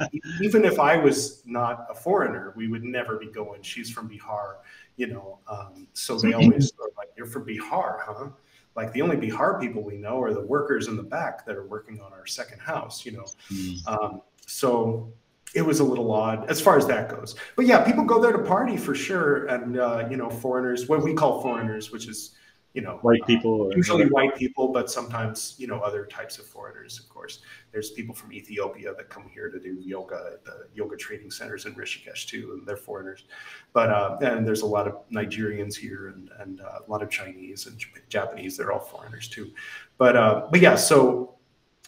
even 0.42 0.64
if 0.64 0.78
I 0.78 0.96
was 0.98 1.42
not 1.46 1.86
a 1.88 1.94
foreigner, 1.94 2.52
we 2.56 2.68
would 2.68 2.84
never 2.84 3.16
be 3.16 3.28
going. 3.28 3.62
She's 3.62 3.90
from 3.90 4.08
Bihar, 4.08 4.56
you 4.96 5.06
know. 5.06 5.38
Um, 5.48 5.86
so 5.94 6.18
they 6.18 6.34
always 6.34 6.72
are 6.78 6.90
like, 6.96 7.08
You're 7.16 7.26
from 7.26 7.46
Bihar, 7.46 8.00
huh? 8.00 8.28
Like 8.76 8.92
the 8.92 9.00
only 9.00 9.16
Bihar 9.16 9.60
people 9.60 9.82
we 9.82 9.96
know 9.96 10.20
are 10.20 10.34
the 10.34 10.42
workers 10.42 10.88
in 10.88 10.96
the 10.96 11.02
back 11.02 11.46
that 11.46 11.56
are 11.56 11.66
working 11.66 12.00
on 12.00 12.12
our 12.12 12.26
second 12.26 12.60
house, 12.60 13.06
you 13.06 13.12
know. 13.12 13.24
Mm. 13.50 13.88
Um, 13.88 14.22
so 14.46 15.12
it 15.54 15.62
was 15.62 15.80
a 15.80 15.84
little 15.84 16.12
odd 16.12 16.50
as 16.50 16.60
far 16.60 16.76
as 16.76 16.86
that 16.88 17.08
goes. 17.08 17.34
But 17.56 17.66
yeah, 17.66 17.82
people 17.82 18.04
go 18.04 18.20
there 18.20 18.32
to 18.32 18.40
party 18.40 18.76
for 18.76 18.94
sure, 18.94 19.46
and 19.46 19.78
uh, 19.78 20.06
you 20.10 20.16
know, 20.16 20.28
foreigners, 20.28 20.88
what 20.88 21.02
we 21.02 21.14
call 21.14 21.40
foreigners, 21.40 21.90
which 21.92 22.08
is 22.08 22.32
you 22.74 22.82
know, 22.82 22.98
white 23.02 23.24
people, 23.24 23.70
uh, 23.72 23.76
usually 23.76 24.06
white 24.06 24.34
people, 24.34 24.68
but 24.68 24.90
sometimes 24.90 25.54
you 25.58 25.68
know 25.68 25.78
other 25.78 26.06
types 26.06 26.38
of 26.38 26.44
foreigners. 26.44 26.98
Of 26.98 27.08
course, 27.08 27.38
there's 27.70 27.90
people 27.90 28.14
from 28.14 28.32
Ethiopia 28.32 28.92
that 28.96 29.08
come 29.08 29.30
here 29.32 29.48
to 29.48 29.60
do 29.60 29.78
yoga 29.80 30.32
at 30.34 30.44
the 30.44 30.66
yoga 30.74 30.96
training 30.96 31.30
centers 31.30 31.66
in 31.66 31.74
Rishikesh 31.74 32.26
too, 32.26 32.50
and 32.52 32.66
they're 32.66 32.76
foreigners. 32.76 33.24
But 33.72 33.90
uh, 33.90 34.18
and 34.22 34.46
there's 34.46 34.62
a 34.62 34.66
lot 34.66 34.88
of 34.88 35.08
Nigerians 35.08 35.76
here, 35.76 36.08
and 36.08 36.28
and 36.40 36.60
uh, 36.60 36.80
a 36.86 36.90
lot 36.90 37.00
of 37.00 37.10
Chinese 37.10 37.66
and 37.66 37.80
Japanese. 38.08 38.56
They're 38.56 38.72
all 38.72 38.80
foreigners 38.80 39.28
too. 39.28 39.52
But 39.96 40.16
uh, 40.16 40.48
but 40.50 40.60
yeah, 40.60 40.74
so 40.74 41.36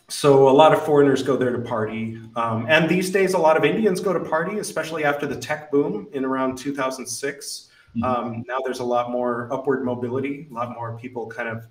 so 0.08 0.48
a 0.48 0.50
lot 0.50 0.72
of 0.72 0.84
foreigners 0.84 1.20
go 1.20 1.36
there 1.36 1.50
to 1.50 1.58
party 1.58 2.20
um, 2.36 2.64
and 2.68 2.88
these 2.88 3.10
days 3.10 3.34
a 3.34 3.38
lot 3.38 3.56
of 3.56 3.64
indians 3.64 4.00
go 4.00 4.12
to 4.12 4.20
party 4.20 4.60
especially 4.60 5.02
after 5.02 5.26
the 5.26 5.34
tech 5.34 5.68
boom 5.72 6.06
in 6.12 6.24
around 6.24 6.56
2006 6.56 7.70
mm-hmm. 7.96 8.04
um, 8.04 8.44
now 8.46 8.58
there's 8.64 8.80
a 8.80 8.84
lot 8.84 9.10
more 9.10 9.48
upward 9.52 9.84
mobility 9.84 10.46
a 10.50 10.54
lot 10.54 10.70
more 10.72 10.98
people 10.98 11.26
kind 11.26 11.48
of 11.48 11.66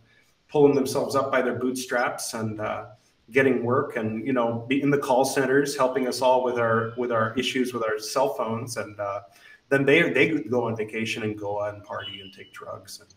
pulling 0.50 0.76
themselves 0.76 1.16
up 1.16 1.32
by 1.32 1.42
their 1.42 1.56
bootstraps 1.56 2.34
and 2.34 2.60
uh, 2.62 2.86
getting 3.32 3.64
work 3.64 3.96
and 3.96 4.26
you 4.26 4.34
know 4.34 4.66
be 4.68 4.82
in 4.82 4.90
the 4.90 4.98
call 4.98 5.26
centers 5.26 5.76
helping 5.76 6.08
us 6.08 6.22
all 6.22 6.44
with 6.44 6.58
our 6.58 6.94
with 6.98 7.12
our 7.12 7.34
issues 7.36 7.74
with 7.74 7.84
our 7.84 7.98
cell 8.00 8.34
phones. 8.34 8.78
And 8.78 9.00
uh, 9.00 9.22
then 9.70 9.86
they 9.86 10.12
they 10.12 10.30
go 10.30 10.66
on 10.66 10.76
vacation 10.76 11.24
and 11.24 11.38
go 11.38 11.62
out 11.62 11.74
and 11.74 11.84
party 11.84 12.22
and 12.22 12.32
take 12.32 12.54
drugs 12.54 13.00
and 13.00 13.14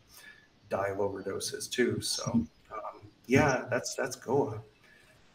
die 0.68 0.88
of 0.88 0.98
overdoses 0.98 1.70
too. 1.70 2.00
So 2.00 2.24
um, 2.32 3.00
yeah 3.26 3.64
that's 3.70 3.94
that's 3.94 4.16
goa. 4.16 4.62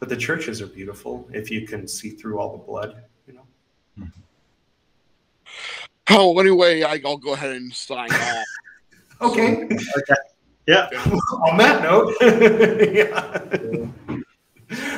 But 0.00 0.08
the 0.08 0.16
churches 0.16 0.60
are 0.60 0.66
beautiful 0.66 1.28
if 1.32 1.50
you 1.50 1.66
can 1.66 1.86
see 1.86 2.10
through 2.10 2.38
all 2.38 2.52
the 2.52 2.64
blood 2.64 3.04
Oh, 6.10 6.38
anyway, 6.38 6.82
I, 6.82 7.00
will 7.02 7.16
go 7.16 7.32
ahead 7.32 7.56
and 7.56 7.72
sign 7.72 8.10
off. 8.12 8.44
okay. 9.20 9.64
okay. 9.64 10.14
Yeah. 10.66 10.88
On 11.48 11.56
that 11.58 11.82
note, 11.82 12.14
yeah. 12.92 13.88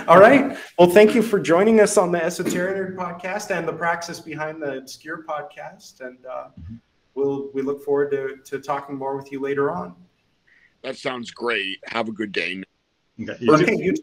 All 0.08 0.18
right. 0.18 0.56
Well, 0.78 0.88
thank 0.88 1.14
you 1.14 1.22
for 1.22 1.40
joining 1.40 1.80
us 1.80 1.98
on 1.98 2.12
the 2.12 2.22
Esoteric 2.24 2.96
podcast 2.96 3.50
and 3.50 3.66
the 3.66 3.72
Praxis 3.72 4.20
Behind 4.20 4.62
the 4.62 4.78
Obscure 4.78 5.24
podcast. 5.24 6.00
And 6.00 6.24
uh, 6.24 6.48
we'll 7.14 7.50
we 7.52 7.62
look 7.62 7.84
forward 7.84 8.12
to, 8.12 8.36
to 8.44 8.62
talking 8.62 8.96
more 8.96 9.16
with 9.16 9.32
you 9.32 9.40
later 9.40 9.72
on. 9.72 9.96
That 10.82 10.96
sounds 10.96 11.32
great. 11.32 11.78
Have 11.86 12.08
a 12.08 12.12
good 12.12 12.30
day. 12.30 12.62
Okay, 13.20 13.36
you 13.40 13.54
okay, 13.54 13.76
you 13.76 13.94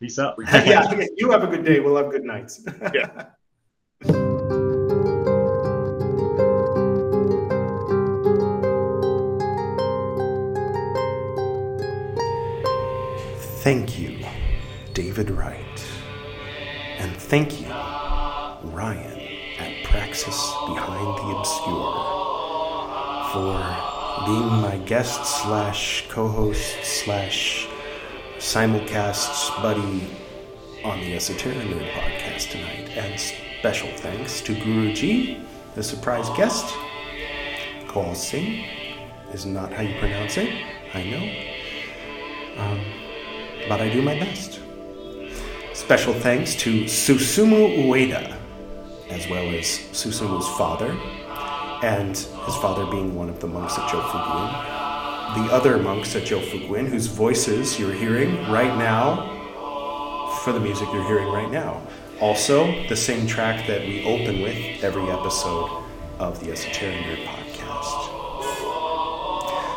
Peace 0.00 0.18
out. 0.18 0.36
yeah, 0.38 0.90
you 1.16 1.30
have 1.30 1.42
a 1.42 1.48
good 1.48 1.64
day. 1.64 1.80
We'll 1.80 1.96
have 1.96 2.10
good 2.10 2.24
nights. 2.24 2.64
yeah. 2.94 3.26
Thank 13.68 13.98
you, 13.98 14.24
David 14.94 15.28
Wright. 15.30 15.86
And 16.96 17.14
thank 17.14 17.60
you, 17.60 17.66
Ryan 17.66 19.20
at 19.58 19.84
Praxis 19.84 20.40
Behind 20.66 21.18
the 21.18 21.36
Obscure, 21.36 21.92
for 23.30 24.24
being 24.24 24.62
my 24.62 24.80
guest 24.86 25.22
slash 25.42 26.08
co 26.08 26.28
host 26.28 26.82
slash 26.82 27.68
simulcast 28.38 29.60
buddy 29.60 30.16
on 30.82 31.00
the 31.00 31.14
Esoteric 31.14 31.58
Nerd 31.58 31.90
podcast 31.90 32.50
tonight. 32.50 32.88
And 32.96 33.20
special 33.20 33.90
thanks 33.98 34.40
to 34.40 34.54
Guruji, 34.54 35.44
the 35.74 35.82
surprise 35.82 36.30
guest. 36.38 36.74
Call 37.86 38.14
Singh 38.14 38.64
is 39.34 39.44
not 39.44 39.74
how 39.74 39.82
you 39.82 39.94
pronounce 39.98 40.38
it, 40.38 40.48
I 40.94 41.04
know. 41.04 42.62
Um, 42.62 43.07
but 43.68 43.80
I 43.80 43.88
do 43.88 44.02
my 44.02 44.18
best. 44.18 44.60
Special 45.74 46.12
thanks 46.12 46.54
to 46.56 46.84
Susumu 46.84 47.84
Ueda, 47.84 48.36
as 49.10 49.28
well 49.28 49.48
as 49.54 49.64
Susumu's 49.92 50.48
father, 50.56 50.90
and 51.82 52.16
his 52.16 52.56
father 52.56 52.86
being 52.86 53.14
one 53.14 53.28
of 53.28 53.40
the 53.40 53.46
monks 53.46 53.78
at 53.78 53.88
Jofuguin. 53.88 55.44
The 55.46 55.52
other 55.52 55.78
monks 55.78 56.16
at 56.16 56.24
Jofuguin, 56.24 56.88
whose 56.88 57.06
voices 57.06 57.78
you're 57.78 57.92
hearing 57.92 58.34
right 58.50 58.76
now 58.76 59.36
for 60.42 60.52
the 60.52 60.60
music 60.60 60.88
you're 60.92 61.06
hearing 61.06 61.28
right 61.28 61.50
now. 61.50 61.80
Also, 62.20 62.66
the 62.88 62.96
same 62.96 63.26
track 63.26 63.66
that 63.66 63.82
we 63.82 64.04
open 64.04 64.42
with 64.42 64.82
every 64.82 65.08
episode 65.10 65.84
of 66.18 66.40
the 66.40 66.50
Esoteric 66.50 66.96
Nerd 66.96 67.24
podcast. 67.24 68.08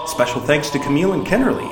Special 0.08 0.42
thanks 0.42 0.70
to 0.72 0.80
Camille 0.80 1.14
and 1.14 1.26
Kennerly. 1.26 1.70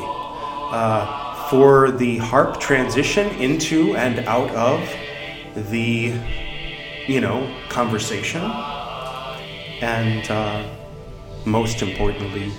Uh, 0.72 1.29
for 1.50 1.92
the 1.92 2.18
harp 2.18 2.60
transition 2.60 3.28
into 3.42 3.96
and 3.96 4.20
out 4.28 4.52
of 4.52 4.80
the, 5.72 6.14
you 7.08 7.20
know, 7.20 7.52
conversation. 7.70 8.42
And 9.82 10.30
uh, 10.30 10.64
most 11.46 11.82
importantly, 11.82 12.52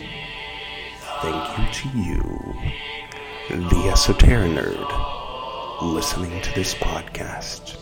thank 1.23 1.59
you 1.59 1.73
to 1.73 1.99
you, 1.99 3.69
the 3.69 3.91
esoteric 3.93 4.51
nerd, 4.51 5.83
listening 5.83 6.41
to 6.43 6.55
this 6.55 6.75
podcast. 6.75 7.77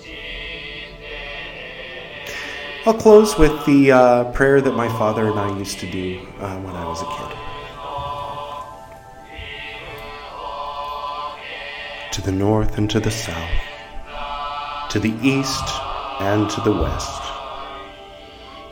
I'll 2.84 2.94
close 2.94 3.38
with 3.38 3.64
the 3.66 3.92
uh, 3.92 4.32
prayer 4.32 4.60
that 4.60 4.72
my 4.72 4.88
father 4.88 5.26
and 5.26 5.38
I 5.38 5.58
used 5.58 5.78
to 5.80 5.90
do 5.90 6.20
uh, 6.40 6.58
when 6.60 6.74
I 6.74 6.86
was 6.86 7.02
a 7.02 7.06
kid. 7.06 7.37
To 12.12 12.22
the 12.22 12.32
north 12.32 12.78
and 12.78 12.90
to 12.90 13.00
the 13.00 13.10
south, 13.10 13.50
to 14.90 14.98
the 14.98 15.14
east 15.22 15.64
and 16.20 16.48
to 16.50 16.60
the 16.62 16.72
west, 16.72 17.22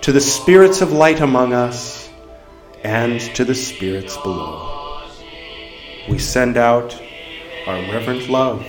to 0.02 0.12
the 0.12 0.20
spirits 0.20 0.80
of 0.80 0.92
light 0.92 1.20
among 1.20 1.52
us 1.52 2.08
and 2.82 3.20
to 3.20 3.44
the 3.44 3.54
spirits 3.54 4.16
below. 4.18 5.02
We 6.08 6.18
send 6.18 6.56
out 6.56 7.00
our 7.66 7.80
reverent 7.92 8.28
love 8.28 8.66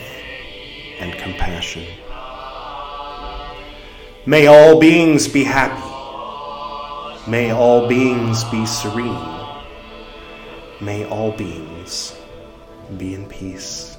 and 0.99 1.13
compassion. 1.13 1.85
May 4.25 4.47
all 4.47 4.79
beings 4.79 5.27
be 5.27 5.43
happy. 5.43 5.83
May 7.29 7.51
all 7.51 7.87
beings 7.87 8.43
be 8.45 8.65
serene. 8.65 9.37
May 10.81 11.05
all 11.05 11.31
beings 11.31 12.19
be 12.97 13.13
in 13.13 13.27
peace. 13.27 13.96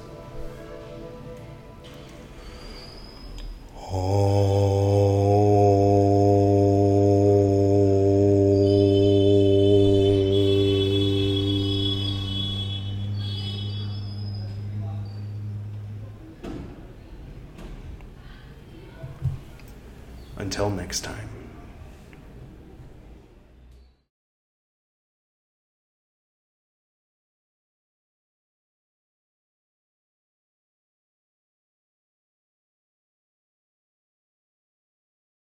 Until 3.91 5.08